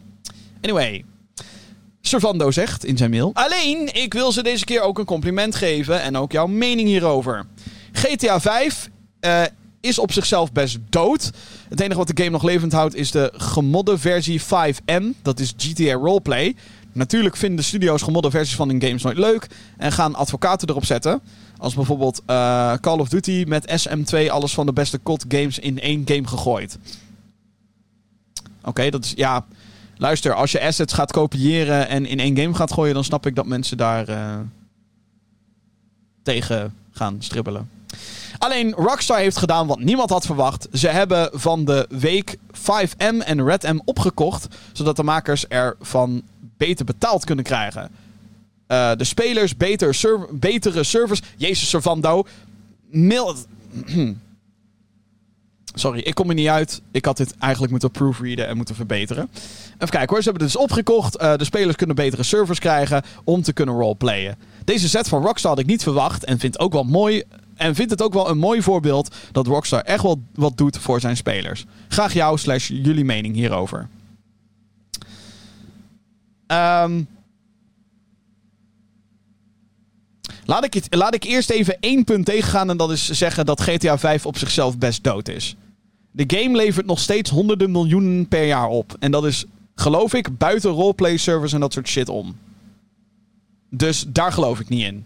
Anyway. 0.61 1.05
Servando 2.01 2.51
zegt 2.51 2.85
in 2.85 2.97
zijn 2.97 3.09
mail. 3.09 3.31
Alleen, 3.33 3.93
ik 3.93 4.13
wil 4.13 4.31
ze 4.31 4.43
deze 4.43 4.65
keer 4.65 4.81
ook 4.81 4.99
een 4.99 5.05
compliment 5.05 5.55
geven 5.55 6.01
en 6.01 6.17
ook 6.17 6.31
jouw 6.31 6.47
mening 6.47 6.87
hierover. 6.87 7.45
GTA 7.91 8.39
5 8.39 8.89
uh, 9.21 9.41
is 9.81 9.99
op 9.99 10.11
zichzelf 10.11 10.51
best 10.51 10.77
dood. 10.89 11.31
Het 11.69 11.79
enige 11.79 11.97
wat 11.97 12.07
de 12.07 12.23
game 12.23 12.29
nog 12.29 12.43
levend 12.43 12.71
houdt 12.71 12.95
is 12.95 13.11
de 13.11 13.31
gemodde 13.33 13.97
versie 13.97 14.41
5M. 14.41 15.03
Dat 15.21 15.39
is 15.39 15.53
GTA 15.57 15.93
Roleplay. 15.93 16.55
Natuurlijk 16.91 17.35
vinden 17.35 17.57
de 17.57 17.63
studio's 17.63 18.01
gemodde 18.01 18.31
versies 18.31 18.55
van 18.55 18.69
hun 18.69 18.81
games 18.81 19.03
nooit 19.03 19.17
leuk. 19.17 19.47
En 19.77 19.91
gaan 19.91 20.15
advocaten 20.15 20.69
erop 20.69 20.85
zetten. 20.85 21.21
Als 21.57 21.73
bijvoorbeeld 21.73 22.21
uh, 22.27 22.73
Call 22.73 22.99
of 22.99 23.09
Duty 23.09 23.45
met 23.47 23.87
SM2 23.87 24.29
alles 24.29 24.53
van 24.53 24.65
de 24.65 24.73
beste 24.73 24.99
COD 25.03 25.25
games 25.27 25.59
in 25.59 25.79
één 25.79 26.01
game 26.05 26.27
gegooid. 26.27 26.77
Oké, 28.63 28.89
dat 28.89 29.03
is 29.03 29.13
ja. 29.15 29.45
Luister, 29.97 30.33
als 30.33 30.51
je 30.51 30.61
assets 30.61 30.93
gaat 30.93 31.11
kopiëren 31.11 31.87
en 31.87 32.05
in 32.05 32.19
één 32.19 32.37
game 32.37 32.53
gaat 32.53 32.73
gooien, 32.73 32.93
dan 32.93 33.03
snap 33.03 33.25
ik 33.25 33.35
dat 33.35 33.45
mensen 33.45 33.77
daar 33.77 34.09
uh, 34.09 34.39
tegen 36.23 36.73
gaan 36.91 37.15
stribbelen. 37.19 37.69
Alleen 38.37 38.73
Rockstar 38.73 39.17
heeft 39.17 39.37
gedaan 39.37 39.67
wat 39.67 39.79
niemand 39.79 40.09
had 40.09 40.25
verwacht. 40.25 40.67
Ze 40.73 40.87
hebben 40.87 41.29
van 41.33 41.65
de 41.65 41.85
week 41.89 42.37
5M 42.53 43.17
en 43.25 43.45
Red 43.45 43.63
M 43.63 43.79
opgekocht, 43.85 44.47
zodat 44.73 44.95
de 44.95 45.03
makers 45.03 45.47
ervan 45.47 46.21
beter 46.59 46.85
betaald 46.85 47.25
kunnen 47.25 47.45
krijgen. 47.45 47.89
Uh, 48.67 48.91
de 48.95 49.03
spelers 49.03 49.57
beter 49.57 49.97
betere 50.31 50.83
servers. 50.83 51.21
Jezus, 51.37 51.69
Servando. 51.69 52.25
Mail. 52.91 53.35
Sorry, 55.73 55.99
ik 55.99 56.15
kom 56.15 56.29
er 56.29 56.35
niet 56.35 56.47
uit. 56.47 56.81
Ik 56.91 57.05
had 57.05 57.17
dit 57.17 57.35
eigenlijk 57.37 57.71
moeten 57.71 57.91
proofreaden 57.91 58.47
en 58.47 58.57
moeten 58.57 58.75
verbeteren. 58.75 59.29
Even 59.73 59.89
kijken 59.89 60.09
hoor, 60.09 60.23
ze 60.23 60.29
hebben 60.29 60.43
het 60.43 60.53
dus 60.53 60.61
opgekocht. 60.61 61.21
Uh, 61.21 61.35
de 61.35 61.43
spelers 61.43 61.75
kunnen 61.75 61.95
betere 61.95 62.23
servers 62.23 62.59
krijgen 62.59 63.03
om 63.23 63.41
te 63.41 63.53
kunnen 63.53 63.75
roleplayen. 63.75 64.37
Deze 64.63 64.89
set 64.89 65.07
van 65.07 65.23
Rockstar 65.23 65.51
had 65.51 65.59
ik 65.59 65.65
niet 65.65 65.83
verwacht 65.83 66.23
en 66.23 66.39
vind 66.39 66.59
ook 66.59 66.73
wel 66.73 66.83
mooi 66.83 67.23
en 67.55 67.75
vindt 67.75 67.91
het 67.91 68.01
ook 68.01 68.13
wel 68.13 68.29
een 68.29 68.37
mooi 68.37 68.61
voorbeeld 68.61 69.15
dat 69.31 69.47
Rockstar 69.47 69.81
echt 69.81 70.03
wel 70.03 70.21
wat 70.33 70.57
doet 70.57 70.77
voor 70.77 70.99
zijn 70.99 71.17
spelers. 71.17 71.65
Graag 71.87 72.13
jouw 72.13 72.35
slash 72.35 72.67
jullie 72.67 73.05
mening 73.05 73.35
hierover. 73.35 73.87
Um, 76.51 77.07
laat, 80.45 80.63
ik 80.63 80.73
het, 80.73 80.95
laat 80.95 81.13
ik 81.13 81.23
eerst 81.23 81.49
even 81.49 81.77
één 81.79 82.03
punt 82.03 82.25
tegengaan 82.25 82.69
en 82.69 82.77
dat 82.77 82.91
is 82.91 83.09
zeggen 83.09 83.45
dat 83.45 83.61
GTA 83.61 83.97
5 83.97 84.25
op 84.25 84.37
zichzelf 84.37 84.77
best 84.77 85.03
dood 85.03 85.27
is. 85.27 85.55
De 86.11 86.37
game 86.37 86.55
levert 86.55 86.85
nog 86.85 86.99
steeds 86.99 87.29
honderden 87.29 87.71
miljoenen 87.71 88.27
per 88.27 88.45
jaar 88.45 88.67
op. 88.67 88.95
En 88.99 89.11
dat 89.11 89.25
is, 89.25 89.45
geloof 89.75 90.13
ik, 90.13 90.37
buiten 90.37 90.71
roleplay 90.71 91.17
servers 91.17 91.53
en 91.53 91.59
dat 91.59 91.73
soort 91.73 91.87
shit 91.87 92.09
om. 92.09 92.37
Dus 93.69 94.05
daar 94.07 94.31
geloof 94.31 94.59
ik 94.59 94.69
niet 94.69 94.83
in. 94.83 95.05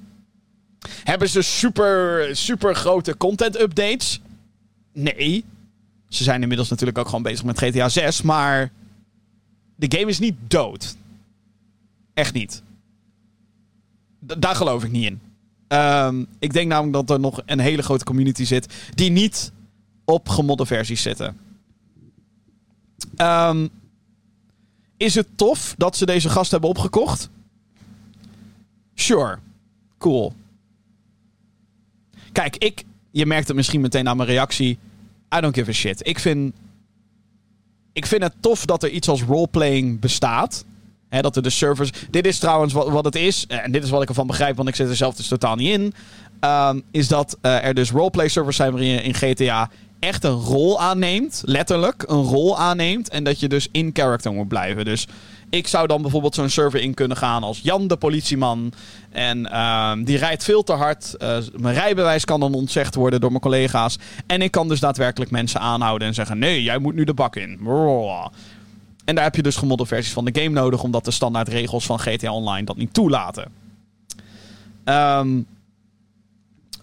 Hebben 1.04 1.30
ze 1.30 1.42
super, 1.42 2.30
super 2.36 2.76
grote 2.76 3.18
content 3.18 3.60
updates? 3.60 4.22
Nee. 4.94 5.44
Ze 6.10 6.24
zijn 6.24 6.42
inmiddels 6.42 6.70
natuurlijk 6.70 6.98
ook 6.98 7.06
gewoon 7.06 7.24
bezig 7.24 7.46
met 7.46 7.60
GTA 7.60 7.90
6, 7.90 8.22
maar 8.22 8.72
de 9.76 9.98
game 9.98 10.10
is 10.10 10.20
niet 10.20 10.36
dood. 10.48 10.96
Echt 12.14 12.34
niet. 12.34 12.64
daar 14.20 14.56
geloof 14.56 14.84
ik 14.84 14.92
niet 14.92 15.06
in. 15.06 15.22
Um, 15.68 16.28
ik 16.40 16.54
denk 16.54 16.68
namelijk 16.68 16.94
dat 16.94 17.10
er 17.10 17.20
nog 17.20 17.42
een 17.46 17.60
hele 17.60 17.82
grote 17.82 18.04
community 18.04 18.44
zit 18.44 18.74
die 18.96 19.10
niet 19.10 19.52
op 20.06 20.30
gemodde 20.30 20.66
versies 20.66 21.02
zitten. 21.02 21.38
Um, 23.18 23.70
is 24.98 25.16
het 25.16 25.28
tof 25.36 25.76
dat 25.78 25.98
ze 25.98 26.06
deze 26.06 26.30
gast 26.30 26.52
hebben 26.52 26.70
opgekocht? 26.70 27.30
Sure. 28.94 29.40
Cool. 29.98 30.34
Kijk, 32.32 32.58
ik, 32.58 32.84
je 33.12 33.26
merkt 33.26 33.48
het 33.48 33.56
misschien 33.56 33.82
meteen 33.82 34.08
aan 34.08 34.18
mijn 34.18 34.30
reactie. 34.30 34.78
I 35.36 35.40
don't 35.40 35.56
give 35.56 35.70
a 35.70 35.74
shit. 35.74 36.08
Ik 36.08 36.20
vind, 36.20 36.54
ik 37.94 38.06
vind 38.06 38.24
het 38.24 38.34
tof 38.40 38.66
dat 38.66 38.84
er 38.84 38.90
iets 38.90 39.08
als 39.08 39.24
roleplaying 39.24 40.00
bestaat. 40.00 40.66
Dat 41.22 41.36
er 41.36 41.42
de 41.42 41.50
servers. 41.50 41.90
Dit 42.10 42.26
is 42.26 42.40
trouwens 42.40 42.74
wat, 42.74 42.90
wat 42.90 43.06
het 43.06 43.16
is. 43.16 43.46
En 43.48 43.72
dit 43.72 43.84
is 43.84 43.90
wat 43.90 44.02
ik 44.02 44.10
ervan 44.10 44.28
begrijp, 44.28 44.56
want 44.56 44.70
ik 44.70 44.76
zit 44.76 44.90
er 44.90 44.96
zelf 44.96 45.16
dus 45.16 45.28
totaal 45.28 45.56
niet 45.56 45.70
in. 45.70 45.94
Um, 46.50 46.84
is 46.92 47.08
dat 47.08 47.38
uh, 47.42 47.66
er 47.66 47.74
dus 47.74 47.92
roleplay 47.92 48.28
servers 48.28 48.56
zijn 48.56 48.72
waarin 48.72 48.90
je 48.90 49.02
in 49.02 49.14
GTA 49.14 49.70
echt 50.04 50.24
een 50.24 50.32
rol 50.32 50.82
aanneemt. 50.82 51.42
Letterlijk 51.46 52.04
een 52.08 52.24
rol 52.24 52.58
aanneemt. 52.58 53.10
En 53.10 53.24
dat 53.24 53.40
je 53.40 53.48
dus 53.48 53.68
in 53.72 53.90
character 53.94 54.34
moet 54.34 54.48
blijven. 54.48 54.86
Dus 54.86 55.08
Ik 55.50 55.68
zou 55.68 55.88
dan 55.88 56.02
bijvoorbeeld 56.02 56.36
zo'n 56.36 56.50
server 56.50 56.80
in 56.80 56.94
kunnen 56.94 57.18
gaan 57.18 57.44
als 57.44 57.60
Jan 57.64 57.88
de 57.88 57.98
politieman. 57.98 58.74
En 59.12 59.52
ehm, 59.52 60.04
die 60.04 60.18
rijdt 60.18 60.44
veel 60.44 60.64
te 60.64 60.74
hard. 60.74 61.18
Eh, 61.18 61.38
mijn 61.58 61.76
rijbewijs 61.76 62.26
kan 62.26 62.40
dan 62.40 62.54
ontzegd 62.54 62.96
worden 62.96 63.20
door 63.20 63.30
mijn 63.30 63.42
collega's. 63.42 63.98
En 64.28 64.42
ik 64.42 64.52
kan 64.52 64.68
dus 64.68 64.80
daadwerkelijk 64.80 65.32
mensen 65.32 65.60
aanhouden 65.60 66.08
en 66.08 66.14
zeggen: 66.14 66.40
nee, 66.40 66.64
jij 66.64 66.78
moet 66.78 66.96
nu 66.96 67.04
de 67.04 67.14
bak 67.14 67.36
in. 67.36 67.58
En 69.06 69.16
daar 69.16 69.24
heb 69.24 69.36
je 69.36 69.44
dus 69.44 69.56
gemodde 69.56 69.86
versies 69.86 70.14
van 70.14 70.26
de 70.26 70.42
game 70.42 70.54
nodig, 70.54 70.84
omdat 70.84 71.06
de 71.06 71.12
standaardregels 71.12 71.86
van 71.86 72.00
GTA 72.00 72.32
Online 72.32 72.66
dat 72.66 72.78
niet 72.78 72.94
toelaten. 72.94 73.52
Ehm, 74.84 75.42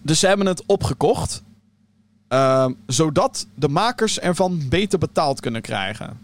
dus 0.01 0.19
ze 0.19 0.27
hebben 0.27 0.45
het 0.45 0.65
opgekocht. 0.65 1.43
Ehm, 2.27 2.73
zodat 2.87 3.47
de 3.55 3.67
makers 3.67 4.19
ervan 4.19 4.69
beter 4.69 4.99
betaald 4.99 5.39
kunnen 5.39 5.61
krijgen. 5.61 6.19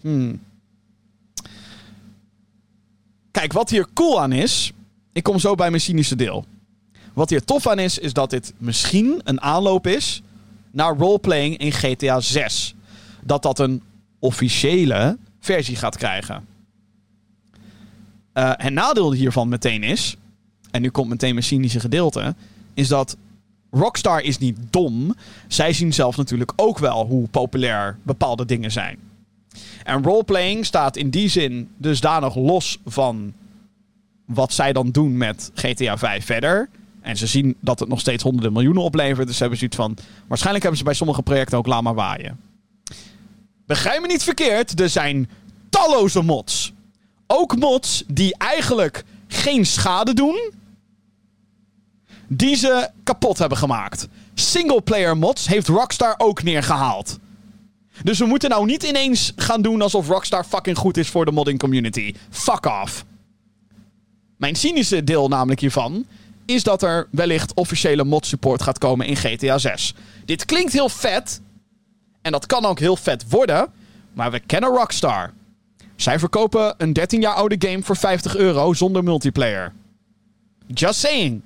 Hmm. 0.00 0.40
Kijk, 3.30 3.52
wat 3.52 3.70
hier 3.70 3.86
cool 3.94 4.20
aan 4.20 4.32
is. 4.32 4.72
Ik 5.12 5.22
kom 5.22 5.38
zo 5.38 5.54
bij 5.54 5.70
mijn 5.70 5.82
cynische 5.82 6.16
deel. 6.16 6.44
Wat 7.12 7.30
hier 7.30 7.44
tof 7.44 7.66
aan 7.66 7.78
is, 7.78 7.98
is 7.98 8.12
dat 8.12 8.30
dit 8.30 8.52
misschien 8.58 9.20
een 9.24 9.40
aanloop 9.40 9.86
is 9.86 10.22
naar 10.70 10.96
roleplaying 10.96 11.56
in 11.56 11.72
GTA 11.72 12.20
6. 12.20 12.75
Dat 13.26 13.42
dat 13.42 13.58
een 13.58 13.82
officiële 14.18 15.18
versie 15.40 15.76
gaat 15.76 15.96
krijgen. 15.96 16.44
Uh, 18.34 18.52
het 18.56 18.72
nadeel 18.72 19.12
hiervan 19.12 19.48
meteen 19.48 19.82
is, 19.82 20.16
en 20.70 20.82
nu 20.82 20.90
komt 20.90 21.08
meteen 21.08 21.34
mijn 21.34 21.46
cynische 21.46 21.80
gedeelte, 21.80 22.34
is 22.74 22.88
dat 22.88 23.16
Rockstar 23.70 24.20
is 24.20 24.38
niet 24.38 24.58
dom. 24.70 25.14
Zij 25.48 25.72
zien 25.72 25.92
zelf 25.92 26.16
natuurlijk 26.16 26.52
ook 26.56 26.78
wel 26.78 27.06
hoe 27.06 27.28
populair 27.28 27.98
bepaalde 28.02 28.44
dingen 28.44 28.72
zijn. 28.72 28.98
En 29.84 30.02
roleplaying 30.02 30.66
staat 30.66 30.96
in 30.96 31.10
die 31.10 31.28
zin 31.28 31.68
dus 31.76 32.00
daar 32.00 32.20
nog 32.20 32.34
los 32.34 32.78
van 32.84 33.32
wat 34.24 34.52
zij 34.52 34.72
dan 34.72 34.90
doen 34.90 35.16
met 35.16 35.50
GTA 35.54 35.98
5 35.98 36.24
verder. 36.24 36.68
En 37.00 37.16
ze 37.16 37.26
zien 37.26 37.56
dat 37.60 37.80
het 37.80 37.88
nog 37.88 38.00
steeds 38.00 38.22
honderden 38.22 38.52
miljoenen 38.52 38.82
oplevert. 38.82 39.26
Dus 39.26 39.36
ze 39.36 39.40
hebben 39.40 39.58
zoiets 39.58 39.76
van. 39.76 39.96
Waarschijnlijk 40.26 40.62
hebben 40.62 40.80
ze 40.80 40.86
bij 40.86 40.94
sommige 40.94 41.22
projecten 41.22 41.58
ook 41.58 41.66
laat 41.66 41.82
maar 41.82 41.94
waaien. 41.94 42.38
Begrijp 43.66 44.00
me 44.00 44.06
niet 44.06 44.22
verkeerd, 44.22 44.80
er 44.80 44.88
zijn 44.88 45.30
talloze 45.70 46.22
mods. 46.22 46.72
Ook 47.26 47.56
mods 47.56 48.04
die 48.06 48.34
eigenlijk 48.38 49.04
geen 49.28 49.66
schade 49.66 50.14
doen. 50.14 50.52
Die 52.28 52.56
ze 52.56 52.88
kapot 53.04 53.38
hebben 53.38 53.58
gemaakt. 53.58 54.08
Singleplayer 54.34 55.16
mods 55.16 55.46
heeft 55.46 55.68
Rockstar 55.68 56.14
ook 56.18 56.42
neergehaald. 56.42 57.18
Dus 58.02 58.18
we 58.18 58.26
moeten 58.26 58.50
nou 58.50 58.66
niet 58.66 58.82
ineens 58.82 59.32
gaan 59.36 59.62
doen 59.62 59.82
alsof 59.82 60.08
Rockstar 60.08 60.44
fucking 60.44 60.76
goed 60.76 60.96
is 60.96 61.08
voor 61.08 61.24
de 61.24 61.30
modding 61.30 61.58
community. 61.58 62.14
Fuck 62.30 62.66
off. 62.66 63.04
Mijn 64.36 64.56
cynische 64.56 65.04
deel 65.04 65.28
namelijk 65.28 65.60
hiervan 65.60 66.06
is 66.46 66.62
dat 66.62 66.82
er 66.82 67.08
wellicht 67.10 67.54
officiële 67.54 68.04
mod 68.04 68.26
support 68.26 68.62
gaat 68.62 68.78
komen 68.78 69.06
in 69.06 69.16
GTA 69.16 69.58
6. 69.58 69.94
Dit 70.24 70.44
klinkt 70.44 70.72
heel 70.72 70.88
vet. 70.88 71.40
En 72.26 72.32
dat 72.32 72.46
kan 72.46 72.64
ook 72.64 72.78
heel 72.78 72.96
vet 72.96 73.28
worden. 73.28 73.72
Maar 74.12 74.30
we 74.30 74.40
kennen 74.40 74.70
Rockstar. 74.70 75.32
Zij 75.96 76.18
verkopen 76.18 76.74
een 76.78 76.92
13 76.92 77.20
jaar 77.20 77.34
oude 77.34 77.68
game 77.68 77.82
voor 77.82 77.96
50 77.96 78.36
euro 78.36 78.72
zonder 78.72 79.04
multiplayer. 79.04 79.72
Just 80.66 81.00
saying. 81.00 81.40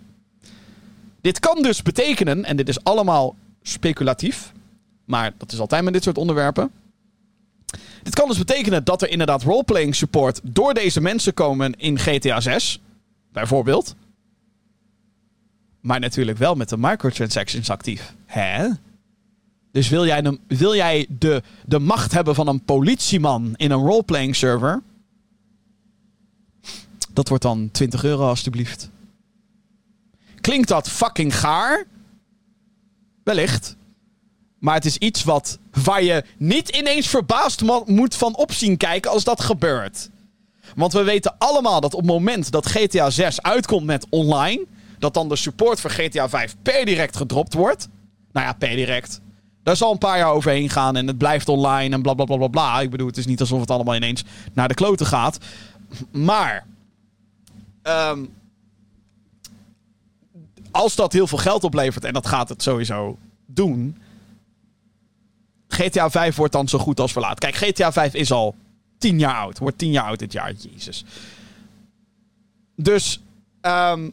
Dit 1.21 1.39
kan 1.39 1.63
dus 1.63 1.83
betekenen, 1.83 2.45
en 2.45 2.57
dit 2.57 2.69
is 2.69 2.85
allemaal 2.85 3.37
speculatief. 3.63 4.53
Maar 5.05 5.33
dat 5.37 5.53
is 5.53 5.59
altijd 5.59 5.85
met 5.85 5.93
dit 5.93 6.03
soort 6.03 6.19
onderwerpen. 6.19 6.71
Dit 8.03 8.15
kan 8.15 8.29
dus 8.29 8.39
betekenen 8.39 8.85
dat 8.85 9.03
er 9.03 9.11
inderdaad 9.11 9.43
roleplaying 9.43 9.95
support 9.95 10.41
door 10.43 10.75
deze 10.75 11.01
mensen 11.01 11.35
komen 11.35 11.75
in 11.79 11.99
GTA 11.99 12.41
6. 12.41 12.81
Bijvoorbeeld. 13.33 13.95
Maar 15.81 16.01
natuurlijk 16.01 16.39
wel 16.39 16.55
met 16.55 16.69
de 16.69 16.79
microtransactions 16.79 17.71
actief. 17.71 18.15
Hè? 18.27 18.69
Dus 19.73 19.89
wil 19.89 20.07
jij, 20.07 20.23
de, 20.23 20.39
wil 20.47 20.75
jij 20.75 21.07
de, 21.09 21.43
de 21.67 21.79
macht 21.79 22.13
hebben 22.13 22.35
van 22.35 22.49
een 22.49 22.65
politieman 22.65 23.55
in 23.57 23.71
een 23.71 23.85
roleplaying 23.87 24.37
server? 24.37 24.83
Dat 27.13 27.29
wordt 27.29 27.43
dan 27.43 27.69
20 27.71 28.05
euro 28.05 28.29
alstublieft. 28.29 28.91
Klinkt 30.41 30.69
dat 30.69 30.89
fucking 30.89 31.37
gaar? 31.37 31.85
Wellicht. 33.25 33.77
Maar 34.59 34.75
het 34.75 34.85
is 34.85 34.97
iets 34.97 35.25
wat, 35.25 35.59
waar 35.85 36.03
je 36.03 36.25
niet 36.37 36.69
ineens 36.69 37.09
verbaasd 37.09 37.63
moet 37.87 38.15
van 38.15 38.37
opzien 38.37 38.77
kijken 38.77 39.11
als 39.11 39.25
dat 39.25 39.41
gebeurt. 39.41 40.11
Want 40.75 40.93
we 40.93 41.03
weten 41.03 41.35
allemaal 41.39 41.81
dat 41.81 41.95
op 41.95 42.01
het 42.01 42.09
moment 42.09 42.51
dat 42.51 42.67
GTA 42.67 43.11
6 43.11 43.43
uitkomt 43.43 43.87
met 43.87 44.07
online, 44.09 44.67
dat 44.99 45.15
dan 45.15 45.29
de 45.29 45.37
support 45.37 45.81
voor 45.81 45.91
GTA 45.91 46.29
5 46.29 46.57
per 46.63 46.85
direct 46.85 47.17
gedropt 47.17 47.55
wordt. 47.55 47.89
Nou 48.33 48.47
ja, 48.47 48.53
per 48.53 48.77
direct. 48.77 49.21
Daar 49.63 49.77
zal 49.77 49.93
een 49.93 49.99
paar 49.99 50.19
jaar 50.19 50.33
overheen 50.33 50.71
gaan 50.71 50.97
en 50.97 51.07
het 51.07 51.19
blijft 51.19 51.49
online 51.49 51.95
en 51.95 52.03
bla 52.03 52.15
bla 52.15 52.25
bla 52.25 52.37
bla 52.37 52.49
bla. 52.49 52.81
Ik 52.81 52.91
bedoel, 52.91 53.07
het 53.07 53.17
is 53.17 53.27
niet 53.27 53.41
alsof 53.41 53.61
het 53.61 53.71
allemaal 53.71 53.95
ineens 53.95 54.25
naar 54.53 54.69
de 54.69 54.75
kloten 54.75 55.07
gaat. 55.07 55.39
Maar. 56.11 56.67
Um, 57.83 58.39
als 60.71 60.95
dat 60.95 61.13
heel 61.13 61.27
veel 61.27 61.39
geld 61.39 61.65
oplevert, 61.65 62.05
en 62.05 62.13
dat 62.13 62.27
gaat 62.27 62.49
het 62.49 62.63
sowieso 62.63 63.19
doen. 63.47 63.97
GTA 65.69 66.11
5 66.11 66.37
wordt 66.37 66.53
dan 66.53 66.69
zo 66.69 66.79
goed 66.79 67.01
als 67.01 67.13
verlaat. 67.13 67.39
Kijk, 67.39 67.55
GTA 67.55 67.93
5 67.93 68.15
is 68.15 68.33
al 68.33 68.55
10 68.99 69.19
jaar 69.19 69.35
oud. 69.35 69.59
Wordt 69.59 69.79
10 69.79 69.91
jaar 69.91 70.05
oud 70.05 70.19
dit 70.19 70.33
jaar. 70.33 70.53
Jezus. 70.53 71.05
Dus. 72.77 73.21
Um, 73.63 74.13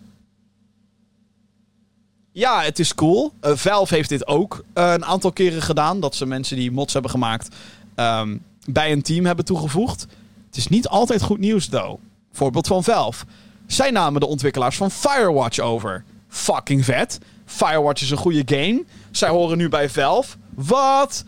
ja, 2.37 2.61
het 2.61 2.79
is 2.79 2.95
cool. 2.95 3.33
Uh, 3.41 3.55
Valve 3.55 3.95
heeft 3.95 4.09
dit 4.09 4.27
ook 4.27 4.63
uh, 4.73 4.91
een 4.91 5.05
aantal 5.05 5.31
keren 5.31 5.61
gedaan. 5.61 5.99
Dat 5.99 6.15
ze 6.15 6.25
mensen 6.25 6.57
die 6.57 6.71
mods 6.71 6.93
hebben 6.93 7.11
gemaakt 7.11 7.55
um, 7.95 8.43
bij 8.65 8.91
een 8.91 9.01
team 9.01 9.25
hebben 9.25 9.45
toegevoegd. 9.45 10.07
Het 10.45 10.57
is 10.57 10.67
niet 10.67 10.87
altijd 10.87 11.21
goed 11.21 11.39
nieuws, 11.39 11.67
though. 11.67 11.99
Voorbeeld 12.31 12.67
van 12.67 12.83
Valve. 12.83 13.25
Zij 13.67 13.91
namen 13.91 14.19
de 14.19 14.27
ontwikkelaars 14.27 14.77
van 14.77 14.91
Firewatch 14.91 15.59
over. 15.59 16.03
Fucking 16.27 16.85
vet. 16.85 17.19
Firewatch 17.45 18.01
is 18.01 18.11
een 18.11 18.17
goede 18.17 18.55
game. 18.55 18.83
Zij 19.11 19.29
horen 19.29 19.57
nu 19.57 19.69
bij 19.69 19.89
Valve. 19.89 20.37
Wat? 20.53 21.23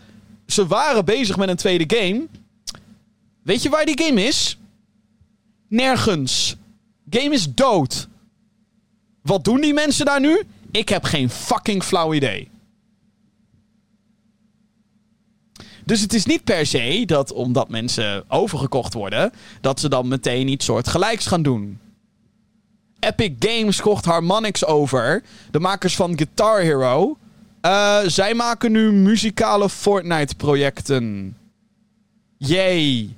Ze 0.46 0.66
waren 0.66 1.04
bezig 1.04 1.36
met 1.36 1.48
een 1.48 1.56
tweede 1.56 1.96
game. 1.96 2.26
Weet 3.42 3.62
je 3.62 3.68
waar 3.68 3.84
die 3.84 4.02
game 4.02 4.22
is? 4.22 4.58
Nergens. 5.68 6.56
Game 7.10 7.34
is 7.34 7.54
dood. 7.54 8.08
Wat 9.22 9.44
doen 9.44 9.60
die 9.60 9.74
mensen 9.74 10.04
daar 10.04 10.20
nu? 10.20 10.42
Ik 10.72 10.88
heb 10.88 11.04
geen 11.04 11.30
fucking 11.30 11.82
flauw 11.82 12.14
idee. 12.14 12.48
Dus 15.84 16.00
het 16.00 16.14
is 16.14 16.24
niet 16.24 16.44
per 16.44 16.66
se 16.66 17.02
dat 17.06 17.32
omdat 17.32 17.68
mensen 17.68 18.24
overgekocht 18.28 18.94
worden, 18.94 19.32
dat 19.60 19.80
ze 19.80 19.88
dan 19.88 20.08
meteen 20.08 20.48
iets 20.48 20.64
soort 20.64 20.88
gelijks 20.88 21.26
gaan 21.26 21.42
doen. 21.42 21.78
Epic 22.98 23.32
Games 23.38 23.80
kocht 23.80 24.04
Harmonix 24.04 24.64
over, 24.64 25.22
de 25.50 25.60
makers 25.60 25.96
van 25.96 26.16
Guitar 26.16 26.60
Hero. 26.60 27.16
Uh, 27.62 27.98
zij 28.06 28.34
maken 28.34 28.72
nu 28.72 28.92
muzikale 28.92 29.68
Fortnite-projecten. 29.68 31.36
Yay. 32.36 33.08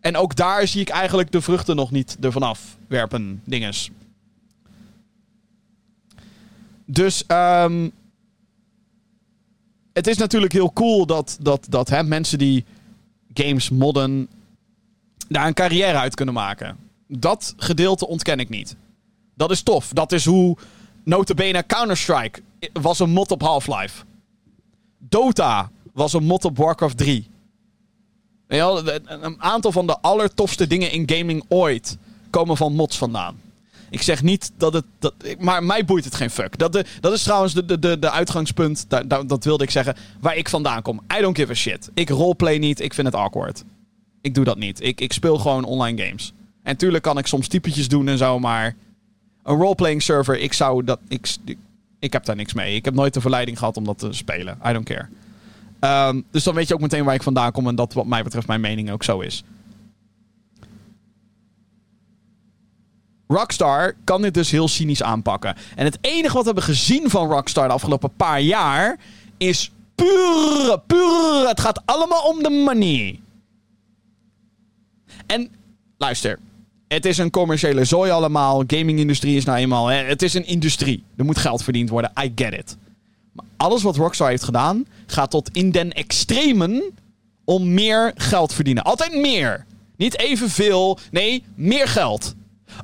En 0.00 0.16
ook 0.16 0.36
daar 0.36 0.66
zie 0.66 0.80
ik 0.80 0.88
eigenlijk 0.88 1.32
de 1.32 1.40
vruchten 1.40 1.76
nog 1.76 1.90
niet 1.90 2.16
ervan 2.20 2.42
afwerpen, 2.42 3.42
dinges. 3.44 3.90
Dus 6.90 7.24
um, 7.28 7.92
het 9.92 10.06
is 10.06 10.16
natuurlijk 10.16 10.52
heel 10.52 10.72
cool 10.72 11.06
dat, 11.06 11.36
dat, 11.40 11.66
dat 11.68 11.88
hè, 11.88 12.02
mensen 12.02 12.38
die 12.38 12.64
games 13.34 13.70
modden 13.70 14.28
daar 15.28 15.46
een 15.46 15.54
carrière 15.54 15.98
uit 15.98 16.14
kunnen 16.14 16.34
maken. 16.34 16.76
Dat 17.06 17.54
gedeelte 17.56 18.06
ontken 18.06 18.38
ik 18.38 18.48
niet. 18.48 18.76
Dat 19.34 19.50
is 19.50 19.62
tof. 19.62 19.88
Dat 19.92 20.12
is 20.12 20.24
hoe 20.24 20.56
notabene 21.04 21.66
Counter-Strike 21.66 22.42
was 22.72 22.98
een 22.98 23.10
mod 23.10 23.30
op 23.30 23.42
Half-Life. 23.42 24.04
Dota 24.98 25.70
was 25.92 26.12
een 26.12 26.24
mod 26.24 26.44
op 26.44 26.56
Warcraft 26.56 26.96
3. 26.96 27.28
Een 28.46 29.42
aantal 29.42 29.72
van 29.72 29.86
de 29.86 30.00
allertofste 30.00 30.66
dingen 30.66 30.92
in 30.92 31.10
gaming 31.10 31.44
ooit 31.48 31.98
komen 32.30 32.56
van 32.56 32.74
mods 32.74 32.98
vandaan. 32.98 33.49
Ik 33.90 34.02
zeg 34.02 34.22
niet 34.22 34.52
dat 34.56 34.72
het. 34.72 34.84
Dat, 34.98 35.14
maar 35.38 35.64
mij 35.64 35.84
boeit 35.84 36.04
het 36.04 36.14
geen 36.14 36.30
fuck. 36.30 36.58
Dat, 36.58 36.72
de, 36.72 36.84
dat 37.00 37.12
is 37.12 37.22
trouwens 37.22 37.54
de, 37.54 37.78
de, 37.78 37.98
de, 37.98 38.10
uitgangspunt. 38.10 38.86
Dat, 38.88 39.28
dat 39.28 39.44
wilde 39.44 39.64
ik 39.64 39.70
zeggen. 39.70 39.94
Waar 40.20 40.36
ik 40.36 40.48
vandaan 40.48 40.82
kom. 40.82 41.00
I 41.18 41.20
don't 41.20 41.36
give 41.36 41.50
a 41.50 41.54
shit. 41.54 41.90
Ik 41.94 42.08
roleplay 42.08 42.58
niet. 42.58 42.80
Ik 42.80 42.94
vind 42.94 43.06
het 43.06 43.16
awkward. 43.16 43.64
Ik 44.20 44.34
doe 44.34 44.44
dat 44.44 44.58
niet. 44.58 44.82
Ik, 44.82 45.00
ik 45.00 45.12
speel 45.12 45.38
gewoon 45.38 45.64
online 45.64 46.02
games. 46.02 46.32
En 46.62 46.76
tuurlijk 46.76 47.02
kan 47.02 47.18
ik 47.18 47.26
soms 47.26 47.48
typetjes 47.48 47.88
doen 47.88 48.08
en 48.08 48.18
zo. 48.18 48.38
Maar 48.38 48.76
een 49.42 49.56
roleplaying 49.56 50.02
server. 50.02 50.38
Ik 50.38 50.52
zou 50.52 50.84
dat. 50.84 50.98
Ik, 51.08 51.36
ik 51.98 52.12
heb 52.12 52.24
daar 52.24 52.36
niks 52.36 52.52
mee. 52.52 52.74
Ik 52.74 52.84
heb 52.84 52.94
nooit 52.94 53.14
de 53.14 53.20
verleiding 53.20 53.58
gehad 53.58 53.76
om 53.76 53.84
dat 53.84 53.98
te 53.98 54.12
spelen. 54.12 54.58
I 54.66 54.72
don't 54.72 54.84
care. 54.84 55.08
Ehm, 55.80 56.20
dus 56.30 56.44
dan 56.44 56.54
weet 56.54 56.68
je 56.68 56.74
ook 56.74 56.80
meteen 56.80 57.04
waar 57.04 57.14
ik 57.14 57.22
vandaan 57.22 57.52
kom 57.52 57.68
en 57.68 57.74
dat 57.74 57.92
wat 57.92 58.06
mij 58.06 58.22
betreft 58.22 58.46
mijn 58.46 58.60
mening 58.60 58.90
ook 58.90 59.04
zo 59.04 59.20
is. 59.20 59.44
Rockstar 63.30 63.94
kan 64.04 64.22
dit 64.22 64.34
dus 64.34 64.50
heel 64.50 64.68
cynisch 64.68 65.02
aanpakken. 65.02 65.56
En 65.76 65.84
het 65.84 65.98
enige 66.00 66.34
wat 66.34 66.42
we 66.42 66.44
hebben 66.44 66.62
gezien 66.64 67.10
van 67.10 67.30
Rockstar 67.30 67.68
de 67.68 67.74
afgelopen 67.74 68.10
paar 68.16 68.40
jaar 68.40 68.98
is 69.36 69.70
puur, 69.94 70.80
puur. 70.86 71.48
Het 71.48 71.60
gaat 71.60 71.82
allemaal 71.84 72.22
om 72.22 72.42
de 72.42 72.50
money. 72.50 73.20
En 75.26 75.50
luister, 75.98 76.38
het 76.88 77.04
is 77.06 77.18
een 77.18 77.30
commerciële 77.30 77.84
zooi 77.84 78.10
allemaal. 78.10 78.64
Gaming-industrie 78.66 79.36
is 79.36 79.44
nou 79.44 79.58
eenmaal. 79.58 79.86
Hè, 79.86 79.96
het 79.96 80.22
is 80.22 80.34
een 80.34 80.46
industrie. 80.46 81.04
Er 81.16 81.24
moet 81.24 81.38
geld 81.38 81.62
verdiend 81.62 81.88
worden. 81.88 82.12
I 82.22 82.32
get 82.34 82.52
it. 82.52 82.76
Maar 83.32 83.44
alles 83.56 83.82
wat 83.82 83.96
Rockstar 83.96 84.28
heeft 84.28 84.44
gedaan, 84.44 84.86
gaat 85.06 85.30
tot 85.30 85.50
in 85.52 85.70
den 85.70 85.92
extremen 85.92 86.82
om 87.44 87.74
meer 87.74 88.12
geld 88.14 88.54
verdienen. 88.54 88.84
Altijd 88.84 89.14
meer. 89.14 89.66
Niet 89.96 90.18
evenveel. 90.18 90.98
Nee, 91.10 91.44
meer 91.54 91.88
geld. 91.88 92.34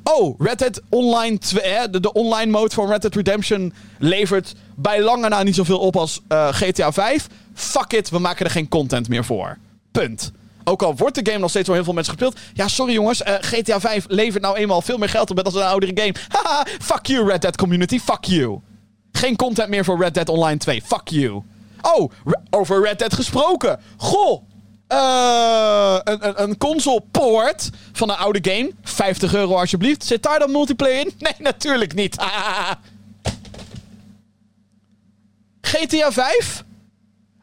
Oh, 0.03 0.39
Red 0.39 0.59
Dead 0.59 0.81
Online 0.89 1.37
2, 1.37 1.89
de, 1.89 1.99
de 1.99 2.13
online 2.13 2.51
mode 2.51 2.73
van 2.73 2.89
Red 2.89 3.01
Dead 3.01 3.15
Redemption 3.15 3.73
levert 3.99 4.53
bij 4.75 5.01
lange 5.01 5.29
na 5.29 5.43
niet 5.43 5.55
zoveel 5.55 5.79
op 5.79 5.95
als 5.95 6.21
uh, 6.29 6.47
GTA 6.51 6.91
5. 6.91 7.27
Fuck 7.53 7.93
it, 7.93 8.09
we 8.09 8.19
maken 8.19 8.45
er 8.45 8.51
geen 8.51 8.67
content 8.67 9.09
meer 9.09 9.25
voor. 9.25 9.57
Punt. 9.91 10.31
Ook 10.63 10.81
al 10.81 10.95
wordt 10.95 11.15
de 11.15 11.31
game 11.31 11.39
nog 11.39 11.49
steeds 11.49 11.65
door 11.65 11.75
heel 11.75 11.83
veel 11.83 11.93
mensen 11.93 12.13
gespeeld. 12.13 12.39
Ja, 12.53 12.67
sorry 12.67 12.93
jongens, 12.93 13.21
uh, 13.21 13.33
GTA 13.39 13.79
5 13.79 14.05
levert 14.07 14.43
nou 14.43 14.57
eenmaal 14.57 14.81
veel 14.81 14.97
meer 14.97 15.09
geld 15.09 15.29
op 15.29 15.39
als 15.39 15.55
een 15.55 15.61
oudere 15.61 15.91
game. 15.95 16.13
Haha, 16.35 16.65
fuck 16.79 17.05
you 17.05 17.27
Red 17.29 17.41
Dead 17.41 17.55
community, 17.55 17.99
fuck 17.99 18.23
you. 18.23 18.59
Geen 19.11 19.35
content 19.35 19.69
meer 19.69 19.83
voor 19.83 19.99
Red 19.99 20.13
Dead 20.13 20.29
Online 20.29 20.57
2, 20.57 20.81
fuck 20.85 21.07
you. 21.07 21.41
Oh, 21.81 22.11
over 22.49 22.81
Red 22.81 22.99
Dead 22.99 23.13
gesproken. 23.13 23.79
Goh, 23.97 24.43
uh, 24.91 25.97
een, 26.03 26.27
een, 26.27 26.43
een 26.43 26.57
console 26.57 27.03
port 27.11 27.69
van 27.91 28.09
een 28.09 28.15
oude 28.15 28.51
game. 28.51 28.71
50 28.83 29.33
euro 29.33 29.55
alsjeblieft. 29.55 30.05
Zit 30.05 30.23
daar 30.23 30.39
dan 30.39 30.51
multiplayer 30.51 30.99
in? 30.99 31.13
Nee, 31.19 31.33
natuurlijk 31.39 31.93
niet. 31.93 32.15
GTA 35.61 36.11
5? 36.11 36.63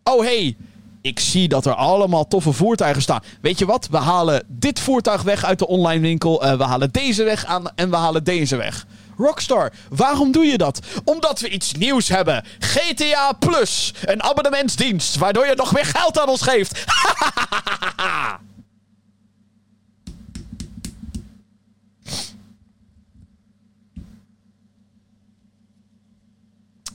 Oh, 0.03 0.21
hey. 0.21 0.57
Ik 1.03 1.21
zie 1.21 1.49
dat 1.49 1.67
er 1.67 1.75
allemaal 1.75 2.29
toffe 2.29 2.53
voertuigen 2.53 3.03
staan. 3.03 3.23
Weet 3.41 3.59
je 3.59 3.67
wat? 3.67 3.89
We 3.91 3.97
halen 3.97 4.45
dit 4.49 4.81
voertuig 4.81 5.23
weg 5.23 5.45
uit 5.45 5.59
de 5.59 5.67
online 5.67 6.01
winkel. 6.01 6.45
Uh, 6.45 6.57
we 6.57 6.65
halen 6.65 6.91
deze 6.91 7.25
weg 7.25 7.45
aan 7.45 7.75
en 7.75 7.91
we 7.91 7.97
halen 7.97 8.25
deze 8.25 8.57
weg. 8.57 8.87
Rockstar, 9.17 9.73
waarom 9.89 10.33
doe 10.33 10.45
je 10.45 10.59
dat? 10.59 10.79
Omdat 11.05 11.41
we 11.41 11.49
iets 11.49 11.73
nieuws 11.73 12.09
hebben. 12.09 12.45
GTA 12.59 13.33
Plus, 13.33 13.95
een 14.05 14.23
abonnementsdienst, 14.23 15.17
waardoor 15.17 15.47
je 15.47 15.55
nog 15.55 15.73
meer 15.73 15.87
geld 15.87 16.19
aan 16.19 16.29
ons 16.29 16.43
geeft. 16.43 16.85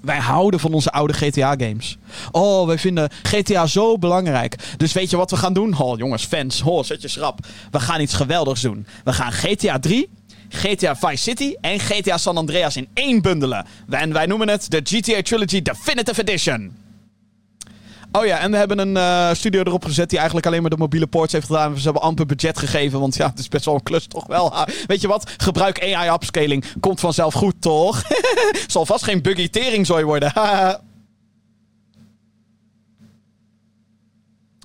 Wij 0.01 0.17
houden 0.17 0.59
van 0.59 0.73
onze 0.73 0.91
oude 0.91 1.13
GTA-games. 1.13 1.97
Oh, 2.31 2.67
wij 2.67 2.79
vinden 2.79 3.09
GTA 3.23 3.65
zo 3.65 3.97
belangrijk. 3.97 4.55
Dus 4.77 4.93
weet 4.93 5.09
je 5.09 5.17
wat 5.17 5.31
we 5.31 5.37
gaan 5.37 5.53
doen? 5.53 5.77
Oh, 5.77 5.97
jongens, 5.97 6.25
fans, 6.25 6.61
oh, 6.61 6.83
zet 6.83 7.01
je 7.01 7.07
schrap. 7.07 7.39
We 7.71 7.79
gaan 7.79 8.01
iets 8.01 8.13
geweldigs 8.13 8.61
doen. 8.61 8.87
We 9.03 9.13
gaan 9.13 9.31
GTA 9.31 9.79
3 9.79 10.09
GTA 10.49 10.95
Vice 10.95 11.23
City 11.23 11.55
en 11.61 11.79
GTA 11.79 12.17
San 12.17 12.37
Andreas 12.37 12.77
in 12.77 12.87
één 12.93 13.21
bundelen. 13.21 13.65
En 13.89 14.13
wij 14.13 14.25
noemen 14.25 14.49
het 14.49 14.71
de 14.71 14.81
GTA 14.83 15.21
Trilogy 15.21 15.61
Definitive 15.61 16.21
Edition. 16.21 16.87
Oh 18.11 18.25
ja, 18.25 18.39
en 18.39 18.51
we 18.51 18.57
hebben 18.57 18.79
een 18.79 18.95
uh, 18.95 19.33
studio 19.33 19.61
erop 19.63 19.85
gezet 19.85 20.09
die 20.09 20.17
eigenlijk 20.17 20.47
alleen 20.47 20.61
maar 20.61 20.69
de 20.69 20.77
mobiele 20.77 21.07
ports 21.07 21.33
heeft 21.33 21.45
gedaan. 21.45 21.77
Ze 21.77 21.83
hebben 21.83 22.01
amper 22.01 22.25
budget 22.25 22.57
gegeven, 22.57 22.99
want 22.99 23.15
ja, 23.15 23.29
het 23.29 23.39
is 23.39 23.47
best 23.47 23.65
wel 23.65 23.75
een 23.75 23.83
klus 23.83 24.07
toch 24.07 24.27
wel. 24.27 24.53
Weet 24.87 25.01
je 25.01 25.07
wat? 25.07 25.31
Gebruik 25.37 25.95
AI 25.95 26.09
upscaling. 26.09 26.65
Komt 26.79 26.99
vanzelf 26.99 27.33
goed, 27.33 27.55
toch? 27.59 28.03
Zal 28.67 28.85
vast 28.85 29.03
geen 29.03 29.21
buggy 29.21 29.49
teringzooi 29.49 30.03
worden. 30.03 30.33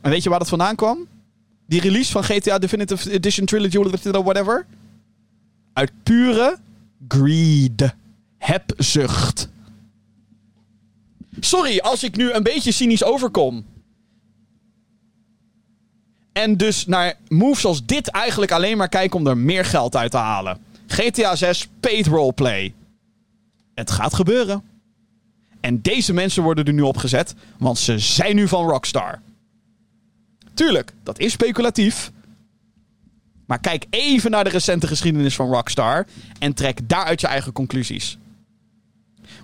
en 0.02 0.10
weet 0.10 0.22
je 0.22 0.28
waar 0.28 0.38
dat 0.38 0.48
vandaan 0.48 0.74
kwam? 0.74 1.06
Die 1.66 1.80
release 1.80 2.12
van 2.12 2.24
GTA 2.24 2.58
Definitive 2.58 3.10
Edition 3.10 3.46
Trilogy, 3.46 3.78
whatever 4.10 4.66
uit 5.74 5.90
pure 6.02 6.58
greed. 7.08 7.94
Hebzucht. 8.38 9.48
Sorry 11.40 11.78
als 11.78 12.02
ik 12.02 12.16
nu 12.16 12.32
een 12.32 12.42
beetje 12.42 12.72
cynisch 12.72 13.04
overkom. 13.04 13.64
En 16.32 16.56
dus 16.56 16.86
naar 16.86 17.14
moves 17.28 17.64
als 17.64 17.86
dit 17.86 18.08
eigenlijk 18.08 18.52
alleen 18.52 18.76
maar 18.76 18.88
kijken 18.88 19.18
om 19.18 19.26
er 19.26 19.36
meer 19.36 19.64
geld 19.64 19.96
uit 19.96 20.10
te 20.10 20.16
halen. 20.16 20.58
GTA 20.86 21.36
6 21.36 21.68
paid 21.80 22.06
roleplay. 22.06 22.74
Het 23.74 23.90
gaat 23.90 24.14
gebeuren. 24.14 24.62
En 25.60 25.82
deze 25.82 26.12
mensen 26.12 26.42
worden 26.42 26.64
er 26.64 26.72
nu 26.72 26.82
opgezet, 26.82 27.34
want 27.58 27.78
ze 27.78 27.98
zijn 27.98 28.36
nu 28.36 28.48
van 28.48 28.68
Rockstar. 28.68 29.20
Tuurlijk, 30.54 30.92
dat 31.02 31.18
is 31.18 31.32
speculatief. 31.32 32.12
Maar 33.46 33.60
kijk 33.60 33.86
even 33.90 34.30
naar 34.30 34.44
de 34.44 34.50
recente 34.50 34.86
geschiedenis 34.86 35.34
van 35.34 35.48
Rockstar 35.48 36.06
en 36.38 36.54
trek 36.54 36.88
daaruit 36.88 37.20
je 37.20 37.26
eigen 37.26 37.52
conclusies. 37.52 38.18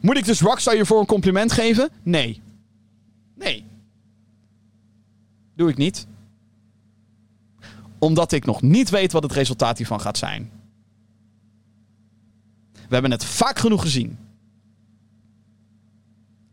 Moet 0.01 0.16
ik 0.16 0.24
dus 0.24 0.40
Rockstar 0.40 0.74
hiervoor 0.74 1.01
een 1.01 1.06
compliment 1.06 1.52
geven? 1.52 1.90
Nee. 2.02 2.40
Nee. 3.35 3.64
Doe 5.56 5.70
ik 5.70 5.77
niet. 5.77 6.06
Omdat 7.98 8.32
ik 8.32 8.44
nog 8.44 8.62
niet 8.62 8.90
weet 8.90 9.12
wat 9.12 9.22
het 9.22 9.32
resultaat 9.32 9.77
hiervan 9.78 10.01
gaat 10.01 10.18
zijn. 10.18 10.51
We 12.72 12.97
hebben 12.97 13.10
het 13.10 13.24
vaak 13.24 13.59
genoeg 13.59 13.82
gezien. 13.82 14.18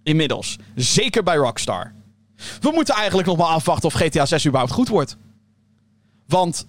Inmiddels. 0.04 0.58
Zeker 0.76 1.24
bij 1.24 1.36
Rockstar. 1.36 1.94
We 2.60 2.72
moeten 2.74 2.96
eigenlijk 2.96 3.28
nog 3.28 3.38
maar 3.38 3.48
afwachten 3.48 3.88
of 3.88 3.94
GTA 3.94 4.26
6 4.26 4.46
überhaupt 4.46 4.74
goed 4.74 4.88
wordt. 4.88 5.18
Want 6.28 6.68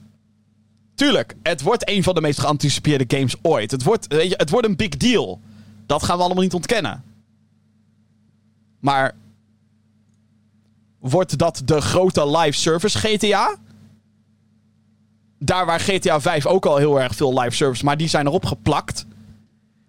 tuurlijk, 0.99 1.35
het 1.43 1.63
wordt 1.63 1.89
een 1.89 2.03
van 2.03 2.15
de 2.15 2.21
meest 2.21 2.41
geanticipeerde 2.41 3.17
games 3.17 3.37
ooit. 3.43 3.71
Het 3.71 3.83
wordt, 3.83 4.07
weet 4.07 4.29
je, 4.29 4.35
het 4.37 4.51
wordt 4.51 4.67
een 4.67 4.77
big 4.77 4.89
deal. 4.89 5.41
Dat 5.87 6.03
gaan 6.03 6.17
we 6.17 6.23
allemaal 6.23 6.43
niet 6.43 6.55
ontkennen. 6.55 7.05
Maar 8.81 9.15
wordt 10.99 11.39
dat 11.39 11.63
de 11.65 11.81
grote 11.81 12.39
live 12.39 12.59
service 12.59 12.99
GTA? 12.99 13.57
Daar 15.39 15.67
waar 15.67 15.81
GTA 15.81 16.21
5 16.21 16.47
ook 16.47 16.67
al 16.67 16.77
heel 16.77 17.01
erg 17.01 17.15
veel 17.15 17.41
live 17.41 17.57
service, 17.57 17.85
maar 17.85 17.97
die 17.97 18.09
zijn 18.09 18.27
erop 18.27 18.45
geplakt. 18.45 19.07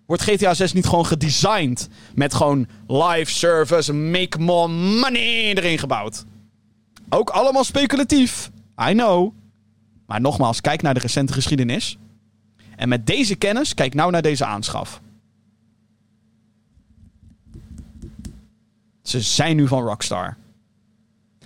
Wordt 0.06 0.23
GTA 0.23 0.53
6 0.53 0.73
niet 0.73 0.86
gewoon 0.86 1.06
gedesigned 1.06 1.90
met 2.15 2.34
gewoon 2.34 2.68
live 2.88 3.31
service, 3.31 3.94
make 3.94 4.40
more 4.40 4.68
money 4.68 5.53
erin 5.53 5.80
gebouwd? 5.80 6.26
Ook 7.10 7.30
allemaal 7.30 7.64
speculatief. 7.64 8.52
I 8.90 8.91
know. 8.91 9.34
Maar 10.10 10.22
nogmaals, 10.22 10.61
kijk 10.61 10.81
naar 10.81 10.94
de 10.94 10.99
recente 10.99 11.34
geschiedenis. 11.34 11.98
En 12.76 12.90
met 12.90 13.07
deze 13.07 13.36
kennis, 13.36 13.73
kijk 13.73 13.94
nou 13.94 14.11
naar 14.11 14.22
deze 14.22 14.45
aanschaf. 14.45 15.02
Ze 19.02 19.22
zijn 19.22 19.56
nu 19.56 19.68
van 19.68 19.84
Rockstar. 19.84 20.38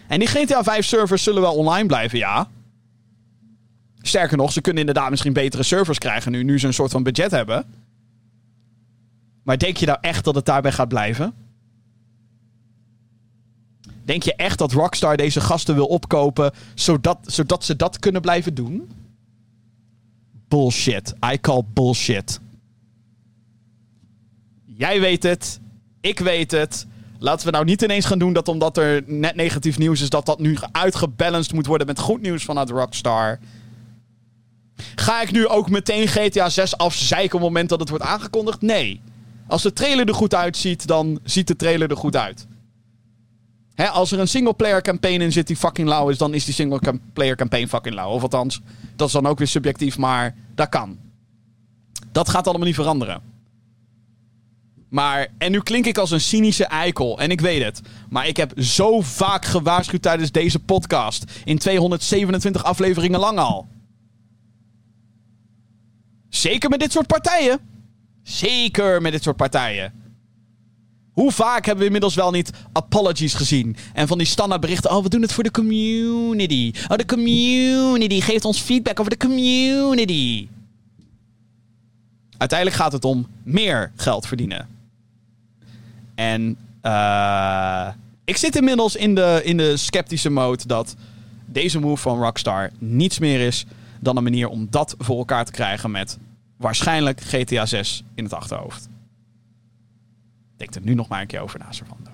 En 0.07 0.19
die 0.19 0.27
GTA 0.27 0.64
5 0.64 0.85
servers 0.85 1.23
zullen 1.23 1.41
wel 1.41 1.56
online 1.56 1.88
blijven, 1.88 2.18
ja. 2.18 2.48
Sterker 4.02 4.38
nog, 4.38 4.52
ze 4.52 4.61
kunnen 4.61 4.85
inderdaad 4.85 5.10
misschien 5.10 5.34
betere 5.34 5.64
servers 5.64 5.98
krijgen 5.98 6.31
nu, 6.31 6.44
nu 6.44 6.60
ze 6.60 6.68
een 6.68 6.73
soort 6.73 6.91
van 6.91 7.03
budget 7.03 7.31
hebben. 7.31 7.65
Maar 9.44 9.57
denk 9.57 9.77
je 9.77 9.85
nou 9.85 9.98
echt 10.02 10.23
dat 10.23 10.35
het 10.35 10.45
daarbij 10.45 10.72
gaat 10.72 10.88
blijven? 10.88 11.34
Denk 14.06 14.24
je 14.24 14.36
echt 14.36 14.58
dat 14.58 14.72
Rockstar 14.72 15.18
deze 15.18 15.42
gasten 15.42 15.76
wil 15.76 15.86
opkopen 15.86 16.52
zodat, 16.76 17.18
zodat 17.22 17.66
ze 17.66 17.76
dat 17.76 18.00
kunnen 18.00 18.22
blijven 18.22 18.54
doen? 18.54 18.92
Bullshit. 20.48 21.14
I 21.34 21.40
call 21.42 21.62
bullshit. 21.74 22.40
Jij 24.66 25.00
weet 25.00 25.24
het. 25.24 25.60
Ik 26.02 26.20
weet 26.20 26.52
het. 26.52 26.86
Laten 27.20 27.46
we 27.46 27.52
nou 27.52 27.66
niet 27.66 27.82
ineens 27.82 28.06
gaan 28.06 28.20
doen 28.20 28.34
dat 28.34 28.48
omdat 28.48 28.78
er 28.78 29.04
net 29.06 29.36
negatief 29.36 29.78
nieuws 29.78 30.02
is, 30.02 30.10
dat 30.10 30.26
dat 30.26 30.40
nu 30.40 30.58
uitgebalanced 30.72 31.54
moet 31.54 31.66
worden 31.66 31.88
met 31.88 32.00
goed 32.00 32.22
nieuws 32.22 32.44
vanuit 32.44 32.70
Rockstar. 32.70 33.40
Ga 34.96 35.22
ik 35.22 35.32
nu 35.32 35.48
ook 35.48 35.70
meteen 35.70 36.08
GTA 36.08 36.50
6 36.50 36.78
afzeiken 36.78 37.36
op 37.36 37.42
het 37.42 37.50
moment 37.50 37.70
dat 37.70 37.80
het 37.80 37.90
wordt 37.90 38.04
aangekondigd? 38.04 38.62
Nee. 38.62 39.02
Als 39.48 39.62
de 39.62 39.74
trailer 39.74 40.08
er 40.08 40.14
goed 40.14 40.36
uitziet, 40.36 40.88
dan 40.88 41.20
ziet 41.24 41.48
de 41.48 41.56
trailer 41.56 41.90
er 41.90 41.98
goed 41.98 42.16
uit. 42.16 42.48
Hè, 43.74 43.90
als 43.90 44.12
er 44.12 44.20
een 44.20 44.28
single-player 44.28 44.82
campaign 44.82 45.22
in 45.22 45.32
zit 45.32 45.48
die 45.48 45.56
fucking 45.56 45.88
lauw 45.88 46.10
is, 46.10 46.18
dan 46.18 46.34
is 46.34 46.45
die 46.45 46.54
single-player 46.54 47.36
campaign 47.36 47.68
fucking 47.68 47.95
lauw. 47.95 48.10
Of 48.10 48.22
althans, 48.22 48.62
dat 48.95 49.08
is 49.08 49.14
dan 49.14 49.26
ook 49.26 49.38
weer 49.38 49.48
subjectief, 49.48 49.98
maar 49.98 50.36
dat 50.56 50.70
kan. 50.70 50.98
Dat 52.12 52.30
gaat 52.30 52.48
allemaal 52.48 52.68
niet 52.68 52.76
veranderen. 52.76 53.22
Maar, 54.90 55.28
en 55.38 55.52
nu 55.52 55.60
klink 55.60 55.86
ik 55.86 55.98
als 55.98 56.12
een 56.12 56.22
cynische 56.22 56.66
eikel. 56.66 57.20
En 57.20 57.32
ik 57.32 57.41
weet 57.41 57.64
het. 57.64 57.82
Maar 58.10 58.28
ik 58.28 58.38
heb 58.38 58.54
zo 58.62 59.02
vaak 59.02 59.45
gewaarschuwd 59.45 60.02
tijdens 60.02 60.32
deze 60.32 60.60
podcast. 60.60 61.24
In 61.44 61.58
227 61.58 62.64
afleveringen 62.64 63.20
lang 63.20 63.40
al. 63.40 63.68
Zeker 66.30 66.70
met 66.70 66.80
dit 66.80 66.91
soort 66.91 67.08
partijen. 67.08 67.60
Zeker 68.24 69.02
met 69.02 69.12
dit 69.12 69.24
soort 69.24 69.36
partijen. 69.36 70.03
Hoe 71.14 71.31
vaak 71.31 71.65
hebben 71.65 71.77
we 71.77 71.85
inmiddels 71.85 72.15
wel 72.15 72.31
niet 72.31 72.52
apologies 72.72 73.34
gezien? 73.34 73.76
En 73.94 74.07
van 74.07 74.18
die 74.18 74.27
standaard 74.27 74.61
berichten. 74.61 74.91
Oh, 74.91 75.03
we 75.03 75.10
doen 75.10 75.22
het 75.22 75.34
voor 75.34 75.44
de 75.44 75.52
community. 75.52 76.73
Oh, 76.88 76.98
de 76.98 77.06
community 77.06 78.22
geeft 78.22 78.45
ons 78.45 78.60
feedback 78.60 78.99
over 78.99 79.11
de 79.11 79.18
community. 79.18 80.48
Uiteindelijk 82.38 82.81
gaat 82.81 82.91
het 82.91 83.06
om 83.06 83.27
meer 83.44 83.91
geld 83.95 84.27
verdienen. 84.27 84.68
En 86.15 86.57
uh, 86.84 87.88
ik 88.23 88.38
zit 88.38 88.56
inmiddels 88.56 88.95
in 88.95 89.15
de, 89.15 89.41
in 89.44 89.57
de 89.57 89.77
sceptische 89.77 90.30
mode 90.30 90.68
dat 90.68 90.95
deze 91.45 91.80
move 91.80 92.02
van 92.02 92.22
Rockstar 92.22 92.72
niets 92.77 93.19
meer 93.19 93.40
is 93.40 93.65
dan 93.99 94.18
een 94.18 94.23
manier 94.23 94.48
om 94.48 94.68
dat 94.69 94.95
voor 94.98 95.18
elkaar 95.18 95.45
te 95.45 95.52
krijgen 95.52 95.91
met 95.91 96.18
waarschijnlijk 96.57 97.22
GTA 97.22 97.65
6 97.65 98.03
in 98.15 98.23
het 98.23 98.34
achterhoofd. 98.34 98.90
Denk 100.64 100.76
er 100.76 100.81
nu 100.81 100.94
nog 100.94 101.07
maar 101.07 101.22
een 101.22 101.27
keer 101.27 101.40
over 101.40 101.60
na, 101.60 101.72
Servando. 101.72 102.11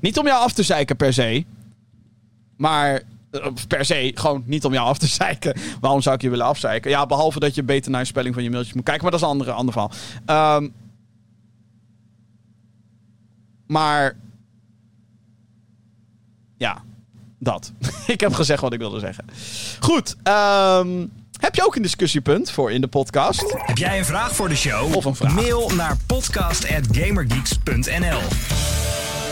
Niet 0.00 0.18
om 0.18 0.26
jou 0.26 0.42
af 0.42 0.52
te 0.52 0.62
zeiken 0.62 0.96
per 0.96 1.12
se. 1.12 1.44
Maar 2.56 3.02
eh, 3.30 3.52
per 3.68 3.84
se, 3.84 4.12
gewoon 4.14 4.42
niet 4.46 4.64
om 4.64 4.72
jou 4.72 4.86
af 4.86 4.98
te 4.98 5.06
zeiken. 5.22 5.58
Waarom 5.80 6.02
zou 6.02 6.14
ik 6.14 6.22
je 6.22 6.30
willen 6.30 6.46
afzeiken? 6.46 6.90
Ja, 6.90 7.06
behalve 7.06 7.40
dat 7.40 7.54
je 7.54 7.62
beter 7.62 7.90
naar 7.90 8.00
de 8.00 8.06
spelling 8.06 8.34
van 8.34 8.42
je 8.42 8.50
mailtjes 8.50 8.74
moet 8.74 8.84
kijken. 8.84 9.02
Maar 9.02 9.12
dat 9.12 9.20
is 9.20 9.26
een 9.26 9.32
andere, 9.32 9.52
ander 9.52 9.74
verhaal. 9.74 10.56
Um, 10.56 10.74
maar. 13.66 14.16
Ja, 16.56 16.82
dat. 17.38 17.72
ik 18.06 18.20
heb 18.20 18.32
gezegd 18.32 18.60
wat 18.60 18.72
ik 18.72 18.78
wilde 18.78 18.98
zeggen. 19.00 19.24
Goed. 19.80 20.16
Um, 20.24 21.12
heb 21.46 21.54
je 21.54 21.64
ook 21.64 21.76
een 21.76 21.82
discussiepunt 21.82 22.50
voor 22.50 22.72
in 22.72 22.80
de 22.80 22.86
podcast? 22.86 23.54
Heb 23.56 23.78
jij 23.78 23.98
een 23.98 24.04
vraag 24.04 24.36
voor 24.36 24.48
de 24.48 24.56
show? 24.56 24.96
Of 24.96 25.04
een 25.04 25.16
vraag? 25.16 25.34
Mail 25.34 25.70
naar 25.74 25.96
podcast.gamergeeks.nl 26.06 28.20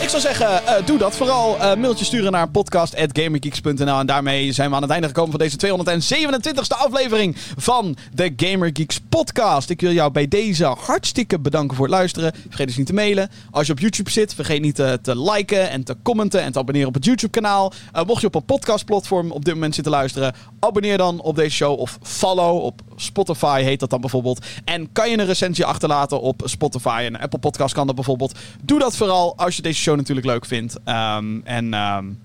ik 0.01 0.09
zou 0.09 0.21
zeggen, 0.21 0.61
uh, 0.63 0.85
doe 0.85 0.97
dat. 0.97 1.15
Vooral 1.15 1.55
uh, 1.55 1.75
mailtje 1.75 2.05
sturen 2.05 2.31
naar 2.31 2.49
podcast.gamergeeks.nl. 2.49 3.99
En 3.99 4.05
daarmee 4.05 4.51
zijn 4.51 4.69
we 4.69 4.75
aan 4.75 4.81
het 4.81 4.91
einde 4.91 5.07
gekomen 5.07 5.31
van 5.31 5.39
deze 5.39 5.57
227e 5.57 6.77
aflevering 6.77 7.35
van 7.57 7.95
de 8.13 8.33
Gamer 8.37 8.69
Geeks 8.73 8.99
podcast. 9.09 9.69
Ik 9.69 9.81
wil 9.81 9.91
jou 9.91 10.11
bij 10.11 10.27
deze 10.27 10.65
hartstikke 10.65 11.39
bedanken 11.39 11.75
voor 11.75 11.85
het 11.85 11.95
luisteren. 11.95 12.33
Vergeet 12.47 12.67
dus 12.67 12.77
niet 12.77 12.87
te 12.87 12.93
mailen. 12.93 13.29
Als 13.51 13.67
je 13.67 13.73
op 13.73 13.79
YouTube 13.79 14.09
zit, 14.09 14.33
vergeet 14.33 14.61
niet 14.61 14.75
te, 14.75 14.99
te 15.01 15.21
liken 15.21 15.69
en 15.69 15.83
te 15.83 15.95
commenten 16.03 16.41
en 16.41 16.51
te 16.51 16.59
abonneren 16.59 16.87
op 16.87 16.93
het 16.93 17.05
YouTube 17.05 17.31
kanaal. 17.31 17.73
Mocht 18.05 18.21
je 18.21 18.27
op 18.27 18.35
een 18.35 18.45
podcastplatform 18.45 19.31
op 19.31 19.45
dit 19.45 19.53
moment 19.53 19.75
zitten 19.75 19.93
luisteren, 19.93 20.35
abonneer 20.59 20.97
dan 20.97 21.21
op 21.21 21.35
deze 21.35 21.55
show 21.55 21.79
of 21.79 21.97
follow 22.01 22.63
op 22.63 22.81
Spotify 22.95 23.61
heet 23.61 23.79
dat 23.79 23.89
dan 23.89 24.01
bijvoorbeeld. 24.01 24.45
En 24.65 24.91
kan 24.91 25.09
je 25.09 25.17
een 25.17 25.25
recensie 25.25 25.65
achterlaten 25.65 26.21
op 26.21 26.41
Spotify 26.45 27.01
en 27.05 27.19
Apple 27.19 27.39
Podcast 27.39 27.73
kan 27.73 27.85
dat 27.85 27.95
bijvoorbeeld. 27.95 28.37
Doe 28.63 28.79
dat 28.79 28.95
vooral 28.95 29.37
als 29.37 29.55
je 29.55 29.61
deze 29.61 29.81
natuurlijk 29.93 30.27
leuk 30.27 30.45
vindt. 30.45 30.73
Um, 30.85 31.41
en 31.43 31.73
um, 31.73 32.19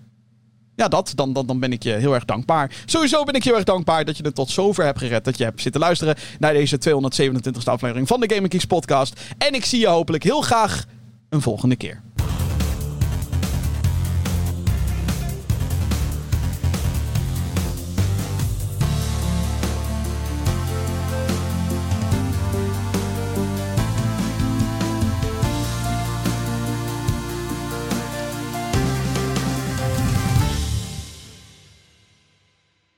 ja, 0.80 0.88
dat, 0.88 1.12
dan, 1.14 1.32
dan, 1.32 1.46
dan 1.46 1.58
ben 1.60 1.72
ik 1.72 1.82
je 1.82 1.92
heel 1.92 2.14
erg 2.14 2.24
dankbaar. 2.24 2.70
Sowieso 2.84 3.24
ben 3.24 3.34
ik 3.34 3.44
heel 3.44 3.54
erg 3.54 3.64
dankbaar 3.64 4.04
dat 4.04 4.16
je 4.16 4.22
het 4.22 4.34
tot 4.34 4.50
zover 4.50 4.84
hebt 4.84 4.98
gered. 4.98 5.24
Dat 5.24 5.38
je 5.38 5.44
hebt 5.44 5.60
zitten 5.60 5.80
luisteren 5.80 6.16
naar 6.38 6.52
deze 6.52 6.78
227e 6.88 7.64
aflevering 7.64 8.08
van 8.08 8.20
de 8.20 8.34
Gaming 8.34 8.52
Geeks 8.52 8.64
podcast. 8.64 9.20
En 9.38 9.54
ik 9.54 9.64
zie 9.64 9.80
je 9.80 9.86
hopelijk 9.86 10.22
heel 10.22 10.40
graag 10.40 10.84
een 11.28 11.40
volgende 11.40 11.76
keer. 11.76 12.00